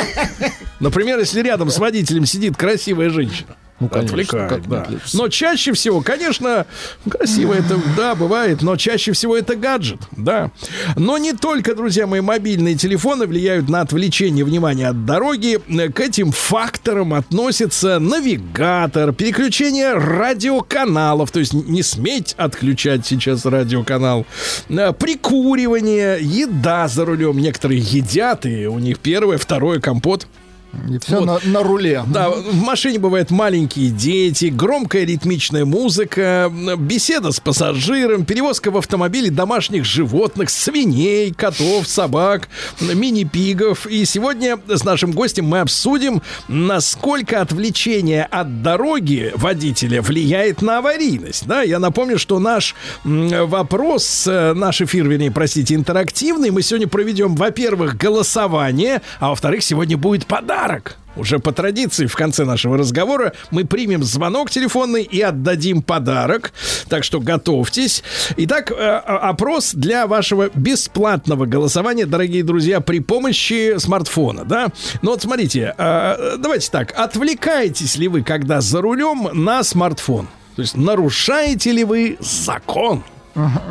Например, 0.81 1.19
если 1.19 1.43
рядом 1.43 1.71
с 1.71 1.79
водителем 1.79 2.27
сидит 2.27 2.57
красивая 2.57 3.11
женщина. 3.11 3.57
Ну, 3.83 3.89
конечно, 3.89 4.49
не 4.49 4.67
да. 4.69 4.87
Но 5.13 5.29
чаще 5.29 5.73
всего, 5.73 6.01
конечно, 6.01 6.67
красиво 7.09 7.53
это, 7.53 7.81
да, 7.97 8.15
бывает, 8.15 8.63
но 8.63 8.77
чаще 8.77 9.13
всего 9.13 9.37
это 9.37 9.57
гаджет, 9.57 10.01
да. 10.13 10.51
Но 10.97 11.19
не 11.19 11.33
только, 11.33 11.75
друзья 11.75 12.07
мои, 12.07 12.21
мобильные 12.21 12.77
телефоны 12.77 13.27
влияют 13.27 13.69
на 13.69 13.81
отвлечение 13.81 14.45
внимания 14.45 14.89
от 14.89 15.05
дороги. 15.05 15.59
К 15.93 16.01
этим 16.01 16.31
факторам 16.31 17.15
относится 17.15 17.99
навигатор, 17.99 19.13
переключение 19.13 19.95
радиоканалов, 19.95 21.31
то 21.31 21.41
есть 21.41 21.53
не 21.53 21.83
сметь 21.83 22.35
отключать 22.39 23.05
сейчас 23.05 23.45
радиоканал, 23.45 24.27
э, 24.69 24.93
прикуривание, 24.93 26.19
еда 26.21 26.87
за 26.87 27.05
рулем. 27.05 27.39
Некоторые 27.39 27.81
едят, 27.81 28.47
и 28.47 28.67
у 28.67 28.79
них 28.79 28.99
первое, 29.01 29.39
второе 29.39 29.81
компот. 29.81 30.27
И 30.89 30.99
все 30.99 31.19
Вот. 31.21 31.45
на, 31.45 31.51
на 31.51 31.63
руле. 31.63 32.03
Да, 32.07 32.31
в 32.31 32.63
машине 32.63 32.99
бывают 32.99 33.31
маленькие 33.31 33.91
дети, 33.91 34.47
громкая 34.47 35.05
ритмичная 35.05 35.65
музыка, 35.65 36.51
беседа 36.79 37.31
с 37.31 37.41
пассажиром, 37.41 38.25
перевозка 38.25 38.71
в 38.71 38.79
автомобиле 38.79 39.31
домашних 39.31 39.85
животных, 39.85 40.49
свиней, 40.51 41.33
котов, 41.35 41.87
собак, 41.87 42.49
мини-пигов. 42.81 43.87
И 43.87 44.05
сегодня 44.05 44.59
с 44.67 44.85
нашим 44.85 45.13
гостем 45.13 45.47
мы 45.47 45.61
обсудим, 45.61 46.23
насколько 46.49 47.41
отвлечение 47.41 48.25
от 48.25 48.63
дороги 48.63 49.33
водителя 49.35 50.01
влияет 50.01 50.63
на 50.63 50.79
аварийность. 50.79 51.47
Да, 51.47 51.63
я 51.63 51.79
напомню, 51.79 52.19
что 52.19 52.39
наш 52.39 52.75
вопрос, 53.05 54.27
э, 54.27 54.55
наш 54.55 54.81
эфир, 54.81 55.07
вернее, 55.07 55.31
простите, 55.31 55.75
интерактивный. 55.75 56.51
Мы 56.51 56.63
сегодня 56.63 56.89
проведем, 56.89 57.35
во-первых, 57.35 57.97
голосование, 57.97 59.03
а 59.21 59.31
во-вторых, 59.31 59.63
сегодня 59.63 59.97
будет 59.97 60.27
подарок. 60.27 60.62
Уже 61.17 61.39
по 61.39 61.53
традиции 61.53 62.07
в 62.07 62.17
конце 62.17 62.45
нашего 62.45 62.79
разговора 62.79 63.33
мы 63.51 63.65
примем 63.65 64.03
звонок 64.03 64.51
телефонный 64.51 65.03
и 65.03 65.21
отдадим 65.21 65.83
подарок. 65.83 66.53
Так 66.89 67.05
что 67.05 67.21
готовьтесь. 67.21 68.03
Итак, 68.39 68.71
э, 68.71 68.75
опрос 68.75 69.75
для 69.75 70.07
вашего 70.07 70.51
бесплатного 70.55 71.45
голосования, 71.45 72.07
дорогие 72.07 72.43
друзья, 72.43 72.81
при 72.81 73.01
помощи 73.01 73.79
смартфона, 73.79 74.45
да? 74.45 74.69
Ну 75.03 75.11
вот 75.11 75.23
смотрите, 75.23 75.75
э, 75.77 76.37
давайте 76.39 76.71
так, 76.71 76.95
отвлекаетесь 76.97 77.97
ли 77.97 78.09
вы, 78.09 78.23
когда 78.23 78.61
за 78.61 78.81
рулем, 78.81 79.29
на 79.33 79.63
смартфон? 79.65 80.29
То 80.57 80.63
есть 80.63 80.77
нарушаете 80.77 81.73
ли 81.73 81.85
вы 81.85 82.17
закон? 82.21 83.05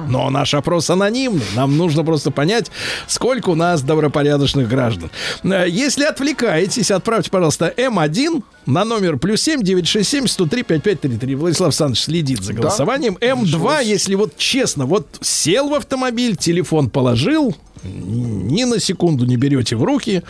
Но 0.08 0.30
наш 0.30 0.54
опрос 0.54 0.90
анонимный. 0.90 1.46
Нам 1.56 1.78
нужно 1.78 2.04
просто 2.04 2.32
понять, 2.32 2.72
сколько 3.08 3.50
у 3.50 3.56
нас 3.56 3.82
добропорядочных 3.82 4.68
граждан. 4.68 5.12
Э, 5.44 5.66
Если 5.68 6.04
отвлекаетесь, 6.04 6.92
отправьте, 6.92 7.30
пожалуйста, 7.30 7.74
М1 7.78 8.44
на 8.66 8.86
номер 8.86 9.18
плюс 9.18 9.42
7 9.42 9.62
967 9.64 10.28
103 10.28 10.64
5533. 10.64 11.36
Владислав 11.36 11.68
Александрович 11.70 12.00
следит 12.04 12.44
за 12.44 12.54
голосованием. 12.54 13.18
М2, 13.22 13.84
если 13.84 14.16
вот 14.16 14.38
честно, 14.38 14.86
вот 14.86 15.08
сел 15.22 15.70
в 15.70 15.74
автомобиль, 15.74 16.36
телефон 16.36 16.90
положил, 16.90 17.56
ни 17.84 18.64
на 18.64 18.80
секунду 18.80 19.26
не 19.26 19.38
берете 19.38 19.76
в 19.76 19.84
руки. 19.84 20.22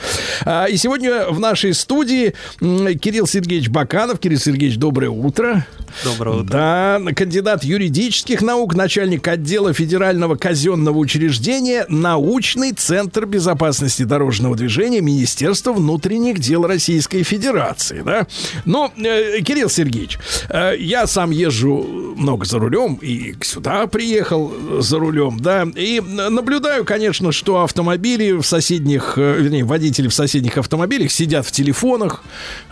А, 0.45 0.66
И 0.68 0.78
сегодня 0.78 1.26
в 1.30 1.40
нашей 1.40 1.74
студии 1.74 2.34
Кирилл 2.60 3.28
Сергеевич 3.28 3.68
Баканов. 3.70 4.20
Кирилл 4.20 4.40
Сергеевич, 4.40 4.78
доброе 4.78 5.10
утро. 5.10 5.66
Доброе 6.04 6.38
утро. 6.38 6.52
Да, 6.52 7.02
кандидат 7.16 7.64
юридических 7.64 8.42
наук, 8.42 8.76
начальник 8.76 9.28
отдела 9.28 9.74
федерального 9.74 10.36
казенного 10.36 10.98
учреждения, 10.98 11.86
научный 11.90 12.72
центр 12.74 13.26
безопасности 13.26 14.04
дорожного 14.04 14.56
движения 14.56 15.02
Министерства 15.02 15.74
внутренних 15.74 16.40
дел 16.40 16.66
Российской 16.66 17.24
Федерации, 17.24 18.02
да. 18.06 18.28
Но, 18.66 18.92
э, 18.98 19.42
Кирилл 19.42 19.70
Сергеевич, 19.70 20.18
э, 20.50 20.76
я 20.78 21.08
сам 21.08 21.32
езжу 21.32 22.16
много 22.18 22.46
за 22.46 22.60
рулем 22.60 22.96
и 22.96 23.36
сюда 23.42 23.88
приехал 23.88 24.52
э, 24.54 24.82
за 24.82 25.00
рулем, 25.00 25.40
да, 25.40 25.68
и 25.76 26.00
наблюдаю, 26.02 26.86
конечно, 26.86 27.32
что 27.32 27.64
автомобили 27.64 28.32
в 28.32 28.44
соседних, 28.44 29.14
э, 29.18 29.38
вернее, 29.40 29.64
водители 29.64 30.08
в 30.08 30.14
соседних 30.14 30.58
автомобилях 30.58 31.12
сидят 31.12 31.46
в 31.46 31.52
телефонах. 31.52 32.24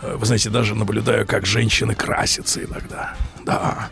Э, 0.02 0.16
Вы 0.16 0.26
знаете, 0.26 0.50
даже 0.50 0.74
наблюдаю, 0.74 1.26
как 1.26 1.46
женщины 1.46 1.94
красятся 1.94 2.62
иногда. 2.64 3.09
Да, 3.44 3.88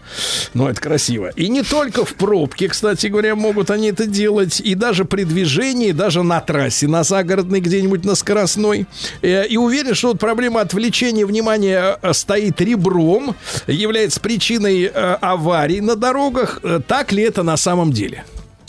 но 0.55 0.69
это 0.69 0.81
красиво. 0.81 1.31
И 1.35 1.49
не 1.49 1.63
только 1.63 2.05
в 2.05 2.15
пробке, 2.15 2.69
кстати 2.69 3.07
говоря, 3.07 3.35
могут 3.35 3.71
они 3.71 3.89
это 3.89 4.07
делать, 4.07 4.61
и 4.61 4.75
даже 4.75 5.05
при 5.05 5.25
движении, 5.25 5.93
даже 5.93 6.23
на 6.23 6.41
трассе, 6.41 6.87
на 6.87 7.03
загородной 7.03 7.61
где-нибудь 7.61 8.05
на 8.05 8.15
скоростной. 8.15 8.87
Э, 9.23 9.47
И 9.47 9.57
уверен, 9.57 9.95
что 9.95 10.09
вот 10.09 10.21
проблема 10.21 10.61
отвлечения 10.61 11.25
внимания 11.25 11.99
э, 12.01 12.13
стоит 12.13 12.61
ребром, 12.61 13.35
является 13.67 14.21
причиной 14.21 14.85
э, 14.85 14.91
аварий 14.93 15.81
на 15.81 15.97
дорогах. 15.97 16.61
Так 16.87 17.13
ли 17.13 17.23
это 17.23 17.43
на 17.43 17.57
самом 17.57 17.93
деле? 17.93 18.25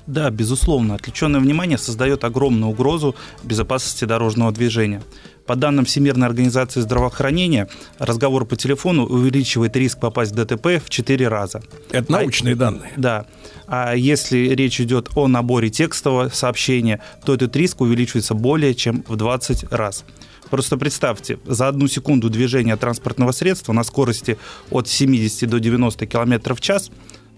Да, 0.08 0.32
безусловно, 0.32 0.96
отвлеченное 0.96 1.40
внимание 1.40 1.78
создает 1.78 2.24
огромную 2.24 2.72
угрозу 2.72 3.16
безопасности 3.44 4.06
дорожного 4.06 4.52
движения. 4.52 5.04
По 5.50 5.56
данным 5.56 5.84
Всемирной 5.84 6.28
организации 6.28 6.80
здравоохранения, 6.80 7.68
разговор 7.98 8.46
по 8.46 8.56
телефону 8.56 9.08
увеличивает 9.08 9.76
риск 9.76 10.00
попасть 10.00 10.32
в 10.32 10.36
ДТП 10.36 10.80
в 10.80 10.92
4 10.92 11.28
раза. 11.28 11.64
Это 11.90 12.12
научные 12.12 12.54
данные. 12.54 12.92
Да. 12.98 13.26
А 13.66 13.96
если 13.96 14.38
речь 14.50 14.80
идет 14.80 15.10
о 15.16 15.28
наборе 15.28 15.72
текстового 15.72 16.30
сообщения, 16.30 17.02
то 17.26 17.34
этот 17.34 17.56
риск 17.56 17.82
увеличивается 17.82 18.36
более 18.36 18.76
чем 18.76 19.04
в 19.08 19.16
20 19.16 19.74
раз. 19.74 20.06
Просто 20.52 20.78
представьте, 20.78 21.40
за 21.48 21.68
одну 21.68 21.88
секунду 21.88 22.30
движения 22.30 22.78
транспортного 22.78 23.32
средства 23.32 23.74
на 23.74 23.84
скорости 23.84 24.38
от 24.70 24.88
70 24.88 25.50
до 25.50 25.60
90 25.60 26.06
км 26.06 26.54
в 26.54 26.62
час 26.62 26.92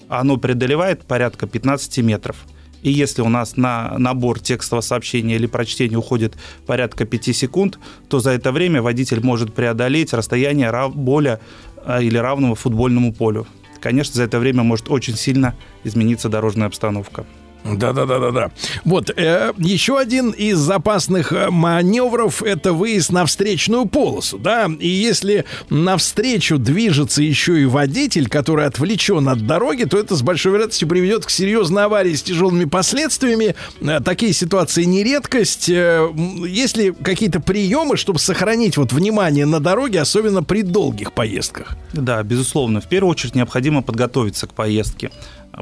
оно 0.09 0.35
преодолевает 0.35 1.03
порядка 1.05 1.47
15 1.47 1.99
метров. 1.99 2.35
И 2.81 2.91
если 2.91 3.21
у 3.21 3.29
нас 3.29 3.57
на 3.57 3.97
набор 3.97 4.39
текстового 4.39 4.81
сообщения 4.81 5.35
или 5.35 5.45
прочтения 5.45 5.97
уходит 5.97 6.35
порядка 6.65 7.05
5 7.05 7.35
секунд, 7.35 7.79
то 8.09 8.19
за 8.19 8.31
это 8.31 8.51
время 8.51 8.81
водитель 8.81 9.21
может 9.21 9.53
преодолеть 9.53 10.13
расстояние 10.13 10.71
более 10.89 11.39
а, 11.85 12.01
или 12.01 12.17
равного 12.17 12.55
футбольному 12.55 13.13
полю. 13.13 13.47
Конечно, 13.79 14.15
за 14.15 14.23
это 14.23 14.39
время 14.39 14.63
может 14.63 14.89
очень 14.89 15.15
сильно 15.15 15.55
измениться 15.83 16.29
дорожная 16.29 16.67
обстановка. 16.67 17.25
Да, 17.63 17.93
да, 17.93 18.05
да, 18.05 18.19
да, 18.19 18.31
да. 18.31 18.51
Вот 18.85 19.11
э, 19.15 19.53
еще 19.57 19.99
один 19.99 20.31
из 20.31 20.57
запасных 20.57 21.31
э, 21.31 21.49
маневров 21.51 22.41
это 22.41 22.73
выезд 22.73 23.11
на 23.11 23.25
встречную 23.25 23.85
полосу, 23.85 24.39
да. 24.39 24.69
И 24.79 24.88
если 24.88 25.45
навстречу 25.69 26.57
движется 26.57 27.21
еще 27.21 27.61
и 27.61 27.65
водитель, 27.65 28.27
который 28.27 28.65
отвлечен 28.65 29.29
от 29.29 29.45
дороги, 29.45 29.83
то 29.83 29.97
это 29.97 30.15
с 30.15 30.23
большой 30.23 30.53
вероятностью 30.53 30.88
приведет 30.88 31.25
к 31.25 31.29
серьезной 31.29 31.85
аварии 31.85 32.13
с 32.15 32.23
тяжелыми 32.23 32.65
последствиями. 32.65 33.55
Э, 33.79 33.99
такие 33.99 34.33
ситуации 34.33 34.83
не 34.83 35.03
редкость. 35.03 35.69
Э, 35.69 36.09
есть 36.47 36.77
ли 36.77 36.91
какие-то 36.91 37.39
приемы, 37.39 37.95
чтобы 37.95 38.17
сохранить 38.17 38.77
вот 38.77 38.91
внимание 38.91 39.45
на 39.45 39.59
дороге, 39.59 40.01
особенно 40.01 40.43
при 40.43 40.63
долгих 40.63 41.13
поездках? 41.13 41.77
Да, 41.93 42.23
безусловно. 42.23 42.81
В 42.81 42.88
первую 42.88 43.11
очередь 43.11 43.35
необходимо 43.35 43.83
подготовиться 43.83 44.47
к 44.47 44.53
поездке. 44.53 45.11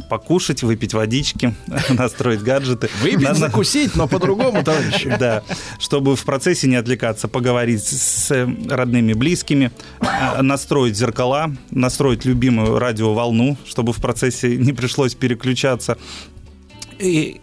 Покушать, 0.10 0.62
выпить 0.64 0.94
водички, 0.94 1.56
настроить 1.90 2.42
гаджеты. 2.42 2.90
Выпить, 3.02 3.22
Надо- 3.22 3.40
закусить, 3.40 3.96
но 3.96 4.08
по-другому, 4.08 4.64
товарищи. 4.64 5.16
Да, 5.20 5.44
чтобы 5.80 6.16
в 6.16 6.24
процессе 6.24 6.68
не 6.68 6.76
отвлекаться, 6.76 7.28
поговорить 7.28 7.84
с 7.84 8.32
э, 8.32 8.48
родными, 8.70 9.14
близкими, 9.14 9.72
а, 10.00 10.42
настроить 10.42 10.96
зеркала, 10.96 11.52
настроить 11.72 12.26
любимую 12.26 12.78
радиоволну, 12.80 13.58
чтобы 13.66 13.92
в 13.92 13.98
процессе 13.98 14.56
не 14.56 14.72
пришлось 14.72 15.16
переключаться. 15.16 15.98
И 17.00 17.42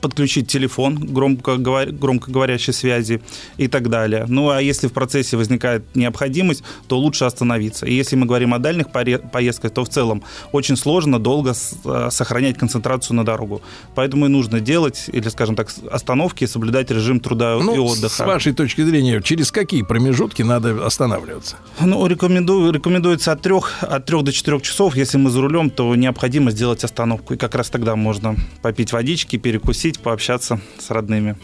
подключить 0.00 0.48
телефон 0.48 0.96
громко, 0.96 1.52
говор- 1.52 1.90
громкоговорящей 1.92 2.72
связи 2.72 3.20
и 3.56 3.68
так 3.68 3.88
далее. 3.88 4.24
Ну 4.28 4.50
а 4.50 4.60
если 4.62 4.88
в 4.88 4.92
процессе 4.92 5.36
возникает 5.36 5.82
необходимость, 5.94 6.62
то 6.88 6.98
лучше 6.98 7.24
остановиться. 7.24 7.86
И 7.86 7.94
если 7.94 8.16
мы 8.16 8.26
говорим 8.26 8.54
о 8.54 8.58
дальних 8.58 8.86
поездках, 8.90 9.72
то 9.72 9.84
в 9.84 9.88
целом 9.88 10.22
очень 10.52 10.76
сложно 10.76 11.18
долго 11.18 11.52
э, 11.84 12.08
сохранять 12.10 12.58
концентрацию 12.58 13.16
на 13.16 13.24
дорогу. 13.24 13.62
Поэтому 13.94 14.26
и 14.26 14.28
нужно 14.28 14.60
делать, 14.60 15.04
или, 15.12 15.28
скажем 15.28 15.56
так, 15.56 15.68
остановки, 15.90 16.44
и 16.44 16.46
соблюдать 16.46 16.90
режим 16.90 17.20
труда 17.20 17.56
и 17.56 17.62
Ну, 17.62 17.84
отдыха. 17.84 18.14
с 18.14 18.18
вашей 18.26 18.52
точки 18.52 18.82
зрения, 18.82 19.20
через 19.22 19.50
какие 19.52 19.82
промежутки 19.82 20.42
надо 20.42 20.86
останавливаться? 20.86 21.56
Ну, 21.80 22.06
рекомендую, 22.06 22.72
рекомендуется 22.72 23.32
от 23.32 23.42
трех, 23.42 23.82
от 23.82 24.06
трех 24.06 24.22
до 24.24 24.32
четырех 24.32 24.62
часов. 24.62 24.96
Если 24.96 25.18
мы 25.18 25.30
за 25.30 25.40
рулем, 25.40 25.70
то 25.70 25.94
необходимо 25.94 26.50
сделать 26.50 26.84
остановку. 26.84 27.34
И 27.34 27.36
как 27.36 27.54
раз 27.54 27.70
тогда 27.70 27.96
можно 27.96 28.36
попить 28.62 28.92
водички, 28.92 29.36
перекусить, 29.36 29.89
пообщаться 29.98 30.60
с 30.78 30.90
родными. 30.90 31.36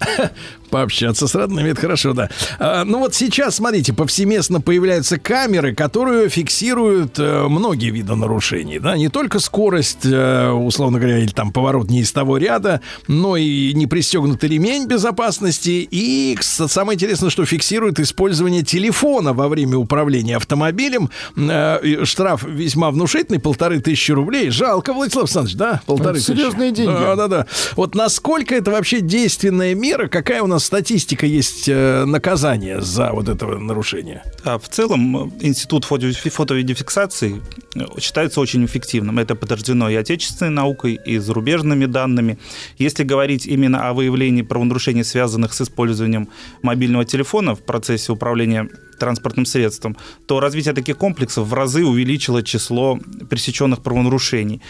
Пообщаться 0.70 1.28
с 1.28 1.34
родными, 1.36 1.68
это 1.70 1.80
хорошо, 1.82 2.14
да. 2.14 2.28
А, 2.58 2.84
ну 2.84 2.98
вот 2.98 3.14
сейчас, 3.14 3.56
смотрите, 3.56 3.92
повсеместно 3.92 4.60
появляются 4.60 5.18
камеры, 5.18 5.72
которые 5.72 6.28
фиксируют 6.28 7.16
э, 7.18 7.46
многие 7.48 7.90
виды 7.90 8.16
нарушений, 8.16 8.80
да, 8.80 8.96
не 8.96 9.08
только 9.08 9.38
скорость, 9.38 10.00
э, 10.04 10.50
условно 10.50 10.98
говоря, 10.98 11.18
или 11.18 11.28
там 11.30 11.52
поворот 11.52 11.90
не 11.90 12.00
из 12.00 12.10
того 12.10 12.38
ряда, 12.38 12.80
но 13.06 13.36
и 13.36 13.72
не 13.74 13.86
пристегнутый 13.86 14.48
ремень 14.48 14.86
безопасности, 14.86 15.86
и 15.88 16.36
самое 16.40 16.96
интересное, 16.96 17.30
что 17.30 17.44
фиксирует 17.44 18.00
использование 18.00 18.64
телефона 18.64 19.32
во 19.32 19.46
время 19.48 19.76
управления 19.76 20.36
автомобилем. 20.36 21.08
Э, 21.36 22.04
штраф 22.04 22.42
весьма 22.42 22.90
внушительный, 22.90 23.38
полторы 23.38 23.80
тысячи 23.80 24.10
рублей. 24.10 24.50
Жалко, 24.50 24.92
Владислав 24.92 25.24
Александрович, 25.24 25.56
да? 25.56 25.82
Полторы 25.86 26.16
Это 26.18 26.26
тысячи. 26.26 26.36
серьезные 26.36 26.72
деньги. 26.72 26.90
Да, 26.92 27.14
да, 27.14 27.28
да. 27.28 27.46
Вот 27.76 27.94
насколько 27.94 28.56
это 28.56 28.72
вообще 28.72 29.00
действенная 29.00 29.74
мера, 29.74 29.83
какая 30.08 30.42
у 30.42 30.46
нас 30.46 30.64
статистика 30.64 31.26
есть 31.26 31.68
э, 31.68 32.04
наказания 32.04 32.80
за 32.80 33.12
вот 33.12 33.28
это 33.28 33.46
нарушение? 33.46 34.22
А 34.44 34.58
в 34.58 34.68
целом 34.68 35.16
э, 35.16 35.30
институт 35.40 35.84
фото- 35.84 36.12
фотовидеофиксации 36.12 37.42
э, 37.74 38.00
считается 38.00 38.40
очень 38.40 38.64
эффективным. 38.64 39.18
Это 39.18 39.34
подтверждено 39.34 39.90
и 39.90 39.94
отечественной 39.94 40.50
наукой, 40.50 40.98
и 41.04 41.18
зарубежными 41.18 41.86
данными. 41.86 42.38
Если 42.78 43.04
говорить 43.04 43.46
именно 43.46 43.88
о 43.88 43.92
выявлении 43.92 44.42
правонарушений, 44.42 45.04
связанных 45.04 45.52
с 45.52 45.60
использованием 45.60 46.28
мобильного 46.62 47.04
телефона 47.04 47.54
в 47.54 47.62
процессе 47.62 48.12
управления 48.12 48.68
транспортным 48.98 49.44
средством, 49.44 49.96
то 50.26 50.40
развитие 50.40 50.74
таких 50.74 50.96
комплексов 50.96 51.48
в 51.48 51.54
разы 51.54 51.84
увеличило 51.84 52.42
число 52.42 52.98
пресеченных 53.28 53.82
правонарушений. 53.82 54.62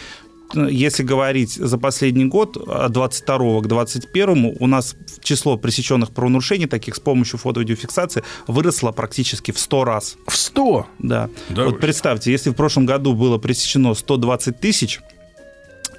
Если 0.53 1.03
говорить 1.03 1.53
за 1.53 1.77
последний 1.77 2.25
год, 2.25 2.57
от 2.57 2.91
22 2.91 3.61
к 3.61 3.67
21, 3.67 4.55
у 4.59 4.67
нас 4.67 4.95
число 5.21 5.57
пресеченных 5.57 6.11
правонарушений, 6.11 6.67
таких 6.67 6.95
с 6.95 6.99
помощью 6.99 7.39
фото-видеофиксации, 7.39 8.23
выросло 8.47 8.91
практически 8.91 9.51
в 9.51 9.59
100 9.59 9.83
раз. 9.83 10.17
В 10.27 10.35
100? 10.35 10.87
Да. 10.99 11.29
Да 11.49 11.65
вот 11.65 11.79
представьте, 11.79 12.31
если 12.31 12.51
в 12.51 12.53
прошлом 12.53 12.85
году 12.85 13.13
было 13.13 13.37
пресечено 13.37 13.93
120 13.93 14.59
тысяч 14.59 15.01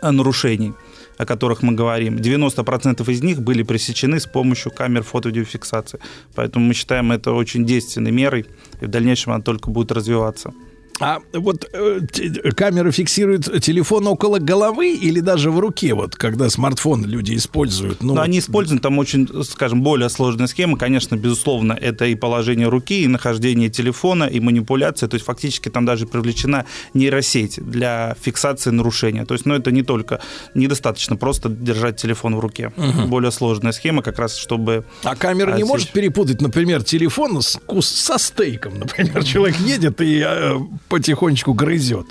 э, 0.00 0.10
нарушений, 0.10 0.74
о 1.18 1.26
которых 1.26 1.62
мы 1.62 1.72
говорим, 1.72 2.16
90% 2.16 3.10
из 3.10 3.22
них 3.22 3.42
были 3.42 3.62
пресечены 3.62 4.20
с 4.20 4.26
помощью 4.26 4.70
камер 4.72 5.02
фото-видеофиксации. 5.02 5.98
Поэтому 6.34 6.66
мы 6.66 6.74
считаем 6.74 7.12
это 7.12 7.32
очень 7.32 7.64
действенной 7.64 8.10
мерой, 8.10 8.46
и 8.80 8.84
в 8.84 8.88
дальнейшем 8.88 9.32
она 9.32 9.42
только 9.42 9.70
будет 9.70 9.92
развиваться. 9.92 10.52
А 11.00 11.18
вот 11.32 11.68
э, 11.72 12.00
те- 12.10 12.30
камера 12.52 12.90
фиксирует 12.90 13.62
телефон 13.62 14.06
около 14.06 14.38
головы 14.38 14.94
или 14.94 15.20
даже 15.20 15.50
в 15.50 15.58
руке, 15.58 15.94
вот 15.94 16.16
когда 16.16 16.48
смартфон 16.48 17.04
люди 17.04 17.36
используют? 17.36 18.02
Ну, 18.02 18.14
Но 18.14 18.22
они 18.22 18.38
используют 18.38 18.82
там 18.82 18.98
очень, 18.98 19.28
скажем, 19.44 19.82
более 19.82 20.08
сложные 20.08 20.48
схемы. 20.48 20.78
Конечно, 20.78 21.16
безусловно, 21.16 21.72
это 21.78 22.06
и 22.06 22.14
положение 22.14 22.68
руки, 22.68 23.02
и 23.02 23.06
нахождение 23.06 23.68
телефона, 23.68 24.24
и 24.24 24.40
манипуляция. 24.40 25.08
То 25.08 25.16
есть 25.16 25.26
фактически 25.26 25.68
там 25.68 25.84
даже 25.84 26.06
привлечена 26.06 26.64
нейросеть 26.94 27.58
для 27.62 28.16
фиксации 28.20 28.70
нарушения. 28.70 29.24
То 29.26 29.34
есть, 29.34 29.44
ну, 29.46 29.54
это 29.54 29.70
не 29.70 29.82
только 29.82 30.20
недостаточно 30.54 31.16
просто 31.16 31.48
держать 31.50 31.96
телефон 32.00 32.36
в 32.36 32.40
руке. 32.40 32.72
Мгм. 32.76 33.08
Более 33.10 33.32
сложная 33.32 33.72
схема, 33.72 34.02
как 34.02 34.18
раз 34.18 34.36
чтобы. 34.36 34.84
А 35.02 35.14
камера 35.14 35.48
не 35.48 35.52
отсечь. 35.54 35.68
может 35.68 35.90
перепутать, 35.92 36.40
например, 36.40 36.82
телефон 36.82 37.42
с 37.42 37.58
со 37.80 38.18
стейком. 38.18 38.78
Например, 38.78 39.22
человек 39.24 39.58
едет 39.58 40.00
и 40.00 40.22
э, 40.24 40.54
потихонечку 40.88 41.52
грызет. 41.52 42.06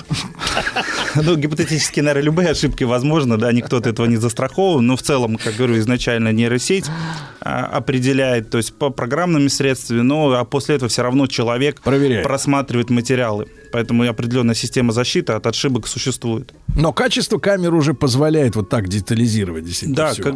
Ну, 1.16 1.36
гипотетически, 1.38 2.02
наверное, 2.02 2.24
любые 2.26 2.50
ошибки 2.50 2.84
возможны, 2.84 3.38
да, 3.38 3.52
никто 3.54 3.78
от 3.78 3.88
этого 3.88 4.06
не 4.06 4.18
застрахован, 4.18 4.86
но 4.86 4.98
в 4.98 5.02
целом, 5.02 5.38
как 5.38 5.56
говорю, 5.56 5.78
изначально 5.80 6.34
нейросеть 6.34 6.86
а, 7.40 7.66
определяет, 7.66 8.50
то 8.50 8.58
есть 8.58 8.74
по 8.78 8.90
программными 8.90 9.48
средствами, 9.48 10.02
но 10.02 10.34
а 10.34 10.44
после 10.44 10.76
этого 10.76 10.90
все 10.90 11.04
равно 11.04 11.28
человек 11.28 11.82
просматривает 11.82 12.90
материалы. 12.90 13.48
Поэтому 13.72 14.08
определенная 14.08 14.56
система 14.56 14.92
защиты 14.92 15.34
от 15.34 15.48
ошибок 15.48 15.88
существует. 15.88 16.54
Но 16.76 16.92
качество 16.94 17.38
камеры 17.40 17.76
уже 17.78 17.94
позволяет 17.94 18.56
вот 18.56 18.70
так 18.70 18.88
детализировать 18.90 19.66
действительно 19.66 19.96
Да, 19.96 20.14
всё. 20.14 20.24
как- 20.24 20.36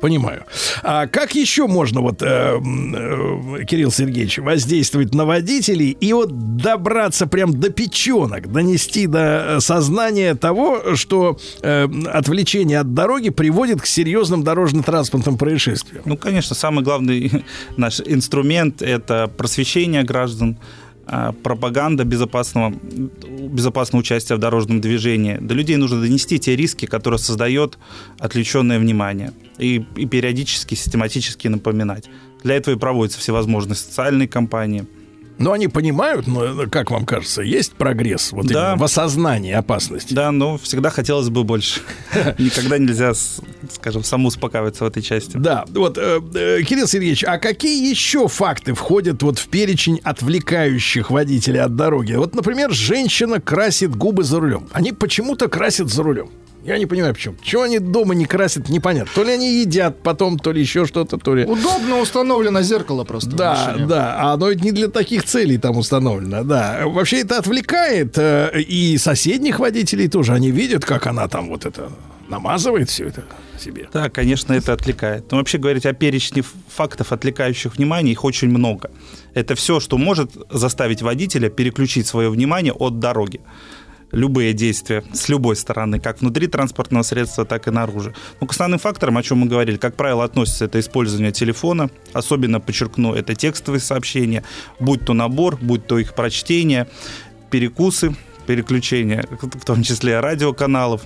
Понимаю. 0.00 0.44
А 0.82 1.06
как 1.06 1.34
еще 1.34 1.66
можно, 1.66 2.00
вот, 2.00 2.22
э, 2.22 2.26
э, 2.26 3.64
Кирилл 3.64 3.90
Сергеевич, 3.90 4.38
воздействовать 4.38 5.14
на 5.14 5.24
водителей 5.24 5.90
и 5.90 6.12
вот 6.12 6.56
добраться 6.56 7.26
прям 7.26 7.58
до 7.58 7.70
печенок, 7.70 8.52
донести 8.52 9.06
до 9.06 9.56
э, 9.56 9.60
сознания 9.60 10.34
того, 10.34 10.94
что 10.94 11.38
э, 11.62 11.88
отвлечение 12.12 12.80
от 12.80 12.94
дороги 12.94 13.30
приводит 13.30 13.82
к 13.82 13.86
серьезным 13.86 14.44
дорожно-транспортным 14.44 15.36
происшествиям? 15.36 16.02
Ну, 16.04 16.16
конечно, 16.16 16.54
самый 16.54 16.84
главный 16.84 17.44
наш 17.76 18.00
инструмент– 18.00 18.82
это 18.82 19.30
просвещение 19.36 20.04
граждан, 20.04 20.58
пропаганда 21.42 22.04
безопасного, 22.04 22.70
безопасного 22.70 24.00
участия 24.00 24.34
в 24.34 24.38
дорожном 24.38 24.80
движении. 24.80 25.38
До 25.40 25.54
людей 25.54 25.76
нужно 25.76 26.00
донести 26.00 26.38
те 26.38 26.56
риски, 26.56 26.86
которые 26.86 27.18
создает 27.18 27.78
отвлеченное 28.18 28.78
внимание, 28.78 29.32
и, 29.58 29.84
и 29.96 30.06
периодически, 30.06 30.74
систематически 30.74 31.48
напоминать. 31.48 32.08
Для 32.42 32.56
этого 32.56 32.74
и 32.74 32.78
проводятся 32.78 33.18
всевозможные 33.20 33.76
социальные 33.76 34.28
кампании. 34.28 34.86
Но 35.38 35.52
они 35.52 35.68
понимают, 35.68 36.26
но, 36.26 36.66
как 36.70 36.90
вам 36.90 37.06
кажется, 37.06 37.42
есть 37.42 37.72
прогресс 37.74 38.32
вот 38.32 38.46
Да. 38.46 38.74
в 38.76 38.82
осознании 38.82 39.52
опасности? 39.52 40.12
Да, 40.12 40.32
но 40.32 40.58
всегда 40.58 40.90
хотелось 40.90 41.28
бы 41.28 41.44
больше. 41.44 41.80
Никогда 42.38 42.78
нельзя, 42.78 43.12
скажем, 43.72 44.02
самоуспокаиваться 44.02 44.84
в 44.84 44.88
этой 44.88 45.02
части. 45.02 45.36
Да, 45.36 45.64
вот, 45.68 45.96
э, 45.96 46.20
э, 46.34 46.62
Кирилл 46.62 46.88
Сергеевич, 46.88 47.24
а 47.24 47.38
какие 47.38 47.88
еще 47.88 48.26
факты 48.28 48.74
входят 48.74 49.22
вот 49.22 49.38
в 49.38 49.48
перечень 49.48 50.00
отвлекающих 50.02 51.10
водителей 51.10 51.60
от 51.60 51.76
дороги? 51.76 52.14
Вот, 52.14 52.34
например, 52.34 52.72
женщина 52.72 53.40
красит 53.40 53.94
губы 53.94 54.24
за 54.24 54.40
рулем. 54.40 54.68
Они 54.72 54.92
почему-то 54.92 55.48
красят 55.48 55.88
за 55.90 56.02
рулем. 56.02 56.30
Я 56.68 56.78
не 56.78 56.86
понимаю, 56.86 57.14
почему. 57.14 57.36
Чего 57.42 57.62
они 57.62 57.78
дома 57.78 58.14
не 58.14 58.26
красят, 58.26 58.68
непонятно. 58.68 59.10
То 59.14 59.24
ли 59.24 59.32
они 59.32 59.60
едят 59.60 60.02
потом, 60.02 60.38
то 60.38 60.52
ли 60.52 60.60
еще 60.60 60.84
что-то, 60.84 61.16
то 61.16 61.34
ли... 61.34 61.44
Удобно 61.44 61.98
установлено 61.98 62.62
зеркало 62.62 63.04
просто. 63.04 63.30
Да, 63.30 63.76
да, 63.78 64.16
а 64.18 64.34
оно 64.34 64.50
ведь 64.50 64.62
не 64.62 64.72
для 64.72 64.88
таких 64.88 65.24
целей 65.24 65.56
там 65.56 65.78
установлено, 65.78 66.44
да. 66.44 66.82
Вообще 66.84 67.20
это 67.20 67.38
отвлекает 67.38 68.18
э, 68.18 68.60
и 68.60 68.98
соседних 68.98 69.58
водителей 69.60 70.08
тоже. 70.08 70.34
Они 70.34 70.50
видят, 70.50 70.84
как 70.84 71.06
она 71.06 71.26
там 71.28 71.48
вот 71.48 71.64
это 71.64 71.90
намазывает 72.28 72.90
все 72.90 73.06
это 73.06 73.24
себе. 73.58 73.88
Да, 73.92 74.08
конечно, 74.08 74.52
это 74.52 74.72
отвлекает. 74.72 75.30
Но 75.30 75.38
вообще 75.38 75.58
говорить 75.58 75.86
о 75.86 75.92
перечне 75.92 76.42
фактов, 76.68 77.12
отвлекающих 77.12 77.76
внимание, 77.76 78.12
их 78.12 78.24
очень 78.24 78.48
много. 78.48 78.90
Это 79.34 79.54
все, 79.54 79.80
что 79.80 79.98
может 79.98 80.32
заставить 80.50 81.02
водителя 81.02 81.48
переключить 81.48 82.06
свое 82.06 82.30
внимание 82.30 82.72
от 82.72 82.98
дороги. 82.98 83.40
Любые 84.12 84.54
действия 84.54 85.04
с 85.12 85.28
любой 85.28 85.56
стороны, 85.56 86.00
как 86.00 86.20
внутри 86.20 86.46
транспортного 86.46 87.02
средства, 87.02 87.44
так 87.44 87.68
и 87.68 87.70
наружу. 87.70 88.14
Ну, 88.40 88.46
к 88.46 88.52
основным 88.52 88.78
факторам, 88.78 89.18
о 89.18 89.22
чем 89.22 89.38
мы 89.38 89.46
говорили, 89.46 89.76
как 89.76 89.96
правило, 89.96 90.24
относится 90.24 90.64
это 90.64 90.80
использование 90.80 91.32
телефона. 91.32 91.90
Особенно, 92.12 92.60
подчеркну, 92.60 93.14
это 93.14 93.34
текстовые 93.34 93.80
сообщения, 93.80 94.44
будь 94.80 95.04
то 95.04 95.12
набор, 95.12 95.58
будь 95.60 95.86
то 95.86 95.98
их 95.98 96.14
прочтение, 96.14 96.88
перекусы, 97.50 98.16
переключение, 98.46 99.24
в 99.30 99.64
том 99.64 99.82
числе 99.82 100.20
радиоканалов, 100.20 101.02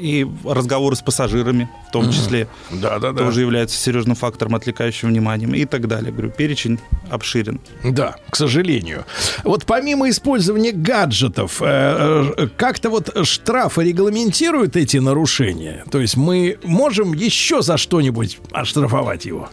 и 0.00 0.26
разговоры 0.44 0.96
с 0.96 1.00
пассажирами, 1.00 1.68
в 1.88 1.92
том 1.92 2.10
числе, 2.10 2.48
да, 2.70 2.98
да, 2.98 3.12
да. 3.12 3.24
тоже 3.24 3.40
являются 3.40 3.76
серьезным 3.76 4.16
фактором, 4.16 4.54
отвлекающим 4.54 5.08
вниманием 5.08 5.54
и 5.54 5.64
так 5.64 5.86
далее. 5.86 6.12
Говорю, 6.12 6.30
перечень 6.30 6.78
обширен. 7.10 7.60
Да, 7.84 8.16
к 8.30 8.36
сожалению. 8.36 9.04
Вот 9.44 9.66
помимо 9.66 10.08
использования 10.08 10.72
гаджетов, 10.72 11.60
э, 11.60 12.32
э, 12.36 12.48
как-то 12.56 12.90
вот 12.90 13.10
штрафы 13.26 13.84
регламентируют 13.84 14.76
эти 14.76 14.96
нарушения? 14.96 15.84
То 15.90 16.00
есть 16.00 16.16
мы 16.16 16.58
можем 16.64 17.12
еще 17.12 17.62
за 17.62 17.76
что-нибудь 17.76 18.38
оштрафовать 18.52 19.26
его? 19.26 19.48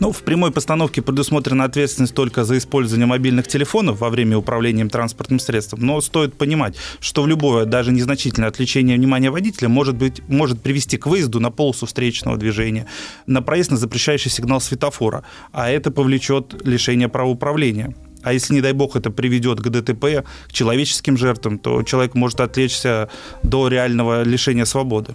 Ну, 0.00 0.12
в 0.12 0.22
прямой 0.22 0.50
постановке 0.50 1.02
предусмотрена 1.02 1.64
ответственность 1.64 2.14
только 2.14 2.44
за 2.44 2.58
использование 2.58 3.06
мобильных 3.06 3.48
телефонов 3.48 4.00
во 4.00 4.10
время 4.10 4.36
управления 4.36 4.88
транспортным 4.88 5.38
средством. 5.38 5.80
Но 5.80 6.00
стоит 6.00 6.34
понимать, 6.34 6.76
что 7.00 7.22
в 7.22 7.28
любое, 7.28 7.64
даже 7.64 7.92
незначительное 7.92 8.48
отвлечение 8.48 8.96
внимания 8.96 9.30
водителя 9.30 9.68
может, 9.68 9.96
быть, 9.96 10.22
может 10.28 10.60
привести 10.60 10.96
к 10.96 11.06
выезду 11.06 11.40
на 11.40 11.50
полосу 11.50 11.86
встречного 11.86 12.36
движения, 12.36 12.86
на 13.26 13.42
проезд 13.42 13.70
на 13.70 13.76
запрещающий 13.76 14.30
сигнал 14.30 14.60
светофора, 14.60 15.24
а 15.52 15.70
это 15.70 15.90
повлечет 15.90 16.54
лишение 16.64 17.08
права 17.08 17.28
управления. 17.28 17.94
А 18.22 18.32
если, 18.32 18.54
не 18.54 18.62
дай 18.62 18.72
бог, 18.72 18.96
это 18.96 19.10
приведет 19.10 19.60
к 19.60 19.68
ДТП, 19.68 20.26
к 20.48 20.52
человеческим 20.52 21.18
жертвам, 21.18 21.58
то 21.58 21.82
человек 21.82 22.14
может 22.14 22.40
отвлечься 22.40 23.10
до 23.42 23.68
реального 23.68 24.22
лишения 24.22 24.64
свободы. 24.64 25.14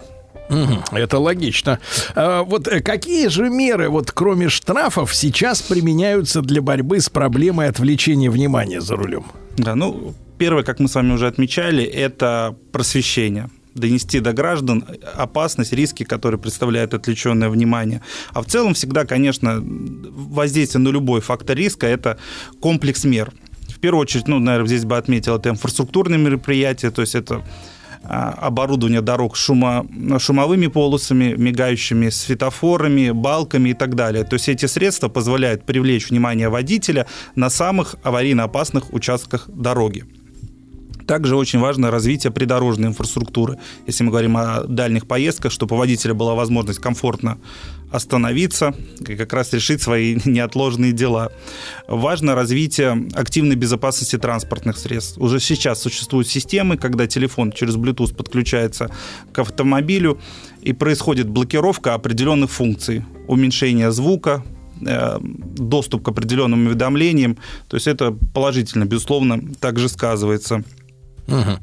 Это 0.92 1.18
логично. 1.18 1.78
А, 2.14 2.42
вот 2.42 2.68
э, 2.68 2.80
какие 2.80 3.28
же 3.28 3.48
меры, 3.48 3.88
вот 3.88 4.10
кроме 4.10 4.48
штрафов, 4.48 5.14
сейчас 5.14 5.62
применяются 5.62 6.42
для 6.42 6.60
борьбы 6.60 7.00
с 7.00 7.08
проблемой 7.08 7.68
отвлечения 7.68 8.30
внимания 8.30 8.80
за 8.80 8.96
рулем? 8.96 9.24
Да, 9.56 9.74
ну, 9.74 10.14
первое, 10.38 10.62
как 10.62 10.80
мы 10.80 10.88
с 10.88 10.94
вами 10.94 11.12
уже 11.12 11.26
отмечали, 11.26 11.84
это 11.84 12.56
просвещение. 12.72 13.48
донести 13.74 14.20
до 14.20 14.32
граждан 14.32 14.84
опасность, 15.14 15.72
риски, 15.72 16.04
которые 16.04 16.40
представляет 16.40 16.94
отвлеченное 16.94 17.48
внимание. 17.48 18.02
А 18.32 18.42
в 18.42 18.46
целом 18.46 18.74
всегда, 18.74 19.04
конечно, 19.04 19.60
воздействие 19.62 20.82
на 20.82 20.88
любой 20.88 21.20
фактор 21.20 21.56
риска– 21.56 21.86
это 21.88 22.18
комплекс 22.60 23.04
мер. 23.04 23.32
В 23.68 23.78
первую 23.78 24.02
очередь, 24.02 24.28
ну, 24.28 24.38
наверное, 24.38 24.66
здесь 24.68 24.84
бы 24.84 24.96
отметил, 24.96 25.36
это 25.36 25.48
инфраструктурные 25.48 26.18
мероприятия, 26.18 26.90
то 26.90 27.00
есть 27.00 27.14
это 27.14 27.42
оборудование 28.10 29.00
дорог 29.00 29.36
шумо, 29.36 29.86
шумовыми 30.18 30.66
полосами, 30.66 31.34
мигающими 31.36 32.08
светофорами, 32.08 33.10
балками 33.10 33.70
и 33.70 33.74
так 33.74 33.94
далее. 33.94 34.24
То 34.24 34.34
есть 34.34 34.48
эти 34.48 34.66
средства 34.66 35.08
позволяют 35.08 35.64
привлечь 35.64 36.10
внимание 36.10 36.48
водителя 36.48 37.06
на 37.36 37.50
самых 37.50 37.94
аварийно 38.02 38.44
опасных 38.44 38.92
участках 38.92 39.48
дороги. 39.48 40.04
Также 41.10 41.34
очень 41.34 41.58
важно 41.58 41.90
развитие 41.90 42.30
придорожной 42.30 42.86
инфраструктуры. 42.86 43.58
Если 43.88 44.04
мы 44.04 44.10
говорим 44.10 44.36
о 44.36 44.62
дальних 44.62 45.08
поездках, 45.08 45.50
чтобы 45.50 45.74
у 45.74 45.78
водителя 45.80 46.14
была 46.14 46.36
возможность 46.36 46.78
комфортно 46.78 47.38
остановиться 47.90 48.76
и 49.00 49.16
как 49.16 49.32
раз 49.32 49.52
решить 49.52 49.82
свои 49.82 50.20
неотложные 50.24 50.92
дела. 50.92 51.32
Важно 51.88 52.36
развитие 52.36 53.08
активной 53.14 53.56
безопасности 53.56 54.18
транспортных 54.18 54.78
средств. 54.78 55.18
Уже 55.18 55.40
сейчас 55.40 55.82
существуют 55.82 56.28
системы, 56.28 56.76
когда 56.76 57.08
телефон 57.08 57.50
через 57.50 57.74
Bluetooth 57.74 58.14
подключается 58.14 58.88
к 59.32 59.40
автомобилю 59.40 60.20
и 60.62 60.72
происходит 60.72 61.28
блокировка 61.28 61.94
определенных 61.94 62.52
функций. 62.52 63.04
Уменьшение 63.26 63.90
звука, 63.90 64.44
э, 64.80 65.18
доступ 65.20 66.04
к 66.04 66.08
определенным 66.08 66.68
уведомлениям. 66.68 67.36
То 67.66 67.76
есть 67.76 67.88
это 67.88 68.12
положительно, 68.32 68.84
безусловно, 68.84 69.40
также 69.58 69.88
сказывается. 69.88 70.62
А, 71.30 71.60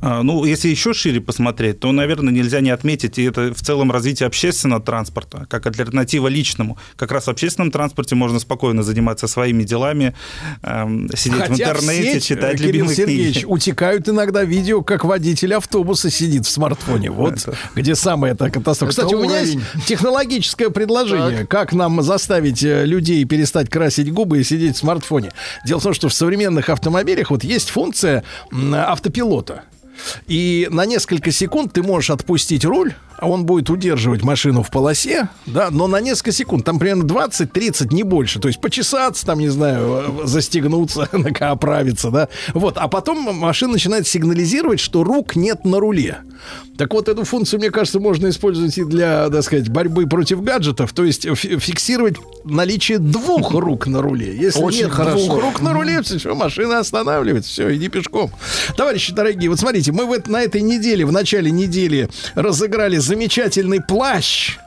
Ну, 0.00 0.44
если 0.44 0.68
еще 0.68 0.92
шире 0.92 1.20
посмотреть, 1.20 1.80
то, 1.80 1.92
наверное, 1.92 2.32
нельзя 2.32 2.60
не 2.60 2.70
отметить, 2.70 3.18
и 3.18 3.24
это 3.24 3.54
в 3.54 3.60
целом 3.60 3.90
развитие 3.90 4.26
общественного 4.26 4.82
транспорта, 4.82 5.46
как 5.48 5.66
альтернатива 5.66 6.28
личному. 6.28 6.78
Как 6.96 7.12
раз 7.12 7.26
в 7.26 7.30
общественном 7.30 7.70
транспорте 7.70 8.14
можно 8.14 8.38
спокойно 8.38 8.82
заниматься 8.82 9.26
своими 9.26 9.64
делами, 9.64 10.14
эм, 10.62 11.08
сидеть 11.14 11.40
Хотя 11.40 11.54
в 11.54 11.58
интернете, 11.58 12.10
в 12.10 12.12
сеть, 12.12 12.24
читать 12.24 12.54
э, 12.54 12.58
Кирилл 12.58 12.72
любимые 12.72 12.96
Сергеевич, 12.96 13.34
книги. 13.34 13.46
утекают 13.46 14.08
иногда 14.08 14.44
видео, 14.44 14.82
как 14.82 15.04
водитель 15.04 15.54
автобуса 15.54 16.10
сидит 16.10 16.46
в 16.46 16.50
смартфоне. 16.50 17.10
Вот 17.10 17.48
где 17.74 17.94
самая 17.94 18.32
эта 18.32 18.50
катастрофа. 18.50 18.92
Это 18.92 19.02
Кстати, 19.02 19.14
у 19.14 19.22
меня 19.22 19.40
есть 19.40 19.58
технологическое 19.86 20.70
предложение. 20.70 21.46
Как 21.46 21.72
нам 21.72 22.02
заставить 22.02 22.62
э, 22.62 22.84
людей 22.84 23.24
перестать 23.24 23.68
красить 23.68 24.12
губы 24.12 24.40
и 24.40 24.44
сидеть 24.44 24.76
в 24.76 24.78
смартфоне? 24.78 25.30
Дело 25.64 25.80
в 25.80 25.82
том, 25.82 25.94
что 25.94 26.08
в 26.08 26.14
современных 26.14 26.68
автомобилях 26.68 27.30
вот 27.30 27.44
есть 27.44 27.70
функция 27.70 28.24
автопилота. 28.52 29.55
И 30.26 30.68
на 30.70 30.86
несколько 30.86 31.30
секунд 31.30 31.72
ты 31.72 31.82
можешь 31.82 32.10
отпустить 32.10 32.64
руль, 32.64 32.94
он 33.20 33.44
будет 33.46 33.70
удерживать 33.70 34.22
машину 34.22 34.62
в 34.62 34.70
полосе, 34.70 35.28
да, 35.46 35.68
но 35.70 35.86
на 35.86 36.00
несколько 36.00 36.32
секунд, 36.32 36.64
там 36.64 36.78
примерно 36.78 37.02
20-30, 37.04 37.92
не 37.94 38.02
больше. 38.02 38.38
То 38.40 38.48
есть 38.48 38.60
почесаться, 38.60 39.24
там, 39.26 39.38
не 39.38 39.48
знаю, 39.48 40.20
застегнуться, 40.24 41.08
оправиться, 41.40 42.10
да. 42.10 42.28
Вот, 42.54 42.76
а 42.78 42.88
потом 42.88 43.34
машина 43.36 43.72
начинает 43.74 44.06
сигнализировать, 44.06 44.80
что 44.80 45.04
рук 45.04 45.36
нет 45.36 45.64
на 45.64 45.80
руле. 45.80 46.18
Так 46.76 46.92
вот, 46.92 47.08
эту 47.08 47.24
функцию, 47.24 47.58
мне 47.60 47.70
кажется, 47.70 48.00
можно 48.00 48.28
использовать 48.28 48.76
и 48.76 48.84
для, 48.84 49.30
так 49.30 49.42
сказать, 49.42 49.70
борьбы 49.70 50.06
против 50.06 50.42
гаджетов, 50.42 50.92
то 50.92 51.04
есть 51.04 51.22
фи- 51.36 51.58
фиксировать 51.58 52.16
наличие 52.44 52.98
двух 52.98 53.52
рук 53.52 53.86
на 53.86 54.02
руле. 54.02 54.36
Если 54.36 54.60
Очень 54.62 54.82
нет 54.84 54.90
хорошо. 54.90 55.16
двух 55.26 55.42
рук 55.42 55.62
на 55.62 55.72
руле, 55.72 56.02
все, 56.02 56.34
машина 56.34 56.80
останавливается, 56.80 57.50
все, 57.50 57.74
иди 57.74 57.88
пешком. 57.88 58.30
Товарищи 58.76 59.14
дорогие, 59.14 59.48
вот 59.48 59.58
смотрите, 59.58 59.90
мы 59.92 60.04
в 60.04 60.12
эт- 60.12 60.30
на 60.30 60.42
этой 60.42 60.60
неделе, 60.60 61.06
в 61.06 61.12
начале 61.12 61.50
недели 61.50 62.10
разыграли 62.34 62.98
замечательный 63.06 63.80
плащ. 63.80 64.58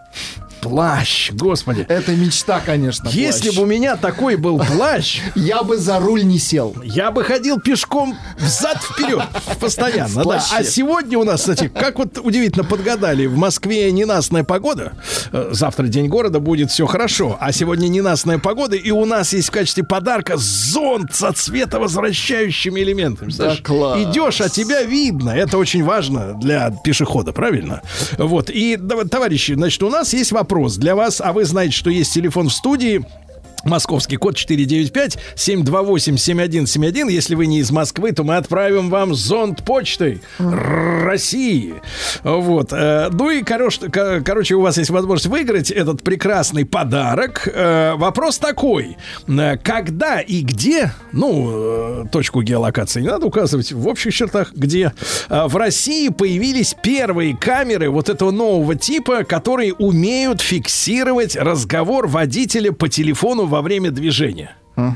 Плащ, 0.62 1.32
господи. 1.32 1.86
Это 1.88 2.12
мечта, 2.14 2.60
конечно. 2.66 3.08
Если 3.10 3.50
бы 3.56 3.64
у 3.64 3.66
меня 3.66 3.96
такой 3.96 4.36
был 4.36 4.60
плащ, 4.60 5.22
Я 5.36 5.64
бы 5.64 5.78
за 5.78 6.00
руль 6.00 6.24
не 6.26 6.38
сел. 6.40 6.76
я 6.84 7.12
бы 7.12 7.24
ходил 7.24 7.60
пешком 7.60 8.18
взад-вперед 8.38 9.24
постоянно. 9.60 10.24
Да. 10.26 10.44
А 10.54 10.64
сегодня 10.64 11.18
у 11.18 11.24
нас, 11.24 11.42
кстати, 11.42 11.68
как 11.74 11.98
вот 12.00 12.18
удивительно 12.22 12.64
подгадали, 12.64 13.26
в 13.26 13.38
Москве 13.38 13.92
ненастная 13.92 14.44
погода. 14.44 14.94
Э, 15.32 15.50
Завтра 15.52 15.88
день 15.88 16.08
города, 16.08 16.40
будет 16.40 16.72
все 16.72 16.86
хорошо. 16.86 17.38
А 17.40 17.52
сегодня 17.52 17.88
ненастная 17.88 18.38
погода, 18.38 18.76
и 18.76 18.92
у 18.92 19.06
нас 19.06 19.34
есть 19.34 19.48
в 19.48 19.52
качестве 19.52 19.84
подарка 19.84 20.34
зонт 20.38 21.14
со 21.16 21.32
цветовозвращающими 21.32 22.82
элементами. 22.82 23.28
Представляешь? 23.28 23.62
класс. 23.62 24.00
Идешь, 24.02 24.42
а 24.42 24.50
тебя 24.50 24.84
видно. 24.84 25.30
Это 25.32 25.58
очень 25.58 25.84
важно 25.84 26.34
для 26.34 26.72
пешехода, 26.84 27.32
правильно? 27.32 27.82
Вот. 28.18 28.50
И, 28.50 28.76
да, 28.78 29.04
товарищи, 29.06 29.54
значит, 29.54 29.82
у 29.84 29.90
нас 29.90 30.14
есть 30.14 30.32
вопрос 30.32 30.49
для 30.78 30.96
вас, 30.96 31.22
а 31.24 31.32
вы 31.32 31.46
знаете, 31.46 31.74
что 31.74 31.90
есть 31.90 32.14
телефон 32.14 32.50
в 32.50 32.54
студии. 32.54 33.06
Московский 33.66 34.18
код 34.18 34.36
495-728-7171. 34.36 37.10
Если 37.12 37.36
вы 37.36 37.48
не 37.48 37.60
из 37.60 37.72
Москвы, 37.72 38.12
то 38.12 38.24
мы 38.24 38.36
отправим 38.38 38.90
вам 38.90 39.14
зонд 39.16 39.64
почтой 39.66 40.22
Р- 40.40 41.04
России. 41.06 41.76
Вот. 42.24 42.72
Э, 42.74 43.10
Ну 43.12 43.30
и, 43.30 43.44
короче, 43.44 44.56
у 44.56 44.62
вас 44.62 44.78
есть 44.78 44.90
возможность 44.90 45.28
выиграть 45.28 45.72
этот 45.72 46.04
прекрасный 46.04 46.66
подарок. 46.66 47.48
Э, 47.52 47.96
Вопрос 47.96 48.38
такой. 48.38 48.98
Э, 49.28 49.58
Когда 49.58 50.20
и 50.22 50.42
где, 50.42 50.92
ну, 51.12 52.08
точку 52.12 52.42
геолокации 52.42 53.02
не 53.02 53.08
надо 53.08 53.26
указывать, 53.26 53.72
в 53.72 53.88
общих 53.88 54.14
чертах, 54.14 54.54
где 54.54 54.94
в 55.30 55.56
России 55.56 56.10
появились 56.10 56.76
первые 56.82 57.36
камеры 57.36 57.90
вот 57.90 58.10
этого 58.10 58.32
нового 58.32 58.76
типа, 58.76 59.24
которые 59.24 59.74
умеют 59.74 60.42
фиксировать 60.42 61.36
разговор 61.36 62.08
водителя 62.08 62.72
по 62.72 62.88
телефону 62.90 63.46
во 63.50 63.62
время 63.62 63.92
движения. 63.92 64.56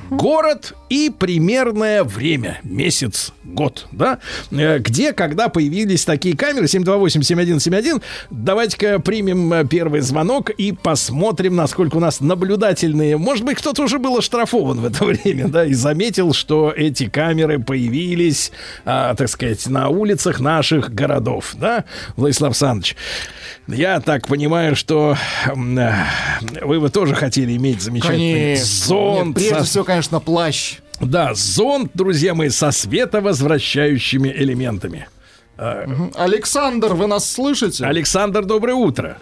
Город 0.09 0.73
и 0.89 1.09
примерное 1.09 2.03
время, 2.03 2.59
месяц, 2.63 3.33
год, 3.43 3.87
да? 3.91 4.19
Э, 4.51 4.79
Где, 4.79 5.13
когда 5.13 5.49
появились 5.49 6.05
такие 6.05 6.35
камеры, 6.37 6.65
728-7171, 6.65 8.01
давайте-ка 8.29 8.99
примем 8.99 9.51
э, 9.53 9.65
первый 9.65 10.01
звонок 10.01 10.49
и 10.49 10.71
посмотрим, 10.71 11.55
насколько 11.55 11.97
у 11.97 11.99
нас 11.99 12.19
наблюдательные. 12.21 13.17
Может 13.17 13.45
быть, 13.45 13.57
кто-то 13.57 13.83
уже 13.83 13.99
был 13.99 14.17
оштрафован 14.17 14.79
в 14.81 14.85
это 14.85 15.03
время, 15.05 15.47
да, 15.47 15.65
и 15.65 15.73
заметил, 15.73 16.33
что 16.33 16.71
эти 16.75 17.07
камеры 17.07 17.59
появились, 17.59 18.51
а, 18.85 19.15
так 19.15 19.29
сказать, 19.29 19.67
на 19.67 19.89
улицах 19.89 20.39
наших 20.39 20.93
городов, 20.93 21.55
да, 21.59 21.85
Владислав 22.15 22.51
Александрович? 22.51 22.95
Я 23.67 24.01
так 24.01 24.27
понимаю, 24.27 24.75
что 24.75 25.15
э, 25.45 25.93
вы 26.61 26.79
бы 26.81 26.89
тоже 26.89 27.15
хотели 27.15 27.55
иметь 27.55 27.81
замечательный 27.81 28.55
Конечно. 28.55 28.65
зонт. 28.65 29.37
Нет, 29.37 29.49
прежде 29.49 29.72
всего, 29.73 29.85
конечно, 29.85 30.19
плащ. 30.19 30.77
Да, 31.01 31.33
зонт, 31.33 31.89
друзья 31.95 32.35
мои, 32.35 32.49
со 32.49 32.69
световозвращающими 32.69 34.29
элементами. 34.29 35.07
Э, 35.57 35.87
Александр, 36.13 36.93
вы 36.93 37.07
нас 37.07 37.31
слышите? 37.31 37.83
Александр, 37.83 38.45
доброе 38.45 38.75
утро. 38.75 39.17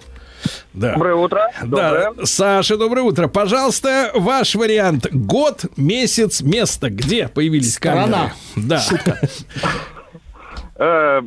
Да. 0.74 0.96
Доброе 0.96 1.16
утро. 1.16 1.52
Да, 1.64 2.12
Саша, 2.26 2.76
доброе 2.76 3.04
утро. 3.04 3.30
Пожалуйста, 3.30 4.12
ваш 4.14 4.56
вариант. 4.56 5.08
Год, 5.14 5.68
месяц, 5.78 6.42
место. 6.42 6.90
Где 6.90 7.30
появились 7.30 7.76
Страна. 7.76 8.34
камеры? 8.56 8.68
Да. 8.68 8.84
Э, 10.76 11.22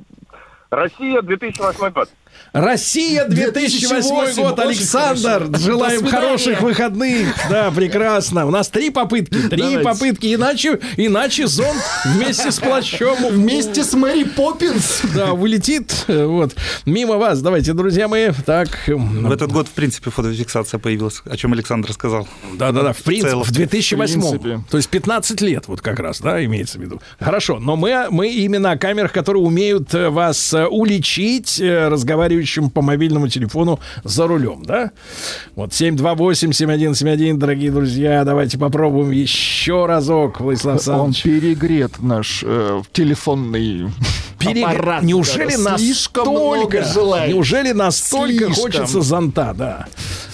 Россия, 0.69 1.23
2008 1.23 1.91
год. 1.93 2.11
Россия 2.52 3.24
2008 3.27 3.85
2008 4.35 4.43
год, 4.43 4.59
Александр. 4.61 5.59
Желаем 5.59 6.06
хороших 6.06 6.62
выходных. 6.62 7.35
Да, 7.51 7.70
прекрасно. 7.70 8.47
У 8.47 8.51
нас 8.51 8.69
три 8.69 8.90
попытки. 8.90 9.35
Три 9.48 9.61
Давайте. 9.61 9.82
попытки. 9.82 10.35
Иначе, 10.35 10.78
иначе 10.97 11.47
зонт 11.47 11.82
вместе 12.05 12.51
с 12.51 12.59
плащом. 12.59 13.16
Вместе 13.31 13.82
с 13.85 13.93
Мэри 13.94 14.24
Поппинс. 14.24 15.02
Да, 15.15 15.32
улетит. 15.32 16.05
э, 16.09 16.24
Вот. 16.24 16.55
Мимо 16.86 17.16
вас. 17.16 17.40
Давайте, 17.43 17.73
друзья 17.73 18.09
мои. 18.09 18.31
Так. 18.47 18.69
В 18.86 19.31
этот 19.31 19.52
год, 19.52 19.69
в 19.69 19.73
принципе, 19.73 20.11
фотофиксация 20.11 20.78
появилась, 20.78 21.23
о 21.24 21.36
чем 21.36 21.52
Александр 21.52 21.93
сказал. 21.93 22.28
Да-да-да, 22.55 22.93
в 22.93 23.02
принципе, 23.02 23.36
в 23.36 23.51
2008 23.51 24.20
В 24.20 24.31
принципе. 24.31 24.61
То 24.70 24.77
есть 24.77 24.89
15 24.89 25.40
лет 25.40 25.69
вот 25.69 25.81
как 25.81 25.98
раз, 25.98 26.20
да, 26.20 26.44
имеется 26.44 26.78
в 26.78 26.82
виду. 26.82 27.01
Хорошо, 27.19 27.59
но 27.59 27.77
мы, 27.77 28.06
мы 28.11 28.28
именно 28.28 28.73
о 28.73 28.78
камерах, 28.78 29.12
которые 29.12 29.43
умеют 29.43 29.94
э, 29.94 30.09
вас 30.09 30.52
э, 30.55 30.66
уличить 30.66 31.61
э, 31.61 31.89
разговаривающим 32.25 32.71
по 32.71 32.83
мобильному 32.83 33.29
телефону 33.29 33.81
за 34.03 34.27
рулем, 34.27 34.63
да? 34.65 34.91
Вот 35.55 35.71
728-7171, 35.71 37.37
дорогие 37.37 37.71
друзья, 37.71 38.25
давайте 38.25 38.59
попробуем 38.59 39.11
еще 39.11 39.87
разок, 39.87 40.41
Владислав 40.41 40.75
Он 40.89 41.07
Александрович. 41.07 41.23
перегрет 41.23 42.03
наш 42.03 42.43
э, 42.47 42.83
телефонный 42.93 43.91
Перег- 44.51 44.65
аппарат. 44.65 45.03
Неужели 45.03 45.57
Да, 45.65 45.79
Слишком 45.79 46.29
много 46.29 46.79
настолько, 46.79 46.85
желаний. 46.93 47.33
неужели 47.33 47.73
настолько 47.73 48.33
Слишком. 48.47 48.55
хочется 48.55 49.01
зонта, 49.01 49.55
да? 49.57 49.87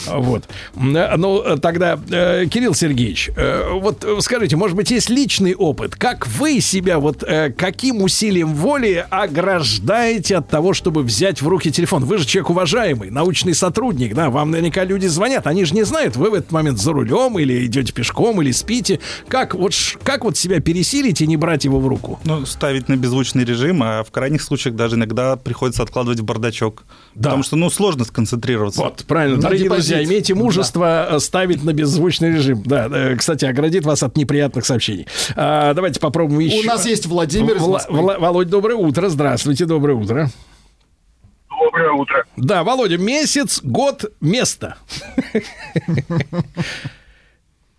Вот. 0.07 0.45
Ну, 0.75 1.59
тогда, 1.61 1.99
э, 2.11 2.47
Кирилл 2.47 2.75
Сергеевич, 2.75 3.31
э, 3.37 3.69
вот 3.75 4.05
скажите, 4.21 4.57
может 4.57 4.77
быть, 4.77 4.91
есть 4.91 5.11
личный 5.11 5.55
опыт? 5.55 5.95
Как 5.95 6.27
вы 6.27 6.61
себя, 6.61 6.99
вот 6.99 7.23
э, 7.23 7.51
каким 7.57 8.03
усилием 8.03 8.55
воли 8.55 9.05
ограждаете 9.11 10.37
от 10.39 10.49
того, 10.49 10.73
чтобы 10.73 11.03
взять 11.03 11.43
в 11.43 11.49
руки 11.49 11.71
телефон? 11.71 12.05
Вы 12.05 12.19
же 12.19 12.25
человек 12.27 12.51
уважаемый, 12.51 13.11
научный 13.11 13.55
сотрудник, 13.55 14.15
да, 14.15 14.31
вам 14.31 14.51
наверняка 14.51 14.85
люди 14.85 15.07
звонят, 15.07 15.47
они 15.47 15.65
же 15.65 15.75
не 15.75 15.83
знают, 15.85 16.17
вы 16.17 16.31
в 16.31 16.35
этот 16.35 16.51
момент 16.51 16.79
за 16.79 16.93
рулем 16.93 17.39
или 17.39 17.67
идете 17.67 17.93
пешком, 17.93 18.41
или 18.41 18.53
спите. 18.53 19.01
Как 19.29 19.55
вот, 19.55 19.75
как 20.03 20.25
вот 20.25 20.37
себя 20.37 20.61
пересилить 20.61 21.21
и 21.21 21.27
не 21.27 21.37
брать 21.37 21.65
его 21.65 21.79
в 21.79 21.87
руку? 21.87 22.19
Ну, 22.25 22.47
ставить 22.47 22.89
на 22.89 22.97
беззвучный 22.97 23.45
режим, 23.45 23.83
а 23.83 24.00
в 24.05 24.11
крайних 24.11 24.43
случаях 24.43 24.75
даже 24.77 24.97
иногда 24.97 25.37
приходится 25.37 25.83
откладывать 25.83 26.21
в 26.21 26.25
бардачок. 26.25 26.85
Потому 27.15 27.43
что, 27.43 27.57
ну, 27.57 27.71
сложно 27.71 28.05
сконцентрироваться. 28.05 28.81
Вот, 28.81 29.05
правильно. 29.07 29.41
Дорогие 29.41 29.69
друзья, 29.69 30.03
имейте 30.05 30.35
мужество 30.35 31.09
э, 31.11 31.19
ставить 31.19 31.65
на 31.65 31.73
беззвучный 31.73 32.33
режим. 32.33 32.63
Да, 32.65 32.89
э, 32.91 33.17
кстати, 33.17 33.45
оградит 33.45 33.85
вас 33.85 34.03
от 34.03 34.17
неприятных 34.17 34.65
сообщений. 34.67 35.07
А, 35.37 35.75
давайте 35.75 36.01
попробуем 36.01 36.41
еще. 36.41 36.61
У 36.61 36.67
нас 36.67 36.87
есть 36.87 37.07
Владимир 37.07 37.57
Вла-. 37.59 37.87
Вла- 37.89 38.19
Володь, 38.19 38.49
доброе 38.49 38.77
утро. 38.77 39.09
Здравствуйте, 39.09 39.67
доброе 39.67 39.95
утро. 39.95 40.31
Доброе 41.49 41.93
утро. 41.93 42.25
Да, 42.37 42.65
Володя, 42.65 42.99
месяц, 42.99 43.61
год, 43.63 44.05
место. 44.21 44.77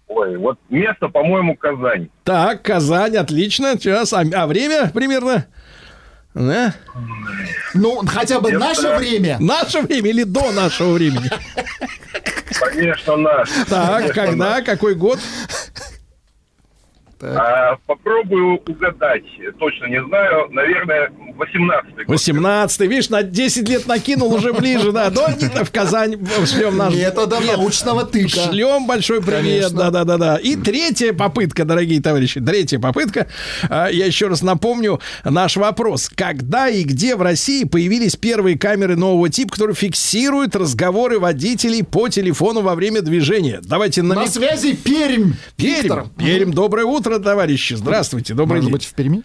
Ой, 0.08 0.38
вот 0.38 0.60
место, 0.70 1.08
по-моему, 1.08 1.56
Казань. 1.56 2.10
Так, 2.26 2.64
Казань, 2.64 3.16
отлично. 3.16 3.76
Сейчас, 3.78 4.12
а, 4.14 4.24
а 4.34 4.46
время 4.46 4.92
примерно? 4.94 5.48
Да? 6.34 6.74
Ну, 7.74 8.06
хотя 8.08 8.40
бы 8.40 8.52
наше 8.52 8.96
время. 8.96 9.38
Наше 9.40 9.82
время 9.82 10.10
или 10.10 10.24
до 10.24 10.52
нашего 10.52 10.94
времени? 10.94 11.30
Конечно, 12.60 13.18
наш. 13.18 13.50
Так, 13.70 13.98
Конечно, 14.02 14.14
когда, 14.14 14.50
наш. 14.58 14.66
какой 14.66 14.96
год? 14.96 15.20
А, 17.24 17.78
попробую 17.86 18.60
угадать. 18.66 19.24
Точно 19.60 19.86
не 19.86 20.04
знаю. 20.04 20.50
Наверное, 20.52 21.12
18 21.38 21.96
год. 21.96 22.08
18 22.08 22.82
видишь, 22.82 23.10
на 23.10 23.24
10 23.24 23.68
лет 23.70 23.88
накинул 23.88 24.34
уже 24.34 24.54
ближе, 24.54 24.92
да. 24.92 25.10
До 25.10 25.26
Анита 25.26 25.66
в 25.66 25.72
Казань 25.72 26.18
шлем 26.46 26.78
наш... 26.78 26.94
Методом 26.94 27.44
Нет, 27.44 27.58
научного 27.58 28.06
тыка. 28.06 28.30
Шлем 28.30 28.88
большой 28.88 29.22
привет, 29.22 29.74
да-да-да-да. 29.74 30.38
И 30.38 30.56
третья 30.56 31.14
попытка, 31.14 31.66
дорогие 31.66 32.02
товарищи, 32.02 32.40
третья 32.40 32.80
попытка. 32.80 33.28
А, 33.70 33.88
Я 33.88 34.06
еще 34.06 34.28
раз 34.28 34.42
напомню 34.42 35.00
наш 35.24 35.58
вопрос. 35.58 36.10
Когда 36.14 36.70
и 36.70 36.84
где 36.84 37.16
в 37.16 37.22
России 37.22 37.64
появились 37.64 38.16
первые 38.16 38.58
камеры 38.58 38.96
нового 38.96 39.30
типа, 39.30 39.54
которые 39.54 39.76
фиксируют 39.76 40.56
разговоры 40.56 41.20
водителей 41.20 41.84
по 41.84 42.10
телефону 42.10 42.62
во 42.62 42.76
время 42.76 43.02
движения? 43.02 43.60
Давайте 43.64 44.02
на, 44.02 44.16
На 44.16 44.28
связи 44.28 44.74
Пермь. 44.76 45.34
Пермь. 45.56 46.08
Пермь. 46.18 46.52
Доброе 46.52 46.86
утро, 46.86 47.11
товарищи. 47.20 47.74
Здравствуйте. 47.74 48.34
Добрый 48.34 48.58
Может 48.58 48.66
день. 48.66 48.74
быть, 48.74 48.86
в 48.86 48.94
Перми? 48.94 49.24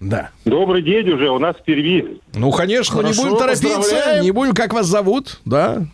Да. 0.00 0.30
Добрый 0.44 0.82
день 0.82 1.08
уже, 1.10 1.30
у 1.30 1.38
нас 1.38 1.54
в 1.56 1.62
Перми. 1.62 2.20
Ну, 2.34 2.50
конечно, 2.50 2.96
не 2.96 3.02
Хорошо, 3.02 3.22
будем 3.22 3.36
торопиться, 3.38 4.20
не 4.20 4.30
будем, 4.32 4.52
как 4.52 4.72
вас 4.72 4.86
зовут, 4.86 5.40
да? 5.44 5.84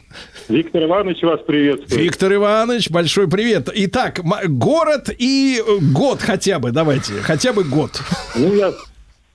Виктор 0.49 0.85
Иванович 0.85 1.23
вас 1.23 1.41
приветствует. 1.47 2.01
Виктор 2.01 2.33
Иванович, 2.33 2.91
большой 2.91 3.29
привет. 3.29 3.69
Итак, 3.75 4.21
город 4.47 5.11
и 5.19 5.61
э, 5.61 5.79
год 5.93 6.23
хотя 6.23 6.59
бы, 6.59 6.71
давайте, 6.71 7.15
хотя 7.21 7.53
бы 7.53 7.65
год. 7.65 8.01
Ну, 8.35 8.55
я, 8.55 8.73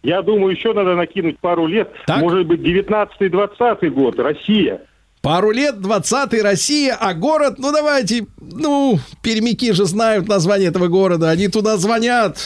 я 0.01 0.21
думаю, 0.23 0.55
еще 0.55 0.73
надо 0.73 0.95
накинуть 0.95 1.37
пару 1.39 1.67
лет. 1.67 1.91
Может 2.07 2.47
быть, 2.47 2.61
19-20 2.61 3.89
год, 3.91 4.17
Россия. 4.17 4.81
Пару 5.23 5.51
лет, 5.51 5.75
20-й 5.75 6.41
Россия, 6.41 6.97
а 6.99 7.13
город, 7.13 7.55
ну 7.57 7.71
давайте, 7.71 8.27
ну, 8.41 8.99
пермяки 9.21 9.71
же 9.71 9.85
знают 9.85 10.27
название 10.27 10.67
этого 10.67 10.89
города, 10.89 11.29
они 11.29 11.47
туда 11.47 11.77
звонят. 11.77 12.37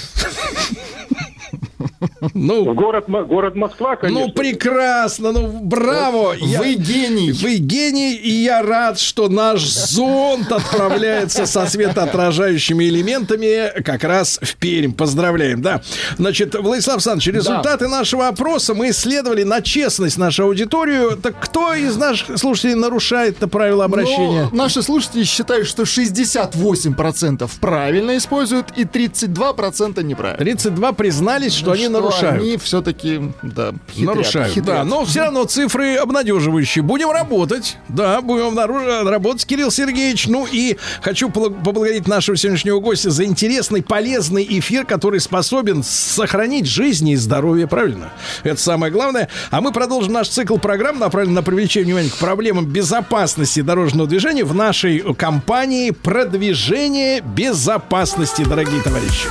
Ну, 2.33 2.73
город, 2.73 3.05
город 3.07 3.55
Москва, 3.55 3.95
конечно. 3.95 4.27
Ну, 4.27 4.31
прекрасно, 4.31 5.31
ну, 5.31 5.47
браво. 5.63 6.35
Вы 6.39 6.75
гений. 6.75 7.31
Вы 7.31 7.55
гений, 7.55 8.13
и 8.15 8.29
я 8.29 8.61
рад, 8.61 8.99
что 8.99 9.29
наш 9.29 9.61
зонд 9.67 10.51
отправляется 10.51 11.45
со 11.45 11.65
светоотражающими 11.65 12.85
элементами 12.85 13.81
как 13.81 14.03
раз 14.03 14.39
в 14.41 14.55
Пермь. 14.55 14.93
Поздравляем, 14.93 15.61
да. 15.61 15.81
Значит, 16.17 16.55
Владислав 16.55 16.95
Александрович, 16.95 17.35
результаты 17.35 17.87
нашего 17.87 18.27
опроса 18.27 18.73
мы 18.73 18.89
исследовали 18.89 19.43
на 19.43 19.61
честность 19.61 20.17
нашу 20.17 20.43
аудиторию. 20.43 21.17
Так 21.17 21.39
кто 21.39 21.73
из 21.73 21.95
наших 21.97 22.37
слушателей 22.37 22.75
нарушает 22.75 23.37
это 23.37 23.47
правило 23.47 23.85
обращения? 23.85 24.49
Ну, 24.51 24.57
наши 24.57 24.81
слушатели 24.81 25.23
считают, 25.23 25.67
что 25.67 25.83
68% 25.83 27.49
правильно 27.59 28.17
используют 28.17 28.67
и 28.75 28.83
32% 28.83 30.03
неправильно. 30.03 30.37
32 30.37 30.93
признались, 30.93 31.53
что 31.53 31.71
они 31.71 31.86
нарушают. 31.89 32.41
Они 32.41 32.57
все-таки, 32.57 33.22
да, 33.43 33.73
хитрят, 33.91 34.15
Нарушают, 34.15 34.49
хитрят. 34.53 34.65
да. 34.65 34.84
Но 34.84 35.05
все 35.05 35.22
равно 35.22 35.43
цифры 35.45 35.95
обнадеживающие. 35.95 36.84
Будем 36.84 37.11
работать. 37.11 37.77
Да, 37.89 38.22
будем 38.22 38.57
работать, 39.07 39.45
Кирилл 39.45 39.72
Сергеевич. 39.72 40.27
Ну 40.27 40.47
и 40.49 40.77
хочу 41.01 41.30
поблагодарить 41.30 42.07
нашего 42.07 42.38
сегодняшнего 42.38 42.80
гостя 42.80 43.09
за 43.11 43.26
интересный, 43.26 43.81
полезный 43.81 44.45
эфир, 44.49 44.85
который 44.85 45.19
способен 45.19 45.84
сохранить 45.84 46.65
жизнь 46.68 47.09
и 47.09 47.15
здоровье, 47.15 47.68
правильно? 47.68 48.11
Это 48.43 48.59
самое 48.61 48.91
главное. 48.91 49.30
А 49.51 49.61
мы 49.61 49.72
продолжим 49.72 50.14
наш 50.14 50.30
цикл 50.30 50.57
программ, 50.57 50.99
направленный 50.99 51.35
на 51.35 51.43
привлечение 51.43 51.85
внимания 51.88 52.09
к 52.09 52.18
проблемам 52.18 52.65
безопасности 52.65 53.61
дорожного 53.61 54.07
движения 54.07 54.43
в 54.43 54.53
нашей 54.53 54.99
компании 55.15 55.91
«Продвижение 55.91 57.22
безопасности», 57.22 58.43
дорогие 58.43 58.81
товарищи. 58.81 59.27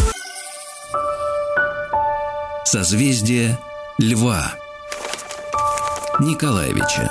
Созвездие 2.67 3.57
Льва. 3.97 4.53
Николаевича. 6.19 7.09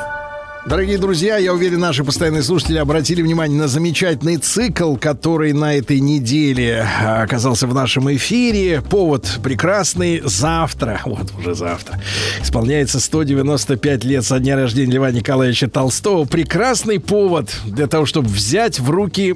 Дорогие 0.66 0.98
друзья, 0.98 1.38
я 1.38 1.54
уверен, 1.54 1.80
наши 1.80 2.04
постоянные 2.04 2.44
слушатели 2.44 2.78
обратили 2.78 3.22
внимание 3.22 3.58
на 3.58 3.70
замечательный 3.70 4.36
цикл, 4.36 4.98
который 4.98 5.54
на 5.54 5.76
этой 5.76 6.02
неделе 6.02 6.86
а, 7.02 7.22
оказался 7.22 7.68
в 7.68 7.74
нашем 7.74 8.14
эфире. 8.16 8.82
Повод 8.82 9.40
прекрасный. 9.42 10.22
Завтра, 10.26 11.00
вот 11.06 11.32
уже 11.40 11.56
завтра, 11.56 12.02
исполняется 12.42 13.00
195 13.00 14.04
лет 14.04 14.26
со 14.26 14.40
дня 14.40 14.58
рождения 14.58 14.96
Льва 14.96 15.12
Николаевича 15.12 15.70
Толстого. 15.70 16.26
Прекрасный 16.26 17.00
повод 17.00 17.56
для 17.64 17.88
того, 17.88 18.06
чтобы 18.06 18.28
взять 18.28 18.82
в 18.82 18.90
руки 18.90 19.36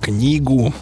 книгу. 0.00 0.72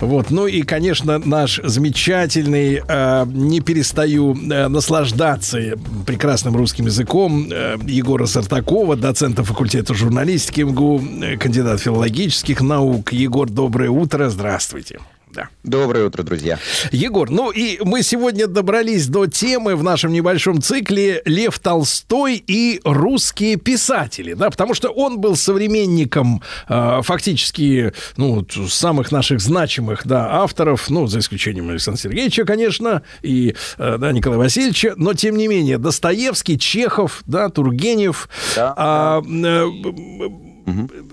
Вот. 0.00 0.30
Ну 0.30 0.46
и, 0.46 0.62
конечно, 0.62 1.18
наш 1.18 1.60
замечательный, 1.62 2.82
э, 2.86 3.24
не 3.26 3.60
перестаю 3.60 4.34
э, 4.34 4.68
наслаждаться 4.68 5.58
прекрасным 6.06 6.56
русским 6.56 6.86
языком 6.86 7.48
э, 7.50 7.76
Егора 7.86 8.26
Сартакова, 8.26 8.96
доцента 8.96 9.44
факультета 9.44 9.94
журналистики 9.94 10.62
МГУ, 10.62 11.02
э, 11.22 11.36
кандидат 11.36 11.80
филологических 11.80 12.60
наук. 12.60 13.12
Егор, 13.12 13.48
доброе 13.48 13.90
утро, 13.90 14.28
здравствуйте. 14.28 14.98
Да. 15.32 15.48
Доброе 15.64 16.04
утро, 16.04 16.22
друзья. 16.22 16.58
Егор, 16.90 17.30
ну 17.30 17.50
и 17.50 17.78
мы 17.82 18.02
сегодня 18.02 18.46
добрались 18.46 19.06
до 19.06 19.26
темы 19.26 19.76
в 19.76 19.82
нашем 19.82 20.12
небольшом 20.12 20.60
цикле 20.60 21.22
Лев 21.24 21.58
Толстой 21.58 22.42
и 22.46 22.82
русские 22.84 23.56
писатели, 23.56 24.34
да, 24.34 24.50
потому 24.50 24.74
что 24.74 24.90
он 24.90 25.20
был 25.20 25.34
современником 25.36 26.42
э, 26.68 27.00
фактически, 27.02 27.94
ну, 28.18 28.46
самых 28.68 29.10
наших 29.10 29.40
значимых, 29.40 30.06
да, 30.06 30.42
авторов, 30.42 30.90
ну, 30.90 31.06
за 31.06 31.20
исключением 31.20 31.70
Александра 31.70 32.02
Сергеевича, 32.02 32.44
конечно, 32.44 33.02
и, 33.22 33.54
э, 33.78 33.96
да, 33.98 34.12
Николая 34.12 34.38
Васильевича, 34.38 34.92
но, 34.96 35.14
тем 35.14 35.36
не 35.36 35.48
менее, 35.48 35.78
Достоевский, 35.78 36.58
Чехов, 36.58 37.22
да, 37.24 37.48
Тургенев, 37.48 38.28
а, 38.58 39.22
э, 39.22 40.51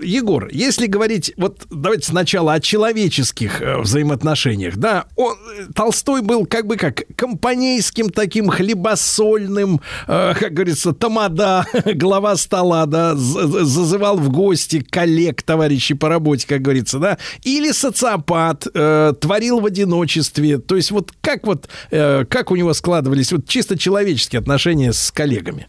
Егор, 0.00 0.48
если 0.50 0.86
говорить, 0.86 1.32
вот 1.36 1.66
давайте 1.70 2.06
сначала 2.06 2.54
о 2.54 2.60
человеческих 2.60 3.60
э, 3.60 3.78
взаимоотношениях, 3.78 4.76
да, 4.76 5.06
он, 5.16 5.34
э, 5.58 5.66
Толстой 5.74 6.22
был 6.22 6.46
как 6.46 6.66
бы 6.66 6.76
как 6.76 7.02
компанейским 7.16 8.10
таким 8.10 8.48
хлебосольным, 8.48 9.80
э, 10.06 10.34
как 10.38 10.52
говорится, 10.52 10.92
тамада, 10.92 11.66
глава 11.94 12.36
стола, 12.36 12.86
да, 12.86 13.14
зазывал 13.16 14.16
в 14.18 14.30
гости 14.30 14.80
коллег, 14.80 15.42
товарищей 15.42 15.94
по 15.94 16.08
работе, 16.08 16.46
как 16.46 16.62
говорится, 16.62 16.98
да, 16.98 17.18
или 17.42 17.72
социопат, 17.72 18.66
э, 18.72 19.14
творил 19.20 19.60
в 19.60 19.66
одиночестве, 19.66 20.58
то 20.58 20.76
есть 20.76 20.90
вот 20.90 21.12
как 21.20 21.46
вот, 21.46 21.68
э, 21.90 22.24
как 22.28 22.50
у 22.50 22.56
него 22.56 22.72
складывались 22.74 23.32
вот 23.32 23.48
чисто 23.48 23.76
человеческие 23.76 24.38
отношения 24.38 24.92
с 24.92 25.10
коллегами? 25.10 25.66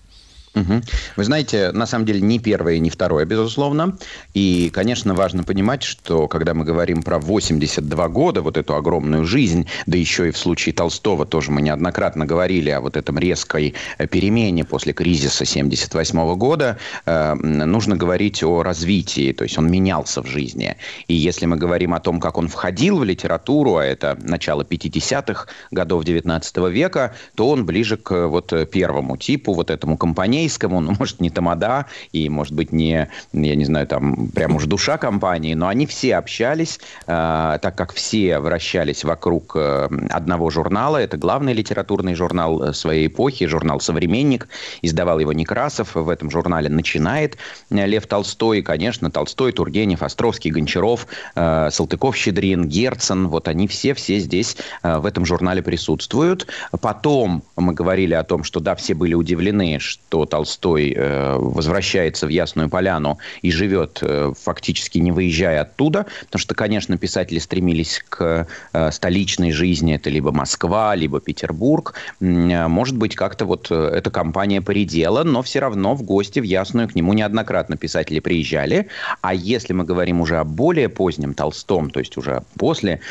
Мгм. 0.53 0.83
Вы 1.15 1.23
знаете, 1.23 1.71
на 1.71 1.85
самом 1.85 2.05
деле 2.05 2.19
ни 2.19 2.37
первое, 2.37 2.77
ни 2.79 2.89
второе, 2.89 3.25
безусловно. 3.25 3.97
И, 4.33 4.69
конечно, 4.73 5.13
важно 5.13 5.43
понимать, 5.43 5.83
что 5.83 6.27
когда 6.27 6.53
мы 6.53 6.65
говорим 6.65 7.03
про 7.03 7.19
82 7.19 8.09
года, 8.09 8.41
вот 8.41 8.57
эту 8.57 8.75
огромную 8.75 9.23
жизнь, 9.23 9.67
да 9.85 9.97
еще 9.97 10.27
и 10.27 10.31
в 10.31 10.37
случае 10.37 10.73
Толстого 10.73 11.25
тоже 11.25 11.51
мы 11.51 11.61
неоднократно 11.61 12.25
говорили 12.25 12.69
о 12.69 12.81
вот 12.81 12.97
этом 12.97 13.17
резкой 13.17 13.75
э, 13.97 14.07
перемене 14.07 14.65
после 14.65 14.91
кризиса 14.91 15.45
78 15.45 16.35
года, 16.35 16.77
э, 17.05 17.33
нужно 17.35 17.95
говорить 17.95 18.43
о 18.43 18.61
развитии, 18.61 19.31
то 19.31 19.45
есть 19.45 19.57
он 19.57 19.71
менялся 19.71 20.21
в 20.21 20.27
жизни. 20.27 20.75
И 21.07 21.13
если 21.13 21.45
мы 21.45 21.55
говорим 21.55 21.93
о 21.93 22.01
том, 22.01 22.19
как 22.19 22.37
он 22.37 22.49
входил 22.49 22.99
в 22.99 23.03
литературу, 23.05 23.77
а 23.77 23.85
это 23.85 24.17
начало 24.21 24.63
50-х 24.63 25.47
годов 25.71 26.03
19 26.03 26.57
века, 26.69 27.15
то 27.35 27.49
он 27.49 27.65
ближе 27.65 27.95
к 27.95 28.11
э, 28.11 28.25
вот 28.25 28.51
э, 28.51 28.65
первому 28.65 29.15
типу, 29.15 29.53
вот 29.53 29.69
этому 29.69 29.97
компанейскому, 30.41 30.79
ну, 30.81 30.95
может, 30.99 31.21
не 31.21 31.29
тамада, 31.29 31.85
и, 32.11 32.29
может 32.29 32.53
быть, 32.53 32.71
не, 32.71 33.07
я 33.33 33.55
не 33.55 33.65
знаю, 33.65 33.87
там, 33.87 34.27
прям 34.27 34.55
уж 34.55 34.65
душа 34.65 34.97
компании, 34.97 35.53
но 35.53 35.67
они 35.67 35.85
все 35.85 36.15
общались, 36.15 36.79
э, 37.07 37.59
так 37.61 37.75
как 37.75 37.93
все 37.93 38.39
вращались 38.39 39.03
вокруг 39.03 39.55
э, 39.55 39.89
одного 40.09 40.49
журнала, 40.49 40.97
это 40.97 41.17
главный 41.17 41.53
литературный 41.53 42.15
журнал 42.15 42.63
э, 42.63 42.73
своей 42.73 43.07
эпохи, 43.07 43.47
журнал 43.47 43.79
«Современник», 43.79 44.47
издавал 44.81 45.19
его 45.19 45.33
Некрасов, 45.33 45.95
в 45.95 46.09
этом 46.09 46.31
журнале 46.31 46.69
начинает 46.69 47.37
э, 47.69 47.85
Лев 47.85 48.07
Толстой, 48.07 48.59
и, 48.59 48.61
конечно, 48.61 49.11
Толстой, 49.11 49.51
Тургенев, 49.51 50.03
Островский, 50.03 50.51
Гончаров, 50.51 51.07
э, 51.35 51.69
Салтыков, 51.71 52.15
Щедрин, 52.15 52.67
Герцен, 52.67 53.27
вот 53.27 53.47
они 53.47 53.67
все-все 53.67 54.19
здесь 54.19 54.57
э, 54.83 54.97
в 54.97 55.05
этом 55.05 55.25
журнале 55.25 55.61
присутствуют. 55.61 56.47
Потом 56.81 57.43
мы 57.55 57.73
говорили 57.73 58.13
о 58.13 58.23
том, 58.23 58.43
что 58.43 58.59
да, 58.59 58.75
все 58.75 58.93
были 58.93 59.13
удивлены, 59.13 59.79
что 59.79 60.25
Толстой 60.31 60.93
э, 60.95 61.35
возвращается 61.37 62.25
в 62.25 62.29
Ясную 62.29 62.69
Поляну 62.69 63.17
и 63.41 63.51
живет 63.51 63.99
э, 64.01 64.31
фактически 64.41 64.97
не 64.97 65.11
выезжая 65.11 65.61
оттуда, 65.61 66.05
потому 66.21 66.39
что, 66.39 66.55
конечно, 66.55 66.97
писатели 66.97 67.37
стремились 67.37 68.01
к 68.07 68.47
э, 68.71 68.91
столичной 68.91 69.51
жизни, 69.51 69.95
это 69.95 70.09
либо 70.09 70.31
Москва, 70.31 70.95
либо 70.95 71.19
Петербург. 71.19 71.95
Может 72.21 72.97
быть, 72.97 73.15
как-то 73.15 73.45
вот 73.45 73.69
эта 73.71 74.09
компания 74.09 74.61
поредела, 74.61 75.23
но 75.23 75.41
все 75.41 75.59
равно 75.59 75.95
в 75.95 76.03
гости 76.03 76.39
в 76.39 76.43
Ясную 76.43 76.87
к 76.87 76.95
нему 76.95 77.11
неоднократно 77.13 77.75
писатели 77.75 78.21
приезжали. 78.21 78.87
А 79.21 79.33
если 79.33 79.73
мы 79.73 79.83
говорим 79.83 80.21
уже 80.21 80.37
о 80.37 80.45
более 80.45 80.87
позднем 80.87 81.33
Толстом, 81.33 81.89
то 81.89 81.99
есть 81.99 82.17
уже 82.17 82.43
после 82.57 83.01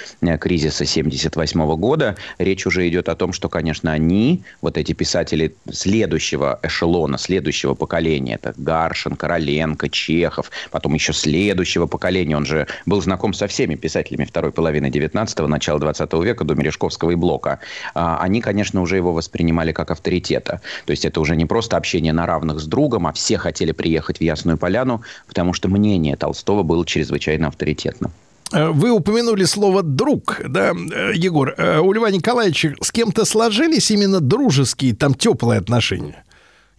кризиса 0.40 0.86
78 0.86 1.76
года, 1.76 2.16
речь 2.38 2.66
уже 2.66 2.88
идет 2.88 3.10
о 3.10 3.14
том, 3.14 3.34
что, 3.34 3.50
конечно, 3.50 3.92
они, 3.92 4.42
вот 4.62 4.78
эти 4.78 4.92
писатели 4.94 5.54
следующего 5.70 6.58
эшелона, 6.62 7.09
следующего 7.18 7.74
поколения, 7.74 8.34
это 8.34 8.54
Гаршин, 8.56 9.16
Короленко, 9.16 9.88
Чехов, 9.88 10.50
потом 10.70 10.94
еще 10.94 11.12
следующего 11.12 11.86
поколения, 11.86 12.36
он 12.36 12.46
же 12.46 12.66
был 12.86 13.00
знаком 13.02 13.32
со 13.32 13.46
всеми 13.46 13.74
писателями 13.74 14.24
второй 14.24 14.52
половины 14.52 14.86
19-го, 14.86 15.46
начала 15.46 15.78
20 15.78 16.12
века, 16.24 16.44
до 16.44 16.54
Мережковского 16.54 17.10
и 17.10 17.14
Блока. 17.14 17.60
А, 17.94 18.18
Они, 18.20 18.40
конечно, 18.40 18.80
уже 18.82 18.96
его 18.96 19.12
воспринимали 19.12 19.72
как 19.72 19.90
авторитета. 19.90 20.60
То 20.86 20.90
есть 20.90 21.04
это 21.04 21.20
уже 21.20 21.36
не 21.36 21.46
просто 21.46 21.76
общение 21.76 22.12
на 22.12 22.26
равных 22.26 22.60
с 22.60 22.66
другом, 22.66 23.06
а 23.06 23.12
все 23.12 23.38
хотели 23.38 23.72
приехать 23.72 24.18
в 24.18 24.22
Ясную 24.22 24.58
Поляну, 24.58 25.02
потому 25.26 25.52
что 25.52 25.68
мнение 25.68 26.16
Толстого 26.16 26.62
было 26.62 26.84
чрезвычайно 26.84 27.48
авторитетным. 27.48 28.12
Э, 28.52 28.70
Вы 28.70 28.90
упомянули 28.90 29.44
слово 29.44 29.82
«друг», 29.82 30.40
да, 30.46 30.72
э, 30.72 31.12
Егор? 31.14 31.54
Э, 31.56 31.78
У 31.78 31.92
Льва 31.92 32.10
Николаевича 32.10 32.74
с 32.80 32.90
кем-то 32.90 33.24
сложились 33.24 33.90
именно 33.90 34.20
дружеские, 34.20 34.94
там, 34.94 35.14
теплые 35.14 35.58
отношения? 35.58 36.24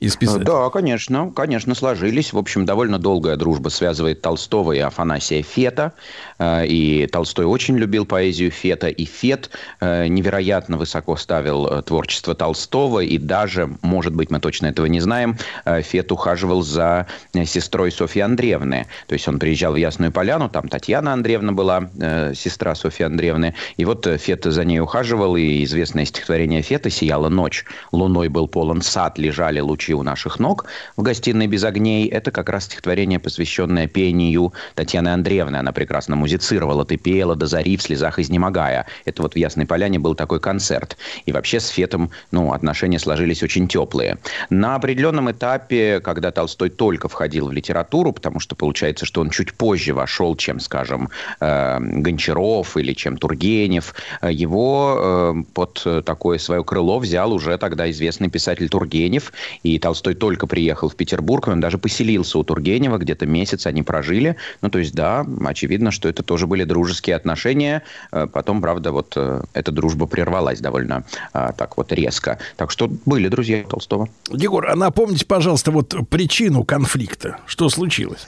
Из 0.02 0.18
писателей? 0.18 0.46
Да, 0.46 0.70
конечно, 0.70 1.32
конечно, 1.34 1.76
сложились. 1.76 2.34
В 2.34 2.38
общем, 2.38 2.66
довольно 2.66 2.98
долгая 2.98 3.38
дружба 3.38 3.70
связывает 3.70 4.22
Толстого 4.22 4.74
и 4.74 4.80
Афанасия 4.80 5.44
Фета. 5.44 5.94
Э, 6.40 6.66
И 6.66 7.08
Толстой 7.08 7.46
очень 7.46 7.78
любил 7.78 8.06
поэзию 8.06 8.52
Фета. 8.52 8.88
И 8.88 9.06
Фет 9.06 9.52
э, 9.80 10.08
невероятно 10.08 10.78
высоко 10.78 11.16
ставил 11.16 11.68
э, 11.68 11.82
творчество 11.84 12.34
Толстого. 12.34 13.02
И 13.02 13.18
даже, 13.20 13.70
может 13.84 14.16
быть, 14.16 14.32
мы 14.32 14.40
точно 14.40 14.68
этого 14.68 14.88
не 14.88 15.00
знаем, 15.00 15.38
э, 15.66 15.84
Фет 15.84 16.12
ухаживал 16.12 16.64
за 16.64 17.06
э, 17.34 17.46
сестрой 17.46 17.92
Софьи 17.92 18.24
Андреевны. 18.24 18.88
То 19.08 19.14
есть 19.14 19.28
он 19.28 19.38
приезжал 19.38 19.74
в 19.74 19.78
Ясную 19.78 20.12
Поляну, 20.12 20.50
там 20.50 20.68
Татьяна 20.68 21.14
Андреевна 21.14 21.52
была, 21.52 21.90
э, 22.00 22.34
сестра 22.34 22.74
Софьи 22.74 23.06
Андреевны. 23.06 23.54
И 23.78 23.86
вот 23.86 24.08
э, 24.08 24.18
Фет 24.18 24.46
за 24.46 24.66
ней 24.66 24.80
ухаживал, 24.80 25.36
и 25.36 25.64
известное 25.64 26.06
стихотворение 26.06 26.64
Фета 26.64 26.90
«Сияла 26.90 27.30
ночь». 27.30 27.66
Луной 27.92 28.28
был 28.30 28.48
полон 28.48 28.82
сад, 28.82 29.20
лежали 29.20 29.60
лучи 29.60 29.91
у 29.94 30.04
наших 30.04 30.40
ног 30.40 30.66
в 30.98 31.02
гостиной 31.02 31.48
без 31.48 31.64
огней. 31.64 32.08
Это 32.08 32.32
как 32.32 32.50
раз 32.50 32.66
стихотворение, 32.66 33.20
посвященное 33.20 33.88
пению 33.88 34.54
Татьяны 34.76 35.10
Андреевны. 35.10 35.58
Она 35.58 35.72
прекрасно 35.72 36.16
музицировала. 36.16 36.86
«Ты 36.86 36.98
пела 36.98 37.36
до 37.36 37.48
зари 37.48 37.78
в 37.78 37.82
слезах 37.82 38.20
изнемогая». 38.20 38.86
Это 39.06 39.22
вот 39.22 39.34
в 39.34 39.38
Ясной 39.38 39.66
Поляне 39.66 40.00
был 40.00 40.16
такой 40.16 40.40
концерт. 40.40 40.98
И 41.26 41.32
вообще 41.32 41.60
с 41.60 41.68
Фетом 41.70 42.12
ну, 42.32 42.54
отношения 42.54 43.00
сложились 43.00 43.44
очень 43.44 43.68
теплые. 43.68 44.18
На 44.50 44.76
определенном 44.76 45.32
этапе, 45.32 46.00
когда 46.00 46.32
Толстой 46.32 46.70
только 46.70 47.08
входил 47.08 47.48
в 47.48 47.52
литературу, 47.52 48.12
потому 48.14 48.40
что 48.40 48.56
получается, 48.56 49.06
что 49.06 49.22
он 49.22 49.30
чуть 49.30 49.54
позже 49.54 49.94
вошел, 49.94 50.36
чем, 50.36 50.60
скажем, 50.60 51.10
э, 51.40 51.80
Гончаров 51.80 52.78
или 52.78 52.94
чем 52.94 53.18
Тургенев, 53.18 53.94
э, 54.22 54.32
его 54.32 55.34
э, 55.36 55.44
под 55.54 55.88
такое 56.06 56.38
свое 56.38 56.64
крыло 56.64 57.00
взял 57.00 57.34
уже 57.34 57.58
тогда 57.58 57.90
известный 57.92 58.30
писатель 58.30 58.70
Тургенев. 58.70 59.34
И 59.64 59.80
Толстой 59.82 60.14
только 60.14 60.48
приехал 60.48 60.90
в 60.90 60.96
Петербург, 60.96 61.48
он 61.48 61.60
даже 61.60 61.78
поселился 61.78 62.38
у 62.40 62.44
Тургенева, 62.44 62.98
где-то 62.98 63.26
месяц 63.26 63.66
они 63.66 63.84
прожили. 63.84 64.38
Ну, 64.62 64.70
то 64.70 64.80
есть, 64.80 64.94
да, 64.94 65.26
очевидно, 65.46 65.92
что 65.92 66.08
это 66.08 66.24
тоже 66.24 66.48
были 66.48 66.64
дружеские 66.64 67.16
отношения. 67.16 67.84
Э, 68.12 68.28
Потом, 68.32 68.62
правда, 68.62 68.92
вот 68.92 69.14
э, 69.16 69.42
эта 69.54 69.72
дружба 69.72 70.06
прервалась 70.06 70.60
довольно 70.60 71.04
а, 71.34 71.52
так 71.52 71.78
вот 71.78 71.92
резко. 71.92 72.40
Так 72.56 72.72
что 72.72 72.90
были 73.06 73.28
друзья 73.28 73.64
Толстого. 73.64 74.08
Егор, 74.32 74.68
а 74.68 74.76
напомните, 74.76 75.26
пожалуйста, 75.26 75.72
вот 75.72 75.96
причину 76.10 76.64
конфликта. 76.64 77.38
Что 77.46 77.70
случилось? 77.70 78.28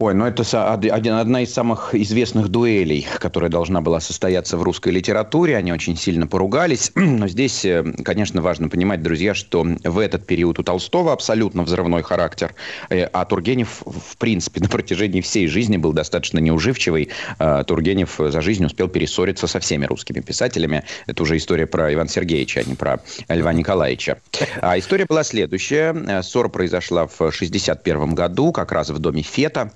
Ой, 0.00 0.14
ну 0.14 0.26
это 0.26 0.44
одна 0.72 1.42
из 1.42 1.52
самых 1.52 1.92
известных 1.92 2.50
дуэлей, 2.50 3.04
которая 3.18 3.50
должна 3.50 3.80
была 3.80 3.98
состояться 3.98 4.56
в 4.56 4.62
русской 4.62 4.90
литературе. 4.90 5.56
Они 5.56 5.72
очень 5.72 5.96
сильно 5.96 6.28
поругались. 6.28 6.92
Но 6.94 7.26
здесь, 7.26 7.64
э, 7.64 7.82
конечно, 8.04 8.40
важно 8.40 8.68
понимать, 8.68 9.02
друзья, 9.02 9.34
что 9.34 9.66
в 9.82 9.98
этот 9.98 10.24
период 10.24 10.60
у 10.60 10.62
Толстого 10.62 11.12
абсолютно 11.12 11.64
взрывной 11.64 12.04
характер, 12.04 12.54
э, 12.90 13.06
а 13.06 13.24
Тургенев, 13.24 13.82
в 13.84 14.16
принципе, 14.18 14.60
на 14.62 14.68
протяжении 14.68 15.20
всей 15.20 15.48
жизни 15.48 15.78
был 15.78 15.92
достаточно 15.92 16.38
неуживчивый. 16.38 17.08
Э, 17.40 17.64
Тургенев 17.66 18.20
за 18.20 18.40
жизнь 18.40 18.64
успел 18.64 18.86
перессориться 18.86 19.48
со 19.48 19.58
всеми 19.58 19.84
русскими 19.84 20.20
писателями. 20.20 20.84
Это 21.08 21.24
уже 21.24 21.36
история 21.36 21.66
про 21.66 21.92
Ивана 21.92 22.08
Сергеевича, 22.08 22.60
а 22.60 22.62
не 22.62 22.76
про 22.76 23.00
Льва 23.28 23.52
Николаевича. 23.52 24.18
А 24.60 24.78
история 24.78 25.06
была 25.06 25.24
следующая. 25.24 26.22
Ссора 26.22 26.50
произошла 26.50 27.08
в 27.08 27.32
61 27.32 28.14
году, 28.14 28.52
как 28.52 28.70
раз 28.70 28.90
в 28.90 29.00
доме 29.00 29.22
Фета. 29.22 29.72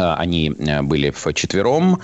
Э, 0.00 0.14
Они 0.14 0.50
э, 0.50 0.82
были 0.82 1.10
в 1.10 1.32
четвером. 1.34 2.00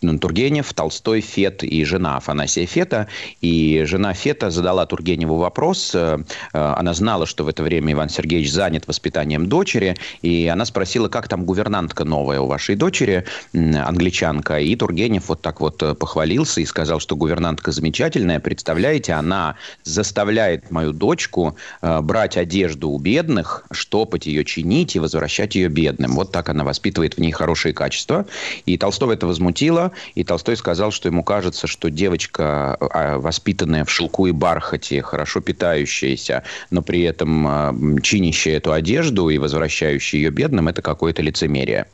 Тургенев, 0.00 0.72
Толстой, 0.74 1.20
Фет 1.20 1.64
и 1.64 1.84
жена 1.84 2.16
Афанасия 2.18 2.66
Фета. 2.66 3.08
И 3.40 3.84
жена 3.86 4.12
Фета 4.12 4.50
задала 4.50 4.86
Тургеневу 4.86 5.36
вопрос. 5.36 5.94
э, 5.94 6.18
э, 6.52 6.74
Она 6.76 6.92
знала, 6.94 7.26
что 7.26 7.44
в 7.44 7.48
это 7.48 7.62
время 7.62 7.92
Иван 7.94 8.08
Сергеевич 8.08 8.52
занят 8.52 8.86
воспитанием 8.86 9.46
дочери. 9.46 9.96
И 10.22 10.46
она 10.46 10.64
спросила, 10.64 11.08
как 11.08 11.28
там 11.28 11.44
гувернантка 11.44 12.04
новая 12.04 12.40
у 12.40 12.46
вашей 12.46 12.76
дочери, 12.76 13.24
англичанка. 13.52 14.58
И 14.60 14.76
Тургенев 14.76 15.28
вот 15.28 15.40
так 15.40 15.60
вот 15.60 15.82
э, 15.82 15.94
похвалился 15.94 16.60
и 16.60 16.66
сказал, 16.66 17.00
что 17.00 17.16
гувернантка 17.16 17.72
замечательная. 17.72 18.40
Представляете, 18.40 19.14
она 19.14 19.56
заставляет 19.84 20.70
мою 20.70 20.92
дочку 20.92 21.56
брать 21.80 22.36
одежду 22.36 22.90
у 22.90 22.98
бедных, 22.98 23.64
штопать 23.70 24.26
ее, 24.26 24.44
чинить 24.44 24.96
и 24.96 24.98
возвращать 24.98 25.54
ее 25.54 25.68
бедным. 25.68 26.14
Вот 26.14 26.32
так 26.32 26.48
она 26.48 26.64
воспитывает 26.64 27.14
в 27.14 27.18
ней 27.18 27.32
хорошие 27.32 27.72
качества. 27.72 28.26
И 28.66 28.76
Толстого 28.76 29.12
это 29.12 29.26
возмутило. 29.26 29.85
И 30.14 30.24
Толстой 30.24 30.56
сказал, 30.56 30.90
что 30.90 31.08
ему 31.08 31.22
кажется, 31.22 31.66
что 31.66 31.90
девочка, 31.90 32.76
а, 32.80 33.18
воспитанная 33.18 33.84
в 33.84 33.90
шелку 33.90 34.26
и 34.26 34.32
бархате, 34.32 35.02
хорошо 35.02 35.40
питающаяся, 35.40 36.42
но 36.70 36.82
при 36.82 37.02
этом 37.02 37.46
а, 37.46 37.74
чинящая 38.02 38.56
эту 38.56 38.72
одежду 38.72 39.28
и 39.28 39.38
возвращающая 39.38 40.18
ее 40.20 40.30
бедным, 40.30 40.68
это 40.68 40.82
какое-то 40.82 41.22
лицемерие. 41.22 41.86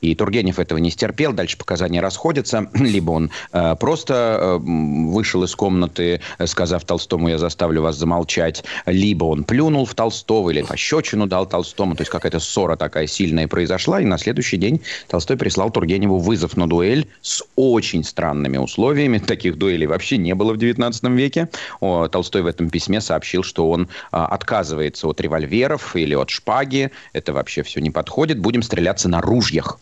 И 0.00 0.14
Тургенев 0.14 0.58
этого 0.58 0.78
не 0.78 0.90
стерпел. 0.90 1.32
Дальше 1.32 1.56
показания 1.56 2.00
расходятся. 2.00 2.68
Либо 2.74 3.12
он 3.12 3.30
э, 3.52 3.76
просто 3.78 4.58
вышел 4.60 5.44
из 5.44 5.54
комнаты, 5.54 6.20
сказав 6.46 6.84
Толстому, 6.84 7.28
я 7.28 7.38
заставлю 7.38 7.82
вас 7.82 7.96
замолчать. 7.96 8.64
Либо 8.86 9.24
он 9.24 9.44
плюнул 9.44 9.84
в 9.86 9.94
Толстого 9.94 10.50
или 10.50 10.62
пощечину 10.62 11.26
дал 11.26 11.46
Толстому. 11.46 11.94
То 11.94 12.02
есть 12.02 12.10
какая-то 12.10 12.40
ссора 12.40 12.76
такая 12.76 13.06
сильная 13.06 13.48
произошла. 13.48 14.00
И 14.00 14.04
на 14.04 14.18
следующий 14.18 14.56
день 14.56 14.80
Толстой 15.08 15.36
прислал 15.36 15.70
Тургеневу 15.70 16.18
вызов 16.18 16.56
на 16.56 16.68
дуэль 16.68 17.06
с 17.32 17.44
очень 17.56 18.04
странными 18.04 18.58
условиями. 18.58 19.18
Таких 19.18 19.56
дуэлей 19.56 19.86
вообще 19.86 20.18
не 20.18 20.34
было 20.34 20.52
в 20.52 20.58
19 20.58 21.04
веке. 21.04 21.48
Толстой 21.80 22.42
в 22.42 22.46
этом 22.46 22.68
письме 22.68 23.00
сообщил, 23.00 23.42
что 23.42 23.70
он 23.70 23.88
а, 24.10 24.26
отказывается 24.26 25.08
от 25.08 25.20
револьверов 25.20 25.96
или 25.96 26.14
от 26.14 26.30
шпаги. 26.30 26.90
Это 27.12 27.32
вообще 27.32 27.62
все 27.62 27.80
не 27.80 27.90
подходит. 27.90 28.38
Будем 28.38 28.62
стреляться 28.62 29.08
на 29.08 29.20
ружьях. 29.20 29.78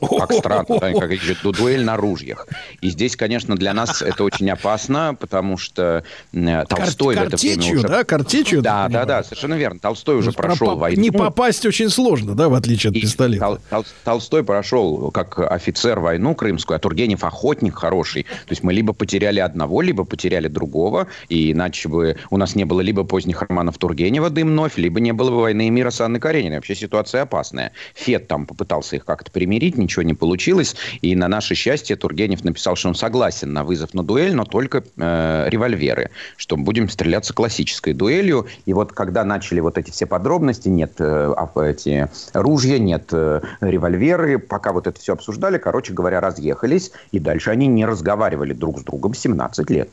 Как 0.00 0.32
странно, 0.32 0.78
да, 0.80 0.92
как 0.92 1.10
дуэль 1.42 1.84
на 1.84 1.96
ружьях. 1.96 2.46
И 2.80 2.90
здесь, 2.90 3.16
конечно, 3.16 3.56
для 3.56 3.74
нас 3.74 4.00
это 4.02 4.22
очень 4.24 4.48
опасно, 4.50 5.16
потому 5.18 5.56
что 5.58 6.04
э, 6.32 6.64
Толстой 6.68 7.16
Кар- 7.16 7.24
в 7.24 7.28
это 7.28 7.36
время 7.36 7.74
уже... 7.74 7.88
да, 7.88 8.04
картечью, 8.04 8.62
Да, 8.62 8.88
да, 8.88 9.04
да, 9.04 9.24
совершенно 9.24 9.54
верно. 9.54 9.80
Толстой 9.80 10.16
уже 10.16 10.32
прошел 10.32 10.76
войну. 10.76 11.02
Не 11.02 11.10
попасть 11.10 11.66
очень 11.66 11.90
сложно, 11.90 12.34
да, 12.34 12.48
в 12.48 12.54
отличие 12.54 12.90
от 12.90 12.94
пистолета. 13.00 13.44
Тол- 13.44 13.58
Тол- 13.70 13.86
Толстой 14.04 14.44
прошел 14.44 15.10
как 15.10 15.38
офицер 15.38 15.98
войну 16.00 16.34
крымскую, 16.34 16.76
а 16.76 16.78
Тургенев 16.78 17.24
охотник 17.24 17.74
хороший. 17.76 18.22
То 18.24 18.50
есть 18.50 18.62
мы 18.62 18.72
либо 18.72 18.92
потеряли 18.92 19.40
одного, 19.40 19.82
либо 19.82 20.04
потеряли 20.04 20.48
другого, 20.48 21.08
и 21.28 21.52
иначе 21.52 21.88
бы 21.88 22.16
у 22.30 22.36
нас 22.36 22.54
не 22.54 22.64
было 22.64 22.80
либо 22.80 23.04
поздних 23.04 23.42
романов 23.42 23.78
Тургенева 23.78 24.30
«Дым 24.30 24.48
вновь», 24.48 24.76
либо 24.76 25.00
не 25.00 25.12
было 25.12 25.30
бы 25.30 25.40
«Войны 25.40 25.66
и 25.66 25.70
мира» 25.70 25.90
с 25.90 26.00
Анной 26.00 26.20
Карениной. 26.20 26.56
Вообще 26.56 26.74
ситуация 26.74 27.22
опасная. 27.22 27.72
Фет 27.94 28.28
там 28.28 28.46
попытался 28.46 28.96
их 28.96 29.04
как-то 29.04 29.30
примирить, 29.30 29.76
ничего 29.88 30.02
не 30.02 30.14
получилось, 30.14 30.76
и 31.00 31.16
на 31.16 31.28
наше 31.28 31.54
счастье 31.54 31.96
Тургенев 31.96 32.44
написал, 32.44 32.76
что 32.76 32.88
он 32.88 32.94
согласен 32.94 33.52
на 33.52 33.64
вызов 33.64 33.94
на 33.94 34.02
дуэль, 34.02 34.34
но 34.34 34.44
только 34.44 34.84
э, 34.96 35.48
револьверы, 35.48 36.10
что 36.36 36.56
будем 36.56 36.90
стреляться 36.90 37.32
классической 37.32 37.94
дуэлью. 37.94 38.46
И 38.66 38.74
вот 38.74 38.92
когда 38.92 39.24
начали 39.24 39.60
вот 39.60 39.78
эти 39.78 39.90
все 39.90 40.04
подробности, 40.04 40.68
нет 40.68 40.92
э, 40.98 41.34
а, 41.36 41.62
эти 41.62 42.08
ружья, 42.34 42.78
нет 42.78 43.08
э, 43.12 43.40
револьверы, 43.62 44.38
пока 44.38 44.72
вот 44.72 44.86
это 44.86 45.00
все 45.00 45.14
обсуждали, 45.14 45.56
короче 45.56 45.94
говоря, 45.94 46.20
разъехались, 46.20 46.92
и 47.10 47.18
дальше 47.18 47.50
они 47.50 47.66
не 47.66 47.86
разговаривали 47.86 48.52
друг 48.52 48.80
с 48.80 48.82
другом 48.82 49.14
17 49.14 49.70
лет. 49.70 49.88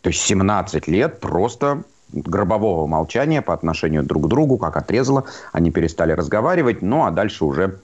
То 0.00 0.08
есть 0.08 0.20
17 0.22 0.88
лет 0.88 1.20
просто 1.20 1.84
гробового 2.12 2.86
молчания 2.86 3.42
по 3.42 3.54
отношению 3.54 4.02
друг 4.02 4.24
к 4.24 4.28
другу, 4.28 4.58
как 4.58 4.76
отрезало, 4.76 5.26
они 5.52 5.70
перестали 5.70 6.12
разговаривать, 6.12 6.82
ну 6.82 7.04
а 7.04 7.10
дальше 7.10 7.44
уже 7.44 7.78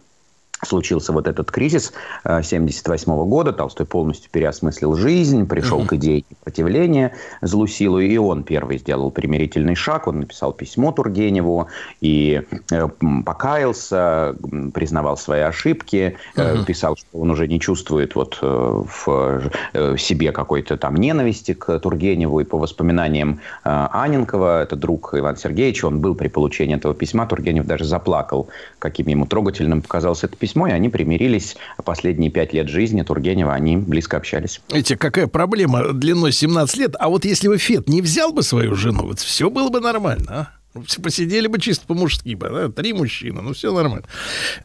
случился 0.64 1.12
вот 1.12 1.28
этот 1.28 1.50
кризис 1.50 1.92
1978 2.24 3.28
года, 3.28 3.52
Толстой 3.52 3.86
полностью 3.86 4.30
переосмыслил 4.30 4.94
жизнь, 4.94 5.46
пришел 5.46 5.84
к 5.84 5.92
идее 5.94 6.24
непротивления 6.30 7.12
злу 7.42 7.66
силу, 7.66 8.00
и 8.00 8.16
он 8.16 8.42
первый 8.42 8.78
сделал 8.78 9.10
примирительный 9.10 9.74
шаг, 9.74 10.06
он 10.06 10.20
написал 10.20 10.52
письмо 10.52 10.92
Тургеневу 10.92 11.68
и 12.00 12.42
э, 12.70 12.88
покаялся, 13.24 14.34
признавал 14.72 15.16
свои 15.16 15.40
ошибки, 15.40 16.16
э, 16.36 16.54
Мгм. 16.54 16.64
писал, 16.64 16.96
что 16.96 17.06
он 17.12 17.30
уже 17.30 17.46
не 17.48 17.60
чувствует 17.60 18.14
вот 18.14 18.38
э, 18.42 18.82
в 18.86 19.50
э, 19.74 19.96
себе 19.98 20.32
какой-то 20.32 20.76
там 20.76 20.96
ненависти 20.96 21.52
к 21.54 21.78
Тургеневу, 21.78 22.40
и 22.40 22.44
по 22.44 22.58
воспоминаниям 22.58 23.40
э, 23.64 23.86
Аненкова, 23.92 24.62
это 24.62 24.76
друг 24.76 25.14
Ивана 25.14 25.36
Сергеевича, 25.36 25.86
он 25.86 26.00
был 26.00 26.14
при 26.14 26.28
получении 26.28 26.76
этого 26.76 26.94
письма, 26.94 27.26
Тургенев 27.26 27.66
даже 27.66 27.84
заплакал, 27.84 28.48
каким 28.78 29.08
ему 29.08 29.26
трогательным 29.26 29.82
показалось 29.82 30.24
это 30.24 30.36
письмо, 30.36 30.45
и 30.66 30.72
они 30.72 30.88
примирились 30.88 31.56
последние 31.84 32.30
пять 32.30 32.52
лет 32.52 32.68
жизни 32.68 33.02
Тургенева, 33.02 33.54
они 33.54 33.76
близко 33.76 34.16
общались. 34.16 34.60
Видите, 34.70 34.96
какая 34.96 35.26
проблема 35.26 35.92
длиной 35.92 36.32
17 36.32 36.76
лет. 36.76 36.94
А 36.98 37.08
вот 37.08 37.24
если 37.24 37.48
бы 37.48 37.58
Фет 37.58 37.88
не 37.88 38.02
взял 38.02 38.32
бы 38.32 38.42
свою 38.42 38.74
жену, 38.74 39.06
вот 39.06 39.20
все 39.20 39.50
было 39.50 39.68
бы 39.70 39.80
нормально, 39.80 40.26
а? 40.28 40.55
Посидели 41.02 41.46
бы 41.46 41.58
чисто 41.60 41.86
по-мужски 41.86 42.34
бы, 42.34 42.48
да? 42.48 42.68
Три 42.68 42.92
мужчины, 42.92 43.40
ну 43.42 43.52
все 43.54 43.72
нормально. 43.72 44.06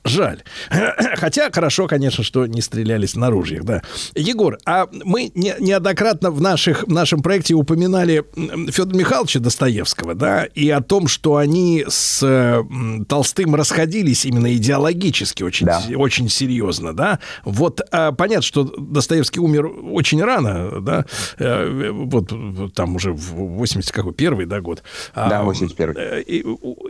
Жаль. 0.03 0.41
Хотя 1.17 1.49
хорошо, 1.51 1.88
конечно, 1.88 2.23
что 2.23 2.45
не 2.45 2.61
стрелялись 2.61 3.15
на 3.15 3.29
ружьях, 3.29 3.63
да. 3.63 3.81
Егор, 4.15 4.57
а 4.65 4.88
мы 4.91 5.31
не- 5.35 5.55
неоднократно 5.59 6.31
в, 6.31 6.41
наших, 6.41 6.83
в 6.83 6.91
нашем 6.91 7.21
проекте 7.21 7.53
упоминали 7.53 8.23
Федора 8.71 8.97
Михайловича 8.97 9.39
Достоевского, 9.39 10.15
да, 10.15 10.45
и 10.45 10.69
о 10.69 10.81
том, 10.81 11.07
что 11.07 11.35
они 11.38 11.85
с 11.88 12.21
э, 12.23 12.61
Толстым 13.07 13.55
расходились 13.55 14.25
именно 14.25 14.53
идеологически 14.55 15.43
очень, 15.43 15.67
се- 15.67 15.95
очень 15.95 16.29
серьезно, 16.29 16.93
да. 16.93 17.19
Вот 17.43 17.81
а, 17.91 18.11
понятно, 18.11 18.41
что 18.43 18.63
Достоевский 18.63 19.39
умер 19.39 19.67
очень 19.91 20.23
рано, 20.23 20.81
да, 20.81 21.05
э, 21.38 21.89
вот 21.91 22.31
там 22.73 22.95
уже 22.95 23.11
в 23.13 23.33
80 23.57 23.91
какой 23.91 24.13
первый, 24.13 24.45
да, 24.45 24.61
год. 24.61 24.83
А, 25.13 25.29
Да, 25.29 25.43
81 25.43 25.95
э, 25.97 26.01
и 26.01 26.01
у- 26.01 26.01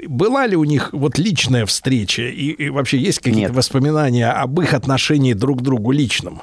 Была 0.08 0.48
ли 0.48 0.56
у 0.56 0.64
них 0.64 0.90
вот 0.94 1.18
личная 1.18 1.66
встреча 1.66 2.24
и, 2.24 2.52
и 2.52 2.70
вообще 2.70 2.98
есть 2.98 3.20
какие-то 3.20 3.54
воспоминания 3.54 4.30
об 4.30 4.60
их 4.62 4.74
отношении 4.74 5.34
друг 5.34 5.60
к 5.60 5.62
другу 5.62 5.92
личном? 5.92 6.42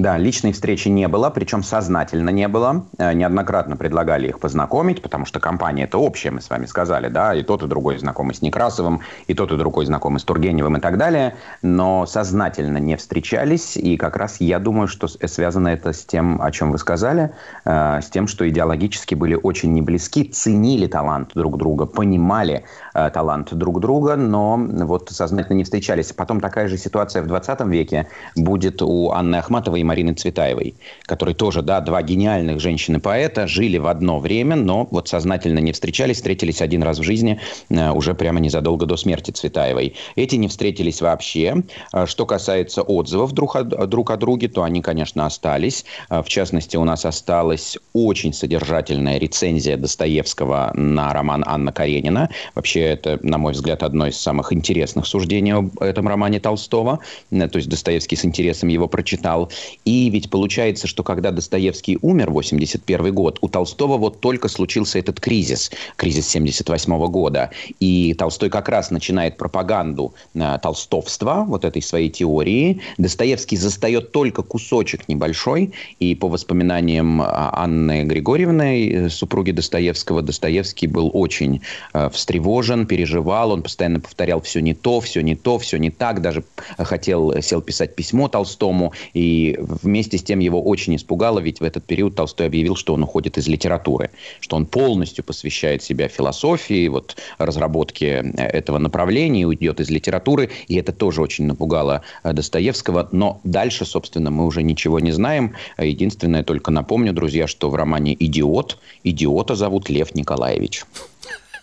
Да, 0.00 0.16
личной 0.16 0.52
встречи 0.52 0.88
не 0.88 1.08
было, 1.08 1.28
причем 1.28 1.62
сознательно 1.62 2.30
не 2.30 2.48
было. 2.48 2.86
Э, 2.96 3.12
Неоднократно 3.12 3.76
предлагали 3.76 4.28
их 4.28 4.40
познакомить, 4.40 5.02
потому 5.02 5.26
что 5.26 5.40
компания 5.40 5.84
это 5.84 5.98
общая, 5.98 6.30
мы 6.30 6.40
с 6.40 6.48
вами 6.48 6.64
сказали, 6.64 7.08
да, 7.08 7.34
и 7.34 7.42
тот, 7.42 7.62
и 7.62 7.66
другой 7.66 7.98
знакомый 7.98 8.34
с 8.34 8.40
Некрасовым, 8.40 9.02
и 9.26 9.34
тот, 9.34 9.52
и 9.52 9.58
другой 9.58 9.84
знакомый 9.84 10.18
с 10.18 10.24
Тургеневым 10.24 10.78
и 10.78 10.80
так 10.80 10.96
далее, 10.96 11.34
но 11.60 12.06
сознательно 12.06 12.78
не 12.78 12.96
встречались, 12.96 13.76
и 13.76 13.98
как 13.98 14.16
раз 14.16 14.40
я 14.40 14.58
думаю, 14.58 14.88
что 14.88 15.06
связано 15.06 15.68
это 15.68 15.92
с 15.92 16.06
тем, 16.06 16.40
о 16.40 16.50
чем 16.50 16.72
вы 16.72 16.78
сказали, 16.78 17.32
э, 17.66 18.00
с 18.00 18.08
тем, 18.08 18.26
что 18.26 18.48
идеологически 18.48 19.14
были 19.14 19.34
очень 19.34 19.74
не 19.74 19.82
близки, 19.82 20.24
ценили 20.24 20.86
талант 20.86 21.32
друг 21.34 21.58
друга, 21.58 21.84
понимали 21.84 22.64
э, 22.94 23.10
талант 23.10 23.52
друг 23.52 23.80
друга, 23.80 24.16
но 24.16 24.56
вот 24.56 25.10
сознательно 25.10 25.56
не 25.56 25.64
встречались. 25.64 26.14
Потом 26.14 26.40
такая 26.40 26.68
же 26.68 26.78
ситуация 26.78 27.20
в 27.22 27.26
20 27.26 27.60
веке 27.66 28.08
будет 28.34 28.80
у 28.80 29.10
Анны 29.10 29.36
Ахматовой 29.36 29.82
и 29.82 29.89
Марины 29.90 30.14
Цветаевой, 30.14 30.74
которые 31.02 31.34
тоже, 31.34 31.62
да, 31.62 31.80
два 31.80 32.00
гениальных 32.02 32.60
женщины-поэта, 32.60 33.48
жили 33.48 33.76
в 33.78 33.88
одно 33.88 34.20
время, 34.20 34.54
но 34.54 34.86
вот 34.92 35.08
сознательно 35.08 35.58
не 35.58 35.72
встречались, 35.72 36.18
встретились 36.18 36.62
один 36.62 36.84
раз 36.84 37.00
в 37.00 37.02
жизни, 37.02 37.40
э, 37.70 37.90
уже 37.90 38.14
прямо 38.14 38.38
незадолго 38.38 38.86
до 38.86 38.96
смерти 38.96 39.32
Цветаевой. 39.32 39.94
Эти 40.14 40.36
не 40.36 40.46
встретились 40.46 41.00
вообще. 41.00 41.64
Э, 41.92 42.06
Что 42.06 42.24
касается 42.24 42.82
отзывов 42.82 43.32
друг 43.32 43.56
о, 43.56 43.64
друг 43.64 44.12
о 44.12 44.16
друге, 44.16 44.46
то 44.48 44.62
они, 44.62 44.80
конечно, 44.80 45.26
остались. 45.26 45.84
Э, 46.08 46.22
В 46.22 46.28
частности, 46.28 46.76
у 46.76 46.84
нас 46.84 47.04
осталась 47.04 47.76
очень 47.92 48.32
содержательная 48.32 49.18
рецензия 49.18 49.76
Достоевского 49.76 50.70
на 50.74 51.12
роман 51.12 51.42
Анна 51.46 51.72
Каренина. 51.72 52.30
Вообще, 52.54 52.80
это, 52.80 53.18
на 53.22 53.38
мой 53.38 53.54
взгляд, 53.54 53.82
одно 53.82 54.06
из 54.06 54.16
самых 54.16 54.52
интересных 54.52 55.06
суждений 55.06 55.52
об 55.52 55.82
этом 55.82 56.06
романе 56.06 56.38
Толстого. 56.38 57.00
Э, 57.32 57.48
То 57.48 57.56
есть 57.56 57.68
Достоевский 57.68 58.16
с 58.16 58.24
интересом 58.24 58.68
его 58.68 58.86
прочитал. 58.86 59.50
И 59.84 60.10
ведь 60.10 60.30
получается, 60.30 60.86
что 60.86 61.02
когда 61.02 61.30
Достоевский 61.30 61.98
умер, 62.02 62.30
81 62.30 63.14
год, 63.14 63.38
у 63.40 63.48
Толстого 63.48 63.96
вот 63.98 64.20
только 64.20 64.48
случился 64.48 64.98
этот 64.98 65.20
кризис, 65.20 65.70
кризис 65.96 66.28
78 66.28 67.06
года. 67.06 67.50
И 67.80 68.14
Толстой 68.14 68.50
как 68.50 68.68
раз 68.68 68.90
начинает 68.90 69.36
пропаганду 69.36 70.14
э, 70.34 70.58
толстовства, 70.62 71.44
вот 71.46 71.64
этой 71.64 71.82
своей 71.82 72.10
теории. 72.10 72.80
Достоевский 72.98 73.56
застает 73.56 74.12
только 74.12 74.42
кусочек 74.42 75.08
небольшой, 75.08 75.72
и 75.98 76.14
по 76.14 76.28
воспоминаниям 76.28 77.20
а, 77.22 77.50
Анны 77.54 78.04
Григорьевны, 78.04 78.90
э, 78.90 79.08
супруги 79.08 79.52
Достоевского, 79.52 80.22
Достоевский 80.22 80.86
был 80.86 81.10
очень 81.12 81.62
э, 81.92 82.08
встревожен, 82.10 82.86
переживал, 82.86 83.52
он 83.52 83.62
постоянно 83.62 84.00
повторял 84.00 84.40
все 84.40 84.60
не 84.60 84.74
то, 84.74 85.00
все 85.00 85.20
не 85.22 85.36
то, 85.36 85.58
все 85.58 85.78
не 85.78 85.90
так, 85.90 86.22
даже 86.22 86.44
хотел, 86.78 87.32
э, 87.32 87.42
сел 87.42 87.60
писать 87.60 87.94
письмо 87.94 88.28
Толстому, 88.28 88.92
и 89.14 89.58
вместе 89.60 90.18
с 90.18 90.22
тем 90.22 90.38
его 90.38 90.62
очень 90.62 90.96
испугало, 90.96 91.38
ведь 91.38 91.60
в 91.60 91.64
этот 91.64 91.84
период 91.84 92.14
Толстой 92.14 92.46
объявил, 92.46 92.76
что 92.76 92.94
он 92.94 93.02
уходит 93.02 93.38
из 93.38 93.48
литературы, 93.48 94.10
что 94.40 94.56
он 94.56 94.66
полностью 94.66 95.24
посвящает 95.24 95.82
себя 95.82 96.08
философии, 96.08 96.88
вот 96.88 97.16
разработке 97.38 98.32
э, 98.36 98.42
этого 98.46 98.78
направления, 98.78 99.46
уйдет 99.46 99.80
из 99.80 99.90
литературы, 99.90 100.50
и 100.68 100.76
это 100.76 100.92
тоже 100.92 101.22
очень 101.22 101.46
напугало 101.46 102.02
э, 102.22 102.32
Достоевского, 102.32 103.08
но 103.12 103.40
дальше, 103.44 103.84
собственно, 103.84 104.30
мы 104.30 104.46
уже 104.46 104.62
ничего 104.62 105.00
не 105.00 105.12
знаем. 105.12 105.54
Единственное, 105.78 106.42
только 106.42 106.70
напомню, 106.70 107.12
друзья, 107.12 107.46
что 107.46 107.70
в 107.70 107.74
романе 107.74 108.16
«Идиот» 108.18 108.78
идиота 109.04 109.54
зовут 109.54 109.88
Лев 109.88 110.14
Николаевич. 110.14 110.84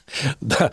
Да. 0.42 0.72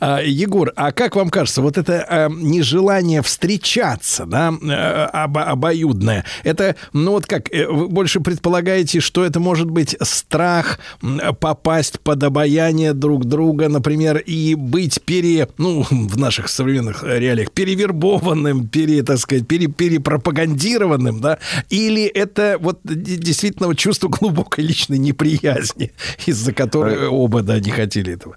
А, 0.00 0.20
Егор, 0.22 0.72
а 0.76 0.92
как 0.92 1.16
вам 1.16 1.30
кажется, 1.30 1.62
вот 1.62 1.78
это 1.78 2.06
э, 2.08 2.28
нежелание 2.30 3.22
встречаться, 3.22 4.24
да, 4.26 4.52
э, 4.52 5.06
обо- 5.12 5.44
обоюдное, 5.44 6.24
это, 6.42 6.76
ну 6.92 7.12
вот 7.12 7.26
как, 7.26 7.52
э, 7.52 7.66
вы 7.66 7.88
больше 7.88 8.20
предполагаете, 8.20 9.00
что 9.00 9.24
это 9.24 9.40
может 9.40 9.70
быть 9.70 9.96
страх 10.00 10.78
попасть 11.40 12.00
под 12.00 12.22
обаяние 12.22 12.94
друг 12.94 13.24
друга, 13.24 13.68
например, 13.68 14.18
и 14.18 14.54
быть 14.54 15.02
пере, 15.02 15.48
ну, 15.58 15.82
в 15.90 16.18
наших 16.18 16.48
современных 16.48 17.02
реалиях, 17.02 17.50
перевербованным, 17.50 18.68
пере, 18.68 19.02
так 19.02 19.18
сказать, 19.18 19.46
пере, 19.46 19.68
перепропагандированным, 19.68 21.20
да, 21.20 21.38
или 21.70 22.04
это 22.04 22.56
вот 22.60 22.80
действительно 22.84 23.68
вот 23.68 23.78
чувство 23.78 24.08
глубокой 24.08 24.64
личной 24.64 24.98
неприязни, 24.98 25.92
из-за 26.26 26.52
которой 26.52 27.06
оба, 27.06 27.42
да, 27.42 27.60
не 27.60 27.70
хотели 27.70 28.14
этого? 28.14 28.36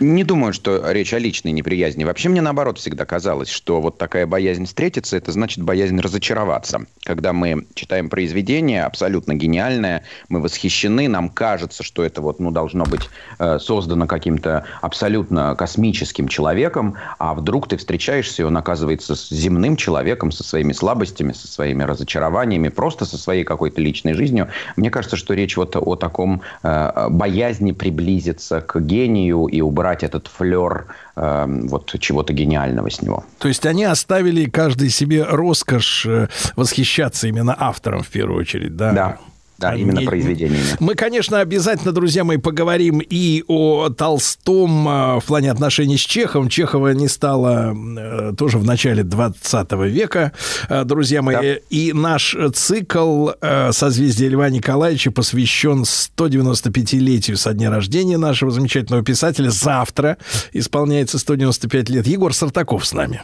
Не 0.00 0.24
думаю, 0.24 0.52
что 0.52 0.90
речь 0.90 1.14
о 1.14 1.18
личной 1.18 1.52
неприязни. 1.52 2.04
Вообще 2.04 2.28
мне 2.28 2.40
наоборот 2.40 2.78
всегда 2.78 3.04
казалось, 3.04 3.48
что 3.48 3.80
вот 3.80 3.98
такая 3.98 4.26
боязнь 4.26 4.66
встретиться, 4.66 5.16
это 5.16 5.30
значит 5.32 5.62
боязнь 5.62 6.00
разочароваться. 6.00 6.86
Когда 7.04 7.32
мы 7.32 7.66
читаем 7.74 8.08
произведение 8.08 8.84
абсолютно 8.84 9.34
гениальное, 9.34 10.04
мы 10.28 10.40
восхищены, 10.40 11.08
нам 11.08 11.28
кажется, 11.28 11.82
что 11.82 12.02
это 12.02 12.20
вот, 12.20 12.40
ну, 12.40 12.50
должно 12.50 12.84
быть 12.84 13.08
э, 13.38 13.58
создано 13.60 14.06
каким-то 14.06 14.64
абсолютно 14.80 15.54
космическим 15.54 16.26
человеком, 16.26 16.96
а 17.18 17.34
вдруг 17.34 17.68
ты 17.68 17.76
встречаешься, 17.76 18.42
и 18.42 18.44
он 18.44 18.56
оказывается 18.56 19.14
с 19.14 19.28
земным 19.28 19.76
человеком, 19.76 20.32
со 20.32 20.42
своими 20.42 20.72
слабостями, 20.72 21.32
со 21.32 21.46
своими 21.46 21.84
разочарованиями, 21.84 22.68
просто 22.68 23.04
со 23.04 23.18
своей 23.18 23.44
какой-то 23.44 23.80
личной 23.80 24.14
жизнью. 24.14 24.48
Мне 24.76 24.90
кажется, 24.90 25.16
что 25.16 25.34
речь 25.34 25.56
вот 25.56 25.76
о 25.76 25.96
таком 25.96 26.42
э, 26.62 27.08
боязни 27.08 27.72
приблизиться 27.72 28.60
к 28.60 28.80
гению 28.80 29.46
и 29.52 29.60
убрать 29.60 30.02
этот 30.02 30.28
флер 30.28 30.86
э, 31.16 31.46
вот 31.68 31.94
чего-то 32.00 32.32
гениального 32.32 32.90
с 32.90 33.02
него. 33.02 33.24
То 33.38 33.48
есть 33.48 33.66
они 33.66 33.84
оставили 33.84 34.48
каждый 34.48 34.88
себе 34.88 35.24
роскошь 35.24 36.06
э, 36.06 36.28
восхищаться 36.56 37.28
именно 37.28 37.54
автором 37.58 38.02
в 38.02 38.08
первую 38.08 38.40
очередь, 38.40 38.76
да? 38.76 38.92
Да. 38.92 39.18
Да, 39.58 39.74
именно 39.76 40.00
Не- 40.00 40.06
произведениями. 40.06 40.64
Мы, 40.80 40.94
конечно, 40.94 41.38
обязательно, 41.40 41.92
друзья 41.92 42.24
мои, 42.24 42.36
поговорим 42.36 43.00
и 43.00 43.44
о 43.46 43.90
Толстом 43.90 44.88
э, 44.88 45.20
в 45.20 45.24
плане 45.24 45.50
отношений 45.52 45.96
с 45.96 46.00
Чеховым. 46.00 46.48
Чехова 46.48 46.92
не 46.94 47.06
стало 47.08 47.74
э, 47.74 48.32
тоже 48.36 48.58
в 48.58 48.64
начале 48.64 49.04
20 49.04 49.72
века, 49.72 50.32
э, 50.68 50.84
друзья 50.84 51.22
мои. 51.22 51.56
И 51.70 51.92
наш 51.92 52.36
цикл 52.54 53.30
«Созвездие 53.70 54.30
Льва 54.30 54.50
Николаевича» 54.50 55.10
посвящен 55.10 55.82
195-летию 55.82 57.36
со 57.36 57.52
дня 57.52 57.70
рождения 57.70 58.18
нашего 58.18 58.50
замечательного 58.50 59.04
писателя. 59.04 59.50
Завтра 59.50 60.18
исполняется 60.52 61.18
195 61.18 61.88
лет. 61.88 62.06
Егор 62.06 62.34
Сартаков 62.34 62.84
с 62.84 62.92
нами. 62.92 63.22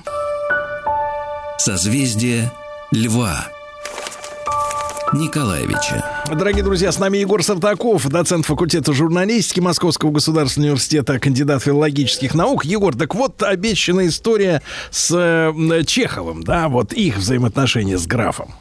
Созвездие 1.58 2.52
Льва 2.92 3.48
Николаевича. 5.12 6.04
Дорогие 6.28 6.62
друзья, 6.62 6.92
с 6.92 6.98
нами 6.98 7.18
Егор 7.18 7.42
Сартаков, 7.42 8.08
доцент 8.08 8.46
факультета 8.46 8.92
журналистики 8.92 9.60
Московского 9.60 10.10
государственного 10.10 10.72
университета, 10.72 11.18
кандидат 11.18 11.62
филологических 11.62 12.34
наук. 12.34 12.64
Егор, 12.64 12.94
так 12.94 13.14
вот 13.14 13.42
обещанная 13.42 14.08
история 14.08 14.62
с 14.90 15.10
э, 15.14 15.84
Чеховым, 15.84 16.42
да, 16.42 16.68
вот 16.68 16.92
их 16.92 17.16
взаимоотношения 17.16 17.98
с 17.98 18.06
графом. 18.06 18.54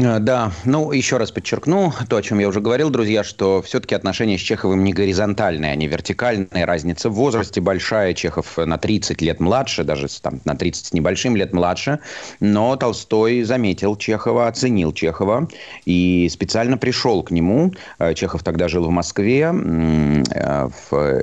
А, 0.00 0.18
Да, 0.18 0.52
ну, 0.64 0.90
еще 0.92 1.18
раз 1.18 1.30
подчеркну 1.30 1.92
то, 2.08 2.16
о 2.16 2.22
чем 2.22 2.38
я 2.38 2.48
уже 2.48 2.60
говорил, 2.60 2.90
друзья, 2.90 3.22
что 3.22 3.62
все-таки 3.62 3.94
отношения 3.94 4.38
с 4.38 4.40
Чеховым 4.40 4.82
не 4.82 4.92
горизонтальные, 4.92 5.72
они 5.72 5.86
вертикальные. 5.86 6.64
Разница 6.64 7.10
в 7.10 7.14
возрасте 7.14 7.60
большая. 7.60 8.14
Чехов 8.14 8.56
на 8.56 8.76
30 8.76 9.20
лет 9.22 9.40
младше, 9.40 9.84
даже 9.84 10.08
там, 10.20 10.40
на 10.44 10.56
30 10.56 10.86
с 10.86 10.92
небольшим 10.92 11.36
лет 11.36 11.52
младше. 11.52 12.00
Но 12.40 12.76
Толстой 12.76 13.42
заметил 13.42 13.96
Чехова, 13.96 14.48
оценил 14.48 14.92
Чехова 14.92 15.48
и 15.84 16.28
специально 16.30 16.76
пришел 16.76 17.22
к 17.22 17.30
нему. 17.30 17.72
Э, 17.98 18.14
Чехов 18.14 18.42
тогда 18.42 18.68
жил 18.68 18.86
в 18.86 18.90
Москве, 18.90 19.52
э, 19.54 20.68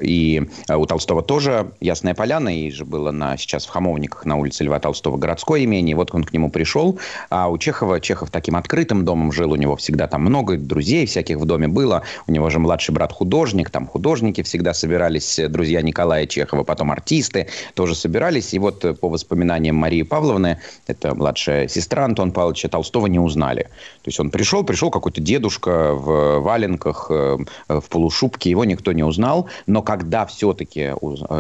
и 0.02 0.50
э, 0.68 0.76
у 0.76 0.86
Толстого 0.86 1.22
тоже 1.22 1.72
Ясная 1.82 2.14
Поляна, 2.14 2.58
и 2.58 2.72
же 2.72 2.86
было 2.86 3.12
на, 3.12 3.38
сейчас 3.38 3.66
в 3.66 3.70
Хамовниках 3.70 4.26
на 4.26 4.38
улице 4.38 4.64
Льва 4.64 4.80
Толстого 4.80 5.18
городское 5.18 5.64
имение. 5.64 5.96
Вот 5.96 6.14
он 6.14 6.24
к 6.24 6.32
нему 6.32 6.50
пришел, 6.50 7.00
а 7.30 7.50
у 7.50 7.58
Чехова, 7.58 8.00
Чехов 8.00 8.30
таким 8.32 8.56
открытым 8.62 9.06
домом 9.06 9.32
жил, 9.32 9.52
у 9.52 9.56
него 9.56 9.76
всегда 9.76 10.08
там 10.08 10.22
много 10.22 10.58
друзей 10.58 11.06
всяких 11.06 11.38
в 11.38 11.46
доме 11.46 11.68
было. 11.68 12.04
У 12.28 12.32
него 12.32 12.50
же 12.50 12.60
младший 12.60 12.94
брат 12.94 13.12
художник, 13.12 13.70
там 13.70 13.88
художники 13.88 14.44
всегда 14.44 14.74
собирались, 14.74 15.40
э, 15.40 15.48
друзья 15.48 15.82
Николая 15.82 16.26
Чехова, 16.26 16.64
потом 16.64 16.92
артисты 16.92 17.48
тоже 17.74 17.96
собирались. 17.96 18.54
И 18.54 18.60
вот 18.60 18.86
э, 18.86 18.94
по 18.94 19.10
воспоминаниям 19.10 19.76
Марии 19.76 20.04
Павловны, 20.04 20.60
это 20.88 21.16
младшая 21.16 21.68
сестра 21.68 22.06
Антона 22.06 22.32
Павловича, 22.32 22.70
Толстого 22.70 23.08
не 23.08 23.20
узнали. 23.20 23.64
То 23.64 24.08
есть 24.08 24.20
он 24.20 24.30
пришел, 24.30 24.64
пришел 24.64 24.92
какой-то 24.92 25.22
дедушка 25.22 25.94
в 25.94 26.40
валенках, 26.40 27.08
э, 27.10 27.38
в 27.68 27.90
полушубке, 27.90 28.50
его 28.50 28.64
никто 28.64 28.92
не 28.92 29.04
узнал. 29.04 29.48
Но 29.68 29.82
когда 29.82 30.26
все-таки 30.26 30.94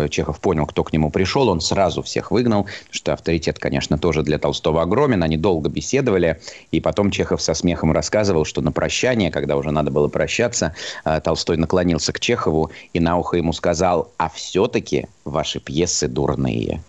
Чехов 0.09 0.39
понял, 0.39 0.65
кто 0.65 0.83
к 0.83 0.91
нему 0.91 1.11
пришел, 1.11 1.49
он 1.49 1.61
сразу 1.61 2.01
всех 2.01 2.31
выгнал, 2.31 2.65
что 2.89 3.13
авторитет, 3.13 3.59
конечно, 3.59 3.97
тоже 3.97 4.23
для 4.23 4.39
Толстого 4.39 4.81
огромен. 4.81 5.23
Они 5.23 5.37
долго 5.37 5.69
беседовали, 5.69 6.41
и 6.71 6.81
потом 6.81 7.10
Чехов 7.11 7.41
со 7.41 7.53
смехом 7.53 7.91
рассказывал, 7.91 8.45
что 8.45 8.61
на 8.61 8.71
прощание, 8.71 9.31
когда 9.31 9.57
уже 9.57 9.71
надо 9.71 9.91
было 9.91 10.07
прощаться, 10.07 10.73
э, 11.05 11.21
Толстой 11.21 11.57
наклонился 11.57 12.13
к 12.13 12.19
Чехову 12.19 12.71
и 12.93 12.99
на 12.99 13.17
ухо 13.17 13.37
ему 13.37 13.53
сказал, 13.53 14.11
а 14.17 14.29
все-таки 14.29 15.07
ваши 15.25 15.59
пьесы 15.59 16.07
дурные. 16.07 16.81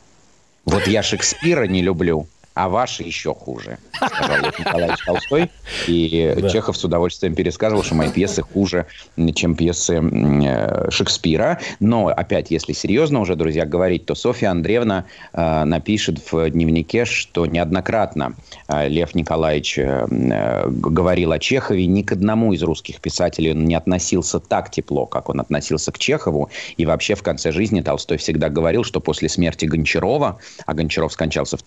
Вот 0.64 0.86
я 0.86 1.02
Шекспира 1.02 1.66
не 1.66 1.82
люблю, 1.82 2.26
а 2.54 2.68
ваши 2.68 3.02
еще 3.02 3.34
хуже, 3.34 3.78
сказал 3.94 4.38
Николаевич 4.58 5.04
Толстой. 5.04 5.50
И 5.86 6.34
Да. 6.36 6.48
Чехов 6.48 6.76
с 6.76 6.84
удовольствием 6.84 7.34
пересказывал, 7.34 7.82
что 7.82 7.94
мои 7.94 8.10
пьесы 8.10 8.42
хуже, 8.42 8.86
чем 9.34 9.54
пьесы 9.54 9.94
э, 9.94 10.90
Шекспира. 10.90 11.60
Но, 11.80 12.08
опять, 12.08 12.50
если 12.50 12.72
серьезно 12.72 13.20
уже, 13.20 13.36
друзья, 13.36 13.64
говорить, 13.64 14.06
то 14.06 14.14
Софья 14.14 14.50
Андреевна 14.50 15.06
э, 15.32 15.64
напишет 15.64 16.32
в 16.32 16.50
дневнике, 16.50 17.04
что 17.04 17.46
неоднократно 17.46 18.34
э, 18.68 18.88
Лев 18.88 19.14
Николаевич 19.14 19.78
э, 19.78 20.06
э, 20.10 20.68
говорил 20.68 21.32
о 21.32 21.38
Чехове. 21.38 21.86
Ни 21.86 22.02
к 22.02 22.12
одному 22.12 22.52
из 22.52 22.62
русских 22.62 23.00
писателей 23.00 23.52
он 23.52 23.64
не 23.64 23.74
относился 23.74 24.40
так 24.40 24.70
тепло, 24.70 25.06
как 25.06 25.28
он 25.28 25.40
относился 25.40 25.90
к 25.92 25.98
Чехову. 25.98 26.50
И 26.76 26.84
вообще 26.84 27.14
в 27.14 27.22
конце 27.22 27.52
жизни 27.52 27.80
Толстой 27.80 28.18
всегда 28.18 28.48
говорил, 28.48 28.84
что 28.84 29.00
после 29.00 29.28
смерти 29.28 29.64
Гончарова, 29.64 30.38
а 30.66 30.74
Гончаров 30.74 31.12
скончался 31.12 31.56
в 31.56 31.62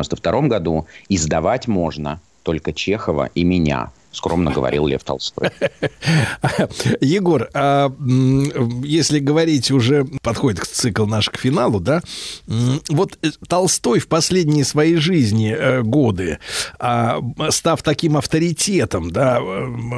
1892 0.00 0.48
году, 0.48 0.86
издавать 1.08 1.68
можно 1.68 2.20
только 2.48 2.72
Чехова 2.72 3.28
и 3.34 3.44
меня, 3.44 3.90
скромно 4.12 4.50
говорил 4.50 4.86
Лев 4.86 5.04
Толстой. 5.04 5.50
Егор, 7.00 7.48
а, 7.54 7.92
если 8.82 9.18
говорить 9.18 9.70
уже, 9.70 10.06
подходит 10.22 10.64
цикл 10.64 11.06
наш 11.06 11.28
к 11.28 11.36
финалу, 11.36 11.78
да, 11.78 12.00
вот 12.88 13.18
э, 13.22 13.28
Толстой 13.48 13.98
в 14.00 14.08
последние 14.08 14.64
свои 14.64 14.96
жизни 14.96 15.54
э, 15.56 15.82
годы, 15.82 16.38
а, 16.78 17.20
став 17.50 17.82
таким 17.82 18.16
авторитетом, 18.16 19.10
да, 19.10 19.40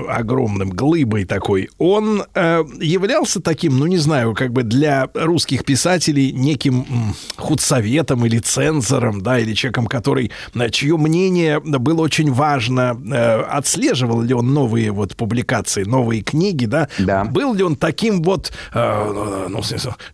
огромным 0.09 0.70
глыбой 0.70 1.24
такой, 1.24 1.70
он 1.78 2.24
э, 2.35 2.64
являлся 2.81 3.40
таким, 3.40 3.78
ну, 3.78 3.86
не 3.86 3.98
знаю, 3.98 4.35
как 4.35 4.52
бы 4.52 4.62
для 4.62 5.09
русских 5.14 5.64
писателей 5.64 6.32
неким 6.32 7.14
худсоветом 7.36 8.27
или 8.27 8.39
цензором, 8.39 9.22
да, 9.22 9.39
или 9.39 9.55
человеком, 9.55 9.86
который, 9.86 10.31
чье 10.70 10.97
мнение 10.97 11.60
было 11.60 12.02
очень 12.02 12.32
важно, 12.40 12.96
э, 13.12 13.42
отслеживал 13.58 14.22
ли 14.22 14.32
он 14.32 14.54
новые 14.54 14.92
вот 14.92 15.14
публикации, 15.14 15.84
новые 15.84 16.22
книги, 16.22 16.64
да? 16.64 16.88
Был 17.24 17.52
ли 17.52 17.62
он 17.62 17.76
таким 17.76 18.22
вот, 18.22 18.50
э, 18.72 19.46
ну, 19.50 19.60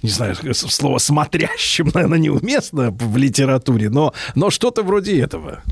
не 0.03 0.11
знаю, 0.11 0.35
слово 0.53 0.99
смотрящим, 0.99 1.91
наверное, 1.95 2.19
неуместно 2.19 2.91
в 2.91 3.17
литературе, 3.17 3.91
но, 3.91 4.13
но 4.35 4.51
что-то 4.51 4.83
вроде 4.83 5.21
этого. 5.21 5.63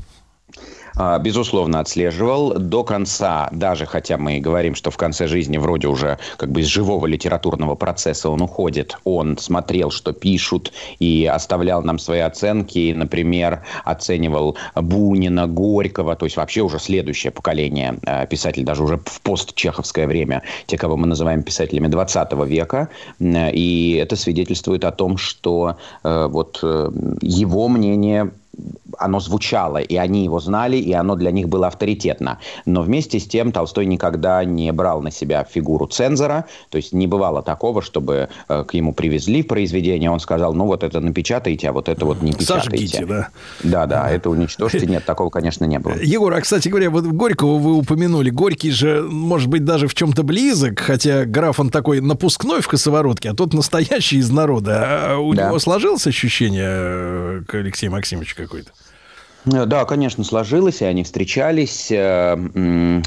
А, 0.97 1.19
Безусловно, 1.19 1.79
отслеживал 1.79 2.53
до 2.53 2.83
конца, 2.83 3.49
даже 3.51 3.85
хотя 3.85 4.17
мы 4.17 4.37
и 4.37 4.39
говорим, 4.39 4.75
что 4.75 4.91
в 4.91 4.97
конце 4.97 5.27
жизни 5.27 5.57
вроде 5.57 5.87
уже 5.87 6.17
как 6.37 6.51
бы 6.51 6.61
из 6.61 6.67
живого 6.67 7.05
литературного 7.05 7.75
процесса 7.75 8.29
он 8.29 8.41
уходит, 8.41 8.97
он 9.03 9.37
смотрел, 9.37 9.91
что 9.91 10.13
пишут, 10.13 10.71
и 10.99 11.25
оставлял 11.25 11.81
нам 11.81 11.99
свои 11.99 12.19
оценки, 12.19 12.77
и, 12.77 12.93
например, 12.93 13.63
оценивал 13.83 14.55
Бунина, 14.75 15.47
Горького, 15.47 16.15
то 16.15 16.25
есть 16.25 16.37
вообще 16.37 16.61
уже 16.61 16.79
следующее 16.79 17.31
поколение 17.31 17.97
э, 18.05 18.25
писателей, 18.27 18.65
даже 18.65 18.83
уже 18.83 18.97
в 18.97 19.21
постчеховское 19.21 20.07
время, 20.07 20.43
те, 20.65 20.77
кого 20.77 20.95
мы 20.95 21.07
называем 21.07 21.43
писателями 21.43 21.87
20 21.87 22.33
века, 22.47 22.89
и 23.19 23.99
это 24.01 24.15
свидетельствует 24.15 24.85
о 24.85 24.91
том, 24.91 25.17
что 25.17 25.77
э, 26.03 26.27
вот 26.29 26.59
э, 26.63 26.91
его 27.21 27.67
мнение 27.67 28.31
оно 28.99 29.19
звучало, 29.19 29.77
и 29.77 29.95
они 29.95 30.23
его 30.23 30.39
знали, 30.39 30.77
и 30.77 30.91
оно 30.93 31.15
для 31.15 31.31
них 31.31 31.47
было 31.49 31.67
авторитетно. 31.67 32.39
Но 32.65 32.81
вместе 32.81 33.19
с 33.19 33.27
тем 33.27 33.51
Толстой 33.51 33.85
никогда 33.85 34.43
не 34.43 34.71
брал 34.71 35.01
на 35.01 35.11
себя 35.11 35.43
фигуру 35.43 35.87
цензора, 35.87 36.45
то 36.69 36.77
есть 36.77 36.93
не 36.93 37.07
бывало 37.07 37.41
такого, 37.41 37.81
чтобы 37.81 38.29
э, 38.49 38.63
к 38.63 38.73
ему 38.73 38.93
привезли 38.93 39.43
произведение, 39.43 40.09
он 40.11 40.19
сказал, 40.19 40.53
ну 40.53 40.65
вот 40.65 40.83
это 40.83 40.99
напечатайте, 40.99 41.69
а 41.69 41.73
вот 41.73 41.89
это 41.89 42.05
вот 42.05 42.21
не 42.21 42.33
печатайте. 42.33 42.69
Сожгите, 42.87 43.05
да. 43.05 43.29
Да, 43.63 43.85
да, 43.85 44.09
это 44.09 44.29
уничтожьте. 44.29 44.85
Нет, 44.85 45.05
такого, 45.05 45.29
конечно, 45.29 45.65
не 45.65 45.79
было. 45.79 45.93
Егор, 46.01 46.33
а, 46.33 46.41
кстати 46.41 46.67
говоря, 46.69 46.89
вот 46.89 47.05
Горького 47.05 47.57
вы 47.57 47.73
упомянули. 47.73 48.29
Горький 48.29 48.71
же, 48.71 49.01
может 49.03 49.49
быть, 49.49 49.63
даже 49.65 49.87
в 49.87 49.93
чем-то 49.95 50.23
близок, 50.23 50.79
хотя 50.79 51.25
граф 51.25 51.59
он 51.59 51.69
такой 51.69 52.01
напускной 52.01 52.61
в 52.61 52.67
косоворотке, 52.67 53.29
а 53.29 53.33
тот 53.33 53.53
настоящий 53.53 54.17
из 54.17 54.29
народа. 54.29 55.13
А 55.13 55.17
у 55.17 55.33
Да. 55.33 55.47
него 55.47 55.59
сложилось 55.59 56.05
ощущение 56.07 56.65
э, 56.69 57.41
к 57.47 57.55
Алексею 57.55 57.91
Максимовичу 57.91 58.35
какое-то? 58.35 58.71
Да, 59.45 59.85
конечно, 59.85 60.23
сложилось, 60.23 60.81
и 60.81 60.85
они 60.85 61.03
встречались. 61.03 61.91
Э, 61.91 62.35
э, 62.35 63.01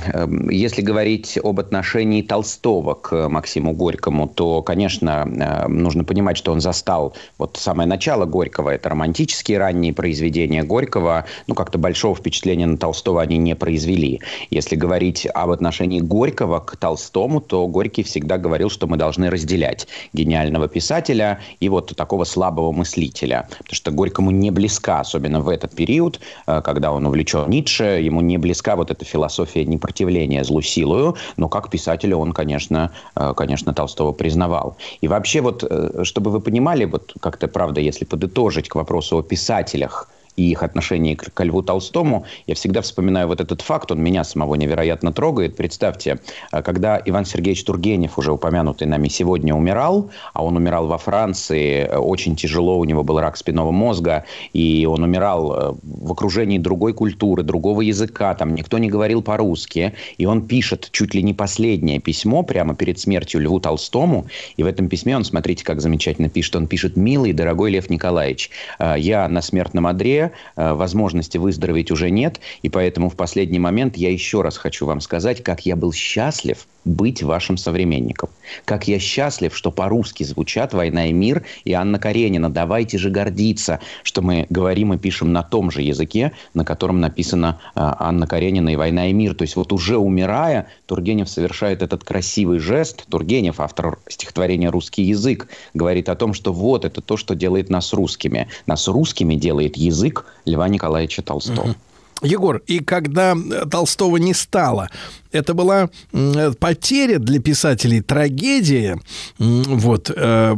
Если 0.50 0.82
говорить 0.82 1.36
об 1.42 1.58
отношении 1.58 2.22
Толстого 2.22 2.94
к 2.94 3.28
Максиму 3.28 3.72
Горькому, 3.72 4.28
то, 4.28 4.62
конечно, 4.62 5.26
э, 5.26 5.68
нужно 5.68 6.04
понимать, 6.04 6.36
что 6.36 6.52
он 6.52 6.60
застал 6.60 7.14
вот 7.38 7.56
самое 7.56 7.88
начало 7.88 8.24
Горького. 8.24 8.70
Это 8.70 8.88
романтические 8.90 9.58
ранние 9.58 9.92
произведения 9.92 10.62
Горького. 10.62 11.24
Ну, 11.48 11.56
как-то 11.56 11.76
большого 11.76 12.14
впечатления 12.14 12.66
на 12.66 12.76
Толстого 12.76 13.20
они 13.20 13.36
не 13.36 13.56
произвели. 13.56 14.20
Если 14.50 14.76
говорить 14.76 15.26
об 15.34 15.50
отношении 15.50 15.98
Горького 15.98 16.60
к 16.60 16.76
Толстому, 16.76 17.40
то 17.40 17.66
Горький 17.66 18.04
всегда 18.04 18.38
говорил, 18.38 18.70
что 18.70 18.86
мы 18.86 18.96
должны 18.96 19.28
разделять 19.28 19.88
гениального 20.12 20.68
писателя 20.68 21.40
и 21.58 21.68
вот 21.68 21.96
такого 21.96 22.22
слабого 22.22 22.70
мыслителя. 22.70 23.48
Потому 23.58 23.74
что 23.74 23.90
Горькому 23.90 24.30
не 24.30 24.52
близка, 24.52 25.00
особенно 25.00 25.40
в 25.40 25.48
этот 25.48 25.74
период, 25.74 26.20
когда 26.46 26.92
он 26.92 27.06
увлечен 27.06 27.48
Ницше, 27.48 27.84
ему 27.84 28.20
не 28.20 28.38
близка 28.38 28.76
вот 28.76 28.90
эта 28.90 29.04
философия 29.04 29.64
непротивления 29.64 30.44
злу 30.44 30.62
силою, 30.62 31.16
но 31.36 31.48
как 31.48 31.70
писателя 31.70 32.16
он, 32.16 32.32
конечно, 32.32 32.90
э, 33.16 33.34
конечно, 33.36 33.74
Толстого 33.74 34.12
признавал. 34.12 34.76
И 35.00 35.08
вообще 35.08 35.40
вот, 35.40 35.64
э, 35.68 36.04
чтобы 36.04 36.30
вы 36.30 36.40
понимали, 36.40 36.84
вот 36.84 37.14
как-то, 37.20 37.48
правда, 37.48 37.80
если 37.80 38.04
подытожить 38.04 38.68
к 38.68 38.74
вопросу 38.74 39.18
о 39.18 39.22
писателях, 39.22 40.08
и 40.38 40.50
их 40.50 40.62
отношении 40.62 41.14
к, 41.14 41.34
ко 41.34 41.42
Льву 41.42 41.62
Толстому, 41.62 42.24
я 42.46 42.54
всегда 42.54 42.80
вспоминаю 42.80 43.26
вот 43.26 43.40
этот 43.40 43.60
факт, 43.60 43.90
он 43.90 44.00
меня 44.00 44.22
самого 44.22 44.54
невероятно 44.54 45.12
трогает. 45.12 45.56
Представьте, 45.56 46.20
э, 46.52 46.62
когда 46.62 47.02
Иван 47.04 47.24
Сергеевич 47.24 47.64
Тургенев, 47.64 48.18
уже 48.18 48.32
упомянутый 48.32 48.86
нами 48.86 49.08
сегодня, 49.08 49.54
умирал, 49.54 50.10
а 50.32 50.44
он 50.44 50.56
умирал 50.56 50.86
во 50.86 50.96
Франции, 50.96 51.88
э, 51.88 51.96
очень 51.96 52.36
тяжело, 52.36 52.78
у 52.78 52.84
него 52.84 53.02
был 53.02 53.18
рак 53.18 53.36
спинного 53.36 53.72
мозга, 53.72 54.24
и 54.52 54.86
он 54.86 55.02
умирал 55.02 55.52
э, 55.52 55.74
в 55.82 56.12
окружении 56.12 56.58
другой 56.58 56.92
культуры, 56.92 57.42
другого 57.42 57.80
языка, 57.80 58.34
там 58.36 58.54
никто 58.54 58.78
не 58.78 58.88
говорил 58.88 59.22
по-русски, 59.22 59.94
и 60.18 60.26
он 60.26 60.46
пишет 60.46 60.88
чуть 60.92 61.14
ли 61.14 61.22
не 61.22 61.34
последнее 61.34 61.98
письмо 61.98 62.44
прямо 62.44 62.76
перед 62.76 63.00
смертью 63.00 63.40
Льву 63.40 63.58
Толстому, 63.58 64.26
и 64.56 64.62
в 64.62 64.66
этом 64.66 64.88
письме 64.88 65.16
он, 65.16 65.24
смотрите, 65.24 65.64
как 65.64 65.80
замечательно 65.80 66.28
пишет, 66.28 66.54
он 66.54 66.68
пишет 66.68 66.96
«Милый, 66.96 67.32
дорогой 67.32 67.72
Лев 67.72 67.90
Николаевич, 67.90 68.50
я 68.78 69.28
на 69.28 69.42
смертном 69.42 69.86
одре, 69.86 70.27
э, 70.56 70.72
возможности 70.72 71.38
выздороветь 71.38 71.90
уже 71.90 72.10
нет, 72.10 72.40
и 72.62 72.68
поэтому 72.68 73.10
в 73.10 73.16
последний 73.16 73.58
момент 73.58 73.96
я 73.96 74.10
еще 74.10 74.42
раз 74.42 74.56
хочу 74.56 74.86
вам 74.86 75.00
сказать, 75.00 75.42
как 75.42 75.66
я 75.66 75.76
был 75.76 75.92
счастлив 75.92 76.66
быть 76.88 77.22
вашим 77.22 77.56
современником. 77.56 78.30
Как 78.64 78.88
я 78.88 78.98
счастлив, 78.98 79.54
что 79.54 79.70
по-русски 79.70 80.24
звучат 80.24 80.72
«Война 80.72 81.06
и 81.06 81.12
мир» 81.12 81.44
и 81.64 81.72
Анна 81.72 81.98
Каренина. 81.98 82.50
Давайте 82.50 82.98
же 82.98 83.10
гордиться, 83.10 83.80
что 84.02 84.22
мы 84.22 84.46
говорим 84.50 84.94
и 84.94 84.98
пишем 84.98 85.32
на 85.32 85.42
том 85.42 85.70
же 85.70 85.82
языке, 85.82 86.32
на 86.54 86.64
котором 86.64 87.00
написана 87.00 87.60
э, 87.74 87.80
Анна 87.80 88.26
Каренина 88.26 88.70
и 88.70 88.76
«Война 88.76 89.10
и 89.10 89.12
мир». 89.12 89.34
То 89.34 89.42
есть 89.42 89.56
вот 89.56 89.72
уже 89.72 89.98
умирая, 89.98 90.68
Тургенев 90.86 91.28
совершает 91.28 91.82
этот 91.82 92.04
красивый 92.04 92.58
жест. 92.58 93.04
Тургенев, 93.08 93.60
автор 93.60 93.98
стихотворения 94.08 94.70
«Русский 94.70 95.02
язык», 95.02 95.48
говорит 95.74 96.08
о 96.08 96.16
том, 96.16 96.34
что 96.34 96.52
вот 96.52 96.84
это 96.84 97.00
то, 97.00 97.16
что 97.16 97.34
делает 97.34 97.70
нас 97.70 97.92
русскими. 97.92 98.48
Нас 98.66 98.88
русскими 98.88 99.34
делает 99.34 99.76
язык 99.76 100.24
Льва 100.44 100.68
Николаевича 100.68 101.22
Толстого. 101.22 101.74
Егор, 102.22 102.62
и 102.66 102.80
когда 102.80 103.34
э, 103.34 103.66
Толстого 103.70 104.16
не 104.16 104.34
стало, 104.34 104.88
это 105.32 105.54
была 105.54 105.88
э, 106.12 106.52
потеря 106.58 107.18
для 107.18 107.40
писателей, 107.40 108.00
трагедия. 108.00 108.98
Вот 109.38 110.10
э, 110.14 110.56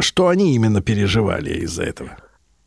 что 0.00 0.28
они 0.28 0.54
именно 0.54 0.82
переживали 0.82 1.60
из-за 1.64 1.84
этого? 1.84 2.16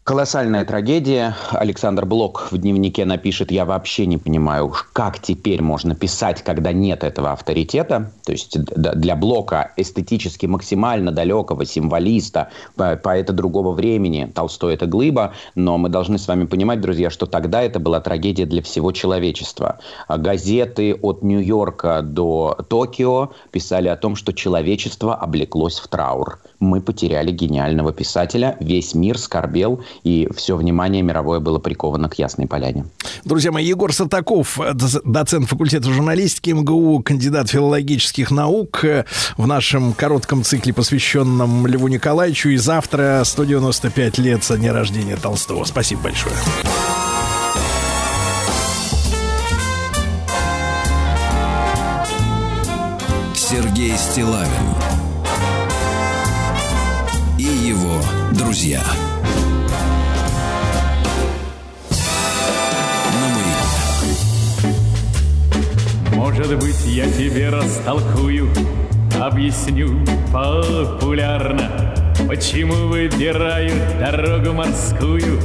Колоссальная 0.10 0.65
трагедия. 0.65 1.36
Александр 1.52 2.03
Блок 2.03 2.48
в 2.49 2.57
дневнике 2.57 3.06
напишет, 3.06 3.52
я 3.52 3.64
вообще 3.64 4.07
не 4.07 4.18
понимаю, 4.18 4.73
как 4.91 5.19
теперь 5.19 5.61
можно 5.61 5.94
писать, 5.94 6.41
когда 6.41 6.72
нет 6.72 7.03
этого 7.03 7.31
авторитета. 7.31 8.11
То 8.26 8.31
есть 8.31 8.57
для 8.60 9.15
Блока 9.15 9.72
эстетически 9.77 10.48
максимально 10.48 11.11
далекого 11.11 11.64
символиста, 11.64 12.49
по- 12.76 12.95
поэта 12.95 13.34
другого 13.34 13.72
времени. 13.72 14.31
Толстой 14.34 14.73
это 14.73 14.88
глыба, 14.88 15.34
но 15.53 15.77
мы 15.77 15.90
должны 15.90 16.18
с 16.18 16.27
вами 16.27 16.48
понимать, 16.48 16.81
друзья, 16.81 17.11
что 17.11 17.27
тогда 17.27 17.61
это 17.61 17.80
была 17.80 17.99
трагедия 17.99 18.48
для 18.48 18.64
всего 18.64 18.91
человечества. 18.91 19.77
А 20.07 20.18
Газеты 20.18 20.95
от 20.95 21.22
Нью-Йорка 21.22 22.02
до 22.02 22.57
Токио 22.68 23.30
писали 23.52 23.90
о 23.90 23.95
том, 23.95 24.15
что 24.15 24.34
человечество 24.34 25.14
облеклось 25.14 25.77
в 25.77 25.88
траур. 25.88 26.40
Мы 26.60 26.81
потеряли 26.81 27.30
гениального 27.30 27.94
писателя, 27.94 28.57
весь 28.60 28.95
мир 28.95 29.19
скорбел, 29.19 29.84
и 30.03 30.30
все 30.35 30.55
внимание 30.55 31.01
мировое 31.01 31.39
было 31.39 31.59
приковано 31.59 32.09
к 32.09 32.17
Ясной 32.19 32.47
Поляне. 32.47 32.85
Друзья 33.26 33.51
мои, 33.51 33.65
Егор 33.65 33.93
Сатаков, 33.93 34.59
доц- 34.59 35.01
доцент 35.03 35.47
факультета 35.47 35.91
журналистики 35.91 36.51
МГУ, 36.51 37.01
кандидат 37.03 37.49
филологических 37.49 38.31
наук 38.31 38.84
э, 38.84 39.05
в 39.38 39.47
нашем 39.47 39.93
коротком 39.93 40.43
цикле, 40.43 40.73
посвященном 40.73 41.67
Льву 41.67 41.88
Николаевичу. 41.88 42.49
И 42.49 42.57
завтра 42.57 43.23
195 43.23 44.17
лет 44.19 44.43
со 44.43 44.57
дня 44.57 44.73
рождения 44.73 45.15
Толстого. 45.17 45.63
Спасибо 45.65 46.03
большое. 46.03 46.35
Сергей 53.34 53.97
Стилавин 53.97 54.76
и 57.39 57.43
его 57.43 57.99
друзья. 58.34 58.84
Может 66.39 66.57
быть, 66.57 66.85
я 66.85 67.05
тебе 67.05 67.49
растолкую, 67.49 68.47
объясню 69.21 69.89
популярно, 70.31 71.93
почему 72.29 72.87
выбирают 72.87 73.99
дорогу 73.99 74.53
морскую 74.53 75.41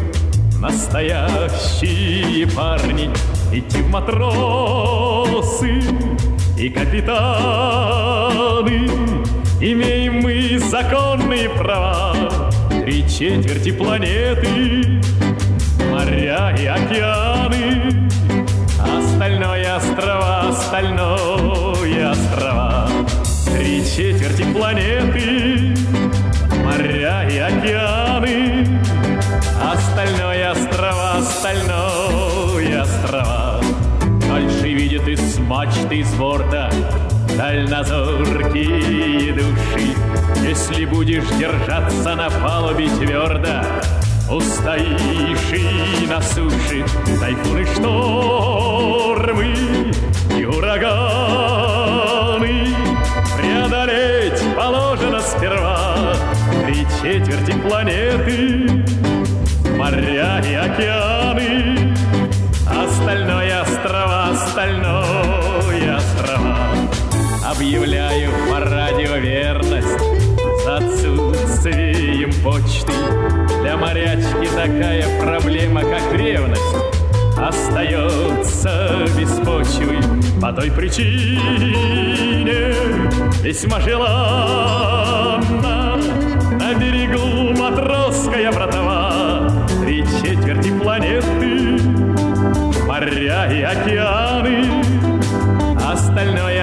настоящие 0.60 2.46
парни, 2.46 3.10
идти 3.52 3.82
в 3.82 3.88
матросы 3.90 5.82
и 6.56 6.68
капитаны. 6.68 7.18
Имеем 9.60 10.20
мы 10.20 10.60
законные 10.60 11.50
права, 11.50 12.30
три 12.84 13.04
четверти 13.08 13.72
планеты, 13.72 15.00
моря 15.90 16.54
и 16.56 16.66
океаны. 16.66 18.03
Острова, 19.76 20.50
остальное 20.50 22.10
острова. 22.12 22.88
Три 23.46 23.84
четверти 23.84 24.44
планеты 24.52 25.74
Моря 26.62 27.28
и 27.28 27.38
океаны. 27.38 28.80
Остальное 29.60 30.52
острова, 30.52 31.16
остальное 31.18 32.82
острова. 32.82 33.60
Дальше 34.28 34.68
видят 34.68 35.08
из 35.08 35.38
мачты, 35.40 35.96
из 35.96 36.14
борта 36.14 36.70
Дальнозоркие 37.36 39.32
души. 39.32 39.96
Если 40.40 40.84
будешь 40.84 41.26
держаться 41.36 42.14
на 42.14 42.30
палубе 42.30 42.88
твердо 42.90 43.64
Устоишь 44.30 45.52
и 45.52 46.06
на 46.06 46.20
суше 46.22 46.84
Тайфуны, 47.20 47.66
штормы 47.66 49.54
и 50.36 50.44
ураганы. 50.46 51.94
Преодолеть 53.36 54.42
положено 54.56 55.20
сперва 55.20 56.14
Три 56.64 56.86
четверти 57.02 57.52
планеты 57.68 58.84
Моря 59.76 60.40
и 60.40 60.54
океаны. 60.54 61.94
Остальное 62.66 63.60
острова, 63.60 64.30
остальное 64.30 65.96
острова. 65.96 66.56
Объявляю 67.44 68.30
по 68.50 68.60
радио 68.60 69.16
верность 69.16 69.98
За 70.64 70.78
отсутствием 70.78 72.32
почты 72.42 73.43
Для 73.64 73.78
морячки 73.78 74.46
такая 74.54 75.06
проблема, 75.22 75.80
как 75.80 76.12
ревность 76.12 76.60
Остается 77.34 79.06
без 79.16 79.30
По 80.38 80.52
той 80.52 80.70
причине 80.70 81.40
Весьма 83.42 83.80
желанна 83.80 85.38
На 86.58 86.74
берегу 86.74 87.58
матросская 87.58 88.52
братва 88.52 89.50
Три 89.80 90.04
четверти 90.20 90.70
планеты 90.78 91.78
Моря 92.86 93.50
и 93.50 93.62
океаны 93.62 94.84
Остальное 95.90 96.53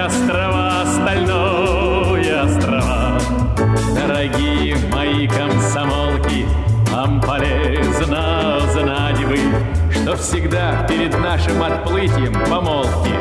всегда 10.21 10.85
перед 10.87 11.17
нашим 11.19 11.61
отплытием 11.63 12.33
помолвки. 12.47 13.11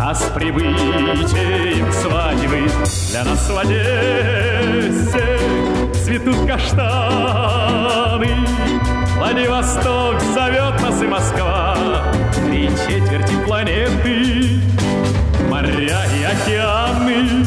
А 0.00 0.14
с 0.14 0.22
прибытием 0.34 1.92
свадьбы 1.92 2.68
для 3.10 3.24
нас 3.24 3.48
в 3.48 3.56
Одессе 3.56 5.38
цветут 6.04 6.46
каштаны. 6.46 8.28
Владивосток 9.16 10.20
зовет 10.34 10.82
нас 10.82 11.00
и 11.00 11.06
Москва, 11.06 11.76
три 12.34 12.68
четверти 12.86 13.34
планеты, 13.46 14.60
моря 15.48 16.02
и 16.18 16.24
океаны, 16.24 17.46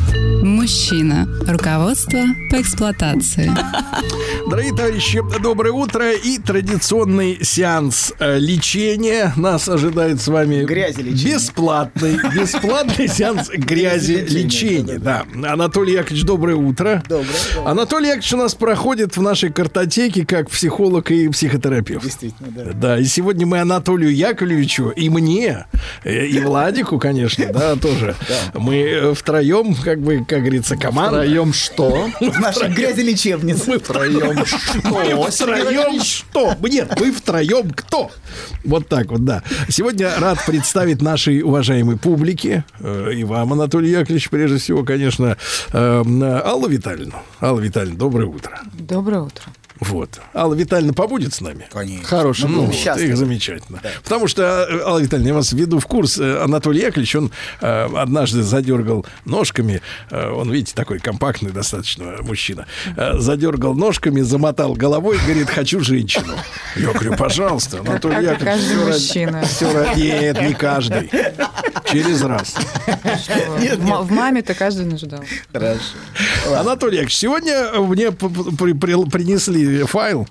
Мужчина. 0.43 1.27
Руководство 1.47 2.19
по 2.49 2.61
эксплуатации. 2.61 3.51
Дорогие 4.49 4.75
товарищи, 4.75 5.21
доброе 5.41 5.71
утро 5.71 6.11
и 6.11 6.37
традиционный 6.37 7.39
сеанс 7.41 8.13
э, 8.19 8.37
лечения 8.37 9.33
нас 9.37 9.69
ожидает 9.69 10.19
с 10.19 10.27
вами. 10.27 10.63
Грязи 10.65 11.01
лечения. 11.01 11.35
Бесплатный, 11.35 12.17
бесплатный 12.35 13.07
сеанс 13.09 13.49
грязи 13.49 14.25
лечения. 14.27 14.99
Да. 14.99 15.25
Анатолий 15.33 15.93
Яковлевич, 15.93 16.25
доброе 16.25 16.55
утро. 16.57 17.01
Доброе. 17.07 17.27
Анатолий 17.65 18.07
Яковлевич 18.07 18.33
у 18.33 18.37
нас 18.37 18.55
проходит 18.55 19.15
в 19.17 19.21
нашей 19.21 19.51
картотеке 19.51 20.25
как 20.25 20.49
психолог 20.49 21.11
и 21.11 21.29
психотерапевт. 21.29 22.03
Действительно, 22.03 22.49
да. 22.51 22.71
Да, 22.73 22.99
и 22.99 23.05
сегодня 23.05 23.45
мы 23.47 23.59
Анатолию 23.59 24.13
Яковлевичу 24.13 24.89
и 24.89 25.09
мне, 25.09 25.65
э, 26.03 26.25
и 26.25 26.39
Владику, 26.39 26.99
конечно, 26.99 27.45
да, 27.53 27.75
тоже. 27.75 28.15
Мы 28.53 28.75
э, 28.81 29.13
втроем, 29.13 29.75
как 29.75 30.00
бы, 30.01 30.25
как 30.27 30.39
говорится, 30.41 30.75
команда. 30.75 31.21
Втроем 31.21 31.53
что? 31.53 32.09
В 32.19 32.39
нашей 32.39 32.69
грязи 32.69 33.01
лечебнице. 33.01 33.63
Мы 33.67 33.79
втроем 33.79 34.45
что? 34.45 35.31
Втроем 35.31 36.01
что? 36.01 36.55
Нет, 36.61 36.99
мы 36.99 37.11
втроем 37.11 37.71
кто? 37.71 38.11
Вот 38.63 38.87
так 38.87 39.11
вот, 39.11 39.23
да. 39.23 39.43
Сегодня 39.69 40.11
рад 40.17 40.39
представить 40.45 41.01
нашей 41.01 41.41
уважаемой 41.41 41.97
публике, 41.97 42.65
э, 42.79 43.13
и 43.13 43.23
вам, 43.23 43.53
Анатолий 43.53 43.91
Яковлевич, 43.91 44.29
прежде 44.29 44.57
всего, 44.57 44.83
конечно, 44.83 45.37
э, 45.71 46.41
Аллу 46.43 46.67
Витальевну. 46.67 47.15
Алла 47.39 47.59
Витальевна, 47.59 47.97
доброе 47.97 48.27
утро. 48.27 48.59
Доброе 48.73 49.21
утро. 49.21 49.43
Вот. 49.81 50.21
Алла 50.35 50.53
Витальевна 50.53 50.93
побудет 50.93 51.33
с 51.33 51.41
нами? 51.41 51.67
Конечно. 51.71 52.05
Хорошо. 52.07 52.47
Мы 52.47 52.55
Ну, 52.55 52.65
вот, 52.67 52.75
счастливы. 52.75 53.09
их 53.09 53.17
замечательно. 53.17 53.81
Потому 54.03 54.27
что, 54.27 54.43
э, 54.69 54.79
Алла 54.85 54.99
Витальевна, 54.99 55.29
я 55.29 55.33
вас 55.33 55.51
введу 55.53 55.79
в 55.79 55.85
курс. 55.87 56.19
Э, 56.19 56.43
Анатолий 56.43 56.81
Яковлевич, 56.81 57.15
он 57.15 57.31
э, 57.61 57.87
однажды 57.97 58.43
задергал 58.43 59.05
ножками. 59.25 59.81
э, 60.11 60.29
он, 60.29 60.51
видите, 60.51 60.73
такой 60.75 60.99
компактный 60.99 61.51
достаточно 61.51 62.17
мужчина. 62.21 62.67
Э, 62.95 63.17
задергал 63.17 63.73
ножками, 63.73 64.21
замотал 64.21 64.73
головой, 64.75 65.17
говорит, 65.25 65.49
хочу 65.49 65.79
женщину. 65.81 66.35
Я 66.75 66.91
говорю, 66.93 67.15
пожалуйста, 67.17 67.79
Анатолий 67.79 68.15
Как 68.15 68.23
и 68.23 68.25
Яковлевич. 68.27 68.53
каждый 68.53 68.85
ради- 68.85 68.91
мужчина. 68.99 69.41
всё 69.45 69.73
ради- 69.73 69.99
Нет, 69.99 70.41
не 70.41 70.53
каждый. 70.53 71.09
Через 71.85 72.21
раз. 72.21 72.53
В 72.53 73.83
ма- 73.85 74.01
В 74.03 74.11
маме-то 74.11 74.53
каждый 74.53 74.85
нуждал. 74.85 75.23
Хорошо. 75.51 75.79
Анатолий 76.55 76.97
Яковлевич, 76.97 77.15
сегодня 77.17 77.71
мне 77.81 78.11
принесли 78.11 79.70
файл, 79.79 80.27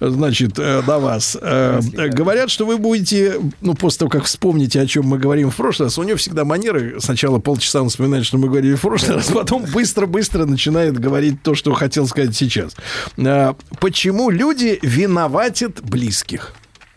значит, 0.00 0.58
э, 0.58 0.82
до 0.82 0.98
вас. 0.98 1.36
Э, 1.40 1.80
Говорят, 2.10 2.50
что 2.50 2.66
вы 2.66 2.78
будете, 2.78 3.34
ну, 3.60 3.74
после 3.74 4.00
того, 4.00 4.10
как 4.10 4.24
вспомните, 4.24 4.80
о 4.80 4.86
чем 4.86 5.06
мы 5.06 5.18
говорим 5.18 5.50
в 5.50 5.56
прошлый 5.56 5.86
раз, 5.86 5.98
у 5.98 6.02
него 6.02 6.16
всегда 6.16 6.44
манеры, 6.44 6.96
сначала 7.00 7.38
полчаса 7.38 7.82
он 7.82 7.88
вспоминает, 7.88 8.26
что 8.26 8.38
мы 8.38 8.48
говорили 8.48 8.74
в 8.74 8.80
прошлый 8.80 9.16
раз, 9.16 9.30
потом 9.30 9.64
быстро-быстро 9.64 10.44
начинает 10.46 10.98
говорить 10.98 11.42
то, 11.42 11.54
что 11.54 11.72
хотел 11.74 12.06
сказать 12.06 12.36
сейчас. 12.36 12.74
Э, 13.16 13.54
Почему 13.80 14.30
люди 14.30 14.78
виноватят 14.82 15.80
близких? 15.82 16.54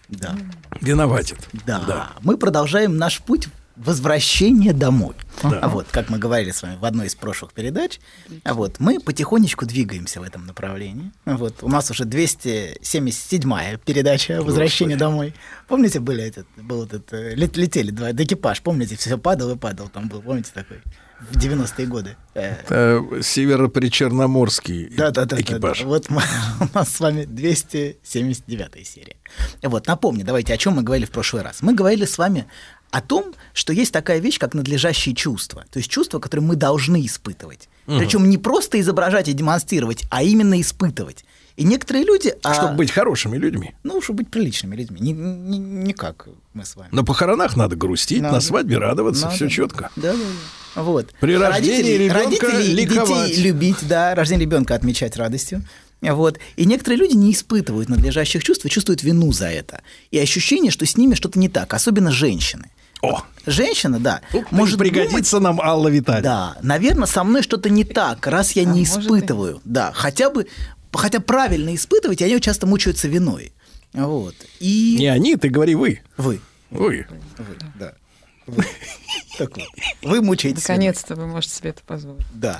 Да. 0.10 0.36
Виноватят. 0.82 1.40
Да. 1.66 2.10
Мы 2.22 2.38
продолжаем 2.38 2.98
наш 2.98 3.20
путь 3.20 3.48
возвращения 3.76 4.74
домой. 4.74 5.16
Да. 5.42 5.60
А 5.62 5.68
вот, 5.68 5.88
как 5.92 6.10
мы 6.10 6.20
говорили 6.20 6.52
с 6.52 6.62
вами 6.62 6.78
в 6.78 6.86
одной 6.86 7.08
из 7.08 7.16
прошлых 7.16 7.54
передач, 7.54 8.00
а 8.44 8.54
вот 8.54 8.80
мы 8.80 9.00
потихонечку 9.00 9.66
двигаемся 9.66 10.20
в 10.20 10.24
этом 10.24 10.46
направлении. 10.46 11.12
А 11.26 11.38
Вот 11.38 11.64
у 11.64 11.70
нас 11.70 11.90
уже 11.90 12.04
277-я 12.04 13.78
передача 13.78 14.42
«Возвращение 14.42 14.98
домой». 14.98 15.34
Помните, 15.68 16.00
были 16.00 16.24
этот, 16.24 16.46
был 16.58 16.84
этот, 16.84 17.12
э, 17.14 17.34
лет- 17.36 17.58
летели 17.58 17.90
два 17.92 18.12
экипаж, 18.12 18.62
помните, 18.62 18.96
все 18.96 19.18
падал 19.18 19.52
и 19.52 19.58
падал, 19.58 19.88
там 19.90 20.08
был, 20.08 20.22
помните 20.22 20.52
такой, 20.54 20.78
в 21.32 21.38
90-е 21.38 21.88
годы. 21.88 22.16
Э, 22.36 23.00
Северо-Причерноморский 23.22 24.90
да, 24.96 25.12
да, 25.12 25.26
да, 25.26 25.40
экипаж. 25.40 25.80
Да, 25.80 25.84
да. 25.84 25.90
Вот 25.90 26.10
мы- 26.10 26.22
у 26.60 26.78
нас 26.78 26.90
с 26.94 27.00
вами 27.00 27.24
279 27.26 28.86
серия. 28.88 29.16
Вот, 29.62 29.88
напомню, 29.88 30.26
давайте, 30.26 30.54
о 30.54 30.58
чем 30.58 30.74
мы 30.74 30.84
говорили 30.84 31.06
в 31.06 31.12
прошлый 31.12 31.42
раз. 31.44 31.62
Мы 31.62 31.74
говорили 31.74 32.06
с 32.06 32.18
вами 32.18 32.46
о 32.94 33.02
том, 33.02 33.34
что 33.54 33.74
есть 33.74 33.92
такая 33.92 34.20
вещь, 34.20 34.38
как 34.38 34.54
надлежащие 34.54 35.16
чувства. 35.16 35.66
То 35.72 35.80
есть 35.80 35.90
чувства, 35.90 36.20
которые 36.20 36.46
мы 36.48 36.56
должны 36.56 37.04
испытывать. 37.06 37.68
Мгм. 37.88 38.00
Причем 38.00 38.30
не 38.30 38.38
просто 38.38 38.80
изображать 38.80 39.28
и 39.28 39.34
демонстрировать, 39.34 40.04
а 40.12 40.22
именно 40.22 40.62
испытывать. 40.62 41.26
И 41.56 41.64
некоторые 41.64 42.06
люди... 42.06 42.34
а- 42.44 42.54
Чтобы 42.54 42.76
быть 42.76 42.92
хорошими 42.92 43.38
людьми. 43.38 43.74
Ну, 43.84 44.00
чтобы 44.02 44.18
быть 44.24 44.30
приличными 44.32 44.76
людьми. 44.76 45.00
Не, 45.02 45.12
не- 45.12 45.58
не 45.58 45.94
как 45.94 46.28
мы 46.54 46.66
с 46.66 46.76
вами. 46.76 46.90
На 46.92 47.04
похоронах 47.04 47.58
надо 47.58 47.76
грустить, 47.76 48.22
Надо. 48.22 48.36
на 48.36 48.42
свадьбе 48.42 48.78
радоваться, 48.78 49.26
Надо. 49.26 49.36
все 49.36 49.50
четко. 49.50 49.90
Да, 49.96 50.14
да, 50.14 50.18
да. 50.76 50.82
Вот. 50.84 51.14
При 51.20 51.36
рождении 51.36 51.94
ребенка 51.98 52.24
родителей 52.24 52.74
ликовать. 52.74 53.30
детей 53.30 53.44
любить, 53.44 53.78
да, 53.88 54.14
рождение 54.16 54.46
ребенка 54.46 54.76
отмечать 54.76 55.16
радостью. 55.18 55.64
Вот. 56.02 56.38
И 56.58 56.66
некоторые 56.66 57.00
люди 57.00 57.16
не 57.16 57.32
испытывают 57.32 57.90
надлежащих 57.90 58.44
чувств 58.44 58.66
и 58.66 58.70
чувствуют 58.70 59.04
вину 59.04 59.32
за 59.32 59.48
это. 59.50 59.82
И 60.12 60.20
ощущение, 60.20 60.72
что 60.72 60.86
с 60.86 60.98
ними 60.98 61.16
что-то 61.16 61.40
не 61.40 61.50
так, 61.50 61.74
особенно 61.74 62.12
женщины. 62.12 62.70
О! 63.04 63.22
Женщина, 63.46 64.00
да, 64.00 64.22
может 64.50 64.80
пригодится 64.80 65.42
нам 65.42 65.60
Алла 65.60 65.90
Витальевна. 65.90 66.54
Да, 66.56 66.58
наверное, 66.62 67.06
со 67.06 67.26
мной 67.26 67.44
что-то 67.44 67.70
не 67.70 67.84
так, 67.84 68.26
раз 68.26 68.54
я 68.54 68.64
не 68.64 68.84
испытываю. 68.84 69.62
Да, 69.66 69.92
хотя 69.94 70.30
бы, 70.30 70.48
хотя 70.94 71.20
правильно 71.20 71.76
испытывать, 71.76 72.22
и 72.22 72.24
они 72.24 72.40
часто 72.40 72.66
мучаются 72.66 73.10
виной. 73.10 73.52
Вот. 73.92 74.36
И... 74.62 74.96
Не 74.98 75.08
они, 75.08 75.36
ты 75.36 75.50
говори 75.50 75.76
вы. 75.76 76.02
Вы. 76.16 76.40
Вы. 76.72 77.06
Вы, 77.38 77.58
да. 77.78 77.94
Вы. 78.48 78.64
Так 79.38 79.58
вот. 79.58 79.68
Вы 80.02 80.22
мучаетесь. 80.22 80.64
Наконец-то 80.64 81.16
вы 81.16 81.28
можете 81.28 81.56
себе 81.56 81.70
это 81.72 81.82
позволить. 81.86 82.26
Да. 82.34 82.58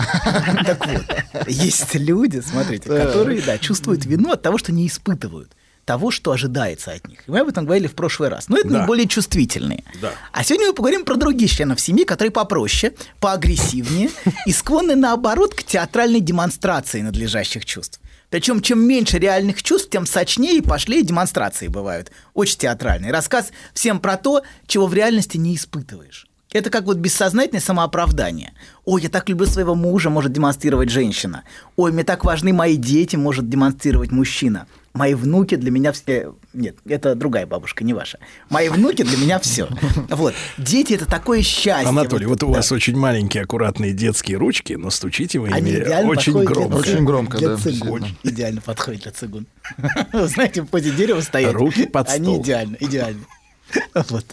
Так 0.66 0.86
вот, 0.86 1.48
есть 1.48 1.96
люди, 1.96 2.42
смотрите, 2.42 2.90
которые, 2.90 3.42
да, 3.42 3.58
чувствуют 3.58 4.06
вину 4.06 4.32
от 4.32 4.42
того, 4.42 4.58
что 4.58 4.74
не 4.74 4.88
испытывают 4.88 5.56
того, 5.86 6.12
что 6.12 6.32
ожидается 6.32 6.92
от 6.92 7.08
них. 7.08 7.20
И 7.28 7.32
мы 7.32 7.40
об 7.40 7.48
этом 7.50 7.66
говорили 7.66 7.88
в 7.88 7.96
прошлый 7.96 8.30
раз. 8.30 8.48
Но 8.50 8.58
это 8.58 8.70
Да. 8.70 8.80
наиболее 8.80 9.08
чувствительные. 9.08 9.84
Да. 10.02 10.12
А 10.32 10.44
сегодня 10.44 10.68
мы 10.68 10.74
поговорим 10.74 11.04
про 11.06 11.16
других 11.16 11.52
членов 11.52 11.80
семьи, 11.82 12.06
которые 12.06 12.32
попроще, 12.32 12.94
поагрессивнее 13.20 14.10
и 14.46 14.52
склонны, 14.54 14.96
наоборот, 14.96 15.54
к 15.56 15.64
театральной 15.64 16.20
демонстрации 16.20 17.02
надлежащих 17.02 17.66
чувств. 17.66 18.00
Причем, 18.30 18.62
чем 18.62 18.80
меньше 18.80 19.20
реальных 19.20 19.62
чувств, 19.62 19.90
тем 19.92 20.06
сочнее 20.06 20.58
и 20.58 20.62
пошлее 20.62 21.04
демонстрации 21.04 21.68
бывают. 21.68 22.12
Очень 22.34 22.58
театральные. 22.60 23.12
Рассказ 23.12 23.52
всем 23.74 24.00
про 24.00 24.18
то, 24.18 24.42
чего 24.66 24.88
в 24.88 24.94
реальности 24.94 25.38
не 25.38 25.56
испытываешь. 25.56 26.28
Это 26.54 26.70
как 26.70 26.86
вот 26.86 26.98
бессознательное 26.98 27.62
самооправдание. 27.62 28.54
Ой, 28.86 29.02
я 29.02 29.10
так 29.10 29.28
люблю 29.28 29.46
своего 29.48 29.76
мужа, 29.76 30.10
может 30.10 30.32
демонстрировать 30.32 30.90
женщина. 30.90 31.44
Ой, 31.76 31.92
мне 31.92 32.04
так 32.04 32.24
важны 32.24 32.54
мои 32.54 32.76
дети, 32.78 33.16
может 33.16 33.50
демонстрировать 33.50 34.12
мужчина. 34.12 34.68
Мои 34.94 35.16
внуки 35.16 35.56
для 35.56 35.72
меня 35.72 35.92
все... 35.92 36.36
Нет, 36.54 36.76
это 36.86 37.16
другая 37.16 37.48
бабушка, 37.48 37.84
не 37.84 37.96
ваша. 37.96 38.20
Мои 38.52 38.70
внуки 38.70 39.02
для 39.02 39.18
меня 39.18 39.40
все. 39.40 39.68
Вот. 40.10 40.36
Дети– 40.60 40.94
это 40.96 41.08
такое 41.08 41.42
счастье. 41.42 41.90
Анатолий, 41.90 42.28
вот, 42.28 42.44
у 42.44 42.48
да. 42.52 42.58
вас 42.58 42.72
очень 42.72 42.96
маленькие, 42.96 43.42
аккуратные 43.42 43.94
детские 43.94 44.38
ручки, 44.38 44.74
но 44.74 44.92
стучите 44.92 45.40
вы 45.40 45.48
Они 45.50 45.72
ими 45.72 46.06
очень 46.06 46.34
громко. 46.34 46.68
для- 46.68 46.78
Очень 46.78 47.04
громко, 47.06 47.38
для 47.40 47.48
да, 47.50 47.58
цигун. 47.58 48.06
Идеально 48.22 48.62
подходит 48.62 49.02
для 49.02 49.12
цигун. 49.12 49.48
Вы 50.14 50.28
знаете, 50.28 50.62
в 50.62 50.68
позе 50.68 50.92
дерева 50.92 51.22
стоят. 51.22 51.54
Руки 51.54 51.88
под 51.88 52.10
Они 52.10 52.26
стол. 52.26 52.42
идеально, 52.44 52.78
идеально. 52.80 53.24
Вот. 54.10 54.26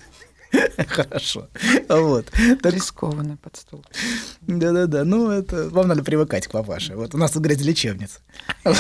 Хорошо. 0.89 1.49
Вот. 1.89 2.27
Так- 2.63 2.73
Рискованно 2.75 3.37
под 3.37 3.57
стол. 3.57 3.85
Да-да-да, 4.43 5.05
ну 5.05 5.31
это 5.31 5.69
вам 5.71 5.89
надо 5.89 6.03
привыкать 6.03 6.47
к 6.47 6.51
папаше. 6.51 6.97
Вот 6.97 7.15
у 7.15 7.19
нас 7.19 7.33
тут 7.33 7.43
говорят 7.43 7.63
лечебница. 7.63 8.19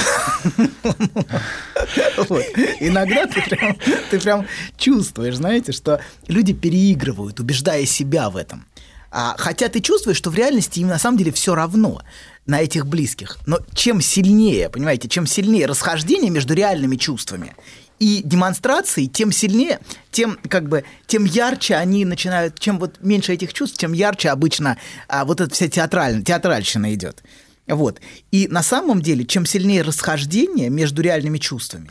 Вот. 2.28 2.44
Иногда 2.80 3.26
ты 3.26 3.42
прям, 3.42 3.76
ты 4.10 4.20
прям 4.20 4.46
чувствуешь, 4.76 5.36
знаете, 5.36 5.72
что 5.72 6.00
люди 6.28 6.52
переигрывают, 6.52 7.40
убеждая 7.40 7.84
себя 7.86 8.30
в 8.30 8.36
этом. 8.36 8.66
А, 9.10 9.34
хотя 9.38 9.68
ты 9.68 9.80
чувствуешь, 9.80 10.16
что 10.16 10.30
в 10.30 10.34
реальности 10.36 10.80
им 10.80 10.88
на 10.88 10.98
самом 10.98 11.18
деле 11.18 11.32
все 11.32 11.54
равно 11.54 12.00
на 12.46 12.60
этих 12.60 12.86
близких. 12.86 13.38
Но 13.46 13.58
чем 13.74 14.00
сильнее, 14.00 14.68
понимаете, 14.68 15.08
чем 15.08 15.26
сильнее 15.26 15.66
расхождение 15.66 16.30
между 16.30 16.54
реальными 16.54 16.96
чувствами 16.96 17.54
и 18.00 18.22
демонстрацией, 18.24 19.08
тем 19.08 19.30
сильнее, 19.30 19.78
тем 20.10 20.38
как 20.48 20.68
бы, 20.68 20.84
тем 21.06 21.24
ярче 21.24 21.76
они 21.76 22.04
начинают, 22.04 22.58
чем 22.58 22.78
вот 22.78 22.96
меньше 23.00 23.34
этих 23.34 23.52
чувств, 23.52 23.78
тем 23.78 23.92
ярче 23.92 24.30
обычно 24.30 24.78
а, 25.06 25.24
вот 25.24 25.40
эта 25.40 25.54
вся 25.54 25.68
театраль, 25.68 26.24
театральщина 26.24 26.92
идет. 26.94 27.22
Вот. 27.68 28.00
И 28.32 28.48
на 28.48 28.62
самом 28.62 29.02
деле, 29.02 29.24
чем 29.24 29.46
сильнее 29.46 29.82
расхождение 29.82 30.70
между 30.70 31.02
реальными 31.02 31.38
чувствами, 31.38 31.90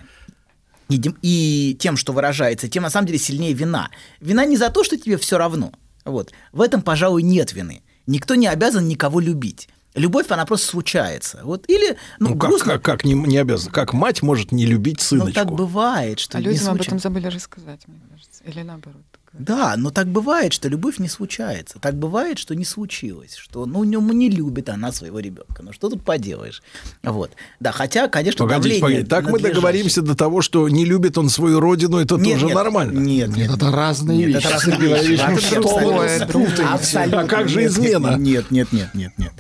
и, 0.90 1.00
и 1.22 1.78
тем, 1.80 1.96
что 1.96 2.12
выражается, 2.12 2.68
тем 2.68 2.84
на 2.84 2.90
самом 2.90 3.06
деле 3.06 3.20
сильнее 3.20 3.54
вина. 3.54 3.90
Вина 4.20 4.46
не 4.46 4.58
за 4.58 4.72
то, 4.72 4.84
что 4.84 4.98
тебе 4.98 5.18
все 5.18 5.38
равно. 5.38 5.72
Вот. 6.04 6.34
В 6.52 6.62
этом, 6.62 6.82
пожалуй, 6.82 7.22
нет 7.22 7.54
вины. 7.54 7.84
Никто 8.08 8.34
не 8.34 8.48
обязан 8.48 8.88
никого 8.88 9.20
любить. 9.20 9.70
Любовь, 9.96 10.28
она 10.30 10.46
просто 10.46 10.68
случается. 10.68 11.40
Вот. 11.44 11.68
Или, 11.68 11.98
ну, 12.20 12.30
Ну, 12.30 12.38
как, 12.38 12.50
грустно, 12.50 12.74
как, 12.74 12.82
как 12.84 13.04
не, 13.06 13.14
не 13.14 13.38
обязан? 13.38 13.72
Как 13.72 13.94
мать 13.94 14.22
может 14.22 14.52
не 14.52 14.66
любить 14.66 14.98
ну, 15.00 15.04
сыночку? 15.04 15.34
так 15.34 15.52
бывает, 15.52 16.20
что 16.20 16.38
А 16.38 16.42
людям 16.42 16.60
об 16.70 16.78
случается. 16.78 16.88
этом 16.90 17.00
забыли 17.00 17.28
рассказать, 17.28 17.88
мне 17.88 18.00
кажется. 18.10 18.44
Или 18.44 18.62
наоборот. 18.62 19.02
Да, 19.34 19.76
но 19.78 19.92
так 19.92 20.08
бывает, 20.08 20.54
что 20.54 20.70
любовь 20.70 20.98
не 20.98 21.08
случается. 21.08 21.78
Так 21.80 21.96
бывает, 21.96 22.40
что 22.40 22.56
не 22.56 22.66
случилось, 22.66 23.36
что 23.36 23.66
ну 23.66 23.84
не, 23.84 23.98
не 23.98 24.30
любит 24.30 24.70
она 24.70 24.92
своего 24.92 25.20
ребенка. 25.20 25.62
Ну 25.62 25.72
что 25.72 25.90
тут 25.90 26.04
поделаешь? 26.04 26.64
Вот. 27.04 27.32
Да, 27.60 27.72
хотя, 27.72 28.08
конечно, 28.08 28.46
Погодите, 28.46 28.80
давление 28.80 29.06
погодите. 29.06 29.10
Так 29.10 29.30
мы 29.30 29.40
договоримся 29.40 30.02
до 30.02 30.16
того, 30.16 30.42
что 30.42 30.68
не 30.68 30.84
любит 30.84 31.18
он 31.18 31.30
свою 31.30 31.60
родину, 31.60 31.98
это 31.98 32.16
Нет, 32.16 32.34
тоже 32.34 32.46
нет, 32.48 32.56
нормально. 32.56 33.00
Нет, 33.00 33.36
нет. 33.36 33.52
Это 33.52 33.72
разные 33.72 34.18
Нет, 34.18 34.28
вещи. 34.28 34.46
это 34.46 34.54
разные 34.54 35.08
вещи. 35.08 35.22
Вы 35.22 35.34
абсолютно. 35.34 36.28
путаете? 36.28 36.64
Абсолютно. 36.64 37.20
А 37.22 37.28
как 37.28 37.50
же 37.50 37.66
измена? 37.66 38.16
Нет, 38.18 38.50
нет, 38.50 38.72
нет, 38.72 38.94
нет, 38.96 39.14
нет. 39.18 39.34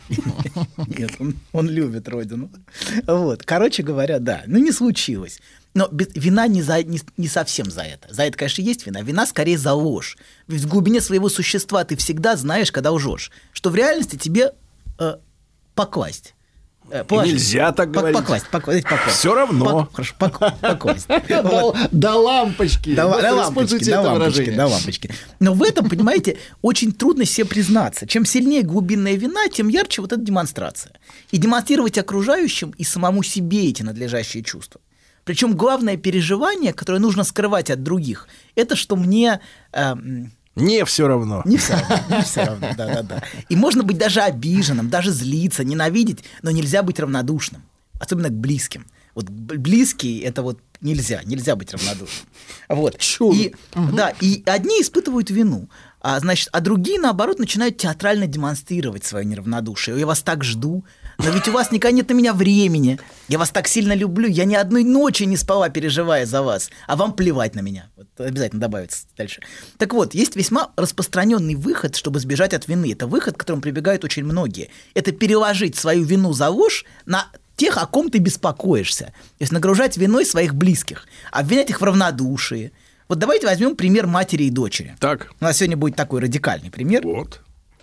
Нет, 0.87 1.11
он, 1.19 1.35
он 1.51 1.67
любит 1.69 2.07
родину. 2.07 2.51
Вот. 3.07 3.43
Короче 3.43 3.81
говоря, 3.81 4.19
да, 4.19 4.43
ну 4.45 4.59
не 4.59 4.71
случилось. 4.71 5.39
Но 5.73 5.88
без- 5.91 6.07
вина 6.15 6.48
не, 6.48 6.61
за, 6.64 6.83
не, 6.83 6.99
не 7.17 7.27
совсем 7.27 7.69
за 7.69 7.81
это. 7.81 8.11
За 8.14 8.23
это, 8.23 8.38
конечно, 8.38 8.61
есть 8.61 8.85
вина. 8.85 9.01
Вина 9.01 9.25
скорее 9.27 9.57
за 9.57 9.73
ложь. 9.73 10.17
Ведь 10.48 10.61
в 10.64 10.67
глубине 10.67 10.99
своего 10.99 11.30
существа 11.30 11.83
ты 11.83 11.95
всегда 11.95 12.35
знаешь, 12.35 12.72
когда 12.72 12.91
лжешь, 12.91 13.31
что 13.53 13.69
в 13.69 13.75
реальности 13.75 14.15
тебе 14.15 14.53
э, 14.98 15.17
покласть. 15.75 16.33
Э, 16.91 17.03
положить. 17.03 17.33
Нельзя 17.33 17.72
так 17.72 17.89
Пок- 17.89 17.91
говорить. 17.93 18.17
Поквасть, 18.17 18.48
поквасть, 18.49 18.83
поквасть. 18.89 19.17
Всё 19.17 19.35
равно. 19.35 19.65
Пок- 19.65 19.93
хорошо, 19.93 20.15
пок- 20.19 20.59
поквасть. 20.59 21.07
До 21.91 22.15
лампочки. 22.15 22.95
До, 22.95 23.06
лампочки, 23.06 23.83
до 23.85 24.01
лампочки, 24.01 24.49
до 24.51 24.65
лампочки. 24.67 25.11
Но 25.39 25.53
в 25.53 25.61
этом, 25.61 25.88
понимаете, 25.88 26.38
очень 26.64 26.91
трудно 26.91 27.25
себе 27.25 27.45
признаться. 27.45 28.07
Чем 28.07 28.25
сильнее 28.25 28.64
глубинная 28.64 29.14
вина, 29.14 29.48
тем 29.49 29.67
ярче 29.67 30.01
вот 30.01 30.11
эта 30.14 30.22
демонстрация. 30.22 30.93
И 31.30 31.38
демонстрировать 31.38 31.99
окружающим 31.99 32.72
и 32.72 32.83
самому 32.83 33.22
себе 33.22 33.69
эти 33.69 33.83
надлежащие 33.83 34.43
чувства. 34.43 34.81
Причем 35.30 35.56
главное 35.56 35.95
переживание, 35.95 36.74
которое 36.74 36.98
нужно 36.98 37.24
скрывать 37.24 37.69
от 37.69 37.83
других, 37.83 38.27
это 38.56 38.75
что 38.75 38.95
мне... 38.95 39.40
эм, 39.74 40.32
Не 40.56 40.83
все 40.85 41.08
равно. 41.08 41.43
не 41.45 41.58
все 41.58 41.74
равно, 41.74 42.17
не 42.17 42.24
все 42.24 42.43
равно, 42.45 42.67
да-да-да. 42.75 43.22
И 43.48 43.56
можно 43.56 43.83
быть 43.83 43.99
даже 43.99 44.22
обиженным, 44.22 44.90
даже 44.90 45.11
злиться, 45.11 45.64
ненавидеть, 45.64 46.24
но 46.41 46.49
нельзя 46.49 46.82
быть 46.82 46.99
равнодушным, 46.99 47.61
особенно 47.99 48.30
к 48.30 48.33
близким. 48.33 48.88
Вот 49.14 49.30
близкие 49.30 50.24
это 50.24 50.41
вот 50.41 50.61
нельзя, 50.82 51.22
нельзя 51.25 51.56
быть 51.56 51.72
равнодушным. 51.74 52.25
Вот. 52.67 52.95
И, 53.35 53.53
да, 53.75 54.11
и 54.22 54.41
одни 54.48 54.82
испытывают 54.82 55.30
вину, 55.30 55.69
а, 56.01 56.19
значит, 56.19 56.49
а 56.53 56.59
другие, 56.59 56.99
наоборот, 56.99 57.38
начинают 57.38 57.77
театрально 57.77 58.25
демонстрировать 58.25 59.06
свое 59.06 59.25
неравнодушие. 59.25 59.99
Я 59.99 60.08
вас 60.08 60.22
так 60.24 60.43
жду, 60.43 60.85
но 61.19 61.31
ведь 61.31 61.49
у 61.49 61.51
вас 61.51 61.72
никогда 61.72 61.95
нет 61.95 62.09
на 62.09 62.14
меня 62.14 62.33
времени. 62.33 62.98
Я 63.27 63.38
вас 63.38 63.49
так 63.49 63.67
сильно 63.67 63.93
люблю, 63.93 64.27
я 64.30 64.45
ни 64.45 64.56
одной 64.56 64.85
ночи 64.85 65.23
не 65.23 65.35
спала, 65.35 65.69
переживая 65.69 66.25
за 66.25 66.41
вас, 66.41 66.72
а 66.88 66.95
вам 66.95 67.14
плевать 67.14 67.56
на 67.56 67.59
меня. 67.59 67.89
Вот 67.98 68.07
обязательно 68.17 68.61
добавится 68.61 69.06
дальше. 69.17 69.41
Так 69.77 69.93
вот, 69.93 70.14
есть 70.14 70.38
весьма 70.38 70.72
распространенный 70.77 71.56
выход, 71.56 71.98
чтобы 71.98 72.19
сбежать 72.22 72.53
от 72.53 72.67
вины. 72.69 72.93
Это 72.93 73.06
выход, 73.06 73.35
к 73.35 73.39
которому 73.41 73.61
прибегают 73.61 74.06
очень 74.06 74.23
многие. 74.23 74.69
Это 74.93 75.11
переложить 75.11 75.75
свою 75.75 76.06
вину 76.06 76.31
за 76.31 76.49
ложь 76.49 76.85
на 77.06 77.27
тех, 77.57 77.77
о 77.77 77.85
ком 77.85 78.09
ты 78.09 78.19
беспокоишься. 78.19 79.06
То 79.06 79.41
есть 79.41 79.51
нагружать 79.51 79.98
виной 79.98 80.25
своих 80.25 80.56
близких, 80.56 81.06
обвинять 81.31 81.69
их 81.69 81.81
в 81.81 81.83
равнодушии. 81.83 82.72
Вот 83.09 83.19
давайте 83.19 83.45
возьмем 83.48 83.75
пример 83.75 84.07
матери 84.07 84.43
и 84.43 84.49
дочери. 84.49 84.95
Так. 84.99 85.31
У 85.41 85.43
нас 85.43 85.57
сегодня 85.57 85.75
будет 85.75 85.98
такой 85.98 86.22
радикальный 86.22 86.72
пример. 86.72 87.03
Вот. 87.03 87.41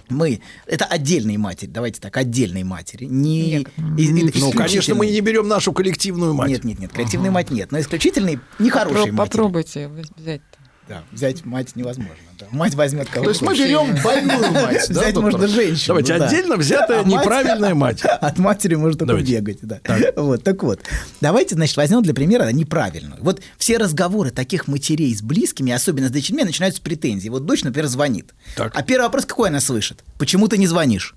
Мы, 0.09 0.41
это 0.67 0.85
отдельные 0.85 1.39
матери, 1.39 1.69
давайте 1.69 2.01
так, 2.01 2.17
отдельные 2.17 2.65
матери. 2.65 3.07
Не, 3.07 3.59
и- 3.61 3.67
и- 3.99 4.33
Ну, 4.39 4.53
конечно, 4.53 4.95
мы 4.95 5.07
не 5.07 5.21
берем 5.21 5.49
нашу 5.49 5.73
коллективную 5.73 6.35
мать. 6.35 6.49
Нет, 6.51 6.65
нет, 6.65 6.79
нет, 6.79 6.93
коллективная 6.93 7.31
мать 7.31 7.51
нет, 7.51 7.73
но 7.73 7.81
исключительные 7.81 8.41
нехорошие 8.59 9.07
Попро- 9.07 9.13
матери. 9.13 9.37
Попробуйте 9.37 9.91
взять. 10.17 10.43
Да, 10.89 11.03
взять 11.11 11.45
мать 11.45 11.75
невозможно. 11.75 12.15
да. 12.39 12.47
Мать 12.53 12.75
возьмет 12.75 13.09
кого 13.09 13.25
То 13.25 13.31
есть 13.31 13.43
мы 13.43 13.55
берем 13.55 14.01
больную 14.05 14.53
мать, 14.53 14.89
Взять 14.89 15.17
можно 15.17 15.49
женщину. 15.49 15.87
Давайте, 15.89 16.19
да. 16.19 16.27
отдельно 16.27 16.57
взятая 16.57 17.01
А 17.01 17.05
неправильная 17.05 17.75
мать. 17.75 18.03
От 18.05 18.39
матери 18.39 18.77
может 18.77 19.01
только 19.01 19.13
Давайте. 19.15 19.41
бегать. 19.41 19.59
Да. 19.63 19.81
Вот, 20.17 20.45
так 20.45 20.63
вот. 20.63 20.81
Давайте, 21.21 21.55
значит, 21.57 21.77
возьмем 21.77 22.03
для 22.03 22.15
примера 22.15 22.49
неправильную. 22.53 23.19
Вот 23.21 23.43
все 23.59 23.79
разговоры 23.79 24.31
таких 24.31 24.69
матерей 24.69 25.15
с 25.15 25.23
близкими, 25.23 25.73
особенно 25.73 26.09
с 26.09 26.11
дочерьми, 26.11 26.45
начинаются 26.45 26.81
с 26.81 26.83
претензий. 26.85 27.31
Вот 27.31 27.47
дочь, 27.47 27.65
например, 27.65 27.89
звонит. 27.89 28.35
Так. 28.55 28.73
А 28.77 28.83
первый 28.83 29.05
вопрос 29.05 29.27
какой 29.27 29.49
она 29.49 29.61
слышит? 29.61 30.05
Почему 30.19 30.47
ты 30.49 30.57
не 30.59 30.67
звонишь? 30.67 31.15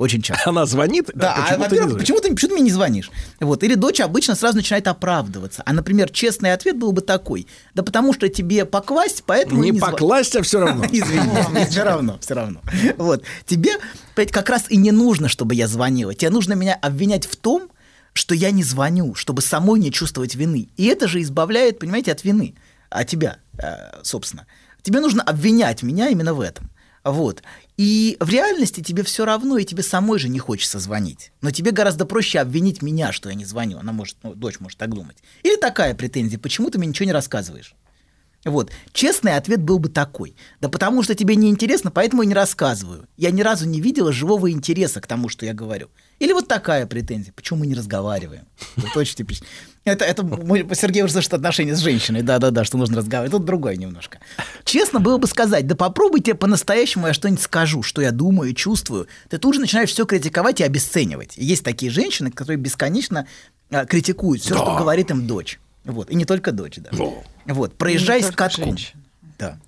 Очень 0.00 0.22
часто. 0.22 0.48
Она 0.48 0.64
звонит, 0.64 1.10
Да, 1.14 1.34
а 1.34 1.54
а, 1.54 1.58
почему 1.58 1.68
ты 1.68 1.74
не 1.74 1.80
звонишь? 1.82 1.98
почему 2.00 2.20
ты, 2.20 2.30
почему 2.30 2.48
ты 2.48 2.54
мне 2.54 2.62
не 2.62 2.70
звонишь? 2.70 3.10
Вот. 3.38 3.62
Или 3.62 3.74
дочь 3.74 4.00
обычно 4.00 4.34
сразу 4.34 4.56
начинает 4.56 4.88
оправдываться. 4.88 5.62
А, 5.66 5.74
например, 5.74 6.08
честный 6.08 6.54
ответ 6.54 6.78
был 6.78 6.92
бы 6.92 7.02
такой. 7.02 7.46
Да 7.74 7.82
потому 7.82 8.14
что 8.14 8.30
тебе 8.30 8.64
покласть, 8.64 9.24
поэтому... 9.26 9.62
Не 9.62 9.72
зва- 9.72 9.90
покласть, 9.90 10.34
а 10.36 10.42
все 10.42 10.60
равно. 10.60 10.86
Извини, 10.90 11.66
все 11.68 11.82
равно, 11.82 12.16
все 12.18 12.32
равно. 12.32 12.62
Вот. 12.96 13.24
Тебе 13.44 13.72
как 14.14 14.48
раз 14.48 14.70
и 14.70 14.78
не 14.78 14.90
нужно, 14.90 15.28
чтобы 15.28 15.54
я 15.54 15.68
звонила. 15.68 16.14
Тебе 16.14 16.30
нужно 16.30 16.54
меня 16.54 16.78
обвинять 16.80 17.26
в 17.26 17.36
том, 17.36 17.70
что 18.14 18.34
я 18.34 18.52
не 18.52 18.62
звоню, 18.62 19.14
чтобы 19.14 19.42
самой 19.42 19.80
не 19.80 19.92
чувствовать 19.92 20.34
вины. 20.34 20.70
И 20.78 20.86
это 20.86 21.08
же 21.08 21.20
избавляет, 21.20 21.78
понимаете, 21.78 22.12
от 22.12 22.24
вины. 22.24 22.54
От 22.88 23.06
тебя, 23.06 23.36
э, 23.58 24.00
собственно. 24.02 24.46
Тебе 24.80 25.00
нужно 25.00 25.22
обвинять 25.22 25.82
меня 25.82 26.08
именно 26.08 26.32
в 26.32 26.40
этом. 26.40 26.70
Вот. 27.04 27.42
И 27.80 28.18
в 28.20 28.28
реальности 28.28 28.82
тебе 28.82 29.02
все 29.02 29.24
равно, 29.24 29.56
и 29.56 29.64
тебе 29.64 29.82
самой 29.82 30.18
же 30.18 30.28
не 30.28 30.38
хочется 30.38 30.78
звонить. 30.78 31.32
Но 31.40 31.50
тебе 31.50 31.70
гораздо 31.70 32.04
проще 32.04 32.38
обвинить 32.38 32.82
меня, 32.82 33.10
что 33.10 33.30
я 33.30 33.34
не 33.34 33.46
звоню. 33.46 33.78
Она 33.78 33.90
может, 33.90 34.18
ну, 34.22 34.34
дочь 34.34 34.60
может 34.60 34.78
так 34.78 34.90
думать. 34.90 35.16
Или 35.44 35.56
такая 35.56 35.94
претензия, 35.94 36.38
почему 36.38 36.68
ты 36.68 36.76
мне 36.76 36.88
ничего 36.88 37.06
не 37.06 37.14
рассказываешь? 37.14 37.74
Вот. 38.44 38.70
Честный 38.92 39.36
ответ 39.36 39.60
был 39.60 39.78
бы 39.78 39.90
такой. 39.90 40.34
Да 40.60 40.68
потому 40.68 41.02
что 41.02 41.14
тебе 41.14 41.36
не 41.36 41.50
интересно, 41.50 41.90
поэтому 41.90 42.22
и 42.22 42.26
не 42.26 42.34
рассказываю. 42.34 43.06
Я 43.18 43.30
ни 43.30 43.42
разу 43.42 43.66
не 43.66 43.80
видела 43.80 44.12
живого 44.12 44.50
интереса 44.50 45.00
к 45.00 45.06
тому, 45.06 45.28
что 45.28 45.44
я 45.44 45.52
говорю. 45.52 45.88
Или 46.20 46.32
вот 46.32 46.48
такая 46.48 46.86
претензия. 46.86 47.32
Почему 47.34 47.60
мы 47.60 47.66
не 47.66 47.74
разговариваем? 47.74 48.44
Вот 48.76 48.96
очень 48.96 49.16
типично. 49.16 49.46
Это, 49.84 50.04
это 50.04 50.22
мой- 50.22 50.66
Сергей 50.74 51.02
уже 51.02 51.12
слышит 51.14 51.34
отношения 51.34 51.74
с 51.74 51.80
женщиной. 51.80 52.22
Да-да-да, 52.22 52.64
что 52.64 52.78
нужно 52.78 52.98
разговаривать. 52.98 53.32
Тут 53.32 53.44
другое 53.44 53.76
немножко. 53.76 54.18
Честно 54.64 55.00
было 55.00 55.18
бы 55.18 55.26
сказать, 55.26 55.66
да 55.66 55.74
попробуйте 55.74 56.34
по-настоящему 56.34 57.06
я 57.06 57.14
что-нибудь 57.14 57.42
скажу, 57.42 57.82
что 57.82 58.00
я 58.00 58.10
думаю, 58.10 58.54
чувствую. 58.54 59.06
Ты 59.28 59.36
тут 59.38 59.54
же 59.54 59.60
начинаешь 59.60 59.90
все 59.90 60.06
критиковать 60.06 60.60
и 60.60 60.64
обесценивать. 60.64 61.36
И 61.36 61.44
есть 61.44 61.64
такие 61.64 61.90
женщины, 61.90 62.30
которые 62.30 62.58
бесконечно 62.58 63.26
а, 63.70 63.84
критикуют 63.84 64.42
все, 64.42 64.54
что 64.54 64.76
говорит 64.76 65.10
им 65.10 65.26
дочь. 65.26 65.58
Вот. 65.84 66.10
И 66.10 66.14
не 66.14 66.26
только 66.26 66.52
дочь, 66.52 66.76
да. 66.76 66.90
Вот. 67.54 67.76
Проезжай 67.76 68.20
с 68.20 68.26
только 68.26 68.36
катком. 68.36 68.64
женщины. 68.64 69.02
Да. 69.38 69.58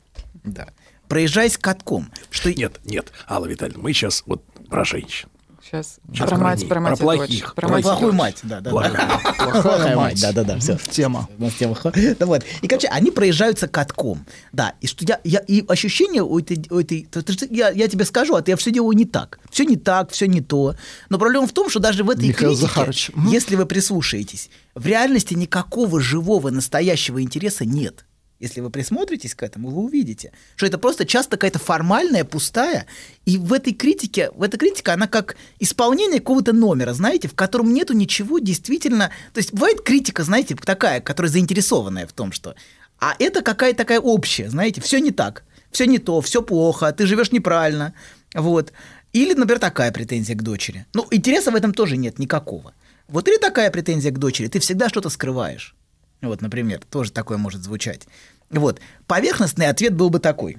Да. 0.45 0.69
проезжаясь 1.09 1.59
катком. 1.59 2.11
Что... 2.31 2.53
Нет, 2.53 2.81
нет, 2.85 3.13
Алла 3.29 3.47
Витальевна, 3.47 3.83
мы 3.83 3.93
сейчас 3.93 4.23
вот 4.27 4.45
про 4.69 4.85
женщин. 4.85 5.29
Сейчас, 5.73 6.01
Сейчас 6.13 6.29
про 6.29 6.37
про 6.37 6.45
мать, 6.45 6.69
про 6.69 6.81
мать 6.81 6.99
про 6.99 7.15
и 7.15 7.17
плохих, 7.17 7.45
дочь. 7.47 7.55
про 7.55 7.69
мать 7.69 7.81
и 7.81 7.83
плохую 7.83 8.13
мать, 8.13 8.37
да, 8.43 8.61
да, 8.61 8.71
Плохая. 8.71 9.97
мать. 9.97 10.21
да, 10.21 10.33
да, 10.33 10.45
да, 10.45 10.59
все. 10.61 10.77
Тема. 10.91 11.29
У 11.39 11.43
нас 11.45 11.55
тема. 11.55 11.77
Да 12.19 12.27
вот. 12.27 12.45
И, 12.61 12.69
короче, 12.69 12.89
они 12.89 13.11
проезжаются 13.11 13.69
катком. 13.69 14.27
Да, 14.53 14.75
и 14.83 14.87
что 14.87 15.07
я, 15.07 15.19
я 15.25 15.39
и 15.41 15.65
ощущение 15.67 16.23
у 16.23 16.39
этой, 16.39 16.63
у 16.69 16.79
этой 16.79 17.09
то- 17.11 17.23
то- 17.23 17.47
я, 17.51 17.71
я 17.71 17.89
тебе 17.89 18.05
скажу, 18.05 18.35
а 18.35 18.43
ты 18.43 18.55
все 18.57 18.71
делаю 18.71 18.95
не 18.95 19.07
так. 19.07 19.39
Все 19.51 19.65
не 19.65 19.77
так, 19.77 20.11
все 20.11 20.27
не 20.29 20.43
то. 20.43 20.75
Но 21.09 21.19
проблема 21.19 21.47
в 21.47 21.53
том, 21.53 21.71
что 21.71 21.81
даже 21.81 22.05
в 22.05 22.11
этой 22.11 22.29
Михаил 22.29 22.51
критике, 22.51 22.67
Захарович. 22.69 23.11
если 23.29 23.57
вы 23.57 23.65
прислушаетесь, 23.65 24.51
в 24.75 24.87
реальности 24.87 25.33
никакого 25.33 26.01
живого, 26.01 26.51
настоящего 26.51 27.23
интереса 27.23 27.65
нет. 27.65 28.05
Если 28.43 28.61
вы 28.61 28.71
присмотритесь 28.71 29.37
к 29.37 29.45
этому, 29.45 29.71
вы 29.71 29.83
увидите, 29.83 30.33
что 30.57 30.67
это 30.67 30.77
просто 30.77 31.07
часто 31.07 31.37
какая-то 31.37 31.61
формальная, 31.61 32.25
пустая, 32.25 32.87
и 33.25 33.39
в 33.39 33.53
этой 33.53 33.73
критике, 33.73 34.33
в 34.35 34.43
этой 34.43 34.59
критике, 34.59 34.91
она 34.91 35.07
как 35.07 35.37
исполнение 35.61 36.19
какого-то 36.19 36.53
номера, 36.53 36.93
знаете, 36.93 37.29
в 37.29 37.35
котором 37.35 37.73
нету 37.73 37.93
ничего 37.93 38.41
действительно... 38.41 39.13
То 39.33 39.39
есть 39.39 39.53
бывает 39.53 39.83
критика, 39.83 40.25
знаете, 40.25 40.57
такая, 40.57 41.01
которая 41.01 41.31
заинтересованная 41.31 42.09
в 42.09 42.13
том, 42.13 42.33
что... 42.33 42.57
А 42.99 43.15
это 43.21 43.43
какая-то 43.43 43.79
такая 43.79 44.01
общая, 44.01 44.51
знаете, 44.51 44.81
все 44.81 44.99
не 44.99 45.13
так, 45.13 45.45
все 45.71 45.87
не 45.87 46.01
то, 46.01 46.21
все 46.21 46.43
плохо, 46.43 46.93
ты 46.93 47.07
живешь 47.07 47.31
неправильно, 47.31 47.95
вот. 48.35 48.73
Или, 49.13 49.35
например, 49.35 49.61
такая 49.61 49.93
претензия 49.93 50.35
к 50.35 50.43
дочери. 50.43 50.85
Ну, 50.95 51.07
интереса 51.13 51.53
в 51.53 51.55
этом 51.55 51.73
тоже 51.73 51.97
нет 51.97 52.19
никакого. 52.19 52.75
Вот 53.07 53.29
или 53.29 53.37
такая 53.37 53.71
претензия 53.71 54.11
к 54.11 54.19
дочери, 54.19 54.49
ты 54.49 54.59
всегда 54.59 54.89
что-то 54.89 55.11
скрываешь. 55.11 55.77
Вот, 56.23 56.41
например, 56.41 56.81
тоже 56.89 57.11
такое 57.11 57.37
может 57.37 57.63
звучать. 57.63 58.07
Вот. 58.53 58.81
Поверхностный 59.07 59.69
ответ 59.69 59.95
был 59.95 60.11
бы 60.11 60.19
такой. 60.19 60.59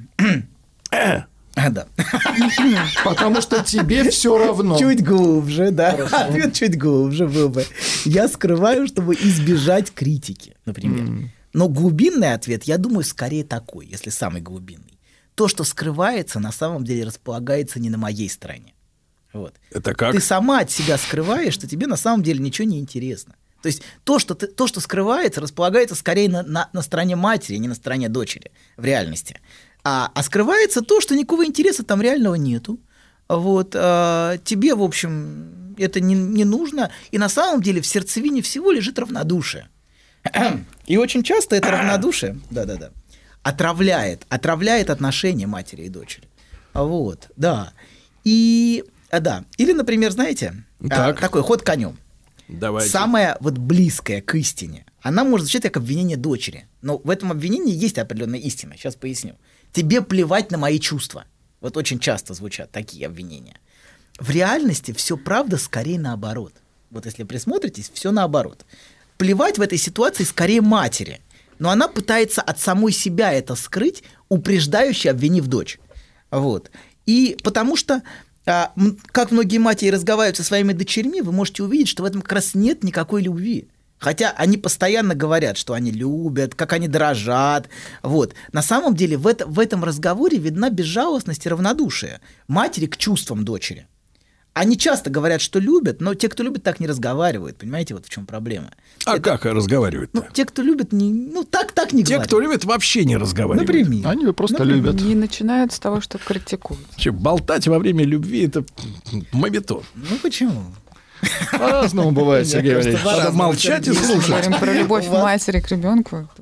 А, 0.91 1.25
да. 1.69 1.87
Потому 3.03 3.41
что 3.41 3.63
тебе 3.63 4.09
все 4.09 4.37
равно. 4.37 4.77
Чуть 4.77 5.03
глубже, 5.03 5.71
да. 5.71 5.91
Ответ 5.91 6.53
чуть 6.53 6.77
глубже 6.77 7.27
был 7.27 7.49
бы. 7.49 7.65
Я 8.03 8.27
скрываю, 8.27 8.87
чтобы 8.87 9.13
избежать 9.15 9.93
критики, 9.93 10.55
например. 10.65 11.29
Но 11.53 11.69
глубинный 11.69 12.33
ответ, 12.33 12.63
я 12.63 12.79
думаю, 12.79 13.03
скорее 13.03 13.43
такой, 13.43 13.85
если 13.85 14.09
самый 14.09 14.41
глубинный. 14.41 14.99
То, 15.35 15.47
что 15.47 15.63
скрывается, 15.63 16.39
на 16.39 16.51
самом 16.51 16.83
деле 16.83 17.05
располагается 17.05 17.79
не 17.79 17.89
на 17.89 17.97
моей 17.97 18.29
стороне. 18.29 18.73
Вот. 19.33 19.55
Это 19.71 19.93
как? 19.95 20.13
Ты 20.13 20.19
сама 20.19 20.59
от 20.59 20.71
себя 20.71 20.97
скрываешь, 20.97 21.53
что 21.53 21.67
тебе 21.67 21.87
на 21.87 21.97
самом 21.97 22.23
деле 22.23 22.39
ничего 22.39 22.67
не 22.67 22.79
интересно. 22.79 23.35
То 23.63 23.67
есть 23.67 23.81
то, 24.03 24.19
что, 24.19 24.35
ты, 24.35 24.47
то, 24.47 24.67
что 24.67 24.81
скрывается, 24.81 25.39
располагается 25.39 25.95
скорее 25.95 26.29
на, 26.29 26.43
на, 26.43 26.69
на 26.73 26.81
стороне 26.81 27.15
матери, 27.15 27.55
а 27.55 27.59
не 27.59 27.69
на 27.69 27.75
стороне 27.75 28.09
дочери 28.09 28.51
в 28.75 28.83
реальности. 28.83 29.39
А, 29.85 30.11
а 30.13 30.21
скрывается 30.21 30.81
то, 30.81 30.99
что 30.99 31.15
никакого 31.15 31.45
интереса 31.45 31.83
там 31.83 32.01
реального 32.01 32.35
нету. 32.35 32.77
Вот, 33.29 33.73
а, 33.73 34.37
тебе, 34.43 34.75
в 34.75 34.83
общем, 34.83 35.75
это 35.77 36.01
не, 36.01 36.13
не 36.13 36.43
нужно. 36.43 36.91
И 37.11 37.17
на 37.17 37.29
самом 37.29 37.61
деле 37.61 37.79
в 37.79 37.87
сердцевине 37.87 38.41
всего 38.41 38.69
лежит 38.69 38.99
равнодушие. 38.99 39.69
И 40.85 40.97
очень 40.97 41.23
часто 41.23 41.55
это 41.55 41.71
равнодушие, 41.71 42.41
да-да-да, 42.51 42.89
отравляет, 43.43 44.25
отравляет 44.27 44.89
отношения 44.89 45.47
матери 45.47 45.83
и 45.83 45.89
дочери. 45.89 46.27
Вот, 46.73 47.29
да. 47.37 47.71
И, 48.25 48.83
а, 49.09 49.21
да, 49.21 49.45
или, 49.57 49.71
например, 49.71 50.11
знаете, 50.11 50.65
а, 50.81 50.89
Так. 50.89 51.21
такой 51.21 51.43
ход 51.43 51.61
конем. 51.61 51.97
Давайте. 52.47 52.89
Самая 52.89 53.37
вот 53.39 53.57
близкая 53.57 54.21
к 54.21 54.35
истине, 54.35 54.85
она 55.01 55.23
может 55.23 55.45
звучать 55.45 55.63
как 55.63 55.77
обвинение 55.77 56.17
дочери. 56.17 56.67
Но 56.81 56.97
в 56.97 57.09
этом 57.09 57.31
обвинении 57.31 57.73
есть 57.73 57.97
определенная 57.97 58.39
истина. 58.39 58.75
Сейчас 58.77 58.95
поясню. 58.95 59.35
Тебе 59.71 60.01
плевать 60.01 60.51
на 60.51 60.57
мои 60.57 60.79
чувства. 60.79 61.25
Вот 61.61 61.77
очень 61.77 61.99
часто 61.99 62.33
звучат 62.33 62.71
такие 62.71 63.07
обвинения. 63.07 63.57
В 64.19 64.29
реальности 64.29 64.91
все 64.93 65.17
правда 65.17 65.57
скорее 65.57 65.99
наоборот. 65.99 66.53
Вот 66.91 67.05
если 67.05 67.23
присмотритесь, 67.23 67.89
все 67.93 68.11
наоборот. 68.11 68.65
Плевать 69.17 69.57
в 69.57 69.61
этой 69.61 69.77
ситуации 69.77 70.23
скорее 70.23 70.61
матери. 70.61 71.21
Но 71.59 71.69
она 71.69 71.87
пытается 71.87 72.41
от 72.41 72.59
самой 72.59 72.91
себя 72.91 73.31
это 73.31 73.55
скрыть, 73.55 74.03
упреждающе 74.29 75.11
обвинив 75.11 75.47
дочь. 75.47 75.79
Вот. 76.29 76.69
И 77.05 77.37
потому 77.43 77.75
что, 77.75 78.03
как 78.45 79.31
многие 79.31 79.57
матери 79.57 79.89
разговаривают 79.89 80.37
со 80.37 80.43
своими 80.43 80.73
дочерьми, 80.73 81.21
вы 81.21 81.31
можете 81.31 81.63
увидеть, 81.63 81.87
что 81.87 82.03
в 82.03 82.05
этом 82.05 82.21
как 82.21 82.33
раз 82.33 82.55
нет 82.55 82.83
никакой 82.83 83.21
любви. 83.21 83.67
Хотя 83.99 84.31
они 84.31 84.57
постоянно 84.57 85.15
говорят, 85.15 85.57
что 85.57 85.73
они 85.73 85.89
любят, 85.89 86.55
как 86.55 86.73
они 86.73 86.89
дрожат. 86.89 87.69
Вот. 88.01 88.35
На 88.51 88.61
самом 88.61 88.95
деле 88.95 89.15
в, 89.15 89.25
это, 89.25 89.45
в 89.47 89.59
этом 89.59 89.85
разговоре 89.85 90.37
видна 90.37 90.69
безжалостность 90.69 91.45
и 91.45 91.49
равнодушие 91.49 92.19
матери 92.49 92.87
к 92.87 92.97
чувствам 92.97 93.45
дочери. 93.45 93.87
Они 94.53 94.77
часто 94.77 95.09
говорят, 95.09 95.41
что 95.41 95.57
любят, 95.59 95.99
но 95.99 96.13
те, 96.13 96.29
кто 96.29 96.43
любит, 96.43 96.61
так 96.61 96.79
не 96.79 96.85
разговаривают. 96.85 97.57
Понимаете, 97.57 97.95
вот 97.95 98.05
в 98.05 98.09
чем 98.09 98.27
проблема. 98.27 98.69
А 99.05 99.17
как 99.19 99.45
разговаривать-то? 99.45 100.17
Ну, 100.21 100.25
те, 100.31 100.45
кто 100.45 100.61
любит, 100.61 100.91
не, 100.93 101.11
ну 101.11 101.43
так, 101.43 101.71
так 101.71 101.91
не 101.91 102.03
Те, 102.03 102.13
говорят. 102.15 102.27
кто 102.27 102.39
любит, 102.39 102.63
вообще 102.63 103.03
не 103.03 103.17
разговаривают. 103.17 103.67
Например. 103.67 104.07
Они 104.07 104.31
просто 104.31 104.59
Например. 104.59 104.85
любят. 104.93 105.01
Не 105.01 105.15
начинают 105.15 105.73
с 105.73 105.79
того, 105.79 106.01
что 106.01 106.19
критикуют. 106.19 106.85
Че, 106.97 107.11
болтать 107.11 107.67
во 107.67 107.79
время 107.79 108.05
любви 108.05 108.45
это 108.45 108.63
мобитон. 109.31 109.81
Ну 109.95 110.17
почему? 110.21 110.61
По-разному 111.51 112.11
бывает, 112.19 112.47
Сергей 112.47 112.75
Валерьевич. 112.75 113.03
Надо 113.03 113.31
молчать 113.31 113.87
и 113.87 113.93
слушать. 113.93 114.29
Говорим 114.29 114.59
про 114.59 114.73
любовь 114.73 115.07
матери 115.09 115.61
к 115.61 115.69
ребенку. 115.69 116.29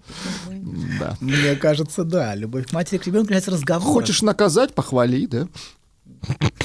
Да. 0.99 1.17
Мне 1.19 1.55
кажется, 1.55 2.03
да. 2.03 2.35
Любовь 2.35 2.71
матери 2.71 2.97
к 2.99 3.07
ребенку 3.07 3.25
является 3.27 3.51
разговором. 3.51 3.91
Хочешь 3.93 4.21
наказать, 4.21 4.73
похвали, 4.75 5.25
да? 5.25 5.47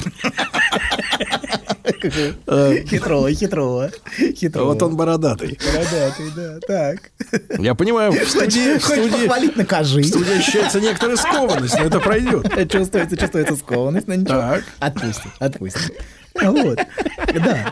Хитрого, 1.87 3.31
хитрого. 3.31 3.91
Хитрого. 4.35 4.65
Вот 4.73 4.81
он 4.81 4.95
бородатый. 4.95 5.57
Бородатый, 5.65 6.31
да. 6.35 6.59
Так. 6.67 7.11
Я 7.59 7.75
понимаю, 7.75 8.11
в 8.11 8.29
студии, 8.29 8.79
Хочешь 8.79 9.11
похвалить, 9.11 9.55
накажи. 9.55 10.01
в 10.01 10.07
студии 10.07 10.37
ощущается 10.37 10.79
некоторая 10.79 11.17
скованность, 11.17 11.77
но 11.77 11.85
это 11.85 11.99
пройдет. 11.99 12.47
Чувствуется, 12.71 13.17
чувствуется 13.17 13.55
скованность, 13.55 14.07
но 14.07 14.15
ничего. 14.15 14.37
Так. 14.37 14.63
Отпустит, 14.79 15.31
отпустит. 15.39 16.03
Вот. 16.41 16.77
Да. 17.33 17.71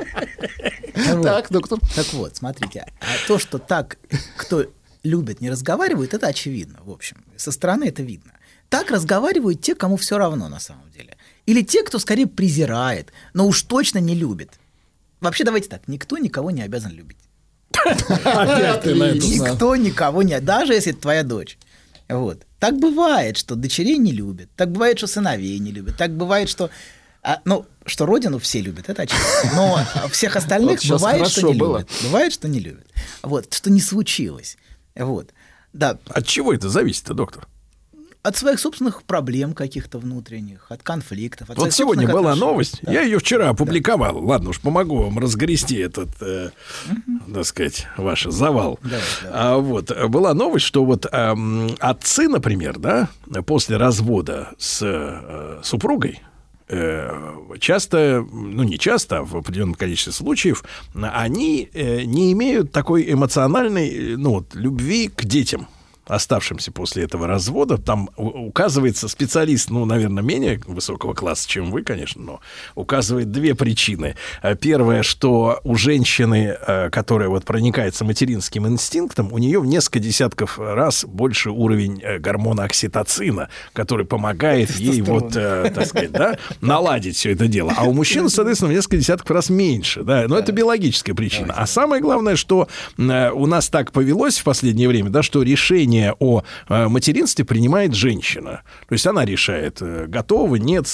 Вот. 0.95 1.23
Так, 1.23 1.51
доктор. 1.51 1.79
Так 1.95 2.05
вот, 2.13 2.35
смотрите, 2.35 2.85
а 2.99 3.27
то, 3.27 3.37
что 3.37 3.57
так, 3.59 3.97
кто 4.37 4.65
любит, 5.03 5.41
не 5.41 5.49
разговаривает, 5.49 6.13
это 6.13 6.27
очевидно, 6.27 6.79
в 6.83 6.91
общем. 6.91 7.23
Со 7.37 7.51
стороны 7.51 7.85
это 7.85 8.01
видно. 8.01 8.31
Так 8.69 8.89
разговаривают 8.89 9.61
те, 9.61 9.75
кому 9.75 9.97
все 9.97 10.17
равно 10.17 10.49
на 10.49 10.59
самом 10.59 10.89
деле. 10.91 11.14
Или 11.45 11.61
те, 11.61 11.83
кто 11.83 11.99
скорее 11.99 12.27
презирает, 12.27 13.11
но 13.33 13.47
уж 13.47 13.61
точно 13.63 13.99
не 13.99 14.15
любит. 14.15 14.51
Вообще, 15.21 15.43
давайте 15.43 15.69
так, 15.69 15.87
никто 15.87 16.17
никого 16.17 16.51
не 16.51 16.61
обязан 16.61 16.91
любить. 16.91 17.17
Никто 17.85 19.75
никого 19.75 20.23
не... 20.23 20.39
Даже 20.39 20.73
если 20.73 20.91
это 20.91 21.01
твоя 21.01 21.23
дочь. 21.23 21.57
Вот. 22.09 22.43
Так 22.59 22.79
бывает, 22.79 23.37
что 23.37 23.55
дочерей 23.55 23.97
не 23.97 24.11
любят. 24.11 24.49
Так 24.55 24.71
бывает, 24.71 24.97
что 24.97 25.07
сыновей 25.07 25.57
не 25.59 25.71
любят. 25.71 25.97
Так 25.97 26.11
бывает, 26.15 26.49
что... 26.49 26.69
а, 27.21 27.41
ну, 27.45 27.65
что 27.85 28.05
родину 28.05 28.39
все 28.39 28.61
любят, 28.61 28.89
это 28.89 29.03
очевидно. 29.03 29.51
Но 29.55 30.09
всех 30.09 30.35
остальных 30.35 30.83
Вот 30.85 30.99
бывает, 30.99 31.27
что 31.27 31.47
не 31.47 31.53
было. 31.53 31.77
любят. 31.79 31.91
Бывает, 32.03 32.33
что 32.33 32.47
не 32.47 32.59
любят. 32.59 32.87
Вот, 33.21 33.53
что 33.53 33.69
не 33.69 33.81
случилось. 33.81 34.57
Вот. 34.95 35.31
Да, 35.73 35.97
От 36.07 36.25
чего 36.25 36.53
это 36.53 36.69
зависит, 36.69 37.05
доктор? 37.05 37.47
От 38.25 38.35
своих 38.35 38.59
собственных 38.59 39.03
проблем 39.03 39.53
каких-то 39.53 39.99
внутренних, 39.99 40.65
от 40.69 40.81
конфликтов. 40.81 41.49
От 41.51 41.57
Вот 41.57 41.73
сегодня 41.73 42.07
была 42.07 42.31
отношений. 42.31 42.39
новость, 42.51 42.79
Да. 42.81 42.91
я 42.91 43.01
ее 43.03 43.19
вчера 43.19 43.49
опубликовал. 43.49 44.17
Ладно 44.25 44.49
уж, 44.49 44.59
помогу 44.59 44.97
вам 45.03 45.19
разгрести 45.19 45.75
этот, 45.77 46.09
э, 46.21 46.49
так 47.33 47.45
сказать, 47.45 47.85
ваш 47.97 48.23
завал. 48.23 48.79
Давай, 48.81 48.99
давай. 49.23 49.39
А 49.39 49.57
вот 49.57 49.91
э, 49.91 50.07
была 50.07 50.33
новость, 50.33 50.65
что 50.65 50.83
вот 50.85 51.05
эм, 51.11 51.69
отцы, 51.79 52.27
например, 52.27 52.79
да, 52.79 53.09
после 53.45 53.77
развода 53.77 54.49
с 54.57 54.79
э, 54.81 55.59
супругой 55.63 56.19
э, 56.67 57.11
часто, 57.59 58.25
ну 58.31 58.63
не 58.63 58.79
часто, 58.79 59.19
а 59.19 59.23
в 59.23 59.35
определенном 59.37 59.75
количестве 59.75 60.13
случаев, 60.13 60.63
они 60.95 61.69
э, 61.73 62.01
не 62.05 62.31
имеют 62.31 62.71
такой 62.71 63.11
эмоциональной, 63.11 64.13
э, 64.13 64.17
ну 64.17 64.31
вот, 64.31 64.55
любви 64.55 65.09
к 65.09 65.25
детям 65.25 65.67
оставшимся 66.07 66.71
после 66.71 67.03
этого 67.03 67.27
развода. 67.27 67.77
Там 67.77 68.09
указывается 68.15 69.07
специалист, 69.07 69.69
ну, 69.69 69.85
наверное, 69.85 70.23
менее 70.23 70.61
высокого 70.65 71.13
класса, 71.13 71.49
чем 71.49 71.71
вы, 71.71 71.83
конечно, 71.83 72.21
но 72.21 72.39
указывает 72.75 73.31
две 73.31 73.55
причины. 73.55 74.15
Э, 74.41 74.55
Первое, 74.55 75.03
что 75.03 75.59
у 75.63 75.75
женщины, 75.75 76.55
э, 76.59 76.89
которая 76.89 77.29
вот 77.29 77.45
проникается 77.45 78.05
материнским 78.05 78.67
инстинктом, 78.67 79.31
у 79.33 79.37
нее 79.37 79.59
в 79.59 79.65
несколько 79.65 79.99
десятков 79.99 80.59
раз 80.59 81.05
больше 81.05 81.49
уровень 81.49 82.01
э, 82.03 82.19
гормона 82.19 82.63
окситоцина, 82.63 83.49
который 83.73 84.05
помогает 84.05 84.71
ей 84.77 85.01
вот, 85.01 85.33
так 85.33 85.85
сказать, 85.85 86.11
да, 86.11 86.37
наладить 86.61 87.15
все 87.15 87.31
это 87.31 87.47
дело. 87.47 87.73
А 87.75 87.83
у 87.85 87.93
мужчин, 87.93 88.29
соответственно, 88.29 88.71
в 88.71 88.75
несколько 88.75 88.97
десятков 88.97 89.31
раз 89.31 89.49
меньше, 89.49 90.03
да, 90.03 90.25
но 90.27 90.37
это 90.37 90.51
биологическая 90.51 91.15
причина. 91.15 91.53
А 91.55 91.65
самое 91.67 92.01
главное, 92.01 92.35
что 92.35 92.67
у 92.97 93.45
нас 93.45 93.69
так 93.69 93.91
повелось 93.91 94.37
в 94.39 94.43
последнее 94.43 94.87
время, 94.87 95.09
да, 95.09 95.23
что 95.23 95.41
решение 95.43 95.94
решение 95.95 96.13
о 96.19 96.43
э, 96.69 96.87
материнстве 96.87 97.45
принимает 97.45 97.93
женщина. 97.93 98.61
То 98.87 98.93
есть 98.93 99.07
она 99.07 99.25
решает, 99.25 99.77
э, 99.81 100.05
готова, 100.07 100.55
нет, 100.55 100.87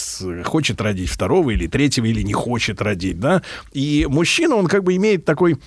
хочет 0.45 0.81
родить 0.81 1.09
второго 1.09 1.51
или 1.51 1.67
третьего, 1.67 2.05
или 2.05 2.21
не 2.21 2.33
хочет 2.33 2.81
родить, 2.81 3.19
да. 3.19 3.41
И 3.73 4.05
мужчина, 4.09 4.55
он 4.55 4.67
как 4.67 4.83
бы 4.83 4.95
имеет 4.95 5.25
такой 5.25 5.57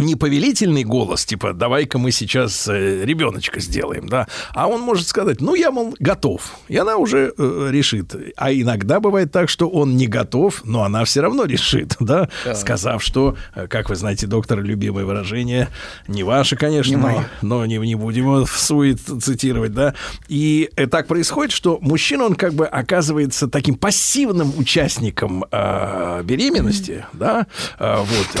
неповелительный 0.00 0.84
голос, 0.84 1.24
типа, 1.24 1.52
давай-ка 1.52 1.98
мы 1.98 2.10
сейчас 2.12 2.68
э, 2.68 3.04
ребеночка 3.04 3.60
сделаем, 3.60 4.08
да, 4.08 4.26
а 4.54 4.66
он 4.68 4.80
может 4.80 5.06
сказать, 5.08 5.40
ну, 5.40 5.54
я, 5.54 5.70
мол, 5.70 5.94
готов, 5.98 6.42
и 6.68 6.76
она 6.76 6.96
уже 6.96 7.32
э, 7.36 7.68
решит. 7.70 8.14
А 8.36 8.52
иногда 8.52 9.00
бывает 9.00 9.32
так, 9.32 9.48
что 9.48 9.68
он 9.68 9.96
не 9.96 10.06
готов, 10.06 10.62
но 10.64 10.82
она 10.84 11.04
все 11.04 11.20
равно 11.20 11.44
решит, 11.44 11.96
да, 12.00 12.28
Да. 12.44 12.54
сказав, 12.54 13.02
что, 13.02 13.36
э, 13.54 13.66
как 13.66 13.88
вы 13.90 13.96
знаете, 13.96 14.26
доктор, 14.26 14.62
любимое 14.62 15.04
выражение, 15.04 15.68
не 16.08 16.22
ваше, 16.22 16.56
конечно, 16.56 16.90
Не 16.90 16.96
но, 16.96 17.24
но 17.42 17.66
не, 17.66 17.76
не 17.78 17.94
будем 17.94 18.24
его 18.24 18.44
в 18.44 18.58
сует 18.58 19.00
цитировать, 19.00 19.72
да, 19.74 19.94
и 20.28 20.70
э, 20.76 20.86
так 20.86 21.06
происходит, 21.06 21.52
что 21.52 21.78
мужчина, 21.80 22.24
он 22.24 22.34
как 22.34 22.54
бы 22.54 22.66
оказывается 22.66 23.48
таким 23.48 23.74
пассивным 23.74 24.52
участником 24.56 25.44
э, 25.50 26.22
беременности, 26.24 27.04
да, 27.12 27.46
э, 27.78 27.96
вот, 27.98 28.26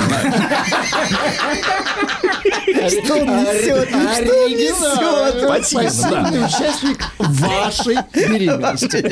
Что 1.50 3.14
он 3.16 3.26
несет? 3.42 3.88
Что 3.88 4.44
он 4.44 4.50
несет? 4.50 5.48
Пассивный 5.48 6.44
участник 6.44 6.98
вашей 7.18 7.96
беременности. 8.14 9.04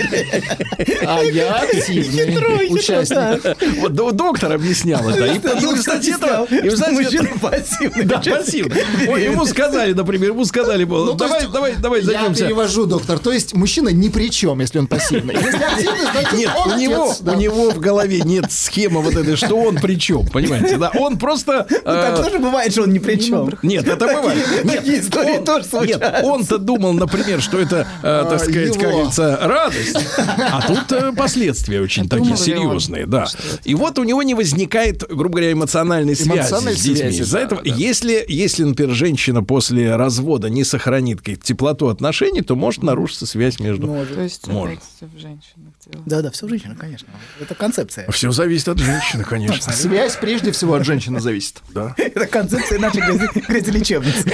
А 1.04 1.22
я 1.22 1.54
активный 1.56 2.72
участник. 2.72 3.80
Вот 3.80 3.92
до- 3.94 4.12
доктор 4.12 4.52
объяснял 4.52 5.08
это. 5.08 5.26
И, 5.26 5.38
кстати, 5.76 6.10
это- 6.14 6.46
и, 6.54 6.68
кстати, 6.68 6.92
Мужчина 6.98 7.28
пассивный 7.40 8.04
Да, 8.04 8.18
пассивный. 8.18 9.22
Ему 9.24 9.44
сказали, 9.46 9.92
например, 9.92 10.30
ему 10.30 10.44
сказали, 10.44 10.84
Ну, 10.84 11.12
давай, 11.14 11.46
давай, 11.52 11.74
давай 11.76 12.00
Я 12.00 12.06
займемся. 12.06 12.44
перевожу, 12.44 12.86
доктор. 12.86 13.18
То 13.18 13.32
есть 13.32 13.54
мужчина 13.54 13.88
ни 13.90 14.08
при 14.08 14.30
чем, 14.30 14.60
если 14.60 14.78
он 14.78 14.86
пассивный. 14.86 15.34
Если 15.34 15.62
активный, 15.62 16.00
значит 16.12 16.32
Нет, 16.34 16.50
он 16.56 16.72
у 16.72 16.76
него, 16.76 17.14
у 17.26 17.34
него 17.34 17.70
в 17.70 17.78
голове 17.78 18.20
нет 18.20 18.50
схемы 18.52 19.00
вот 19.02 19.14
этой, 19.14 19.36
что 19.36 19.56
он 19.56 19.76
при 19.76 19.96
чем, 19.98 20.26
понимаете, 20.26 20.76
да? 20.76 20.90
Он 20.98 21.18
просто... 21.18 21.66
Ну, 21.70 22.27
тоже 22.28 22.42
бывает, 22.42 22.72
что 22.72 22.82
он 22.82 22.92
ни 22.92 22.98
при 22.98 23.16
чем. 23.16 23.50
Нет, 23.62 23.86
это 23.86 24.06
бывает. 24.06 24.44
Нет, 24.64 24.76
Такие 24.76 25.00
истории 25.00 25.38
он- 25.38 25.44
тоже 25.44 25.60
Нет, 25.64 25.70
случаются. 25.70 26.20
он-то 26.24 26.58
думал, 26.58 26.92
например, 26.92 27.40
что 27.40 27.58
это, 27.58 27.86
э, 28.02 28.24
так 28.28 28.32
А, 28.32 28.38
сказать, 28.38 28.72
как 28.74 28.82
его. 28.82 28.92
говорится, 28.92 29.38
радость. 29.42 29.96
А 30.16 30.62
тут 30.66 30.92
э, 30.92 31.12
последствия 31.12 31.80
очень 31.80 32.08
такие 32.08 32.26
ли 32.26 32.30
он, 32.32 32.36
серьезные, 32.36 33.06
да. 33.06 33.26
И 33.64 33.74
вот 33.74 33.98
у 33.98 34.04
него 34.04 34.22
не 34.22 34.34
возникает, 34.34 35.04
грубо 35.08 35.36
говоря, 35.36 35.52
эмоциональной 35.52 36.16
связи 36.16 36.52
с 36.74 36.82
детьми. 36.82 37.08
Из-за 37.10 37.38
да, 37.38 37.44
этого, 37.44 37.62
да. 37.64 37.74
если, 37.74 38.24
если, 38.28 38.64
например, 38.64 38.94
женщина 38.94 39.42
после 39.42 39.96
развода 39.96 40.48
не 40.50 40.64
сохранит 40.64 41.22
теплоту 41.42 41.88
отношений, 41.88 42.42
то 42.42 42.54
может 42.54 42.82
нарушиться 42.82 43.26
связь 43.26 43.58
между... 43.60 43.86
То 43.86 44.20
есть 44.22 44.46
Может. 44.46 44.80
в 45.00 45.18
женщинах 45.18 45.72
дело. 45.90 46.02
Да, 46.06 46.22
да, 46.22 46.30
все 46.30 46.48
женщина, 46.48 46.74
конечно. 46.76 47.08
Это 47.40 47.54
концепция. 47.54 48.10
Все 48.10 48.30
зависит 48.30 48.68
от 48.68 48.78
женщины, 48.78 49.24
конечно. 49.24 49.72
Связь 49.72 50.16
прежде 50.16 50.52
всего 50.52 50.74
от 50.74 50.84
женщины 50.84 51.20
зависит. 51.20 51.56
Да. 51.70 51.94
Это 51.96 52.26
концепция 52.26 52.78
нашей 52.78 53.00
грязи- 53.02 53.46
грязелечебницы. 53.48 54.24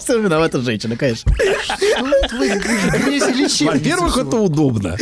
Все 0.00 0.18
виновата 0.20 0.60
женщина, 0.60 0.96
конечно. 0.96 1.32
Во-первых, 3.66 4.16
это 4.18 4.36
удобно. 4.36 4.96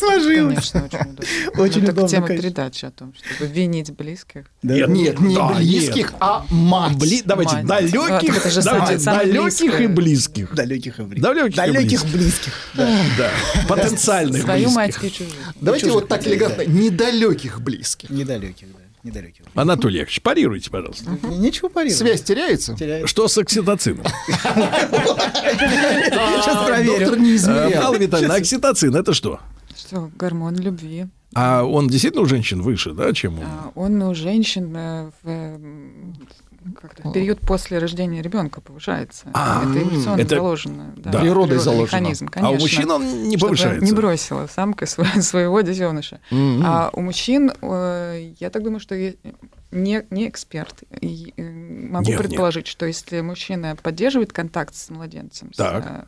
Сложилось. 0.00 0.70
Конечно, 0.70 0.84
очень 0.84 1.00
удобно. 1.12 1.62
Очень 1.62 1.82
Ну, 1.82 1.90
удобно, 1.90 2.08
тема 2.08 2.26
передачи 2.28 2.84
о 2.86 2.90
том, 2.90 3.12
чтобы 3.14 3.50
винить 3.52 3.92
близких. 3.94 4.46
Нет, 4.62 4.88
Нет, 4.88 5.20
не 5.20 5.36
близких, 5.56 6.12
а 6.20 6.44
мать. 6.50 6.96
Бли- 6.96 7.22
Давайте. 7.24 7.56
А, 7.56 7.62
далеких, 7.62 9.04
далеких 9.04 9.80
и 9.80 9.86
близких. 9.86 10.54
Далеких 10.54 10.98
и 10.98 11.02
близких. 11.02 11.56
Далеких 11.56 12.04
близких. 12.06 12.52
Да. 12.74 13.30
Потенциальных 13.68 14.42
Свою 14.42 14.70
мать 14.70 14.96
и 15.02 15.10
чужую. 15.10 15.30
Давайте 15.60 15.86
Чужих 15.86 16.00
вот 16.00 16.08
так 16.08 16.26
элегантно. 16.26 16.62
Недалеких 16.62 17.60
близких. 17.60 18.08
Недалеких, 18.10 18.68
да. 18.72 18.78
Недалеких. 19.02 19.44
Анатолий 19.54 19.98
Яковлевич, 20.00 20.20
парируйте, 20.22 20.70
пожалуйста. 20.70 21.10
Нечего 21.30 21.68
парировать. 21.68 21.96
Связь 21.98 22.22
теряется? 22.22 22.74
Теряет. 22.74 23.08
Что 23.08 23.28
с 23.28 23.38
окситоцином? 23.38 24.04
Сейчас 25.60 26.66
проверю. 26.66 26.98
Доктор 27.06 27.18
не 27.18 27.32
Э, 27.32 27.36
измерял. 27.36 27.82
Алла 27.84 27.96
Витальевна, 27.96 28.34
окситоцин 28.34 28.94
это 28.94 29.14
что? 29.14 29.40
Что, 29.90 30.10
гормон 30.16 30.54
любви. 30.56 31.06
А 31.34 31.64
он 31.64 31.88
действительно 31.88 32.22
у 32.22 32.26
женщин 32.26 32.62
выше, 32.62 32.92
да, 32.92 33.12
чем 33.12 33.38
у... 33.40 33.42
А 33.42 33.72
Он 33.74 34.00
у 34.02 34.14
женщин 34.14 34.72
э, 34.76 35.10
в, 35.22 35.60
как-то 36.80 37.08
в 37.08 37.12
период 37.12 37.40
после 37.40 37.78
рождения 37.78 38.20
ребенка 38.22 38.60
повышается. 38.60 39.26
А, 39.34 39.62
это 39.64 39.80
эволюционно 39.82 40.20
это- 40.20 40.34
заложено. 40.36 40.94
Да, 40.96 41.10
да. 41.10 41.20
Природой 41.20 41.58
заложено. 41.58 41.84
Механизм, 42.00 42.26
А 42.26 42.28
у 42.28 42.32
конечно. 42.32 42.60
мужчин 42.60 42.90
он 42.90 43.28
не 43.28 43.36
повышается. 43.36 43.84
Не 43.84 43.92
бросила 43.92 44.46
самка 44.46 44.84
сво- 44.84 45.20
своего 45.22 45.60
детеныша. 45.60 46.20
Мгм. 46.30 46.62
А 46.64 46.90
у 46.92 47.00
мужчин, 47.00 47.50
я 47.62 48.50
так 48.50 48.62
думаю, 48.62 48.80
что 48.80 48.94
я 48.94 49.12
не, 49.72 50.04
не 50.10 50.28
эксперт. 50.28 50.82
И, 51.00 51.32
э, 51.36 51.42
могу 51.42 52.06
Нет, 52.10 52.18
нет. 52.18 52.28
предположить, 52.28 52.66
что 52.66 52.86
если 52.86 53.20
мужчина 53.20 53.76
поддерживает 53.80 54.32
контакт 54.32 54.74
с 54.74 54.90
младенцем 54.90 55.52
с, 55.52 55.56
Так. 55.56 55.84
э, 55.86 55.88
э, 55.88 56.04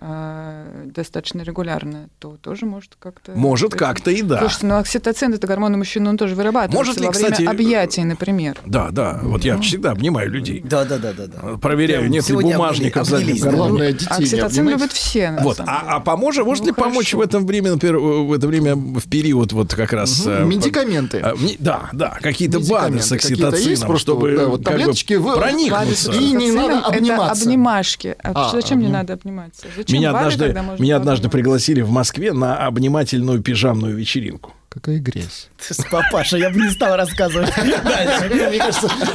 достаточно 0.00 1.42
регулярно, 1.42 2.08
то 2.18 2.36
тоже 2.40 2.66
может 2.66 2.96
как-то... 2.98 3.32
Может, 3.32 3.74
как-то 3.74 4.10
и 4.10 4.22
да. 4.22 4.38
Слушайте, 4.40 4.66
ну 4.66 4.76
окситоцин, 4.78 5.34
это 5.34 5.46
гормон 5.46 5.74
у 5.74 5.78
мужчин, 5.78 6.06
он 6.06 6.16
тоже 6.16 6.34
вырабатывается 6.34 6.76
Может 6.76 7.00
ли, 7.00 7.06
во 7.06 7.12
время 7.12 7.30
кстати, 7.32 7.48
объятий, 7.48 8.04
например. 8.04 8.58
Да, 8.64 8.88
да, 8.90 9.20
вот 9.22 9.44
я 9.44 9.58
всегда 9.58 9.90
обнимаю 9.92 10.30
людей. 10.30 10.62
Да, 10.64 10.84
да, 10.84 10.98
да, 10.98 11.12
да, 11.12 11.26
да. 11.26 11.56
Проверяю, 11.58 12.08
нет 12.08 12.28
ли 12.28 12.36
бумажников 12.36 13.08
обнялись, 13.12 13.40
задних. 13.40 13.54
Главное, 13.58 13.92
детей 13.92 14.06
Окситоцин 14.08 14.68
любят 14.68 14.92
все. 14.92 15.36
Вот, 15.40 15.60
а, 15.60 15.84
а 15.96 16.00
поможет, 16.00 16.44
может 16.44 16.62
Ну, 16.64 16.68
ли 16.68 16.74
помочь 16.74 17.10
хорошо. 17.10 17.18
в 17.18 17.20
этом 17.22 17.46
время, 17.46 17.72
например, 17.72 17.98
в 17.98 18.32
это 18.32 18.46
время 18.46 18.76
в 18.76 19.08
период 19.08 19.52
вот 19.52 19.74
как 19.74 19.92
раз... 19.92 20.24
э, 20.26 20.44
Медикаменты. 20.44 21.18
а, 21.18 21.34
Да, 21.58 21.88
да, 21.92 22.18
какие-то 22.20 22.60
БАДы 22.60 23.00
с 23.00 23.10
окситоцином, 23.12 23.80
просто 23.88 23.98
чтобы 24.08 24.30
вот, 24.30 24.38
да, 24.38 24.46
вот 24.48 24.64
как 24.64 24.72
бы 24.74 24.78
таблеточки 24.80 25.14
в- 25.14 25.34
проникнуться. 25.34 26.12
И 26.12 26.32
не 26.32 26.52
надо 26.52 26.78
обниматься. 26.86 27.32
Это 27.42 27.42
обнимашки. 27.42 28.16
А, 28.22 28.32
А, 28.48 28.50
зачем 28.52 28.78
мне 28.78 28.88
надо 28.88 29.14
обниматься? 29.14 29.66
Зачем 29.88 30.00
Меня 30.00 30.12
БАДы, 30.12 30.44
однажды, 30.44 30.82
меня 30.82 30.96
однажды 30.96 31.22
пообниматься? 31.22 31.28
пригласили 31.30 31.80
в 31.80 31.88
Москве 31.90 32.32
на 32.34 32.58
обнимательную 32.66 33.40
пижамную 33.42 33.96
вечеринку. 33.96 34.52
Какая 34.68 34.98
грязь. 34.98 35.48
Папаша, 35.90 36.36
я 36.36 36.50
бы 36.50 36.60
не 36.60 36.68
стал 36.70 36.94
рассказывать 36.94 37.48
дальше. 37.56 38.28
Мне 38.30 38.58
кажется, 38.58 38.88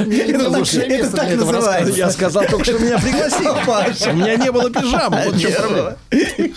Это 0.82 1.10
так- 1.16 1.36
называется. 1.36 1.92
Я 1.96 2.10
сказал 2.10 2.44
только, 2.46 2.64
что 2.64 2.78
меня 2.80 2.98
пригласили. 2.98 3.44
Папаша. 3.44 4.10
У 4.10 4.14
меня 4.16 4.34
не 4.36 4.50
было 4.50 4.68
пижамы. 4.68 5.22
Вот 5.26 5.38
чем 5.40 5.52
проблема. 5.54 5.96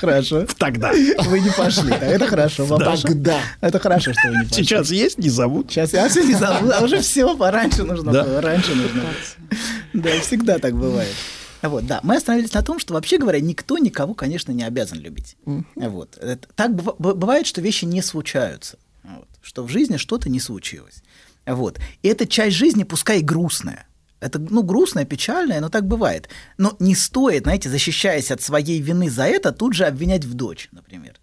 Хорошо. 0.01 0.45
Тогда. 0.57 0.91
Вы 0.91 1.39
не 1.39 1.51
пошли. 1.51 1.89
Так, 1.91 2.01
Это 2.01 2.25
хорошо, 2.27 2.65
папаша. 2.65 3.03
Тогда. 3.03 3.37
Это 3.61 3.79
хорошо, 3.79 4.13
что 4.13 4.29
вы 4.29 4.37
не 4.37 4.43
пошли. 4.47 4.63
Сейчас 4.63 4.89
есть, 4.89 5.19
не 5.19 5.29
зовут. 5.29 5.69
Сейчас 5.71 5.93
я 5.93 6.09
все 6.09 6.23
не 6.23 6.33
забыл, 6.33 6.71
а 6.73 6.83
уже 6.83 6.99
все, 7.01 7.37
пораньше 7.37 7.83
нужно 7.83 8.11
Да. 8.11 8.23
было, 8.23 8.41
раньше 8.41 8.73
нужно 8.73 9.01
было. 9.01 9.61
Да, 9.93 10.09
всегда 10.21 10.57
так 10.57 10.73
бывает. 10.75 11.13
Вот, 11.61 11.85
да, 11.87 11.99
мы 12.03 12.17
остановились 12.17 12.53
на 12.53 12.61
том, 12.61 12.79
что 12.79 12.93
вообще 12.93 13.17
говоря, 13.17 13.39
никто 13.39 13.77
никого, 13.77 14.13
конечно, 14.13 14.51
не 14.51 14.63
обязан 14.63 14.99
любить. 14.99 15.35
Вот. 15.75 16.17
Это- 16.17 16.47
Так 16.55 16.73
бывает, 16.75 17.47
что 17.47 17.61
вещи 17.61 17.85
не 17.85 18.01
случаются. 18.01 18.77
Вот. 19.03 19.27
Что 19.41 19.63
в 19.63 19.69
жизни 19.69 19.97
что-то 19.97 20.29
не 20.29 20.39
случилось. 20.39 21.01
Вот. 21.45 21.79
И 22.03 22.07
эта 22.09 22.27
часть 22.27 22.55
жизни, 22.55 22.83
пускай 22.83 23.19
и 23.19 23.23
грустная. 23.23 23.87
Это, 24.19 24.39
ну, 24.39 24.63
грустная, 24.63 25.05
печальная, 25.05 25.61
но 25.61 25.69
так 25.69 25.87
бывает. 25.87 26.27
Но 26.57 26.75
не 26.79 26.95
стоит, 26.95 27.43
знаете, 27.43 27.69
защищаясь 27.69 28.31
от 28.31 28.41
своей 28.41 28.81
вины 28.81 29.09
за 29.09 29.23
это, 29.25 29.51
тут 29.51 29.73
же 29.73 29.85
обвинять 29.85 30.25
в 30.25 30.33
дочь, 30.33 30.69
например. 30.71 31.15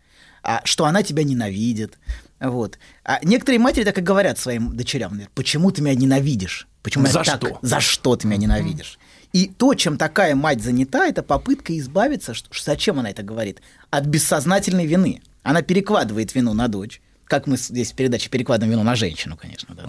А, 0.43 0.61
что 0.65 0.85
она 0.85 1.03
тебя 1.03 1.25
ненавидит. 1.25 1.99
Вот. 2.41 2.79
А 3.05 3.19
некоторые 3.25 3.59
матери 3.59 3.85
так 3.85 3.99
и 3.99 4.03
говорят 4.03 4.39
своим 4.39 4.77
дочерям, 4.77 5.13
например, 5.13 5.31
почему 5.35 5.71
ты 5.71 5.83
меня 5.83 5.95
ненавидишь? 5.95 6.69
Почему 6.83 7.07
я 7.07 7.13
За 7.13 7.25
так- 7.25 7.37
что? 7.39 7.59
За 7.63 7.81
что 7.81 8.15
ты 8.17 8.27
меня 8.29 8.37
ненавидишь? 8.37 8.99
И 9.35 9.49
то, 9.49 9.75
чем 9.75 9.99
такая 9.99 10.37
мать 10.37 10.63
занята, 10.63 11.09
это 11.09 11.25
попытка 11.25 11.77
избавиться, 11.77 12.35
что, 12.35 12.49
зачем 12.57 13.01
она 13.01 13.11
это 13.11 13.25
говорит? 13.25 13.61
От 13.91 14.07
бессознательной 14.07 14.87
вины. 14.87 15.23
Она 15.43 15.61
перекладывает 15.63 16.33
вину 16.37 16.55
на 16.55 16.69
дочь. 16.69 17.03
Как 17.25 17.49
мы 17.49 17.57
здесь 17.57 17.91
в 17.91 17.97
передаче 17.97 18.31
перекладываем 18.31 18.71
вину 18.71 18.85
на 18.85 18.95
женщину, 18.95 19.37
конечно. 19.37 19.75
Да. 19.75 19.87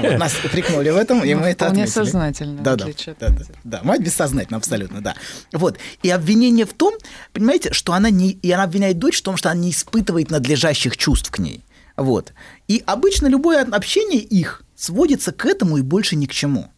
Вот 0.00 0.18
нас 0.18 0.34
упрекнули 0.44 0.90
в 0.90 0.96
этом, 0.96 1.22
и 1.22 1.34
Ну, 1.34 1.40
мы 1.42 1.46
это 1.48 1.68
отметили. 1.68 1.92
сознательно, 1.92 2.62
Да, 2.62 2.74
да, 2.74 2.86
да, 2.86 3.28
да, 3.28 3.44
да. 3.62 3.80
Мать 3.84 4.00
бессознательно, 4.00 4.56
абсолютно, 4.56 5.00
да. 5.00 5.14
Вот. 5.52 5.78
И 6.02 6.10
обвинение 6.10 6.66
в 6.66 6.72
том, 6.72 6.94
понимаете, 7.32 7.72
что 7.72 7.92
она 7.92 8.10
не... 8.10 8.32
И 8.32 8.50
она 8.50 8.64
обвиняет 8.64 8.98
дочь 8.98 9.18
в 9.18 9.22
том, 9.22 9.36
что 9.36 9.50
она 9.50 9.60
не 9.60 9.70
испытывает 9.70 10.32
надлежащих 10.32 10.96
чувств 10.96 11.30
к 11.30 11.38
ней. 11.38 11.62
Вот. 11.96 12.32
И 12.66 12.82
обычно 12.86 13.28
любое 13.28 13.62
общение 13.62 14.20
их 14.20 14.64
сводится 14.74 15.30
к 15.30 15.46
этому 15.46 15.76
и 15.76 15.82
больше 15.82 16.16
ни 16.16 16.26
к 16.26 16.32
чему. 16.32 16.72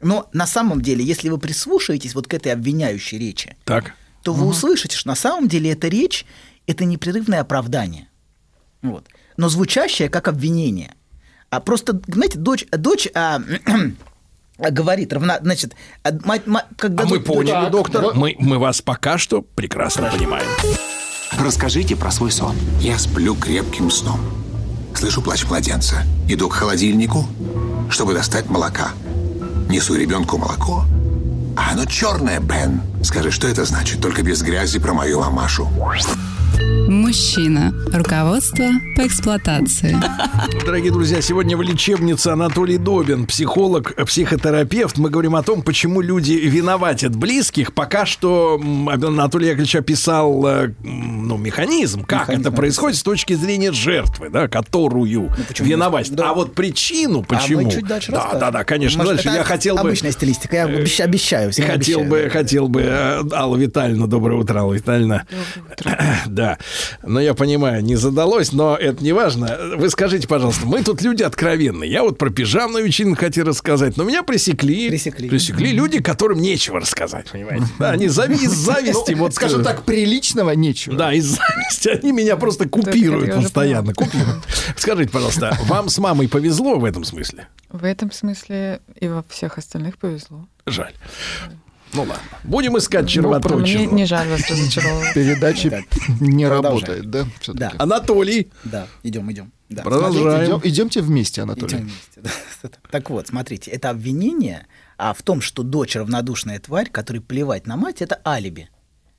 Но 0.00 0.28
на 0.32 0.46
самом 0.46 0.80
деле, 0.80 1.04
если 1.04 1.28
вы 1.28 1.38
прислушаетесь 1.38 2.14
вот 2.14 2.26
к 2.26 2.34
этой 2.34 2.52
обвиняющей 2.52 3.18
речи, 3.18 3.56
Так. 3.64 3.92
то 4.22 4.32
вы 4.32 4.46
услышите, 4.46 4.96
что 4.96 5.08
на 5.08 5.14
самом 5.14 5.48
деле 5.48 5.70
эта 5.72 5.88
речь– 5.88 6.24
это 6.66 6.84
непрерывное 6.84 7.40
оправдание. 7.40 8.08
Вот. 8.82 9.06
Но 9.36 9.48
звучащее 9.48 10.08
как 10.08 10.28
обвинение. 10.28 10.94
А 11.50 11.60
просто, 11.60 12.00
знаете, 12.06 12.38
дочь, 12.38 12.64
дочь 12.70 13.08
а, 13.14 13.40
говорит, 14.58 15.12
равна, 15.12 15.38
значит, 15.42 15.74
а, 16.02 16.10
мать, 16.24 16.46
мать, 16.46 16.66
как 16.76 16.92
А 16.92 17.04
мы 17.04 17.18
дочь- 17.18 17.26
поняли, 17.26 17.70
доктор. 17.70 18.14
Мы, 18.14 18.36
мы 18.38 18.58
вас 18.58 18.80
пока 18.82 19.18
что 19.18 19.42
прекрасно 19.42 20.10
понимаем. 20.10 20.48
Расскажите 21.38 21.96
про 21.96 22.10
свой 22.10 22.30
сон. 22.30 22.56
Я 22.80 22.98
сплю 22.98 23.34
крепким 23.34 23.90
сном. 23.90 24.20
Слышу 24.94 25.22
плач 25.22 25.44
младенца. 25.44 26.02
Иду 26.28 26.48
к 26.48 26.54
холодильнику, 26.54 27.26
чтобы 27.90 28.14
достать 28.14 28.46
молока. 28.48 28.92
Несу 29.70 29.94
ребенку 29.94 30.36
молоко. 30.36 30.84
А 31.56 31.70
оно 31.70 31.84
черное, 31.84 32.40
Бен. 32.40 32.82
Скажи, 33.04 33.30
что 33.30 33.46
это 33.46 33.64
значит? 33.64 34.00
Только 34.00 34.20
без 34.20 34.42
грязи 34.42 34.80
про 34.80 34.92
мою 34.92 35.20
мамашу. 35.20 35.68
Мужчина. 36.58 37.72
Руководство 37.92 38.66
по 38.96 39.06
эксплуатации. 39.06 39.96
Дорогие 40.64 40.92
друзья, 40.92 41.20
сегодня 41.20 41.56
в 41.56 41.62
лечебнице 41.62 42.28
Анатолий 42.28 42.78
Добин, 42.78 43.26
психолог, 43.26 43.94
психотерапевт. 44.06 44.98
Мы 44.98 45.08
говорим 45.10 45.36
о 45.36 45.42
том, 45.42 45.62
почему 45.62 46.00
люди 46.00 46.32
виноватят 46.32 47.14
близких. 47.14 47.74
Пока 47.74 48.06
что 48.06 48.60
Анатолий 48.60 49.46
Яковлевич 49.48 49.76
описал 49.76 50.44
э, 50.46 50.72
ну, 50.82 51.36
механизм, 51.36 52.04
как 52.04 52.28
это 52.28 52.50
происходит 52.50 52.98
с 52.98 53.02
точки 53.02 53.34
зрения 53.34 53.72
жертвы, 53.72 54.28
да, 54.30 54.48
которую 54.48 55.32
виноватят. 55.58 56.18
А 56.20 56.32
вот 56.34 56.54
причину, 56.54 57.24
А 57.28 57.32
мы 57.32 57.38
почему... 57.38 57.70
чуть 57.70 57.86
дальше 57.86 58.10
да, 58.12 58.18
расскажем. 58.18 58.40
да, 58.40 58.50
да, 58.50 58.64
конечно. 58.64 58.98
Может, 58.98 59.14
дальше 59.16 59.28
это 59.28 59.38
я 59.38 59.44
хотел 59.44 59.74
бы... 59.76 59.80
Обычная 59.82 60.12
стилистика, 60.12 60.56
я 60.56 60.66
обещ- 60.68 61.02
обещаю. 61.02 61.52
всегда 61.52 61.72
Хотел 61.74 62.00
обещаю. 62.00 62.24
бы, 62.24 62.30
хотел 62.30 62.68
бы, 62.68 62.80
э, 62.82 63.22
Алла 63.32 63.56
Витальевна, 63.56 64.06
доброе 64.06 64.38
утро, 64.40 64.58
Алла 64.60 64.74
Витальевна. 64.74 65.24
Да, 66.40 66.58
но 67.02 67.20
я 67.20 67.34
понимаю, 67.34 67.82
не 67.84 67.96
задалось, 67.96 68.52
но 68.52 68.74
это 68.74 69.04
не 69.04 69.12
важно. 69.12 69.58
Вы 69.76 69.90
скажите, 69.90 70.26
пожалуйста, 70.26 70.64
мы 70.64 70.82
тут 70.82 71.02
люди 71.02 71.22
откровенные. 71.22 71.90
Я 71.90 72.02
вот 72.02 72.16
про 72.16 72.30
пижамную 72.30 72.84
вечеринку 72.86 73.20
хотел 73.20 73.44
рассказать, 73.44 73.98
но 73.98 74.04
меня 74.04 74.22
пресекли. 74.22 74.88
Пресекли. 74.88 75.72
люди, 75.72 76.00
которым 76.00 76.40
нечего 76.40 76.80
рассказать, 76.80 77.30
понимаете? 77.30 77.66
Да, 77.78 77.90
они 77.90 78.06
зави- 78.06 78.42
из 78.42 78.52
зависти, 78.52 79.12
Ну, 79.12 79.18
вот... 79.18 79.34
скажем 79.34 79.60
э, 79.60 79.64
так, 79.64 79.82
приличного 79.84 80.52
нечего. 80.52 80.96
Да, 80.96 81.12
из 81.12 81.26
зависти 81.26 81.88
они 81.88 82.12
меня 82.12 82.36
просто 82.36 82.66
купируют 82.68 83.34
постоянно. 83.34 83.92
Купируют. 83.92 84.42
Скажите, 84.76 85.10
пожалуйста, 85.10 85.58
вам 85.66 85.90
с 85.90 85.98
мамой 85.98 86.26
повезло 86.28 86.78
в 86.78 86.86
этом 86.86 87.04
смысле? 87.04 87.48
В 87.68 87.84
этом 87.84 88.10
смысле 88.12 88.80
и 88.98 89.08
во 89.08 89.22
всех 89.28 89.58
остальных 89.58 89.98
повезло. 89.98 90.48
Жаль. 90.66 90.94
Ну 91.92 92.00
ладно. 92.02 92.16
Будем 92.44 92.78
искать 92.78 93.04
Ну, 93.16 93.22
про- 93.40 93.56
мне 93.56 93.66
червоточину. 93.66 93.92
не 93.94 94.04
жаль 94.06 94.28
вас 94.28 94.48
разочаровывать. 94.48 95.14
Передача 95.14 95.84
не 96.20 96.46
работает, 96.46 97.10
да? 97.10 97.26
Да. 97.48 97.72
Анатолий. 97.78 98.50
Да, 98.64 98.86
идем, 99.02 99.30
идем. 99.32 99.52
Да, 99.68 99.82
Продолжаем. 99.82 100.46
Идем- 100.46 100.60
идемте 100.64 101.00
вместе, 101.00 101.42
Анатолий. 101.42 101.74
Идем 101.76 101.82
вместе, 101.84 102.20
да. 102.62 102.70
Так 102.90 103.10
вот, 103.10 103.28
смотрите, 103.28 103.70
это 103.70 103.90
обвинение 103.90 104.66
а 105.02 105.14
в 105.14 105.22
том, 105.22 105.40
что 105.40 105.62
дочь 105.62 105.96
равнодушная 105.96 106.58
тварь, 106.58 106.90
которой 106.90 107.20
плевать 107.20 107.66
на 107.66 107.76
мать, 107.78 108.02
это 108.02 108.20
алиби. 108.26 108.68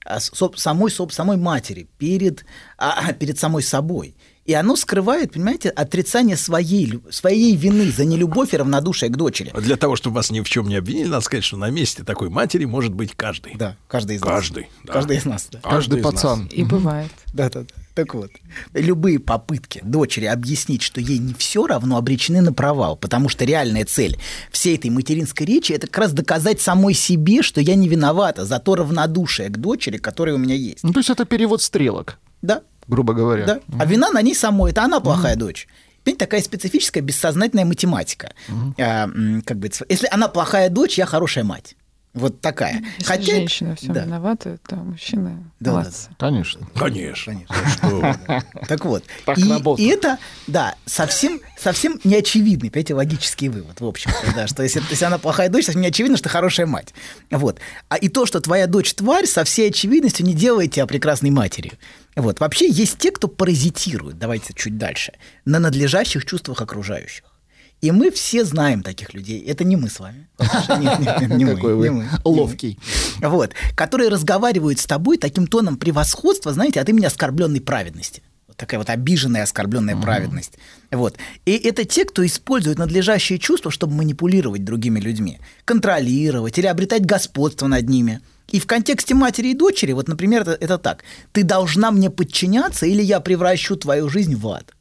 А 0.06 0.17
соб- 0.17 0.56
самой, 0.58 0.91
соб- 0.91 1.11
самой 1.11 1.38
матери 1.38 1.90
перед, 1.98 2.45
а, 2.77 3.08
а, 3.09 3.14
перед 3.14 3.40
самой 3.40 3.64
собой. 3.64 4.16
И 4.45 4.53
оно 4.53 4.76
скрывает, 4.76 5.34
понимаете, 5.34 5.70
отрицание 5.70 6.36
своей, 6.36 7.00
своей 7.11 7.56
вины 7.56 7.92
за 7.92 8.06
нелюбовь 8.06 8.53
и 8.53 8.58
равнодушие 8.58 9.10
к 9.10 9.16
дочери. 9.16 9.53
Для 9.56 9.78
того, 9.78 9.95
чтобы 9.95 10.16
вас 10.16 10.32
ни 10.32 10.42
в 10.42 10.50
чем 10.50 10.68
не 10.68 10.76
обвинили, 10.76 11.08
надо 11.08 11.24
сказать, 11.24 11.44
что 11.44 11.58
на 11.58 11.70
месте 11.70 12.03
такой 12.03 12.30
матери 12.30 12.66
может 12.66 12.94
быть 12.94 13.11
каждый. 13.16 13.56
Да, 13.56 13.78
каждый 13.88 14.16
из 14.16 14.22
нас. 14.22 14.30
Каждый. 14.32 14.70
да. 14.84 14.94
Каждый 14.94 15.18
из 15.18 15.26
нас. 15.26 15.48
Да. 15.52 15.60
Каждый 15.60 16.00
из 16.00 16.06
нас. 16.06 16.40
И 16.52 16.64
бывает. 16.64 17.11
Да, 17.34 17.50
да, 17.50 17.61
да. 17.61 17.76
Так 17.94 18.16
вот, 18.16 18.32
любые 18.74 19.20
попытки 19.20 19.82
дочери 19.84 20.26
объяснить, 20.26 20.82
что 20.82 21.02
ей 21.02 21.20
не 21.20 21.34
все 21.34 21.68
равно, 21.68 21.98
обречены 21.98 22.42
на 22.42 22.53
провал, 22.53 22.95
потому 22.95 23.28
что 23.28 23.44
реальная 23.44 23.86
цель 23.86 24.18
всей 24.50 24.78
этой 24.78 24.90
материнской 24.90 25.45
речи 25.45 25.74
это 25.74 25.88
как 25.88 25.98
раз 25.98 26.14
доказать 26.14 26.61
самой 26.61 26.94
себе, 26.94 27.42
что 27.42 27.60
я 27.60 27.76
не 27.76 27.90
виновата 27.90 28.45
за 28.45 28.60
то 28.60 28.76
равнодушие 28.76 29.50
к 29.50 29.58
дочери, 29.58 29.98
которое 29.98 30.34
у 30.34 30.38
меня 30.38 30.56
есть. 30.56 30.84
Ну, 30.84 30.94
то 30.94 31.00
есть 31.00 31.10
это 31.10 31.26
перевод 31.26 31.61
стрелок, 31.61 32.18
Да, 32.42 32.61
грубо 32.88 33.14
говоря. 33.14 33.45
да. 33.45 33.60
А 33.80 33.85
вина 33.85 34.10
на 34.11 34.22
ней 34.22 34.35
самой, 34.35 34.72
это 34.72 34.84
она 34.84 35.00
плохая 35.00 35.35
дочь. 35.35 35.68
Понимаете, 36.03 36.26
такая 36.26 36.42
специфическая 36.42 37.03
бессознательная 37.03 37.66
математика. 37.66 38.32
А, 38.80 39.03
м, 39.03 39.42
как 39.45 39.58
бы, 39.60 39.69
если 39.90 40.08
она 40.11 40.27
плохая 40.27 40.69
дочь, 40.69 40.98
я 40.98 41.06
хорошая 41.06 41.43
мать. 41.43 41.76
Вот 42.14 42.41
такая. 42.41 42.83
Если 42.98 43.03
Хотя 43.06 43.35
женщина 43.35 43.75
все 43.75 43.88
да. 43.88 44.03
виновата, 44.03 44.57
то 44.67 44.75
мужчина 44.75 45.41
Да, 45.61 45.72
молодцы. 45.72 46.09
Конечно. 46.75 47.25
Конечно. 47.25 48.19
Так 48.67 48.83
вот. 48.83 49.06
Так 49.25 49.38
и, 49.38 49.43
и 49.77 49.88
это, 49.88 50.17
да, 50.48 50.75
совсем, 50.85 51.40
совсем 51.57 51.99
неочевидный, 52.03 52.69
понимаете, 52.69 52.95
логический 52.95 53.48
вывод, 53.48 53.80
в 53.80 53.85
общем 53.85 54.11
да, 54.35 54.48
что 54.48 54.61
если, 54.61 54.81
если 54.90 55.06
она 55.06 55.19
плохая 55.19 55.48
дочь, 55.48 55.65
совсем 55.65 55.81
не 55.81 55.88
очевидно, 55.88 56.17
что 56.17 56.27
хорошая 56.27 56.65
мать. 56.65 56.93
Вот. 57.30 57.59
А 57.88 57.95
и 57.95 58.09
то, 58.09 58.25
что 58.25 58.41
твоя 58.41 58.67
дочь 58.67 58.93
тварь, 58.93 59.25
со 59.25 59.45
всей 59.45 59.69
очевидностью 59.69 60.25
не 60.25 60.33
делает 60.33 60.73
тебя 60.73 60.88
прекрасной 60.88 61.30
матерью. 61.30 61.73
Вот. 62.17 62.41
Вообще 62.41 62.69
есть 62.69 62.98
те, 62.98 63.11
кто 63.11 63.30
паразитирует, 63.30 64.19
давайте 64.19 64.53
чуть 64.53 64.77
дальше, 64.77 65.14
на 65.45 65.59
надлежащих 65.59 66.25
чувствах 66.25 66.61
окружающих. 66.61 67.23
И 67.82 67.90
мы 67.90 68.11
все 68.11 68.45
знаем 68.45 68.84
таких 68.84 69.16
людей. 69.16 69.42
Это 69.42 69.64
не 69.64 69.76
мы 69.76 69.90
с 69.90 70.00
вами. 70.00 70.27
Какой 70.38 71.76
вы 71.76 72.08
ловкий. 72.24 72.77
Вот. 73.19 73.53
Которые 73.76 74.10
разговаривают 74.10 74.80
с 74.80 74.85
тобой 74.85 75.18
таким 75.18 75.48
тоном 75.48 75.77
превосходства, 75.77 76.53
знаете, 76.53 76.80
от 76.80 76.88
имени 76.90 77.06
оскорбленной 77.06 77.60
праведности. 77.60 78.22
Вот 78.48 78.58
такая 78.58 78.80
вот 78.80 78.92
обиженная, 78.92 79.42
оскорбленная 79.42 79.95
праведность. 79.95 80.60
Вот. 80.92 81.16
И 81.45 81.53
это 81.53 81.84
те, 81.84 82.06
кто 82.06 82.24
использует 82.24 82.77
надлежащие 82.77 83.40
чувства, 83.40 83.72
чтобы 83.72 83.95
манипулировать 83.95 84.64
другими 84.64 85.00
людьми, 85.00 85.40
контролировать 85.66 86.60
или 86.60 86.68
обретать 86.68 87.06
господство 87.06 87.66
над 87.66 87.90
ними. 87.90 88.22
И 88.50 88.60
в 88.60 88.68
контексте 88.68 89.16
матери 89.16 89.50
и 89.50 89.53
дочери, 89.56 89.93
вот, 89.93 90.08
например, 90.08 90.42
это, 90.42 90.51
это 90.51 90.77
так. 90.77 91.03
Ты 91.32 91.43
должна 91.43 91.90
мне 91.90 92.11
подчиняться, 92.11 92.85
или 92.85 93.01
я 93.01 93.22
превращу 93.22 93.76
твою 93.76 94.08
жизнь 94.08 94.35
в 94.35 94.48
ад. 94.50 94.76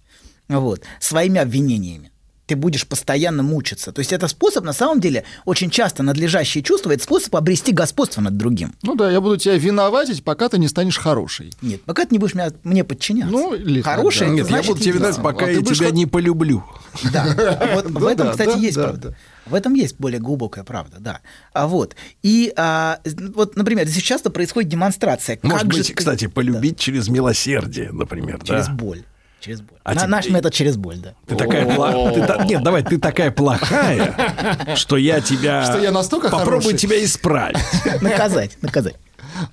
Вот. 0.49 0.83
Своими 0.99 1.41
обвинениями 1.41 2.10
ты 2.51 2.57
будешь 2.57 2.85
постоянно 2.85 3.45
мучиться. 3.45 3.93
То 3.93 4.01
есть 4.01 4.13
это 4.13 4.27
способ, 4.27 4.65
на 4.65 4.73
самом 4.73 5.01
деле, 5.01 5.23
очень 5.45 5.71
часто 5.71 6.03
надлежащие 6.03 6.65
чувства, 6.65 6.91
это 6.91 7.05
способ 7.05 7.37
обрести 7.37 7.71
господство 7.71 8.21
над 8.21 8.37
другим. 8.37 8.75
Ну 8.83 8.97
да, 8.97 9.09
я 9.09 9.21
буду 9.21 9.37
тебя 9.37 9.57
виноватить, 9.57 10.25
пока 10.25 10.49
ты 10.49 10.59
не 10.59 10.67
станешь 10.67 10.99
хорошей. 10.99 11.53
Нет, 11.63 11.83
пока 11.85 12.03
ты 12.07 12.09
не 12.11 12.19
будешь 12.19 12.35
меня, 12.35 12.51
мне 12.65 12.83
подчиняться. 12.83 13.31
Ну, 13.31 13.55
или 13.55 13.83
Хорошее, 13.83 14.31
да. 14.31 14.35
Нет, 14.37 14.45
я 14.47 14.51
значит, 14.51 14.67
буду 14.69 14.81
тебе 14.81 14.91
единство. 14.95 15.11
виноват, 15.21 15.35
пока 15.37 15.47
А 15.47 15.51
я 15.51 15.61
будешь 15.61 15.77
тебя 15.79 15.87
как- 15.87 15.95
не 15.97 16.07
полюблю. 16.07 16.65
Да, 17.13 17.25
вот 17.75 17.85
в 17.91 18.01
Ну 18.01 18.09
этом, 18.09 18.27
да, 18.27 18.33
кстати, 18.33 18.49
да, 18.51 18.57
есть 18.57 18.77
да, 18.77 18.83
правда. 18.83 19.09
да. 19.11 19.15
В 19.47 19.55
этом 19.55 19.75
есть 19.75 19.97
более 19.99 20.21
глубокая 20.21 20.65
правда, 20.65 20.97
да. 20.99 21.21
А 21.53 21.67
вот 21.69 21.95
и 22.23 22.53
а, 22.57 22.99
вот, 23.35 23.55
например, 23.57 23.87
здесь 23.87 24.03
часто 24.03 24.31
происходит 24.31 24.69
демонстрация. 24.71 25.39
Может 25.43 25.63
как 25.63 25.73
же 25.73 25.79
быть, 25.79 25.87
ты- 25.89 25.95
кстати, 25.95 26.27
полюбить 26.27 26.79
через 26.79 27.09
милосердие, 27.09 27.91
например, 27.93 28.41
через 28.45 28.67
да? 28.67 28.73
боль, 28.75 29.03
через 29.41 29.61
боль. 29.61 29.79
А 29.85 29.95
На- 29.95 30.01
тебе- 30.01 30.09
Наш 30.11 30.29
метод 30.29 30.53
через 30.53 30.77
боль, 30.77 30.97
да. 30.99 31.15
Ты 31.27 31.35
такая 31.37 31.67
та- 32.27 32.45
Нет, 32.45 32.63
давай, 32.63 32.83
ты 32.83 32.99
такая 32.99 33.31
плохая, 33.31 34.75
что 34.77 34.97
я 34.97 35.21
тебя... 35.21 35.65
Что 35.65 35.79
я 35.79 35.91
настолько 35.91 36.29
Попробую 36.29 36.77
тебя 36.77 37.03
исправить. 37.05 37.57
Наказать, 38.03 38.57
наказать. 38.63 38.95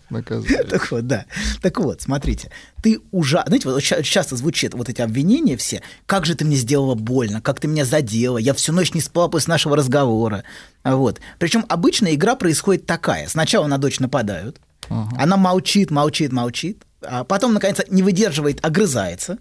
Наказывает. 0.10 0.70
Так 0.70 0.92
вот, 0.92 1.08
да. 1.08 1.26
Так 1.62 1.80
вот, 1.80 2.02
смотрите, 2.02 2.50
ты 2.82 3.00
ужасно... 3.12 3.48
Знаете, 3.48 3.70
вот 3.70 3.82
ча- 3.84 4.02
часто 4.02 4.36
звучат 4.36 4.74
вот 4.74 4.90
эти 4.90 5.02
обвинения 5.02 5.56
все. 5.56 5.82
Как 6.06 6.26
же 6.26 6.36
ты 6.36 6.46
мне 6.46 6.56
сделала 6.58 6.96
больно, 6.96 7.42
как 7.42 7.60
ты 7.60 7.68
меня 7.68 7.86
задела, 7.86 8.38
я 8.38 8.54
всю 8.54 8.74
ночь 8.74 8.94
не 8.94 9.02
спала 9.02 9.28
после 9.30 9.52
нашего 9.52 9.78
разговора. 9.78 10.44
Вот. 10.84 11.20
Причем 11.40 11.64
обычно 11.70 12.14
игра 12.14 12.36
происходит 12.36 12.86
такая. 12.86 13.28
Сначала 13.28 13.68
на 13.68 13.78
дочь 13.78 14.00
нападают, 14.00 14.60
она 15.18 15.38
молчит, 15.38 15.92
молчит, 15.92 16.32
молчит, 16.32 16.84
а 17.02 17.24
потом, 17.24 17.54
наконец, 17.54 17.80
не 17.90 18.04
выдерживает, 18.04 18.64
огрызается. 18.66 19.38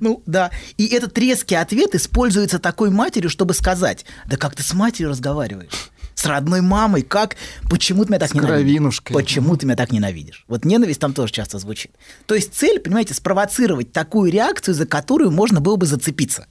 Ну, 0.00 0.22
да. 0.26 0.50
И 0.76 0.86
этот 0.86 1.16
резкий 1.18 1.54
ответ 1.54 1.94
используется 1.94 2.58
такой 2.58 2.90
матерью, 2.90 3.30
чтобы 3.30 3.54
сказать, 3.54 4.04
да 4.26 4.36
как 4.36 4.54
ты 4.54 4.62
с 4.62 4.72
матерью 4.74 5.10
разговариваешь? 5.10 5.90
С 6.14 6.26
родной 6.26 6.62
мамой, 6.62 7.02
как? 7.02 7.36
Почему 7.70 8.04
ты 8.04 8.10
меня 8.10 8.18
так 8.18 8.30
С 8.30 8.34
ненавидишь? 8.34 8.64
кровинушкой. 8.64 9.14
Почему 9.14 9.56
ты 9.56 9.66
меня 9.66 9.76
так 9.76 9.92
ненавидишь? 9.92 10.44
Вот 10.48 10.64
ненависть 10.64 10.98
там 11.00 11.12
тоже 11.14 11.32
часто 11.32 11.60
звучит. 11.60 11.92
То 12.26 12.34
есть 12.34 12.54
цель, 12.54 12.80
понимаете, 12.80 13.14
спровоцировать 13.14 13.92
такую 13.92 14.32
реакцию, 14.32 14.74
за 14.74 14.84
которую 14.84 15.30
можно 15.30 15.60
было 15.60 15.76
бы 15.76 15.86
зацепиться. 15.86 16.46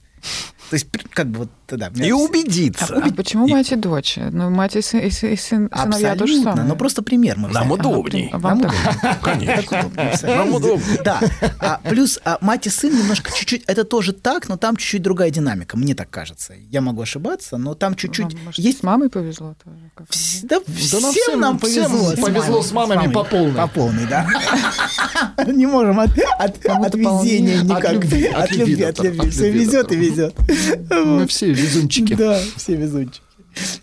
То 0.70 0.74
есть, 0.74 0.86
как 1.10 1.28
бы 1.28 1.38
вот, 1.40 1.48
да. 1.68 1.90
И 1.96 2.12
убедиться. 2.12 2.94
А 3.02 3.10
почему 3.12 3.46
мать 3.48 3.72
и 3.72 3.76
дочь? 3.76 4.18
Ну, 4.18 4.50
мать 4.50 4.76
и, 4.76 4.82
сын, 4.82 5.00
и, 5.00 5.08
сын- 5.10 5.32
и 5.32 5.36
сын- 5.36 5.70
сыновья 5.74 6.14
то 6.14 6.26
же 6.26 6.32
Абсолютно, 6.34 6.50
самое. 6.52 6.68
но 6.68 6.76
просто 6.76 7.02
пример 7.02 7.36
мы 7.38 7.48
Нам 7.48 7.68
взяли. 7.68 7.80
удобней. 7.80 8.30
А 8.32 8.38
вам 8.38 8.60
Нам 8.60 8.70
так? 9.00 9.20
Конечно. 9.22 9.90
Нам 10.22 10.54
удобнее. 10.54 11.00
Да. 11.04 11.20
А, 11.60 11.80
плюс 11.88 12.18
а, 12.24 12.36
мать 12.42 12.66
и 12.66 12.70
сын 12.70 12.96
немножко 12.96 13.30
чуть-чуть, 13.34 13.64
это 13.66 13.84
тоже 13.84 14.12
так, 14.12 14.48
но 14.48 14.56
там 14.58 14.76
чуть-чуть 14.76 15.02
другая 15.02 15.30
динамика, 15.30 15.76
мне 15.78 15.94
так 15.94 16.10
кажется. 16.10 16.54
Я 16.70 16.80
могу 16.82 17.02
ошибаться, 17.02 17.56
но 17.56 17.74
там 17.74 17.94
чуть-чуть 17.94 18.34
Вам, 18.34 18.44
может, 18.44 18.58
есть... 18.64 18.80
с 18.80 18.82
мамой 18.82 19.08
повезло 19.08 19.54
тоже? 19.64 19.76
как? 19.94 20.06
Вс- 20.08 20.40
Да, 20.42 20.60
всем, 20.74 21.00
нам 21.02 21.12
всем- 21.12 21.40
нам 21.40 21.58
всем 21.58 21.90
повезло. 21.90 22.26
повезло 22.26 22.62
с 22.62 22.72
мамами 22.72 23.10
по 23.12 23.24
полной. 23.24 23.54
По 23.54 23.66
полной, 23.68 24.06
да. 24.06 24.26
Не 25.46 25.66
можем 25.66 25.98
от, 26.00 26.10
от, 26.38 26.64
от 26.66 26.94
везения 26.94 27.62
никак. 27.62 27.84
От 27.84 27.92
любви, 27.92 28.26
От 28.82 29.00
любви, 29.02 29.30
Все 29.30 29.50
везет 29.50 29.92
и 29.92 29.96
везет. 29.96 30.34
Мы 30.90 31.26
все 31.26 31.52
везунчики. 31.52 32.14
Да, 32.14 32.40
все 32.56 32.74
везунчики. 32.76 33.22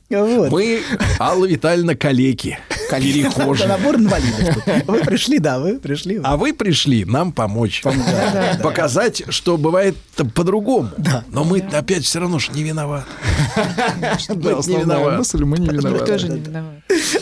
Вот. 0.09 0.51
Мы, 0.51 0.81
Алла 1.19 1.45
Витальевна, 1.45 1.95
калеки. 1.95 2.59
Перехожие. 2.91 3.67
Набор 3.67 3.95
инвалидов. 3.95 4.55
Вы 4.85 4.99
пришли, 4.99 5.39
да, 5.39 5.59
вы 5.59 5.79
пришли. 5.79 6.21
А 6.23 6.37
вы 6.37 6.53
пришли 6.53 7.03
нам 7.03 7.31
помочь. 7.31 7.81
да, 7.83 8.57
Показать, 8.61 9.23
что 9.29 9.57
бывает 9.57 9.97
по-другому. 10.35 10.91
Но 11.29 11.43
мы 11.43 11.59
опять 11.59 12.03
все 12.05 12.19
равно 12.19 12.37
ж 12.39 12.49
не 12.51 12.63
виноваты. 12.63 13.05
Да, 13.55 14.17
Мы 14.29 14.41
не 14.43 14.47
основная 14.49 14.83
виноваты. 14.85 15.17
мысль, 15.17 15.43
мы 15.43 15.57
не 15.57 15.67
Мы 15.67 15.73
виноваты. 15.77 16.05
тоже 16.05 16.29
не 16.29 16.39
виноваты. 16.39 16.81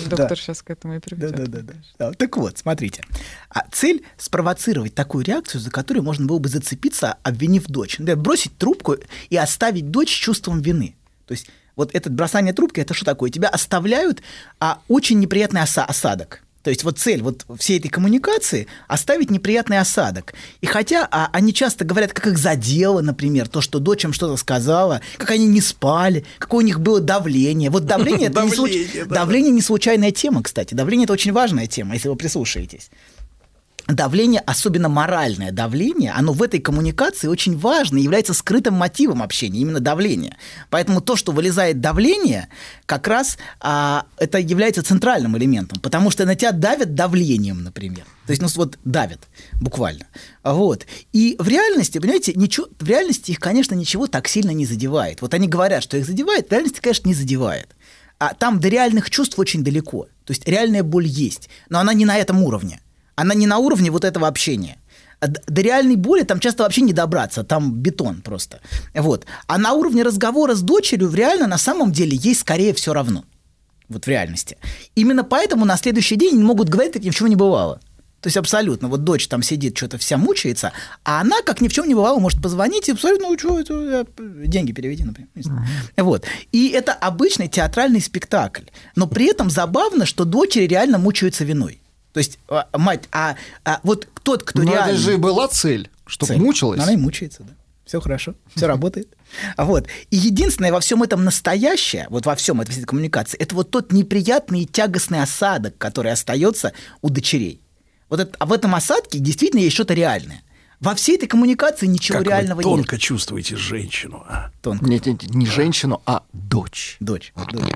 Доктор 0.09 0.37
сейчас 0.37 0.61
к 0.61 0.69
этому 0.69 0.95
и 0.95 0.99
приведет. 0.99 1.31
Да, 1.49 1.61
да, 1.61 1.73
да. 1.99 2.11
Так 2.11 2.35
вот, 2.37 2.57
смотрите. 2.57 3.03
А 3.49 3.63
цель 3.71 4.03
спровоцировать 4.17 4.93
такую 4.93 5.23
реакцию, 5.25 5.61
за 5.61 5.71
которую 5.71 6.03
можно 6.03 6.25
было 6.25 6.39
бы 6.39 6.49
зацепиться, 6.49 7.15
обвинив 7.23 7.65
дочь. 7.67 7.99
Бросить 7.99 8.57
трубку 8.57 8.97
и 9.29 9.37
оставить 9.37 9.89
дочь 9.89 10.09
с 10.13 10.17
чувством 10.17 10.61
вины. 10.61 10.95
То 11.25 11.31
есть 11.33 11.47
вот 11.75 11.93
это 11.93 12.09
бросание 12.09 12.53
трубки, 12.53 12.79
это 12.79 12.93
что 12.93 13.05
такое? 13.05 13.29
Тебя 13.29 13.49
оставляют 13.49 14.21
а, 14.59 14.79
очень 14.87 15.19
неприятный 15.19 15.61
оса- 15.61 15.85
осадок. 15.85 16.43
То 16.63 16.69
есть 16.69 16.85
вот 16.85 16.97
цель 16.97 17.21
вот 17.21 17.45
всей 17.59 17.77
этой 17.77 17.89
коммуникации– 17.89 18.67
оставить 18.87 19.29
неприятный 19.29 19.79
осадок. 19.79 20.33
И 20.61 20.65
хотя 20.65 21.05
а, 21.11 21.29
они 21.33 21.53
часто 21.53 21.83
говорят, 21.83 22.13
как 22.13 22.27
их 22.27 22.37
задело, 22.37 23.01
например, 23.01 23.49
то, 23.49 23.59
что 23.59 23.79
дочь 23.79 24.05
им 24.05 24.13
что-то 24.13 24.37
сказала, 24.37 25.01
как 25.17 25.31
они 25.31 25.45
не 25.45 25.59
спали, 25.59 26.23
какое 26.39 26.63
у 26.63 26.65
них 26.65 26.79
было 26.79 27.01
давление. 27.01 27.69
Вот 27.69 27.85
давление– 27.85 28.27
это 28.29 28.35
не 29.51 29.61
случайная 29.61 30.11
тема, 30.11 30.41
кстати. 30.41 30.73
Давление– 30.73 31.03
это 31.05 31.13
очень 31.13 31.33
важная 31.33 31.67
тема, 31.67 31.95
если 31.95 32.07
вы 32.07 32.15
прислушаетесь. 32.15 32.89
Давление, 33.87 34.39
особенно 34.39 34.87
моральное 34.87 35.51
давление, 35.51 36.11
оно 36.11 36.31
в 36.31 36.41
этой 36.41 36.61
коммуникации 36.61 37.27
очень 37.27 37.57
важно, 37.57 37.97
является 37.97 38.33
скрытым 38.33 38.75
мотивом 38.75 39.21
общения, 39.21 39.59
именно 39.59 39.81
давление. 39.81 40.37
Поэтому 40.69 41.01
то, 41.01 41.17
что 41.17 41.33
вылезает 41.33 41.81
давление, 41.81 42.47
как 42.85 43.07
раз 43.07 43.37
а, 43.59 44.05
это 44.17 44.37
является 44.37 44.83
центральным 44.83 45.37
элементом, 45.37 45.81
потому 45.81 46.11
что 46.11 46.25
на 46.25 46.35
тебя 46.35 46.53
давят 46.53 46.95
давлением, 46.95 47.61
например. 47.61 48.05
То 48.25 48.31
есть, 48.31 48.41
ну 48.41 48.47
вот 48.55 48.79
давят, 48.85 49.27
буквально. 49.59 50.05
Вот. 50.43 50.85
И 51.11 51.35
в 51.37 51.47
реальности, 51.49 51.97
понимаете, 51.97 52.31
ничего, 52.35 52.67
в 52.79 52.87
реальности 52.87 53.31
их, 53.31 53.39
конечно, 53.41 53.75
ничего 53.75 54.07
так 54.07 54.29
сильно 54.29 54.51
не 54.51 54.65
задевает. 54.65 55.21
Вот 55.21 55.33
они 55.33 55.49
говорят, 55.49 55.83
что 55.83 55.97
их 55.97 56.05
задевает, 56.05 56.47
в 56.47 56.51
реальности, 56.51 56.79
конечно, 56.79 57.09
не 57.09 57.15
задевает. 57.15 57.67
А 58.17 58.33
там 58.33 58.61
до 58.61 58.69
реальных 58.69 59.09
чувств 59.09 59.37
очень 59.37 59.61
далеко. 59.61 60.07
То 60.23 60.31
есть 60.31 60.47
реальная 60.47 60.83
боль 60.83 61.05
есть, 61.05 61.49
но 61.67 61.79
она 61.79 61.93
не 61.93 62.05
на 62.05 62.17
этом 62.17 62.41
уровне. 62.41 62.79
Она 63.15 63.33
не 63.33 63.47
на 63.47 63.57
уровне 63.57 63.91
вот 63.91 64.03
этого 64.03 64.27
общения. 64.27 64.77
А 65.19 65.27
До 65.27 65.61
реальной 65.61 65.95
боли 65.95 66.23
там 66.23 66.39
часто 66.39 66.63
вообще 66.63 66.81
не 66.81 66.93
добраться, 66.93 67.43
там 67.43 67.73
бетон 67.73 68.21
просто. 68.21 68.59
Вот. 68.93 69.25
А 69.47 69.57
на 69.57 69.73
уровне 69.73 70.03
разговора 70.03 70.53
с 70.53 70.61
дочерью 70.61 71.11
реально 71.13 71.47
на 71.47 71.57
самом 71.57 71.91
деле 71.91 72.17
ей 72.17 72.35
скорее 72.35 72.73
все 72.73 72.93
равно. 72.93 73.23
Вот 73.87 74.05
в 74.05 74.07
реальности. 74.07 74.57
Именно 74.95 75.23
поэтому 75.23 75.65
на 75.65 75.77
следующий 75.77 76.15
день 76.15 76.41
могут 76.41 76.69
говорить, 76.69 76.93
как 76.93 77.03
ни 77.03 77.09
в 77.09 77.15
чем 77.15 77.27
не 77.27 77.35
бывало. 77.35 77.79
То 78.23 78.27
есть 78.27 78.37
абсолютно. 78.37 78.87
Вот 78.87 79.03
дочь 79.03 79.27
там 79.27 79.43
сидит, 79.43 79.77
что-то 79.77 79.97
вся 79.97 80.17
мучается, 80.17 80.71
а 81.03 81.19
она, 81.19 81.41
как 81.41 81.59
ни 81.59 81.67
в 81.67 81.73
чем 81.73 81.87
не 81.87 81.93
бывало, 81.93 82.19
может 82.19 82.41
позвонить 82.41 82.87
и 82.87 82.93
посмотреть, 82.93 83.21
ну, 83.21 83.37
что 83.37 83.59
это, 83.59 84.07
деньги 84.47 84.71
переведи, 84.71 85.03
например. 85.03 85.29
Знаю. 85.35 85.67
Вот. 85.97 86.25
И 86.53 86.69
это 86.69 86.93
обычный 86.93 87.49
театральный 87.49 87.99
спектакль. 87.99 88.63
Но 88.95 89.07
при 89.07 89.29
этом 89.29 89.49
забавно, 89.49 90.05
что 90.05 90.23
дочери 90.23 90.67
реально 90.67 90.99
мучаются 90.99 91.43
виной. 91.43 91.82
То 92.13 92.19
есть, 92.19 92.39
а, 92.47 92.67
мать, 92.77 93.09
а, 93.11 93.35
а 93.65 93.79
вот 93.83 94.07
тот, 94.23 94.43
кто 94.43 94.61
Но 94.61 94.71
реально... 94.71 94.91
это 94.91 94.99
же 94.99 95.17
была 95.17 95.47
цель, 95.47 95.89
чтобы 96.05 96.33
Цель. 96.33 96.39
мучилась. 96.41 96.79
Она 96.79 96.93
и 96.93 96.97
мучается, 96.97 97.43
да. 97.43 97.53
Все 97.85 97.99
хорошо, 97.99 98.35
все 98.55 98.65
работает. 98.67 99.07
А 99.57 99.65
Вот. 99.65 99.87
И 100.09 100.15
единственное 100.15 100.71
во 100.71 100.79
всем 100.79 101.03
этом 101.03 101.23
настоящее, 101.25 102.07
вот 102.09 102.25
во 102.25 102.35
всем 102.35 102.61
этой 102.61 102.81
коммуникации, 102.83 103.37
это 103.37 103.55
вот 103.55 103.71
тот 103.71 103.91
неприятный 103.91 104.61
и 104.61 104.65
тягостный 104.65 105.21
осадок, 105.21 105.77
который 105.77 106.11
остается 106.11 106.71
у 107.01 107.09
дочерей. 107.09 107.59
Вот 108.09 108.19
это- 108.21 108.35
а 108.39 108.45
в 108.45 108.53
этом 108.53 108.73
осадке 108.75 109.19
действительно 109.19 109.59
есть 109.59 109.73
что-то 109.75 109.93
реальное. 109.95 110.43
Во 110.79 110.95
всей 110.95 111.15
этой 111.17 111.27
коммуникации 111.27 111.85
ничего 111.87 112.19
Как 112.19 112.27
реального 112.27 112.57
вы 112.57 112.63
нет. 112.63 112.75
тонко 112.75 112.97
чувствуете 112.97 113.55
женщину. 113.55 114.23
а? 114.27 114.51
Тонко. 114.61 114.85
Нет, 114.85 115.05
нет, 115.05 115.23
не 115.33 115.45
женщину, 115.45 116.01
а 116.05 116.23
дочь. 116.33 116.97
Дочь. 116.99 117.31
дочь. 117.35 117.71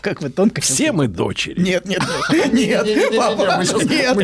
Как 0.00 0.22
вы 0.22 0.30
тонко. 0.30 0.60
Все 0.60 0.92
мы 0.92 1.08
дочери. 1.08 1.60
Нет, 1.60 1.84
нет, 1.84 2.02
нет, 2.52 2.84
нет, 2.86 3.16
папа, 3.16 3.62
нет, 3.62 3.84
нет, 3.86 4.16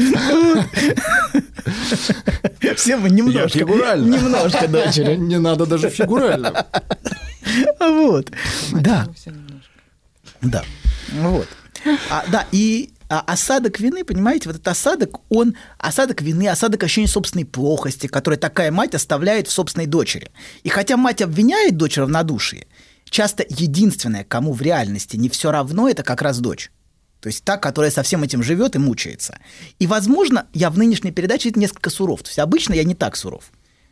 Все 2.75 2.97
мы 2.97 3.09
немножко, 3.09 3.59
фигурально. 3.59 4.15
немножко 4.15 4.67
дочери. 4.67 5.15
Не 5.15 5.37
надо 5.39 5.65
даже 5.65 5.89
фигурально. 5.89 6.65
Вот, 7.79 8.31
да, 8.71 9.05
да, 10.41 10.63
вот. 11.11 11.47
А, 12.09 12.23
да, 12.31 12.47
и 12.51 12.92
осадок 13.21 13.79
вины, 13.79 14.03
понимаете, 14.03 14.49
вот 14.49 14.55
этот 14.55 14.67
осадок, 14.67 15.19
он 15.29 15.55
осадок 15.77 16.21
вины, 16.21 16.47
осадок 16.47 16.83
ощущения 16.83 17.07
собственной 17.07 17.45
плохости, 17.45 18.07
который 18.07 18.37
такая 18.37 18.71
мать 18.71 18.95
оставляет 18.95 19.47
в 19.47 19.51
собственной 19.51 19.85
дочери. 19.87 20.31
И 20.63 20.69
хотя 20.69 20.97
мать 20.97 21.21
обвиняет 21.21 21.77
дочь 21.77 21.95
в 21.97 22.01
равнодушии, 22.01 22.67
часто 23.09 23.45
единственное, 23.49 24.23
кому 24.23 24.53
в 24.53 24.61
реальности 24.61 25.17
не 25.17 25.29
все 25.29 25.51
равно, 25.51 25.89
это 25.89 26.03
как 26.03 26.21
раз 26.21 26.39
дочь. 26.39 26.71
То 27.19 27.27
есть 27.27 27.43
та, 27.45 27.57
которая 27.57 27.89
со 27.89 28.03
всем 28.03 28.23
этим 28.23 28.43
живет 28.43 28.75
и 28.75 28.79
мучается. 28.79 29.39
И, 29.79 29.87
возможно, 29.87 30.47
я 30.53 30.69
в 30.69 30.77
нынешней 30.77 31.11
передаче 31.11 31.51
несколько 31.55 31.89
суров. 31.89 32.21
То 32.21 32.27
есть 32.29 32.39
обычно 32.39 32.73
я 32.73 32.83
не 32.83 32.95
так 32.95 33.15
суров. 33.15 33.45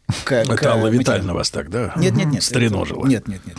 к- 0.26 0.26
к 0.26 0.32
Это 0.34 0.72
Алла 0.72 0.82
матерям. 0.88 1.00
Витальевна 1.00 1.34
вас 1.34 1.50
так, 1.50 1.70
да? 1.70 1.94
Нет, 1.96 2.14
нет, 2.14 2.28
нет. 2.28 2.44
Стреножила. 2.44 3.06
Нет, 3.08 3.30
нет, 3.30 3.46
нет. 3.46 3.56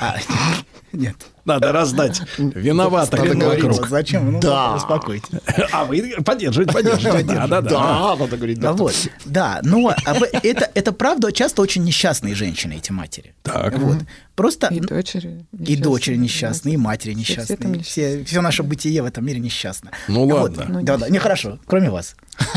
А, 0.00 0.16
нет. 0.92 1.16
Надо 1.48 1.72
раздать 1.72 2.20
вокруг. 2.38 3.78
вот 3.78 3.88
зачем? 3.88 4.32
Ну, 4.32 4.40
Да. 4.40 4.76
успокойтесь. 4.76 5.28
А 5.72 5.84
вы 5.84 6.14
поддерживаете, 6.24 6.72
поддерживаете. 6.72 7.28
Да, 7.28 7.46
да, 7.46 7.60
да. 7.62 7.70
Да, 7.70 8.16
надо 8.16 8.36
говорить. 8.36 8.60
Да, 8.60 8.68
да. 8.68 8.72
вот, 8.74 8.94
да, 9.24 9.60
но 9.62 9.88
а 9.88 10.14
это, 10.42 10.70
это 10.74 10.92
правда 10.92 11.32
часто 11.32 11.62
очень 11.62 11.84
несчастные 11.84 12.34
женщины, 12.34 12.74
эти 12.74 12.92
матери. 12.92 13.34
Так. 13.42 13.78
Вот. 13.78 13.98
Просто 14.38 14.68
И 14.68 14.78
дочери. 14.78 15.44
и 15.66 15.74
дочери 15.74 16.14
несчастные, 16.14 16.74
и 16.74 16.76
матери 16.76 17.12
несчастные. 17.12 17.82
Все, 17.82 18.22
все 18.24 18.40
наше 18.40 18.62
бытие 18.62 19.02
в 19.02 19.06
этом 19.06 19.26
мире 19.26 19.40
несчастно. 19.40 19.90
Ну 20.06 20.26
Вот. 20.28 20.56
ладно. 20.56 20.66
Ну, 20.68 20.82
Да, 20.82 20.96
да, 20.96 21.08
нехорошо, 21.08 21.58
кроме 21.66 21.90
вас. 21.90 22.14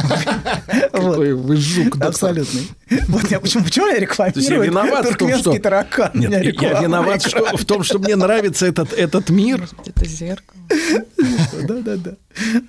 Вот. 0.93 1.11
Какой 1.13 1.33
вы 1.33 1.55
жук. 1.55 1.97
Абсолютный. 2.01 2.67
Вот 3.07 3.31
я 3.31 3.39
почему, 3.39 3.63
почему 3.63 3.87
я 3.87 3.95
То 3.95 3.99
есть 3.99 4.49
я 4.49 4.61
рекламирую 4.61 4.69
виноват 4.69 4.99
в 4.99 5.03
том, 5.03 5.11
что... 5.11 5.17
туркменский 5.17 5.59
таракан? 5.59 6.11
Я 6.13 6.81
виноват 6.81 7.23
в 7.23 7.65
том, 7.65 7.83
что 7.83 7.97
мне 7.97 8.15
нравится 8.15 8.67
этот, 8.81 8.97
этот 8.97 9.29
мир. 9.29 9.59
Может 9.59 9.87
это 9.87 10.05
зеркало. 10.05 10.61
Да-да-да. 11.67 12.17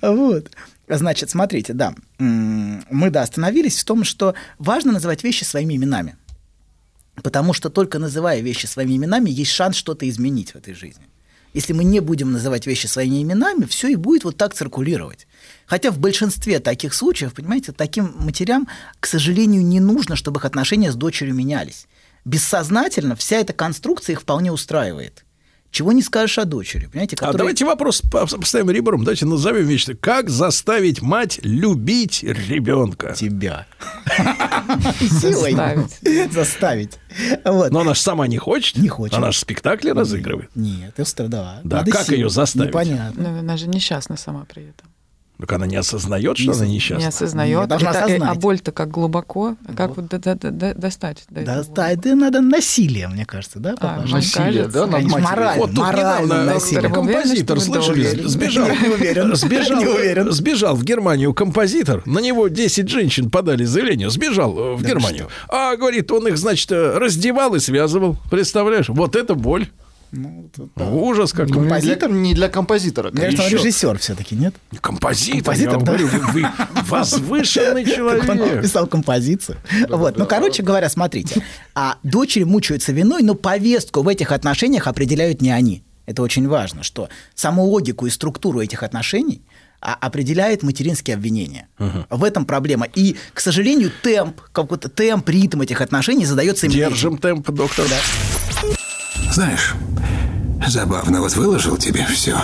Вот. 0.01 0.51
Значит, 0.87 1.29
смотрите, 1.29 1.73
да, 1.73 1.95
мы, 2.19 3.09
да, 3.09 3.21
остановились 3.21 3.79
в 3.79 3.85
том, 3.85 4.03
что 4.03 4.35
важно 4.59 4.91
называть 4.91 5.23
вещи 5.23 5.43
своими 5.43 5.75
именами. 5.75 6.17
Потому 7.15 7.53
что 7.53 7.69
только 7.69 7.99
называя 7.99 8.41
вещи 8.41 8.65
своими 8.65 8.97
именами, 8.97 9.29
есть 9.29 9.51
шанс 9.51 9.75
что-то 9.75 10.07
изменить 10.09 10.51
в 10.51 10.55
этой 10.55 10.73
жизни. 10.73 11.05
Если 11.53 11.71
мы 11.71 11.83
не 11.83 11.99
будем 11.99 12.31
называть 12.31 12.65
вещи 12.65 12.87
своими 12.87 13.21
именами, 13.21 13.65
все 13.65 13.87
и 13.87 13.95
будет 13.95 14.23
вот 14.23 14.37
так 14.37 14.55
циркулировать. 14.55 15.27
Хотя 15.67 15.91
в 15.91 15.99
большинстве 15.99 16.59
таких 16.59 16.93
случаев, 16.93 17.33
понимаете, 17.33 17.71
таким 17.71 18.13
матерям, 18.17 18.67
к 18.99 19.05
сожалению, 19.05 19.63
не 19.63 19.79
нужно, 19.79 20.15
чтобы 20.15 20.39
их 20.39 20.45
отношения 20.45 20.91
с 20.91 20.95
дочерью 20.95 21.35
менялись. 21.35 21.87
Бессознательно 22.25 23.15
вся 23.15 23.37
эта 23.37 23.53
конструкция 23.53 24.13
их 24.13 24.21
вполне 24.21 24.51
устраивает. 24.51 25.23
Чего 25.73 25.91
не 25.91 26.03
скажешь 26.03 26.37
о 26.37 26.45
дочери, 26.45 26.85
понимаете? 26.85 27.15
А 27.15 27.17
которая- 27.17 27.37
давайте 27.39 27.65
вопрос 27.65 28.01
по- 28.01 28.27
поставим 28.27 28.69
ребром. 28.69 29.03
Давайте 29.03 29.25
назовем 29.25 29.65
вещи. 29.65 29.95
Как 29.95 30.29
заставить 30.29 31.01
мать 31.01 31.39
любить 31.41 32.21
ребенка? 32.21 33.13
Тебя. 33.17 33.65
Силой. 34.99 35.53
Заставить. 35.55 36.31
Заставить. 36.31 36.99
Вот. 37.43 37.71
Но 37.71 37.79
она 37.79 37.95
же 37.95 38.01
сама 38.01 38.27
не 38.27 38.37
хочет. 38.37 38.77
Не 38.77 38.87
хочет. 38.87 39.15
Она 39.17 39.31
же 39.31 39.39
спектакли 39.39 39.89
разыгрывает. 39.89 40.49
Нет, 40.55 40.93
это 40.97 41.27
да. 41.27 41.59
Да, 41.63 41.83
как 41.83 42.07
ее 42.09 42.29
заставить? 42.29 42.69
Непонятно. 42.69 43.23
Но 43.31 43.39
она 43.39 43.57
же 43.57 43.67
несчастна 43.67 44.15
сама 44.15 44.45
при 44.45 44.63
этом. 44.69 44.87
Так 45.43 45.51
она 45.57 45.65
не 45.67 45.75
осознает, 45.75 46.37
что 46.37 46.53
она 46.53 46.65
Не 46.65 46.75
несчастна. 46.75 47.09
осознает. 47.09 47.59
Нет, 47.59 47.67
должна 47.67 47.89
Это- 47.89 47.99
э, 47.99 48.03
осознать. 48.05 48.29
А 48.29 48.33
боль-то 48.39 48.71
как 48.71 48.89
глубоко. 48.91 49.57
Как 49.75 49.97
вот 49.97 50.07
до- 50.07 50.17
до- 50.17 50.35
до- 50.35 50.51
до- 50.51 50.73
достать? 50.73 51.25
до 51.29 51.43
Да, 51.43 51.63
да, 51.75 51.91
это 51.91 52.15
надо 52.15 52.39
насилие, 52.39 53.09
мне 53.09 53.25
кажется, 53.25 53.59
да, 53.59 53.75
А, 53.81 54.05
Насилие, 54.09 54.63
кажется. 54.63 54.71
да, 54.71 54.85
над 54.85 54.91
Конечно, 54.95 55.19
матерью. 55.19 55.37
морально, 55.37 55.61
Вот 55.61 55.69
тут 55.71 55.79
морально 55.79 56.23
недавно 56.23 56.53
насилие. 56.53 56.89
Композитор, 56.89 57.59
слышали, 57.59 57.99
уверены? 58.07 58.29
сбежал, 58.29 58.67
Не 58.69 58.87
уверен. 58.87 59.35
сбежал, 59.35 59.79
Не 59.79 59.85
уверен. 59.87 60.31
сбежал 60.31 60.75
в 60.77 60.83
Германию 60.85 61.33
композитор, 61.33 62.03
на 62.05 62.19
него 62.19 62.47
10 62.47 62.87
женщин 62.87 63.29
подали 63.29 63.65
заявление, 63.65 64.09
сбежал 64.09 64.57
э, 64.57 64.75
в 64.75 64.81
Германию. 64.85 65.27
А, 65.49 65.75
говорит, 65.75 66.09
он 66.13 66.25
их, 66.29 66.37
значит, 66.37 66.71
э, 66.71 66.97
раздевал 66.97 67.53
и 67.55 67.59
связывал, 67.59 68.15
представляешь? 68.31 68.87
Вот 68.87 69.17
это 69.17 69.35
боль. 69.35 69.67
Ну, 70.15 70.47
тут, 70.55 70.71
Ужас. 70.79 71.33
Ну, 71.33 71.43
не 71.45 71.51
для- 71.51 71.59
Композитор? 71.61 72.11
Не 72.11 72.33
для 72.35 72.47
композитора. 72.49 73.09
Он 73.09 73.17
еще. 73.17 73.49
режиссер 73.49 73.97
все-таки, 73.97 74.35
нет? 74.35 74.53
Композитор, 74.79 75.37
Композитор, 75.37 75.73
я 75.73 75.79
да. 75.79 75.85
говорю, 75.85 76.07
вы, 76.07 76.19
вы 76.41 76.47
возвышенный 76.87 77.83
Как 77.83 77.97
он 78.29 78.37
человек. 78.37 78.61
писал 78.61 78.85
композицию. 78.85 79.57
вот. 79.89 80.17
Ну, 80.17 80.27
короче 80.27 80.61
говоря, 80.61 80.87
смотрите. 80.89 81.41
А 81.73 81.97
дочери 82.03 82.43
мучаются 82.43 82.91
виной, 82.91 83.23
но 83.23 83.33
повестку 83.33 84.03
в 84.03 84.07
этих 84.07 84.31
отношениях 84.31 84.85
определяют 84.87 85.41
не 85.41 85.49
они. 85.49 85.83
Это 86.05 86.21
очень 86.21 86.47
важно, 86.47 86.83
что 86.83 87.09
саму 87.33 87.63
логику 87.63 88.05
и 88.05 88.11
структуру 88.11 88.59
этих 88.61 88.83
отношений 88.83 89.41
а, 89.81 89.95
определяет 89.99 90.61
материнские 90.61 91.15
обвинения. 91.15 91.69
В 92.11 92.23
этом 92.23 92.45
проблема. 92.45 92.85
И, 92.93 93.15
к 93.33 93.39
сожалению, 93.39 93.91
темп, 94.03 94.41
какой-то 94.51 94.89
темп, 94.89 95.27
ритм 95.29 95.61
этих 95.61 95.81
отношений 95.81 96.25
задается 96.25 96.67
именно 96.67 96.89
Держим 96.89 97.17
темп, 97.17 97.49
доктор. 97.49 97.85
Знаешь, 99.33 99.73
забавно, 100.67 101.19
вот 101.19 101.35
выложил 101.35 101.75
тебе 101.75 102.05
все, 102.05 102.37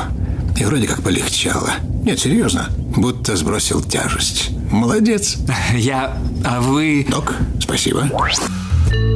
и 0.59 0.65
вроде 0.65 0.87
как 0.87 1.03
полегчало. 1.03 1.73
Нет, 2.03 2.17
серьезно, 2.17 2.69
будто 2.97 3.35
сбросил 3.35 3.83
тяжесть. 3.83 4.49
Молодец. 4.71 5.37
Я... 5.75 6.17
А 6.43 6.59
вы... 6.59 7.05
Док, 7.07 7.35
спасибо. 7.59 8.09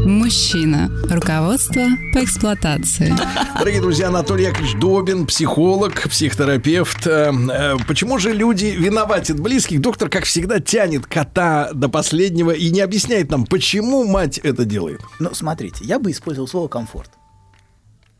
Мужчина. 0.05 0.91
Руководство 1.09 1.81
по 2.13 2.23
эксплуатации. 2.23 3.11
Дорогие 3.57 3.81
друзья, 3.81 4.09
Анатолий 4.09 4.43
Яковлевич 4.43 4.79
Добин, 4.79 5.25
психолог, 5.25 5.99
психотерапевт. 6.07 7.07
Э, 7.07 7.31
э, 7.33 7.77
Почему 7.87 8.19
же 8.19 8.33
люди 8.33 8.65
виноватят 8.65 9.39
близких? 9.39 9.81
Доктор, 9.81 10.09
как 10.09 10.25
всегда, 10.25 10.59
тянет 10.59 11.07
кота 11.07 11.71
до 11.73 11.89
последнего 11.89 12.51
и 12.51 12.69
не 12.69 12.81
объясняет 12.81 13.31
нам, 13.31 13.47
почему 13.47 14.03
мать 14.03 14.37
это 14.37 14.63
делает. 14.63 15.01
Ну, 15.17 15.33
смотрите, 15.33 15.83
я 15.85 15.97
бы 15.97 16.11
использовал 16.11 16.47
слово 16.47 16.67
комфорт. 16.67 17.09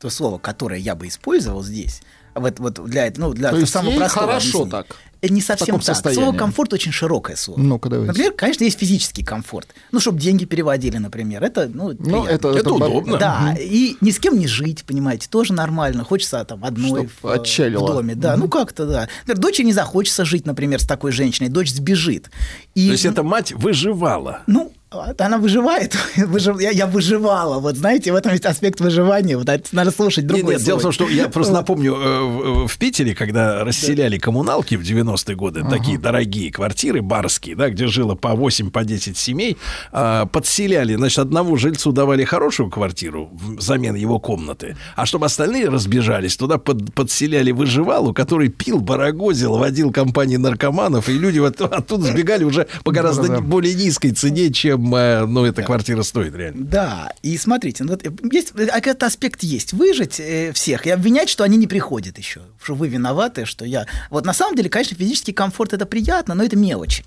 То 0.04 0.10
слово, 0.10 0.38
которое 0.38 0.82
я 0.82 0.96
бы 0.96 1.08
использовал 1.08 1.64
здесь, 1.64 2.02
вот, 2.36 2.60
вот 2.60 2.84
для, 2.90 3.10
ну, 3.16 3.32
для 3.32 3.52
То 3.52 3.58
есть 3.60 3.72
самого 3.72 3.92
ей 3.92 3.98
простого 4.00 4.26
хорошо 4.28 4.48
объяснения. 4.64 4.70
так, 4.72 4.98
Это 5.22 5.34
не 5.34 5.40
совсем 5.42 5.76
так. 5.76 5.84
состоянии. 5.86 6.22
Слово 6.22 6.38
комфорт 6.38 6.74
очень 6.74 6.92
широкое 6.92 7.38
слово. 7.38 7.58
Ну-ка, 7.62 7.88
давайте. 7.88 8.08
Например, 8.10 8.34
конечно, 8.34 8.66
есть 8.66 8.78
физический 8.78 9.24
комфорт. 9.24 9.70
Ну, 9.94 10.02
чтобы 10.02 10.20
деньги 10.20 10.44
переводили, 10.44 10.98
например. 10.98 11.42
Это, 11.42 11.72
ну, 11.74 11.96
приятно. 11.96 12.28
это- 12.28 12.50
Это 12.50 12.60
это 12.60 12.74
удобно. 12.74 13.18
Да, 13.18 13.40
Мгм. 13.54 13.58
и 13.62 13.96
ни 14.02 14.12
с 14.12 14.20
кем 14.20 14.38
не 14.38 14.48
жить, 14.48 14.84
понимаете, 14.84 15.30
тоже 15.30 15.54
нормально. 15.54 16.04
Хочется 16.04 16.44
там 16.44 16.66
одной 16.66 17.08
в, 17.22 17.26
э, 17.26 17.36
отчалила. 17.36 17.86
в 17.86 17.94
доме. 17.94 18.14
Да, 18.16 18.36
ну 18.36 18.50
как-то, 18.50 18.86
да. 18.86 19.08
Например, 19.22 19.38
Дочери 19.42 19.66
не 19.68 19.74
захочется 19.74 20.26
жить, 20.26 20.46
например, 20.46 20.82
с 20.82 20.86
такой 20.86 21.14
женщиной. 21.14 21.48
Дочь 21.48 21.72
сбежит. 21.72 22.30
И, 22.76 22.88
То 22.88 22.92
есть 22.92 23.06
эта 23.06 23.24
мать 23.24 23.54
выживала. 23.54 24.42
ну, 24.48 24.74
она 25.18 25.38
выживает. 25.38 25.96
Выжив- 26.18 26.62
Я, 26.62 26.72
я 26.72 26.88
выживала. 26.88 27.60
Вот 27.60 27.76
знаете, 27.78 28.12
в 28.12 28.16
этом 28.16 28.32
есть 28.34 28.46
аспект 28.46 28.80
выживания. 28.80 29.38
Вот 29.38 29.50
это 29.50 29.68
надо 29.72 29.92
слушать 29.92 30.26
Нет, 30.26 30.34
другой 30.34 30.56
нет, 30.56 30.64
дело 30.64 30.80
в 30.80 30.82
том, 30.82 30.92
что 30.92 31.08
я 31.10 31.28
просто 31.30 31.54
напомню, 31.54 31.96
э, 31.96 32.66
в, 32.68 32.78
Питере, 32.78 33.16
когда 33.16 33.64
расселяли 33.64 34.18
коммуналки 34.18 34.76
в 34.76 34.82
90-е 34.82 35.36
годы, 35.36 35.64
такие 35.70 35.98
дорогие 35.98 36.52
квартиры 36.52 37.02
барские, 37.02 37.56
да, 37.56 37.70
где 37.70 37.88
жило 37.88 38.16
по 38.16 38.34
8, 38.36 38.72
по 38.72 38.84
10 38.84 39.18
семей, 39.18 39.58
а, 39.92 40.26
подселяли, 40.26 40.96
значит, 40.96 41.20
одному 41.20 41.56
жильцу 41.58 41.92
давали 41.92 42.24
хорошую 42.24 42.70
квартиру 42.70 43.30
взамен 43.34 43.96
его 43.96 44.20
комнаты, 44.20 44.76
а 44.96 45.06
чтобы 45.06 45.26
остальные 45.28 45.70
разбежались, 45.70 46.36
туда 46.38 46.58
под- 46.58 46.94
подселяли 46.94 47.52
выживалу, 47.52 48.14
который 48.14 48.50
пил, 48.50 48.80
барагозил, 48.82 49.58
водил 49.58 49.92
компании 49.92 50.38
наркоманов, 50.38 51.10
и 51.10 51.14
люди 51.14 51.40
вот 51.40 51.60
оттуда 51.62 52.06
сбегали 52.06 52.44
уже 52.44 52.68
по 52.84 52.92
гораздо 52.92 53.28
Да-да. 53.28 53.42
более 53.42 53.74
низкой 53.74 54.12
цене, 54.12 54.52
чем, 54.52 54.83
ну, 54.84 55.46
эта 55.46 55.64
квартира 55.64 56.04
стоит 56.04 56.36
реально. 56.36 56.66
Да, 56.66 57.14
и 57.22 57.38
смотрите, 57.38 57.84
ну, 57.84 57.94
э, 57.94 58.12
есть, 58.32 58.54
э, 58.56 58.66
этот 58.66 59.04
аспект 59.04 59.44
есть. 59.44 59.74
Выжить 59.74 60.20
э, 60.20 60.52
всех 60.54 60.86
и 60.86 60.90
обвинять, 60.90 61.30
что 61.30 61.44
они 61.44 61.58
не 61.58 61.68
приходят 61.68 62.18
еще, 62.18 62.42
что 62.62 62.76
вы 62.76 62.88
виноваты, 62.88 63.46
что 63.46 63.66
я... 63.66 63.86
Вот 64.10 64.26
на 64.26 64.34
самом 64.34 64.56
деле, 64.56 64.70
конечно, 64.70 64.98
физический 64.98 65.34
комфорт– 65.34 65.74
это 65.74 65.86
приятно, 65.86 66.36
но 66.36 66.44
это 66.44 66.56
мелочи. 66.56 67.06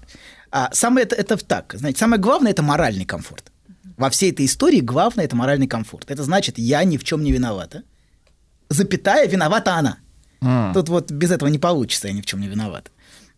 А 0.51 0.71
самое 0.73 1.05
это, 1.05 1.17
это 1.17 1.37
так, 1.37 1.75
знаете, 1.77 1.99
самое 1.99 2.21
главное– 2.21 2.51
это 2.53 2.63
моральный 2.63 3.05
комфорт. 3.05 3.53
Во 3.97 4.11
всей 4.11 4.33
этой 4.33 4.47
истории 4.47 4.81
главное– 4.81 5.25
это 5.27 5.37
моральный 5.37 5.67
комфорт. 5.67 6.11
Это 6.11 6.23
значит, 6.23 6.59
я 6.59 6.85
ни 6.85 6.97
в 6.97 7.05
чем 7.05 7.23
не 7.23 7.33
виновата. 7.33 7.83
Запятая, 8.69 9.27
виновата 9.29 9.75
она. 9.75 9.99
Тут 10.75 10.89
вот 10.89 11.11
без 11.11 11.31
этого 11.31 11.49
не 11.49 11.59
получится, 11.59 12.09
я 12.09 12.15
ни 12.15 12.21
в 12.21 12.27
чем 12.27 12.41
не 12.41 12.49
виноват. 12.49 12.91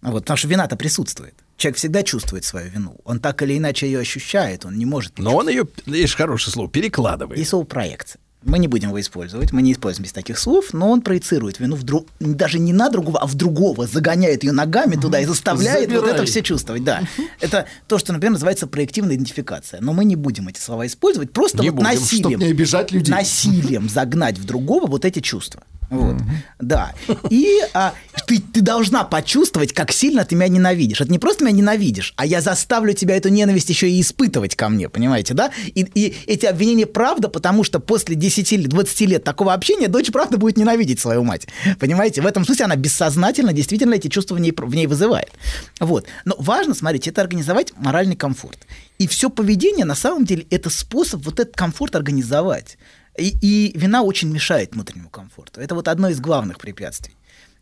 Вот, 0.02 0.25
потому 0.25 0.36
что 0.36 0.49
вина-то 0.49 0.76
присутствует. 0.76 1.34
Человек 1.58 1.76
всегда 1.76 2.04
чувствует 2.04 2.44
свою 2.44 2.70
вину. 2.70 2.96
Он 3.04 3.18
так 3.18 3.42
или 3.42 3.58
иначе 3.58 3.86
ее 3.86 3.98
ощущает, 3.98 4.64
он 4.64 4.78
не 4.78 4.86
может. 4.86 5.18
Но 5.18 5.34
он 5.34 5.48
ее, 5.48 5.66
есть 5.86 6.14
хорошее 6.14 6.52
слово, 6.52 6.70
перекладывает. 6.70 7.38
И 7.38 7.44
слово 7.44 7.64
проекция. 7.64 8.20
Мы 8.44 8.60
не 8.60 8.68
будем 8.68 8.90
его 8.90 9.00
использовать, 9.00 9.50
мы 9.50 9.62
не 9.62 9.72
используем 9.72 10.04
без 10.04 10.12
таких 10.12 10.38
слов, 10.38 10.72
но 10.72 10.88
он 10.88 11.02
проецирует 11.02 11.58
вину 11.58 11.74
в 11.74 11.82
друг, 11.82 12.06
даже 12.20 12.60
не 12.60 12.72
на 12.72 12.88
другого, 12.88 13.18
а 13.18 13.26
в 13.26 13.34
другого, 13.34 13.88
загоняет 13.88 14.44
ее 14.44 14.52
ногами 14.52 14.94
туда 14.94 15.18
и 15.18 15.24
заставляет 15.24 15.90
вот 15.90 15.98
Забирай. 16.02 16.14
это 16.14 16.24
все 16.26 16.42
чувствовать. 16.42 16.84
Да. 16.84 17.02
Это 17.40 17.66
то, 17.88 17.98
что, 17.98 18.12
например, 18.12 18.34
называется 18.34 18.68
проективная 18.68 19.16
идентификация. 19.16 19.80
Но 19.80 19.92
мы 19.92 20.04
не 20.04 20.14
будем 20.14 20.46
эти 20.46 20.60
слова 20.60 20.86
использовать, 20.86 21.32
просто 21.32 21.58
Не 21.62 21.70
вот 21.70 21.78
будем, 21.78 21.90
насилием, 21.90 22.38
не 22.38 22.46
обижать 22.46 22.92
людей. 22.92 23.12
насилием 23.12 23.88
загнать 23.88 24.38
в 24.38 24.44
другого 24.44 24.86
вот 24.86 25.04
эти 25.04 25.18
чувства. 25.18 25.64
Вот. 25.90 26.16
Да. 26.60 26.94
И 27.30 27.60
а, 27.74 27.94
ты, 28.28 28.40
ты 28.40 28.60
должна 28.60 29.05
почувствовать, 29.05 29.73
как 29.73 29.90
сильно 29.90 30.23
ты 30.23 30.34
меня 30.36 30.48
ненавидишь. 30.48 31.00
Это 31.00 31.10
не 31.10 31.18
просто 31.18 31.44
меня 31.44 31.57
ненавидишь, 31.57 32.12
а 32.16 32.26
я 32.26 32.42
заставлю 32.42 32.92
тебя 32.92 33.16
эту 33.16 33.31
ненависть 33.31 33.70
еще 33.70 33.90
и 33.90 34.00
испытывать 34.00 34.55
ко 34.55 34.68
мне, 34.68 34.90
понимаете, 34.90 35.32
да? 35.32 35.50
И, 35.65 35.81
и 35.94 36.15
эти 36.26 36.44
обвинения 36.44 36.84
правда, 36.84 37.28
потому 37.28 37.65
что 37.65 37.81
после 37.81 38.16
10 38.16 38.52
или 38.52 38.66
20 38.66 39.00
лет 39.02 39.24
такого 39.24 39.55
общения 39.55 39.89
дочь 39.89 40.12
правда 40.12 40.36
будет 40.36 40.58
ненавидеть 40.58 41.00
свою 41.00 41.24
мать. 41.24 41.47
Понимаете? 41.81 42.20
В 42.20 42.26
этом 42.26 42.44
смысле 42.44 42.66
она 42.66 42.76
бессознательно 42.76 43.55
действительно 43.55 43.94
эти 43.94 44.08
чувства 44.08 44.34
в 44.34 44.40
ней, 44.40 44.52
в 44.55 44.74
ней 44.74 44.86
вызывает. 44.86 45.32
Вот. 45.81 46.05
Но 46.26 46.36
важно, 46.39 46.74
смотрите, 46.74 47.08
это 47.08 47.23
организовать 47.23 47.73
моральный 47.78 48.16
комфорт. 48.16 48.58
И 48.98 49.08
все 49.08 49.31
поведение, 49.31 49.86
на 49.86 49.94
самом 49.94 50.26
деле, 50.26 50.47
это 50.50 50.68
способ 50.68 51.24
вот 51.24 51.40
этот 51.40 51.57
комфорт 51.57 51.97
организовать. 51.97 52.76
И, 53.16 53.34
и 53.40 53.78
вина 53.78 54.02
очень 54.02 54.28
мешает 54.28 54.74
внутреннему 54.74 55.08
комфорту. 55.08 55.60
Это 55.62 55.74
вот 55.74 55.89
одно 55.89 56.10
из 56.10 56.20
главных 56.20 56.58
препятствий. 56.58 57.15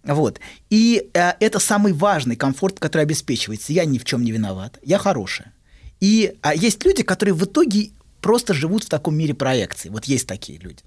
Вот. 0.07 0.41
И 0.70 1.09
э, 1.12 1.33
это 1.41 1.59
самый 1.59 1.93
важный 1.93 2.36
комфорт, 2.36 2.78
который 2.78 3.02
обеспечивается. 3.02 3.73
Я 3.73 3.85
ни 3.85 3.99
в 3.99 4.05
чем 4.05 4.23
не 4.23 4.33
виноват, 4.33 4.78
я 4.83 4.99
хорошая. 4.99 5.52
И 6.01 6.35
а 6.43 6.55
есть 6.55 6.85
люди, 6.85 7.02
которые 7.02 7.35
в 7.35 7.44
итоге 7.44 7.91
просто 8.20 8.55
живут 8.55 8.85
в 8.85 8.89
таком 8.89 9.17
мире 9.17 9.35
проекции. 9.35 9.89
Вот 9.89 10.05
есть 10.05 10.26
такие 10.26 10.59
люди. 10.59 10.83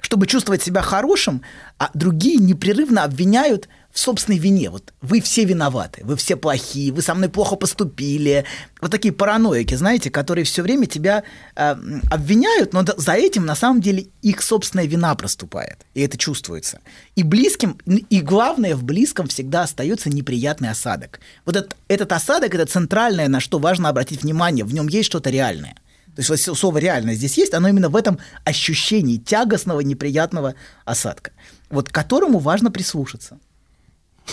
Чтобы 0.00 0.26
чувствовать 0.26 0.62
себя 0.62 0.82
хорошим, 0.82 1.42
а 1.78 1.90
другие 1.94 2.36
непрерывно 2.36 3.04
обвиняют 3.04 3.68
в 3.94 3.98
собственной 4.00 4.38
вине. 4.38 4.70
Вот 4.70 4.92
вы 5.00 5.20
все 5.20 5.44
виноваты, 5.44 6.02
вы 6.04 6.16
все 6.16 6.34
плохие, 6.34 6.92
вы 6.92 7.00
со 7.00 7.14
мной 7.14 7.28
плохо 7.28 7.54
поступили. 7.54 8.44
Вот 8.80 8.90
такие 8.90 9.14
параноики, 9.14 9.76
знаете, 9.76 10.10
которые 10.10 10.44
все 10.44 10.62
время 10.62 10.86
тебя 10.86 11.22
э, 11.54 11.76
обвиняют, 12.10 12.72
но 12.72 12.84
за 12.84 13.12
этим 13.12 13.46
на 13.46 13.54
самом 13.54 13.80
деле 13.80 14.08
их 14.20 14.42
собственная 14.42 14.86
вина 14.86 15.14
проступает. 15.14 15.78
И 15.94 16.00
это 16.00 16.18
чувствуется. 16.18 16.80
И 17.14 17.22
близким, 17.22 17.78
и 17.86 18.20
главное, 18.20 18.74
в 18.74 18.82
близком 18.82 19.28
всегда 19.28 19.62
остается 19.62 20.10
неприятный 20.10 20.70
осадок. 20.70 21.20
Вот 21.46 21.54
этот, 21.54 21.76
этот 21.86 22.10
осадок 22.10 22.52
это 22.52 22.66
центральное, 22.66 23.28
на 23.28 23.38
что 23.38 23.60
важно 23.60 23.88
обратить 23.88 24.24
внимание. 24.24 24.64
В 24.64 24.74
нем 24.74 24.88
есть 24.88 25.06
что-то 25.06 25.30
реальное. 25.30 25.76
То 26.16 26.20
есть 26.20 26.30
вот 26.30 26.58
слово 26.58 26.78
реальное 26.78 27.14
здесь 27.14 27.38
есть, 27.38 27.54
оно 27.54 27.68
именно 27.68 27.88
в 27.88 27.96
этом 27.96 28.18
ощущении 28.44 29.18
тягостного, 29.18 29.80
неприятного 29.80 30.54
осадка, 30.84 31.30
вот 31.70 31.88
к 31.88 31.92
которому 31.92 32.38
важно 32.38 32.72
прислушаться. 32.72 33.38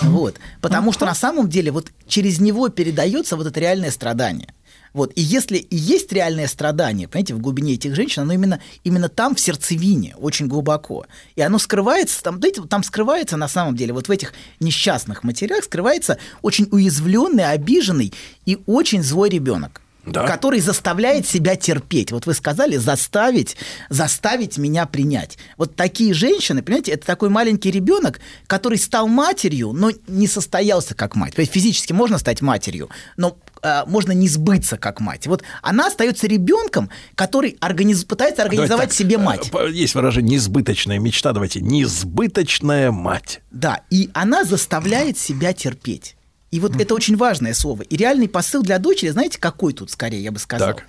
Вот. 0.01 0.35
Потому 0.61 0.93
что 0.93 1.05
на 1.05 1.15
самом 1.15 1.49
деле 1.49 1.71
вот 1.71 1.91
через 2.07 2.39
него 2.39 2.69
передается 2.69 3.35
вот 3.35 3.47
это 3.47 3.59
реальное 3.59 3.91
страдание. 3.91 4.53
Вот. 4.93 5.11
И 5.15 5.21
если 5.21 5.57
и 5.57 5.75
есть 5.75 6.11
реальное 6.11 6.47
страдание, 6.47 7.07
понимаете, 7.07 7.33
в 7.33 7.39
глубине 7.39 7.75
этих 7.75 7.95
женщин, 7.95 8.23
оно 8.23 8.33
именно, 8.33 8.59
именно 8.83 9.09
там, 9.09 9.35
в 9.35 9.39
сердцевине, 9.39 10.15
очень 10.17 10.47
глубоко. 10.47 11.05
И 11.35 11.41
оно 11.41 11.59
скрывается, 11.59 12.21
там, 12.21 12.37
знаете, 12.37 12.61
там 12.63 12.83
скрывается 12.83 13.37
на 13.37 13.47
самом 13.47 13.75
деле, 13.75 13.93
вот 13.93 14.07
в 14.07 14.11
этих 14.11 14.33
несчастных 14.59 15.23
матерях 15.23 15.63
скрывается 15.63 16.17
очень 16.41 16.67
уязвленный, 16.71 17.49
обиженный 17.49 18.13
и 18.45 18.59
очень 18.65 19.03
злой 19.03 19.29
ребенок. 19.29 19.81
Который 20.05 20.59
заставляет 20.59 21.27
себя 21.27 21.55
терпеть. 21.55 22.11
Вот 22.11 22.25
вы 22.25 22.33
сказали, 22.33 22.77
заставить, 22.77 23.57
заставить 23.89 24.57
меня 24.57 24.85
принять. 24.85 25.37
Вот 25.57 25.75
такие 25.75 26.13
женщины, 26.13 26.61
понимаете, 26.61 26.91
это 26.93 27.05
такой 27.05 27.29
маленький 27.29 27.71
ребенок, 27.71 28.19
который 28.47 28.77
стал 28.77 29.07
матерью, 29.07 29.71
но 29.73 29.91
не 30.07 30.27
состоялся 30.27 30.95
как 30.95 31.15
мать. 31.15 31.35
То 31.35 31.41
есть 31.41 31.53
физически 31.53 31.93
можно 31.93 32.17
стать 32.17 32.41
матерью, 32.41 32.89
но 33.17 33.37
э, 33.61 33.83
можно 33.85 34.11
не 34.11 34.27
сбыться 34.27 34.77
как 34.77 34.99
мать. 34.99 35.27
Вот 35.27 35.43
она 35.61 35.87
остается 35.87 36.27
ребенком, 36.27 36.89
который 37.15 37.57
организ... 37.59 38.03
пытается 38.03 38.43
организовать 38.43 38.89
так, 38.89 38.97
себе 38.97 39.17
мать. 39.17 39.51
э, 39.53 39.71
Есть 39.71 39.95
выражение 39.95 40.37
«несбыточная 40.37 40.99
мечта». 40.99 41.31
Давайте 41.33 41.61
«несбыточная 41.61 42.91
мать». 42.91 43.41
Да, 43.51 43.81
и 43.89 44.09
она 44.13 44.43
заставляет 44.43 45.17
себя 45.17 45.53
терпеть. 45.53 46.15
И 46.51 46.59
вот 46.59 46.79
это 46.79 46.93
очень 46.93 47.15
важное 47.15 47.53
слово. 47.53 47.83
И 47.83 47.95
реальный 47.95 48.27
посыл 48.27 48.61
для 48.61 48.77
дочери, 48.77 49.09
знаете, 49.09 49.39
какой 49.39 49.73
тут 49.73 49.89
скорее, 49.89 50.21
я 50.21 50.31
бы 50.31 50.39
сказал? 50.39 50.75
Так. 50.75 50.85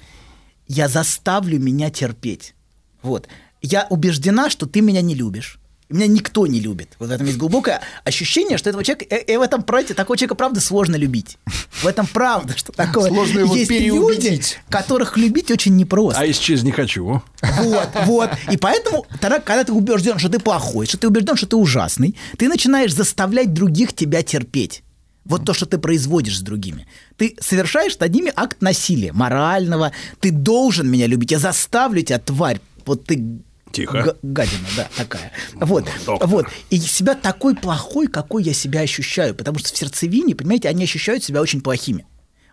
Я 0.66 0.88
заставлю 0.88 1.60
меня 1.60 1.90
терпеть. 1.90 2.54
Вот. 3.00 3.28
Я 3.60 3.86
убеждена, 3.88 4.50
что 4.50 4.66
ты 4.66 4.80
меня 4.80 5.02
не 5.02 5.14
любишь. 5.14 5.58
Меня 5.88 6.06
никто 6.06 6.46
не 6.46 6.58
любит. 6.58 6.96
Вот 6.98 7.10
в 7.10 7.12
этом 7.12 7.26
есть 7.26 7.38
глубокое 7.38 7.82
ощущение, 8.02 8.56
что 8.56 8.70
этого 8.70 8.82
человека, 8.82 9.14
и 9.14 9.36
в 9.36 9.42
этом 9.42 9.62
правде 9.62 9.92
такого 9.92 10.16
человека, 10.16 10.34
правда, 10.34 10.60
сложно 10.60 10.96
любить. 10.96 11.36
В 11.70 11.86
этом 11.86 12.06
правда, 12.06 12.56
что 12.56 12.72
такое. 12.72 13.10
Сложно 13.10 13.40
его 13.40 13.54
есть 13.54 13.70
люди, 13.70 14.40
которых 14.70 15.18
любить 15.18 15.50
очень 15.50 15.76
непросто. 15.76 16.18
А 16.18 16.30
исчез 16.30 16.62
не 16.62 16.72
хочу. 16.72 17.22
Вот, 17.42 17.88
вот. 18.06 18.30
И 18.50 18.56
поэтому, 18.56 19.06
тогда, 19.20 19.38
когда 19.38 19.64
ты 19.64 19.72
убежден, 19.72 20.18
что 20.18 20.30
ты 20.30 20.38
плохой, 20.38 20.86
что 20.86 20.96
ты 20.96 21.08
убежден, 21.08 21.36
что 21.36 21.46
ты 21.46 21.56
ужасный, 21.56 22.16
ты 22.38 22.48
начинаешь 22.48 22.94
заставлять 22.94 23.52
других 23.52 23.92
тебя 23.92 24.22
терпеть. 24.22 24.82
Вот 25.24 25.44
то, 25.44 25.54
что 25.54 25.66
ты 25.66 25.78
производишь 25.78 26.38
с 26.38 26.42
другими. 26.42 26.86
Ты 27.16 27.36
совершаешь 27.40 27.98
над 27.98 28.12
ними 28.12 28.32
акт 28.34 28.60
насилия, 28.60 29.12
морального. 29.12 29.92
Ты 30.20 30.32
должен 30.32 30.90
меня 30.90 31.06
любить. 31.06 31.30
Я 31.30 31.38
заставлю 31.38 32.02
тебя, 32.02 32.18
тварь. 32.18 32.60
Вот 32.84 33.04
ты 33.04 33.42
Тихо. 33.72 34.16
гадина, 34.22 34.66
да, 34.76 34.88
такая. 34.96 35.32
Вот, 35.54 35.88
вот. 36.06 36.46
И 36.70 36.78
себя 36.78 37.14
такой 37.14 37.54
плохой, 37.54 38.08
какой 38.08 38.42
я 38.42 38.52
себя 38.52 38.80
ощущаю. 38.80 39.34
Потому 39.34 39.58
что 39.58 39.72
в 39.72 39.76
сердцевине, 39.76 40.34
понимаете, 40.34 40.68
они 40.68 40.84
ощущают 40.84 41.24
себя 41.24 41.40
очень 41.40 41.60
плохими. 41.60 42.04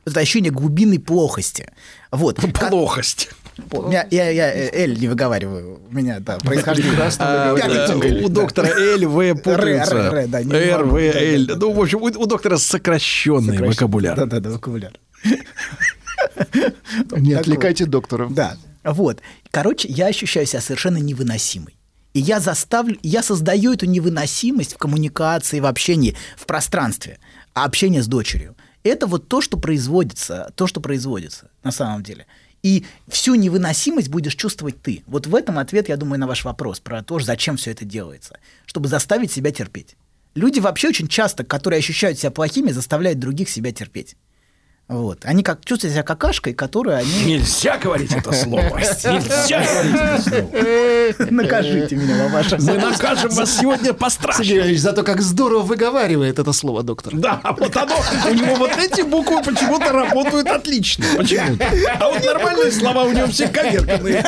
Вот 0.06 0.11
это 0.11 0.22
ощущение 0.22 0.51
глубинной 0.51 0.99
плохости. 0.99 1.72
Вот. 2.11 2.38
Плохость. 2.69 3.30
Меня, 3.71 4.07
я, 4.11 4.29
я 4.29 4.53
э, 4.53 4.69
Эль 4.73 4.99
не 4.99 5.07
выговариваю. 5.07 5.79
У 5.89 5.95
меня, 5.95 6.19
да, 6.19 6.38
происхождение. 6.38 6.97
А, 7.19 7.55
У 8.23 8.29
доктора 8.29 8.67
Л, 8.67 9.09
В 9.09 9.35
путается. 9.35 9.95
Р, 9.95 10.83
В, 10.85 10.97
Л. 10.97 11.57
Ну, 11.57 11.73
в 11.73 11.81
общем, 11.81 12.01
у 12.01 12.25
доктора 12.25 12.57
сокращенный 12.57 13.57
вокабуляр. 13.57 14.15
Да, 14.15 14.25
да, 14.25 14.39
да, 14.39 14.49
вокабуляр. 14.49 14.93
Не 17.11 17.33
отвлекайте 17.33 17.85
доктора. 17.85 18.27
Да. 18.29 18.57
Вот. 18.83 19.21
Короче, 19.51 19.88
я 19.88 20.07
ощущаю 20.07 20.45
себя 20.45 20.61
совершенно 20.61 20.97
невыносимой. 20.97 21.75
И 22.13 22.19
я 22.19 22.39
заставлю, 22.39 22.97
я 23.03 23.21
создаю 23.21 23.73
эту 23.73 23.85
невыносимость 23.85 24.73
в 24.73 24.77
коммуникации, 24.77 25.59
в 25.59 25.65
общении, 25.65 26.15
в 26.38 26.45
пространстве, 26.45 27.19
а 27.53 27.65
общение 27.65 28.01
с 28.01 28.07
дочерью. 28.07 28.55
Это 28.83 29.05
вот 29.05 29.27
то, 29.27 29.41
что 29.41 29.57
производится, 29.57 30.51
то, 30.55 30.65
что 30.65 30.81
производится 30.81 31.51
на 31.63 31.71
самом 31.71 32.01
деле. 32.01 32.25
И 32.61 32.85
всю 33.07 33.35
невыносимость 33.35 34.09
будешь 34.09 34.35
чувствовать 34.35 34.81
ты. 34.81 35.03
Вот 35.07 35.27
в 35.27 35.35
этом 35.35 35.59
ответ, 35.59 35.89
я 35.89 35.97
думаю, 35.97 36.19
на 36.19 36.27
ваш 36.27 36.43
вопрос 36.43 36.79
про 36.79 37.03
то, 37.03 37.19
зачем 37.19 37.57
все 37.57 37.71
это 37.71 37.85
делается. 37.85 38.39
Чтобы 38.65 38.89
заставить 38.89 39.31
себя 39.31 39.51
терпеть. 39.51 39.95
Люди 40.35 40.59
вообще 40.59 40.89
очень 40.89 41.07
часто, 41.07 41.43
которые 41.43 41.79
ощущают 41.79 42.19
себя 42.19 42.31
плохими, 42.31 42.71
заставляют 42.71 43.19
других 43.19 43.49
себя 43.49 43.71
терпеть. 43.71 44.15
Вот. 44.89 45.19
Они 45.23 45.43
как 45.43 45.63
чувствуют 45.63 45.93
себя 45.93 46.01
какашкой, 46.01 46.55
которую 46.55 46.97
они... 46.97 47.23
Нельзя 47.25 47.77
говорить 47.77 48.11
это 48.11 48.31
слово. 48.31 48.63
Нельзя 48.79 49.63
говорить 49.63 49.95
это 49.95 50.21
слово. 50.23 51.29
Накажите 51.29 51.95
меня, 51.95 52.23
Мамаша. 52.23 52.57
Мы 52.59 52.73
накажем 52.73 53.29
вас 53.29 53.55
сегодня 53.55 53.85
Сергей 53.85 53.93
пострашнее. 53.93 54.57
Иванович, 54.57 54.79
зато 54.79 55.03
как 55.03 55.21
здорово 55.21 55.61
выговаривает 55.61 56.39
это 56.39 56.53
слово 56.53 56.81
доктор. 56.81 57.13
Да, 57.15 57.39
вот 57.59 57.77
оно, 57.77 57.95
у 58.29 58.33
него 58.33 58.55
вот 58.55 58.71
эти 58.79 59.01
буквы 59.01 59.43
почему-то 59.43 59.91
работают 59.91 60.47
отлично. 60.47 61.05
Почему-то. 61.15 61.67
А 61.99 62.09
вот 62.09 62.25
нормальные 62.25 62.71
слова 62.71 63.03
у 63.03 63.11
него 63.11 63.27
все 63.27 63.47
коверканные. 63.47 64.25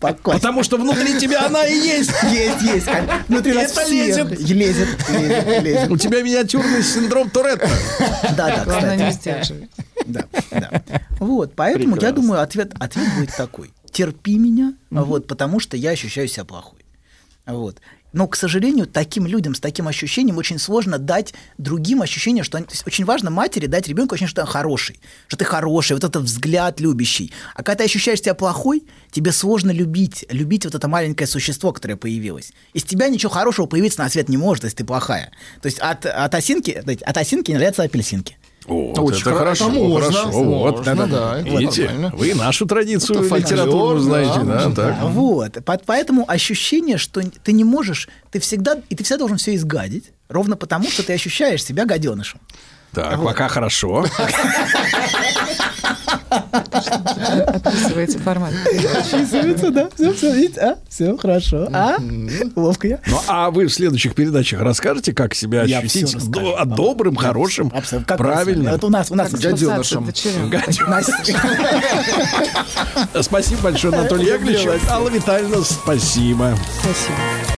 Потому 0.00 0.64
что 0.64 0.78
внутри 0.78 1.16
тебя 1.18 1.46
она 1.46 1.64
и 1.64 1.74
есть. 1.74 2.10
Есть, 2.32 2.62
есть. 2.62 2.86
Внутри 3.28 3.52
нас 3.52 3.70
Это 3.70 3.88
лезет. 3.88 4.30
Лезет, 4.40 5.08
лезет, 5.10 5.62
лезет. 5.62 5.90
У 5.90 5.96
тебя 5.96 6.22
миниатюрный 6.22 6.82
синдром 6.82 7.30
Туретта. 7.30 7.68
Да, 8.36 8.64
да, 8.64 8.79
Главное 8.86 9.06
не 9.06 9.12
сдерживать. 9.12 9.70
Да, 10.06 10.24
да. 10.50 10.82
Вот, 11.18 11.54
поэтому 11.54 11.96
я 11.96 12.00
Прекрасно. 12.00 12.16
думаю, 12.16 12.40
ответ, 12.40 12.72
ответ 12.78 13.08
будет 13.16 13.36
такой. 13.36 13.70
Терпи 13.90 14.38
меня, 14.38 14.74
вот, 14.90 15.26
потому 15.26 15.60
что 15.60 15.76
я 15.76 15.90
ощущаю 15.90 16.28
себя 16.28 16.44
плохой. 16.44 16.80
Вот. 17.46 17.80
Но, 18.12 18.26
к 18.26 18.36
сожалению, 18.36 18.86
таким 18.86 19.26
людям 19.26 19.54
с 19.54 19.60
таким 19.60 19.86
ощущением 19.86 20.36
очень 20.38 20.58
сложно 20.58 20.98
дать 20.98 21.32
другим 21.58 22.02
ощущение, 22.02 22.42
что 22.42 22.58
они, 22.58 22.66
то 22.66 22.72
есть 22.72 22.86
очень 22.86 23.04
важно 23.04 23.30
матери 23.30 23.66
дать 23.66 23.86
ребенку 23.86 24.14
ощущение, 24.14 24.30
что 24.30 24.42
он 24.42 24.48
хороший, 24.48 25.00
что 25.28 25.36
ты 25.36 25.44
хороший, 25.44 25.92
вот 25.92 26.04
этот 26.04 26.24
взгляд 26.24 26.80
любящий. 26.80 27.32
А 27.54 27.62
когда 27.62 27.78
ты 27.78 27.84
ощущаешь 27.84 28.20
себя 28.20 28.34
плохой, 28.34 28.82
тебе 29.12 29.30
сложно 29.32 29.70
любить, 29.70 30.24
любить 30.28 30.64
вот 30.64 30.74
это 30.74 30.88
маленькое 30.88 31.28
существо, 31.28 31.72
которое 31.72 31.96
появилось. 31.96 32.52
Из 32.72 32.82
тебя 32.82 33.08
ничего 33.08 33.30
хорошего 33.30 33.66
появиться 33.66 34.00
на 34.00 34.08
свет 34.08 34.28
не 34.28 34.36
может, 34.36 34.64
если 34.64 34.78
ты 34.78 34.84
плохая. 34.84 35.30
То 35.62 35.66
есть 35.66 35.78
от, 35.78 36.04
от 36.06 36.34
осинки, 36.34 36.70
от 36.70 37.16
осинки 37.16 37.52
не 37.52 37.58
нравятся 37.58 37.84
апельсинки. 37.84 38.38
Вот, 38.70 38.98
Очень 39.00 39.20
это 39.22 39.30
хоро- 39.30 39.38
хорошо, 39.38 39.64
это 39.68 39.78
можно, 39.80 40.12
хорошо. 40.12 40.30
Вот. 40.44 40.76
можно, 40.76 41.06
да, 41.08 41.40
это 41.40 41.48
Видите, 41.48 41.82
нормально. 41.88 42.12
вы 42.16 42.34
нашу 42.34 42.66
традицию 42.66 43.18
Это 43.18 43.28
фольклор, 43.28 43.52
литературную 43.52 44.00
знаете, 44.00 44.40
да, 44.44 44.68
да, 44.68 44.74
так. 44.74 44.96
Вот. 45.10 45.64
По- 45.64 45.80
Поэтому 45.84 46.24
ощущение, 46.30 46.96
что 46.96 47.20
ты 47.20 47.52
не 47.52 47.64
можешь, 47.64 48.08
ты 48.30 48.38
всегда, 48.38 48.76
и 48.88 48.94
ты 48.94 49.02
всегда 49.02 49.18
должен 49.18 49.38
все 49.38 49.56
изгадить, 49.56 50.12
ровно 50.28 50.56
потому, 50.56 50.88
что 50.88 51.02
ты 51.02 51.12
ощущаешь 51.14 51.64
себя 51.64 51.84
гаденышем. 51.84 52.38
Так, 52.92 53.22
пока 53.24 53.48
хорошо. 53.48 54.06
Описывается 56.30 58.18
формат. 58.18 58.52
Описывается, 58.64 59.70
да. 59.70 59.88
Все, 59.94 60.12
все, 60.12 60.34
видите, 60.34 60.60
а? 60.60 60.76
Все 60.88 61.16
хорошо. 61.16 61.68
А? 61.72 61.96
Ловко 62.56 62.88
я. 62.88 62.98
Ну, 63.06 63.20
а 63.28 63.50
вы 63.50 63.66
в 63.66 63.72
следующих 63.72 64.14
передачах 64.14 64.60
расскажете, 64.60 65.12
как 65.12 65.34
себя 65.34 65.64
Я 65.64 65.78
ощутить 65.78 66.08
всё 66.08 66.18
расскажу. 66.18 66.56
до- 66.56 66.64
добрым, 66.64 67.16
хорошим, 67.16 67.72
правильным? 68.06 68.72
Вот 68.72 68.84
у 68.84 68.88
нас, 68.88 69.10
у 69.10 69.14
нас 69.14 69.32
Гаденышем. 69.32 70.08
Спасибо 73.20 73.62
большое, 73.62 73.94
Анатолий 73.94 74.26
Яковлевич. 74.26 74.66
Алла 74.88 75.08
Витальевна, 75.08 75.62
спасибо. 75.64 76.56
Спасибо. 76.80 77.16